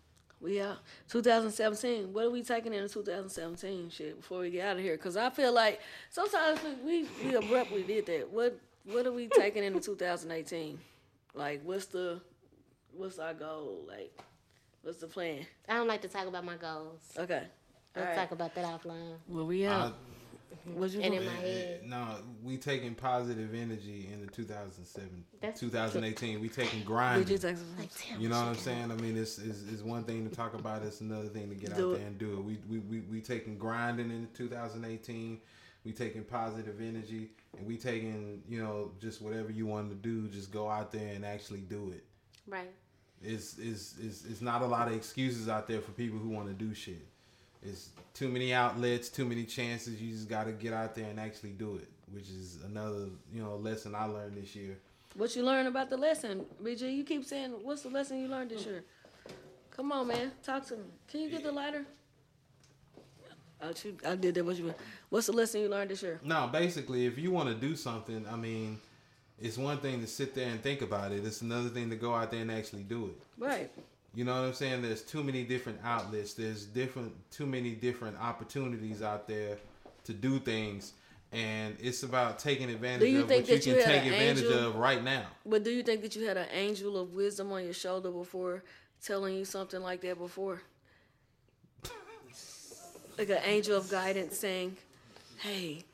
we 0.40 0.60
out 0.60 0.78
2017. 1.08 2.12
What 2.12 2.26
are 2.26 2.30
we 2.30 2.42
taking 2.42 2.72
into 2.72 2.88
2017? 2.88 3.90
Shit, 3.90 4.20
before 4.20 4.40
we 4.40 4.50
get 4.50 4.66
out 4.66 4.76
of 4.76 4.82
here, 4.82 4.96
because 4.96 5.16
I 5.16 5.28
feel 5.30 5.52
like 5.52 5.80
sometimes 6.08 6.60
we 6.84 7.06
we 7.24 7.34
abruptly 7.34 7.82
did 7.82 8.06
that. 8.06 8.30
What 8.30 8.58
what 8.84 9.06
are 9.06 9.12
we 9.12 9.28
taking 9.28 9.64
into 9.64 9.80
2018? 9.80 10.78
Like, 11.34 11.62
what's 11.64 11.86
the 11.86 12.20
what's 12.92 13.18
our 13.18 13.34
goal? 13.34 13.84
Like, 13.88 14.16
what's 14.82 14.98
the 14.98 15.06
plan? 15.06 15.46
I 15.68 15.74
don't 15.74 15.88
like 15.88 16.02
to 16.02 16.08
talk 16.08 16.26
about 16.26 16.44
my 16.44 16.56
goals. 16.56 17.00
Okay. 17.18 17.44
We'll 17.94 18.04
All 18.04 18.10
right. 18.10 18.16
talk 18.18 18.30
about 18.32 18.54
that 18.54 18.64
offline. 18.64 19.16
Well, 19.28 19.46
we 19.46 19.66
Uh, 19.66 19.72
out. 19.88 19.94
What 20.74 20.90
you 20.90 21.00
And 21.00 21.14
in 21.14 21.24
my 21.24 21.32
head. 21.32 21.86
no, 21.86 22.16
we 22.42 22.56
taking 22.56 22.94
positive 22.94 23.54
energy 23.54 24.08
into 24.12 24.26
2007, 24.26 25.24
That's- 25.40 25.58
2018. 25.60 26.40
We 26.40 26.48
taking 26.48 26.80
Did 26.80 26.86
grinding. 26.86 27.28
you 27.28 27.38
take? 27.38 27.56
Like, 27.78 27.88
damn, 28.08 28.20
You 28.20 28.28
know 28.28 28.38
what 28.40 28.48
I'm 28.48 28.54
saying? 28.56 28.90
I 28.90 28.96
mean, 28.96 29.16
it's, 29.16 29.38
it's, 29.38 29.62
it's 29.72 29.82
one 29.82 30.04
thing 30.04 30.28
to 30.28 30.34
talk 30.34 30.54
about. 30.54 30.82
It's 30.82 31.00
another 31.00 31.28
thing 31.28 31.48
to 31.48 31.54
get 31.54 31.76
Do 31.76 31.92
out 31.92 31.94
it. 31.94 31.98
there 31.98 32.06
and 32.08 32.18
do 32.18 32.32
it. 32.34 32.44
We, 32.44 32.58
we, 32.68 32.78
we, 32.80 33.00
we 33.00 33.20
taking 33.20 33.56
grinding 33.58 34.10
in 34.10 34.28
2018. 34.34 35.40
We 35.84 35.92
taking 35.92 36.24
positive 36.24 36.80
energy, 36.80 37.30
and 37.56 37.66
we 37.66 37.76
taking 37.76 38.42
you 38.48 38.62
know 38.62 38.92
just 39.00 39.22
whatever 39.22 39.50
you 39.50 39.66
want 39.66 39.90
to 39.90 39.96
do. 39.96 40.28
Just 40.28 40.52
go 40.52 40.68
out 40.68 40.92
there 40.92 41.14
and 41.14 41.24
actually 41.24 41.60
do 41.60 41.92
it. 41.94 42.04
Right. 42.46 42.70
It's, 43.22 43.58
it's, 43.58 43.96
it's, 44.02 44.24
it's 44.24 44.40
not 44.40 44.62
a 44.62 44.66
lot 44.66 44.88
of 44.88 44.94
excuses 44.94 45.48
out 45.48 45.68
there 45.68 45.80
for 45.80 45.92
people 45.92 46.18
who 46.18 46.30
want 46.30 46.48
to 46.48 46.54
do 46.54 46.72
shit. 46.72 47.06
It's 47.62 47.90
too 48.14 48.30
many 48.30 48.54
outlets, 48.54 49.10
too 49.10 49.26
many 49.26 49.44
chances. 49.44 50.00
You 50.00 50.10
just 50.10 50.28
got 50.28 50.44
to 50.44 50.52
get 50.52 50.72
out 50.72 50.94
there 50.94 51.04
and 51.04 51.20
actually 51.20 51.50
do 51.50 51.76
it, 51.76 51.88
which 52.10 52.28
is 52.30 52.58
another 52.64 53.08
you 53.32 53.42
know 53.42 53.56
lesson 53.56 53.94
I 53.94 54.04
learned 54.04 54.36
this 54.36 54.56
year. 54.56 54.78
What 55.14 55.36
you 55.36 55.44
learn 55.44 55.66
about 55.66 55.90
the 55.90 55.96
lesson, 55.96 56.46
BG? 56.62 56.94
You 56.94 57.04
keep 57.04 57.24
saying, 57.24 57.50
"What's 57.62 57.82
the 57.82 57.90
lesson 57.90 58.18
you 58.18 58.28
learned 58.28 58.50
this 58.50 58.64
hmm. 58.64 58.70
year?" 58.70 58.84
Come 59.70 59.92
on, 59.92 60.06
man, 60.06 60.32
talk 60.42 60.66
to 60.68 60.76
me. 60.76 60.84
Can 61.08 61.20
you 61.20 61.30
get 61.30 61.42
the 61.42 61.52
lighter? 61.52 61.84
I, 63.62 63.74
shoot, 63.74 64.00
I 64.06 64.16
did 64.16 64.34
that. 64.34 64.44
What 64.44 64.56
you? 64.56 64.74
What's 65.08 65.26
the 65.26 65.32
lesson 65.32 65.60
you 65.60 65.68
learned 65.68 65.90
this 65.90 66.02
year? 66.02 66.20
No, 66.24 66.48
basically, 66.52 67.06
if 67.06 67.18
you 67.18 67.30
want 67.30 67.48
to 67.48 67.54
do 67.54 67.76
something, 67.76 68.26
I 68.30 68.36
mean, 68.36 68.78
it's 69.40 69.58
one 69.58 69.78
thing 69.78 70.00
to 70.00 70.06
sit 70.06 70.34
there 70.34 70.48
and 70.48 70.62
think 70.62 70.82
about 70.82 71.12
it. 71.12 71.24
It's 71.24 71.42
another 71.42 71.68
thing 71.68 71.90
to 71.90 71.96
go 71.96 72.14
out 72.14 72.30
there 72.30 72.40
and 72.40 72.50
actually 72.50 72.82
do 72.82 73.06
it. 73.06 73.22
Right. 73.38 73.70
You 74.14 74.24
know 74.24 74.32
what 74.32 74.48
I'm 74.48 74.54
saying? 74.54 74.82
There's 74.82 75.02
too 75.02 75.22
many 75.22 75.44
different 75.44 75.78
outlets. 75.84 76.34
There's 76.34 76.66
different, 76.66 77.12
too 77.30 77.46
many 77.46 77.70
different 77.72 78.18
opportunities 78.20 79.02
out 79.02 79.28
there 79.28 79.56
to 80.04 80.12
do 80.12 80.38
things, 80.40 80.94
and 81.32 81.76
it's 81.80 82.02
about 82.02 82.38
taking 82.38 82.70
advantage 82.70 83.14
of 83.14 83.28
what 83.28 83.38
you 83.38 83.44
that 83.44 83.66
you 83.66 83.74
can 83.74 83.84
take 83.84 84.02
an 84.02 84.12
advantage 84.12 84.44
angel? 84.44 84.68
of 84.68 84.76
right 84.76 85.02
now. 85.04 85.26
But 85.46 85.62
do 85.62 85.70
you 85.70 85.82
think 85.82 86.02
that 86.02 86.16
you 86.16 86.26
had 86.26 86.36
an 86.36 86.48
angel 86.52 86.98
of 86.98 87.14
wisdom 87.14 87.52
on 87.52 87.64
your 87.64 87.72
shoulder 87.72 88.10
before 88.10 88.64
telling 89.00 89.36
you 89.36 89.44
something 89.44 89.80
like 89.80 90.00
that 90.00 90.18
before? 90.18 90.60
Like 93.20 93.28
an 93.28 93.44
angel 93.44 93.76
of 93.76 93.90
guidance 93.90 94.38
saying, 94.38 94.76
"Hey, 95.38 95.84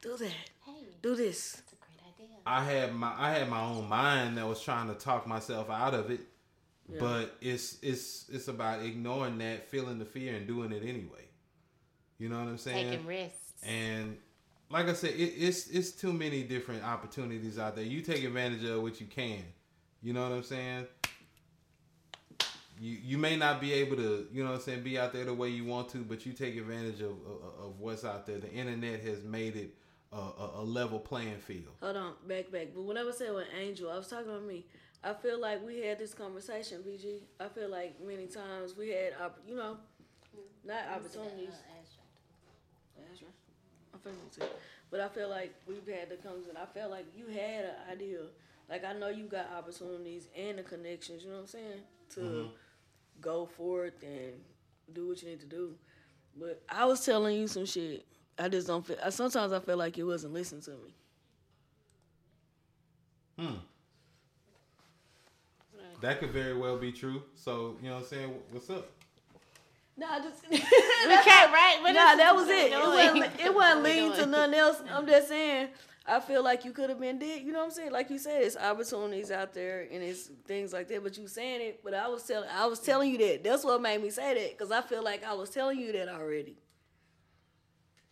do 0.00 0.16
that. 0.16 0.28
Hey, 0.64 0.72
Do 1.02 1.16
this." 1.16 1.52
that's 1.52 1.72
a 1.72 1.76
great 1.76 2.00
idea. 2.14 2.36
I 2.46 2.64
had 2.64 2.94
my 2.94 3.12
I 3.18 3.30
had 3.32 3.48
my 3.50 3.60
own 3.60 3.88
mind 3.88 4.38
that 4.38 4.46
was 4.46 4.62
trying 4.62 4.88
to 4.88 4.94
talk 4.94 5.26
myself 5.26 5.68
out 5.68 5.94
of 5.94 6.10
it, 6.10 6.20
but 7.00 7.36
it's 7.40 7.78
it's 7.82 8.26
it's 8.32 8.48
about 8.48 8.82
ignoring 8.82 9.38
that, 9.38 9.68
feeling 9.68 9.98
the 9.98 10.04
fear, 10.04 10.36
and 10.36 10.46
doing 10.46 10.70
it 10.70 10.82
anyway. 10.82 11.24
You 12.18 12.28
know 12.28 12.38
what 12.38 12.48
I'm 12.48 12.58
saying? 12.58 12.90
Taking 12.90 13.06
risks. 13.06 13.52
And 13.64 14.16
like 14.70 14.88
I 14.88 14.92
said, 14.92 15.10
it, 15.10 15.34
it's 15.36 15.68
it's 15.68 15.90
too 15.90 16.12
many 16.12 16.44
different 16.44 16.84
opportunities 16.84 17.58
out 17.58 17.74
there. 17.74 17.84
You 17.84 18.00
take 18.00 18.22
advantage 18.22 18.64
of 18.64 18.80
what 18.80 19.00
you 19.00 19.06
can. 19.06 19.42
You 20.02 20.12
know 20.12 20.22
what 20.22 20.36
I'm 20.36 20.44
saying? 20.44 20.86
You 22.78 22.98
you 23.02 23.18
may 23.18 23.36
not 23.36 23.60
be 23.60 23.72
able 23.72 23.96
to, 23.96 24.26
you 24.32 24.42
know 24.44 24.50
what 24.50 24.56
I'm 24.56 24.62
saying, 24.62 24.82
be 24.82 24.98
out 24.98 25.12
there 25.12 25.24
the 25.24 25.34
way 25.34 25.48
you 25.48 25.64
want 25.64 25.88
to, 25.90 25.98
but 25.98 26.26
you 26.26 26.32
take 26.32 26.56
advantage 26.56 27.00
of 27.00 27.10
of, 27.10 27.64
of 27.64 27.80
what's 27.80 28.04
out 28.04 28.26
there. 28.26 28.38
The 28.38 28.52
internet 28.52 29.00
has 29.00 29.22
made 29.22 29.56
it 29.56 29.74
a, 30.12 30.16
a, 30.16 30.50
a 30.56 30.64
level 30.64 30.98
playing 30.98 31.38
field. 31.38 31.74
Hold 31.80 31.96
on, 31.96 32.12
back, 32.26 32.50
back. 32.50 32.68
But 32.74 32.82
when 32.84 32.96
I 32.96 33.02
was 33.02 33.18
saying 33.18 33.34
with 33.34 33.46
Angel, 33.58 33.90
I 33.90 33.96
was 33.96 34.08
talking 34.08 34.28
about 34.28 34.44
me. 34.44 34.64
I 35.04 35.12
feel 35.14 35.40
like 35.40 35.64
we 35.64 35.80
had 35.80 35.98
this 35.98 36.14
conversation, 36.14 36.82
BG. 36.82 37.20
I 37.38 37.48
feel 37.48 37.70
like 37.70 37.94
many 38.04 38.26
times 38.26 38.76
we 38.76 38.90
had, 38.90 39.12
opp- 39.22 39.38
you 39.46 39.54
know, 39.54 39.76
not 40.64 40.82
opportunities. 40.94 41.54
That's 42.96 43.22
right. 43.22 43.30
I'm 43.94 44.00
feeling. 44.00 44.50
But 44.90 45.00
I 45.00 45.08
feel 45.08 45.28
like 45.28 45.54
we've 45.66 45.86
had 45.86 46.08
the 46.08 46.16
comes 46.16 46.48
and 46.48 46.56
I 46.56 46.64
felt 46.66 46.90
like 46.90 47.06
you 47.16 47.26
had 47.26 47.64
an 47.64 47.74
idea. 47.92 48.18
Like 48.68 48.84
I 48.84 48.92
know 48.94 49.08
you 49.08 49.24
got 49.24 49.46
opportunities 49.56 50.28
and 50.36 50.58
the 50.58 50.62
connections, 50.62 51.22
you 51.22 51.30
know 51.30 51.36
what 51.36 51.42
I'm 51.42 51.46
saying? 51.48 51.80
To 52.14 52.20
mm-hmm. 52.20 52.48
Go 53.20 53.46
forth 53.46 53.94
and 54.02 54.32
do 54.92 55.08
what 55.08 55.22
you 55.22 55.28
need 55.28 55.40
to 55.40 55.46
do. 55.46 55.74
But 56.38 56.62
I 56.68 56.84
was 56.84 57.04
telling 57.04 57.36
you 57.36 57.46
some 57.48 57.66
shit. 57.66 58.04
I 58.38 58.48
just 58.48 58.66
don't 58.66 58.84
feel 58.86 58.96
I- 59.02 59.10
sometimes 59.10 59.52
I 59.52 59.60
feel 59.60 59.76
like 59.78 59.96
you 59.96 60.06
wasn't 60.06 60.34
listening 60.34 60.62
to 60.62 60.70
me. 60.72 60.94
Hmm. 63.38 63.54
That 66.02 66.20
could 66.20 66.30
very 66.30 66.54
well 66.56 66.76
be 66.76 66.92
true. 66.92 67.22
So, 67.34 67.76
you 67.82 67.88
know 67.88 67.94
what 67.96 68.02
I'm 68.02 68.08
saying? 68.08 68.34
What's 68.50 68.68
up? 68.70 68.90
No, 69.96 70.06
I 70.10 70.20
just 70.20 70.42
We 70.50 70.58
can't, 70.58 71.52
right? 71.52 71.78
What 71.80 71.92
Nah, 71.92 72.16
that 72.16 72.34
was 72.34 72.48
it. 72.48 72.70
It 72.70 72.78
wasn't, 72.78 73.40
it 73.40 73.54
wasn't 73.54 73.54
What 73.54 73.82
leading 73.82 74.12
to 74.12 74.26
nothing 74.26 74.54
else. 74.54 74.82
I'm 74.92 75.06
just 75.06 75.28
saying, 75.28 75.68
I 76.08 76.20
feel 76.20 76.42
like 76.42 76.64
you 76.64 76.72
could 76.72 76.88
have 76.88 77.00
been 77.00 77.18
did. 77.18 77.42
You 77.42 77.52
know 77.52 77.58
what 77.58 77.66
I'm 77.66 77.70
saying? 77.72 77.92
Like 77.92 78.10
you 78.10 78.18
said, 78.18 78.42
it's 78.42 78.56
opportunities 78.56 79.30
out 79.30 79.52
there 79.52 79.88
and 79.90 80.02
it's 80.02 80.30
things 80.46 80.72
like 80.72 80.88
that. 80.88 81.02
But 81.02 81.18
you 81.18 81.26
saying 81.26 81.60
it, 81.60 81.80
but 81.82 81.94
I 81.94 82.06
was 82.08 82.22
telling, 82.22 82.48
I 82.48 82.66
was 82.66 82.78
telling 82.78 83.10
you 83.10 83.18
that. 83.18 83.42
That's 83.42 83.64
what 83.64 83.80
made 83.82 84.02
me 84.02 84.10
say 84.10 84.34
that 84.34 84.56
because 84.56 84.70
I 84.70 84.82
feel 84.82 85.02
like 85.02 85.24
I 85.24 85.34
was 85.34 85.50
telling 85.50 85.78
you 85.78 85.92
that 85.92 86.08
already. 86.08 86.56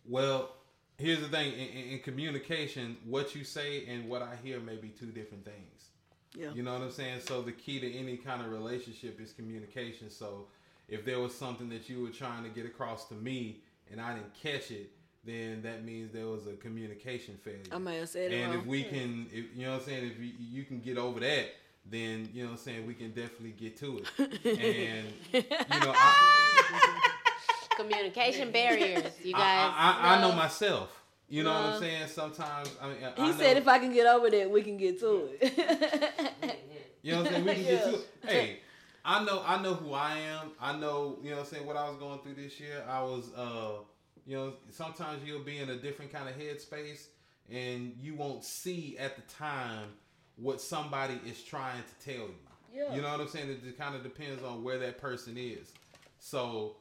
Well, 0.07 0.51
here's 0.97 1.21
the 1.21 1.27
thing 1.27 1.53
in, 1.53 1.59
in, 1.59 1.89
in 1.91 1.99
communication, 1.99 2.97
what 3.05 3.33
you 3.33 3.43
say 3.43 3.85
and 3.85 4.09
what 4.09 4.21
I 4.21 4.35
hear 4.43 4.59
may 4.59 4.75
be 4.75 4.89
two 4.89 5.07
different 5.07 5.45
things. 5.45 5.89
Yeah. 6.37 6.51
You 6.53 6.63
know 6.63 6.73
what 6.73 6.81
I'm 6.81 6.91
saying? 6.91 7.21
So 7.21 7.41
the 7.41 7.53
key 7.53 7.79
to 7.79 7.97
any 7.97 8.17
kind 8.17 8.41
of 8.41 8.51
relationship 8.51 9.21
is 9.21 9.31
communication. 9.31 10.09
So 10.09 10.47
if 10.89 11.05
there 11.05 11.19
was 11.19 11.33
something 11.33 11.69
that 11.69 11.89
you 11.89 12.01
were 12.01 12.09
trying 12.09 12.43
to 12.43 12.49
get 12.49 12.65
across 12.65 13.07
to 13.07 13.13
me 13.15 13.61
and 13.89 14.01
I 14.01 14.13
didn't 14.13 14.33
catch 14.33 14.71
it, 14.71 14.91
then 15.25 15.61
that 15.63 15.83
means 15.83 16.11
there 16.11 16.27
was 16.27 16.47
a 16.47 16.53
communication 16.53 17.37
failure. 17.43 17.59
I 17.71 17.77
may 17.77 17.97
have 17.97 18.09
said 18.09 18.31
it 18.31 18.35
and 18.35 18.51
wrong. 18.51 18.61
if 18.61 18.67
we 18.67 18.83
can, 18.83 19.27
if 19.31 19.45
you 19.55 19.65
know 19.65 19.73
what 19.73 19.81
I'm 19.81 19.85
saying, 19.85 20.11
if 20.11 20.19
you, 20.19 20.31
you 20.39 20.63
can 20.63 20.79
get 20.79 20.97
over 20.97 21.19
that, 21.19 21.47
then 21.89 22.29
you 22.33 22.43
know 22.43 22.51
what 22.51 22.59
I'm 22.59 22.63
saying, 22.63 22.87
we 22.87 22.93
can 22.93 23.09
definitely 23.09 23.51
get 23.51 23.77
to 23.77 23.99
it. 23.99 24.07
and 24.45 25.07
you 25.33 25.79
know, 25.79 25.93
I, 25.95 27.11
Communication 27.75 28.51
barriers, 28.51 29.03
you 29.23 29.33
guys. 29.33 29.41
I, 29.75 29.99
I, 30.01 30.15
I 30.15 30.21
know 30.21 30.31
myself. 30.31 31.01
You 31.27 31.43
know 31.43 31.51
what 31.51 31.73
I'm 31.73 31.79
saying? 31.79 32.07
Sometimes 32.07 32.69
I 32.81 32.87
mean, 32.87 32.97
he 33.17 33.23
I 33.23 33.31
said, 33.33 33.57
if 33.57 33.67
I 33.67 33.79
can 33.79 33.91
get 33.91 34.05
over 34.05 34.29
that, 34.29 34.49
we 34.49 34.61
can 34.61 34.77
get 34.77 34.99
to 34.99 35.29
it. 35.41 36.59
You 37.01 37.11
know 37.11 37.17
what 37.21 37.27
I'm 37.27 37.33
saying? 37.33 37.45
We 37.45 37.53
can 37.53 37.63
get 37.63 37.83
to 37.83 37.93
it. 37.95 38.07
Hey, 38.25 38.59
I 39.03 39.23
know 39.23 39.43
I 39.45 39.61
know 39.61 39.75
who 39.75 39.93
I 39.93 40.17
am. 40.17 40.51
I 40.59 40.75
know, 40.75 41.19
you 41.21 41.29
know 41.29 41.37
what 41.37 41.45
I'm 41.45 41.51
saying, 41.51 41.67
what 41.67 41.77
I 41.77 41.87
was 41.87 41.97
going 41.97 42.19
through 42.21 42.33
this 42.33 42.59
year. 42.59 42.83
I 42.89 43.03
was 43.03 43.31
uh 43.37 43.83
you 44.25 44.35
know, 44.35 44.53
sometimes 44.71 45.23
you'll 45.25 45.43
be 45.43 45.57
in 45.57 45.69
a 45.69 45.75
different 45.75 46.11
kind 46.11 46.27
of 46.27 46.35
headspace 46.35 47.07
and 47.51 47.93
you 48.01 48.15
won't 48.15 48.43
see 48.43 48.97
at 48.97 49.15
the 49.15 49.21
time 49.33 49.89
what 50.37 50.59
somebody 50.59 51.19
is 51.25 51.41
trying 51.43 51.83
to 51.83 52.05
tell 52.05 52.25
you. 52.25 52.35
Yeah. 52.73 52.95
You 52.95 53.01
know 53.01 53.11
what 53.11 53.21
I'm 53.21 53.27
saying? 53.27 53.49
It, 53.49 53.77
kind 53.77 53.95
of 53.95 54.03
depends 54.03 54.43
on 54.43 54.63
where 54.63 54.77
that 54.79 54.99
person 54.99 55.37
is. 55.37 55.71
So 56.19 56.77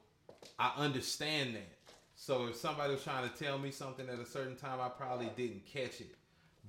I 0.58 0.72
understand 0.76 1.54
that. 1.54 1.70
So 2.16 2.46
if 2.48 2.56
somebody 2.56 2.94
was 2.94 3.04
trying 3.04 3.28
to 3.28 3.36
tell 3.36 3.58
me 3.58 3.70
something 3.70 4.08
at 4.08 4.18
a 4.18 4.26
certain 4.26 4.56
time, 4.56 4.80
I 4.80 4.88
probably 4.88 5.30
didn't 5.36 5.66
catch 5.66 6.00
it. 6.00 6.14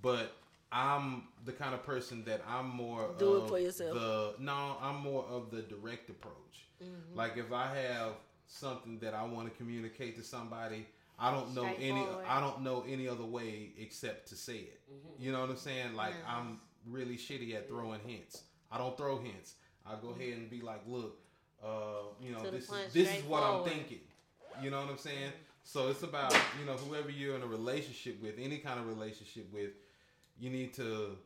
But 0.01 0.35
I'm 0.71 1.23
the 1.45 1.53
kind 1.53 1.73
of 1.73 1.83
person 1.83 2.23
that 2.25 2.41
I'm 2.47 2.69
more 2.69 3.09
Do 3.17 3.37
it 3.37 3.43
of 3.43 3.49
for 3.49 3.59
yourself. 3.59 3.93
The 3.93 4.33
no, 4.39 4.77
I'm 4.81 4.97
more 4.97 5.25
of 5.29 5.49
the 5.49 5.61
direct 5.61 6.09
approach. 6.09 6.65
Mm-hmm. 6.83 7.17
Like 7.17 7.37
if 7.37 7.51
I 7.53 7.67
have 7.67 8.13
something 8.47 8.99
that 8.99 9.13
I 9.13 9.23
want 9.23 9.51
to 9.51 9.57
communicate 9.57 10.15
to 10.17 10.23
somebody, 10.23 10.85
I 11.17 11.31
don't 11.31 11.53
know 11.55 11.69
any 11.79 12.05
I 12.27 12.39
don't 12.39 12.61
know 12.61 12.83
any 12.87 13.07
other 13.07 13.23
way 13.23 13.71
except 13.77 14.27
to 14.29 14.35
say 14.35 14.57
it. 14.57 14.81
Mm-hmm. 14.91 15.23
You 15.23 15.31
know 15.31 15.41
what 15.41 15.49
I'm 15.49 15.57
saying? 15.57 15.95
Like 15.95 16.13
I'm 16.27 16.59
really 16.87 17.17
shitty 17.17 17.55
at 17.55 17.67
throwing 17.67 17.99
hints. 18.05 18.43
I 18.71 18.77
don't 18.77 18.97
throw 18.97 19.17
hints. 19.17 19.55
I 19.85 19.95
go 20.01 20.09
ahead 20.09 20.21
mm-hmm. 20.21 20.41
and 20.41 20.49
be 20.49 20.61
like, 20.61 20.81
look, 20.87 21.19
uh, 21.63 21.67
you 22.21 22.31
know, 22.31 22.39
To 22.39 22.45
the 22.45 22.51
this 22.51 22.69
is 22.69 22.93
this 22.93 23.17
is 23.17 23.23
what 23.23 23.43
I'm 23.43 23.63
thinking. 23.63 23.99
You 24.61 24.69
know 24.69 24.81
what 24.81 24.89
I'm 24.89 24.97
saying? 24.97 25.17
Mm-hmm. 25.17 25.45
So 25.63 25.89
it's 25.89 26.03
about, 26.03 26.31
you 26.59 26.65
know, 26.65 26.73
whoever 26.73 27.09
you're 27.09 27.35
in 27.35 27.41
a 27.41 27.47
relationship 27.47 28.21
with, 28.21 28.35
any 28.39 28.59
kind 28.59 28.79
of 28.79 28.87
relationship 28.87 29.51
with, 29.51 29.71
you 30.39 30.51
need 30.51 30.73
to 30.75 31.17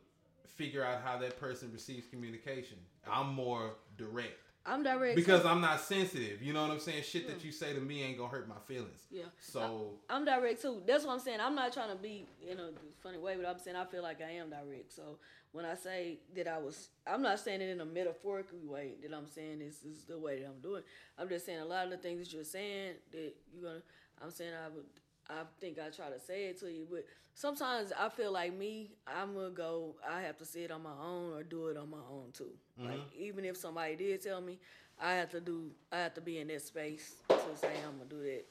figure 0.46 0.82
out 0.82 1.02
how 1.04 1.18
that 1.18 1.38
person 1.38 1.70
receives 1.72 2.06
communication. 2.06 2.78
I'm 3.10 3.34
more 3.34 3.74
direct 3.98 4.38
I'm 4.66 4.82
direct 4.82 5.16
because 5.16 5.46
I'm 5.46 5.60
not 5.60 5.80
sensitive. 5.80 6.42
You 6.42 6.52
know 6.52 6.62
what 6.62 6.70
I'm 6.70 6.80
saying? 6.80 7.02
Shit 7.02 7.26
that 7.28 7.44
you 7.44 7.50
say 7.50 7.72
to 7.72 7.80
me 7.80 8.02
ain't 8.02 8.18
gonna 8.18 8.28
hurt 8.28 8.48
my 8.48 8.58
feelings. 8.66 9.06
Yeah. 9.10 9.24
So 9.38 9.94
I'm 10.08 10.24
direct 10.24 10.60
too. 10.60 10.82
That's 10.86 11.04
what 11.04 11.14
I'm 11.14 11.18
saying. 11.20 11.40
I'm 11.40 11.54
not 11.54 11.72
trying 11.72 11.90
to 11.90 11.96
be 11.96 12.26
in 12.46 12.58
a 12.58 12.70
funny 13.02 13.18
way, 13.18 13.36
but 13.36 13.46
I'm 13.46 13.58
saying 13.58 13.76
I 13.76 13.84
feel 13.86 14.02
like 14.02 14.20
I 14.20 14.32
am 14.32 14.50
direct. 14.50 14.92
So 14.92 15.18
when 15.52 15.64
I 15.64 15.74
say 15.74 16.18
that 16.36 16.46
I 16.46 16.58
was, 16.58 16.88
I'm 17.06 17.22
not 17.22 17.40
saying 17.40 17.62
it 17.62 17.70
in 17.70 17.80
a 17.80 17.84
metaphorical 17.84 18.58
way. 18.64 18.92
That 19.02 19.16
I'm 19.16 19.26
saying 19.26 19.60
this 19.60 19.82
is 19.82 20.04
the 20.04 20.18
way 20.18 20.40
that 20.40 20.46
I'm 20.46 20.60
doing. 20.60 20.82
I'm 21.18 21.28
just 21.28 21.46
saying 21.46 21.60
a 21.60 21.64
lot 21.64 21.86
of 21.86 21.90
the 21.90 21.96
things 21.96 22.20
that 22.20 22.32
you're 22.34 22.44
saying 22.44 22.94
that 23.12 23.34
you're 23.52 23.64
gonna. 23.64 23.82
I'm 24.22 24.30
saying 24.30 24.52
I 24.52 24.68
would. 24.68 24.84
I 25.30 25.42
think 25.60 25.78
I 25.78 25.88
try 25.90 26.10
to 26.10 26.18
say 26.18 26.46
it 26.46 26.58
to 26.60 26.70
you, 26.70 26.86
but 26.90 27.04
sometimes 27.34 27.92
I 27.98 28.08
feel 28.08 28.32
like 28.32 28.52
me, 28.56 28.90
I'm 29.06 29.34
gonna 29.34 29.50
go. 29.50 29.94
I 30.08 30.20
have 30.22 30.36
to 30.38 30.44
say 30.44 30.64
it 30.64 30.70
on 30.70 30.82
my 30.82 30.92
own 31.02 31.32
or 31.32 31.42
do 31.42 31.68
it 31.68 31.76
on 31.76 31.88
my 31.90 32.02
own 32.10 32.32
too. 32.32 32.50
Like 32.78 33.00
even 33.16 33.44
if 33.44 33.56
somebody 33.56 33.96
did 33.96 34.20
tell 34.22 34.40
me, 34.40 34.58
I 35.00 35.14
have 35.14 35.30
to 35.30 35.40
do. 35.40 35.70
I 35.92 35.98
have 35.98 36.14
to 36.14 36.20
be 36.20 36.38
in 36.38 36.48
that 36.48 36.62
space 36.62 37.14
to 37.28 37.38
say 37.56 37.72
I'm 37.86 37.98
gonna 37.98 38.10
do 38.10 38.22
that 38.22 38.44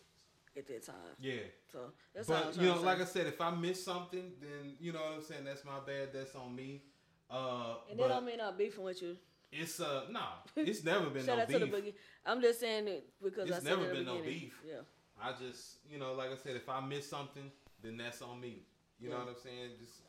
at 0.58 0.68
that 0.68 0.86
time. 0.86 0.96
yeah. 1.20 1.34
So 1.72 1.80
that's 2.16 2.28
But 2.28 2.56
you 2.58 2.64
know, 2.68 2.82
like 2.82 3.02
I 3.02 3.06
said, 3.06 3.28
if 3.28 3.40
I 3.42 3.52
miss 3.52 3.84
something, 3.84 4.32
then 4.42 4.76
you 4.80 4.92
know 4.94 5.00
what 5.00 5.14
I'm 5.18 5.24
saying. 5.24 5.44
That's 5.46 5.64
my 5.66 5.80
bad. 5.86 6.10
That's 6.14 6.34
on 6.36 6.56
me. 6.56 6.82
Uh, 7.30 7.76
and 7.92 8.00
that 8.00 8.08
don't 8.08 8.26
mean 8.26 8.40
I'm 8.42 8.58
beefing 8.58 8.84
with 8.84 9.02
you. 9.04 9.16
it's 9.52 9.80
uh 9.80 10.06
no, 10.10 10.22
it's 10.56 10.84
never 10.84 11.10
been 11.12 11.26
Shout 11.26 11.38
no 11.38 11.44
out 11.44 11.50
to 11.50 11.60
the 11.60 11.66
beef. 11.68 11.76
boogie. 11.76 11.94
I'm 12.26 12.42
just 12.42 12.60
saying 12.60 12.88
it 12.88 13.08
because 13.24 13.52
I 13.52 13.56
It's 13.58 13.66
said 13.66 13.78
never 13.78 13.84
it 13.84 13.86
at 13.86 13.90
the 13.92 13.96
been 13.98 14.06
no 14.06 14.14
beginning. 14.18 14.40
beef. 14.40 14.62
Yeah. 14.68 14.74
I 15.22 15.32
just, 15.36 15.80
you 15.90 16.00
know, 16.00 16.14
like 16.14 16.32
I 16.32 16.36
said, 16.38 16.56
if 16.56 16.68
I 16.70 16.80
miss 16.82 17.08
something, 17.10 17.52
then 17.84 17.98
that's 17.98 18.22
on 18.22 18.40
me. 18.40 18.64
You 19.00 19.10
know 19.10 19.18
what 19.20 19.30
I'm 19.30 19.42
saying? 19.44 19.80
Just 19.80 20.04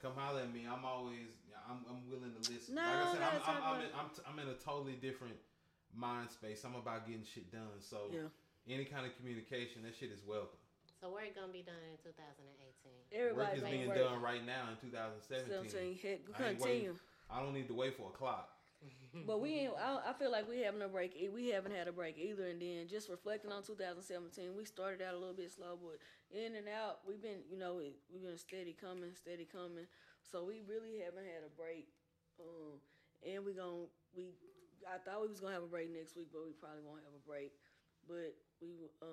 come 0.00 0.12
holler 0.16 0.40
at 0.42 0.52
me. 0.52 0.64
I'm 0.68 0.84
always, 0.84 1.32
I'm, 1.68 1.84
I'm 1.88 2.04
willing 2.08 2.32
to 2.32 2.42
listen. 2.52 2.74
No, 2.74 2.82
like 2.82 2.92
I 2.92 3.12
said, 3.12 3.22
I'm, 3.22 3.32
that's 3.36 3.48
I'm, 3.48 3.62
I'm, 3.64 3.80
in, 3.80 3.90
I'm, 3.96 4.08
t- 4.12 4.24
I'm 4.28 4.38
in 4.38 4.48
a 4.48 4.58
totally 4.60 4.96
different 5.00 5.36
mind 5.96 6.30
space. 6.30 6.64
I'm 6.64 6.74
about 6.76 7.06
getting 7.06 7.24
shit 7.24 7.50
done. 7.52 7.80
So 7.80 8.12
Yeah. 8.12 8.28
any 8.68 8.84
kind 8.84 9.04
of 9.06 9.16
communication, 9.16 9.82
that 9.84 9.96
shit 9.96 10.12
is 10.12 10.20
welcome. 10.26 10.60
So 11.00 11.12
work 11.12 11.28
gonna 11.36 11.52
be 11.52 11.60
done 11.60 11.76
in 11.92 11.96
2018. 12.00 12.16
Work 12.56 13.12
Everybody's 13.12 13.62
is 13.62 13.68
being 13.68 13.76
being 13.84 13.88
work. 13.88 13.98
done 13.98 14.20
right 14.22 14.44
now 14.44 14.72
in 14.72 14.76
2017. 14.80 15.68
17, 15.68 15.98
heck, 16.00 16.20
I 16.32 16.56
continue. 16.56 16.64
waiting- 16.64 17.00
I 17.28 17.42
don't 17.42 17.52
need 17.52 17.68
to 17.68 17.74
wait 17.74 17.96
for 17.96 18.08
a 18.08 18.12
clock. 18.16 18.55
But 19.24 19.40
we 19.40 19.54
ain't. 19.66 19.72
I, 19.80 20.10
I 20.10 20.12
feel 20.12 20.30
like 20.30 20.48
we 20.48 20.60
having 20.60 20.82
a 20.82 20.88
break. 20.88 21.16
We 21.34 21.48
haven't 21.48 21.74
had 21.74 21.88
a 21.88 21.92
break 21.92 22.18
either. 22.18 22.46
And 22.46 22.60
then 22.60 22.86
just 22.88 23.08
reflecting 23.08 23.50
on 23.52 23.62
2017, 23.62 24.54
we 24.56 24.64
started 24.64 25.02
out 25.02 25.14
a 25.14 25.18
little 25.18 25.34
bit 25.34 25.50
slow, 25.50 25.78
but 25.80 25.98
in 26.30 26.54
and 26.54 26.68
out, 26.68 27.00
we've 27.06 27.22
been, 27.22 27.42
you 27.50 27.58
know, 27.58 27.74
we've 27.76 28.22
been 28.22 28.38
steady 28.38 28.72
coming, 28.78 29.14
steady 29.14 29.44
coming. 29.44 29.86
So 30.22 30.44
we 30.44 30.62
really 30.68 31.00
haven't 31.04 31.26
had 31.26 31.42
a 31.46 31.50
break. 31.56 31.88
Um, 32.40 32.78
and 33.26 33.44
we 33.44 33.54
gon' 33.54 33.88
we. 34.14 34.34
I 34.86 34.98
thought 35.02 35.22
we 35.22 35.28
was 35.28 35.40
gonna 35.40 35.54
have 35.54 35.64
a 35.64 35.70
break 35.70 35.90
next 35.90 36.16
week, 36.16 36.28
but 36.32 36.44
we 36.44 36.52
probably 36.52 36.82
won't 36.84 37.02
have 37.02 37.14
a 37.16 37.24
break. 37.26 37.52
But 38.06 38.36
we 38.60 38.86
um 39.02 39.08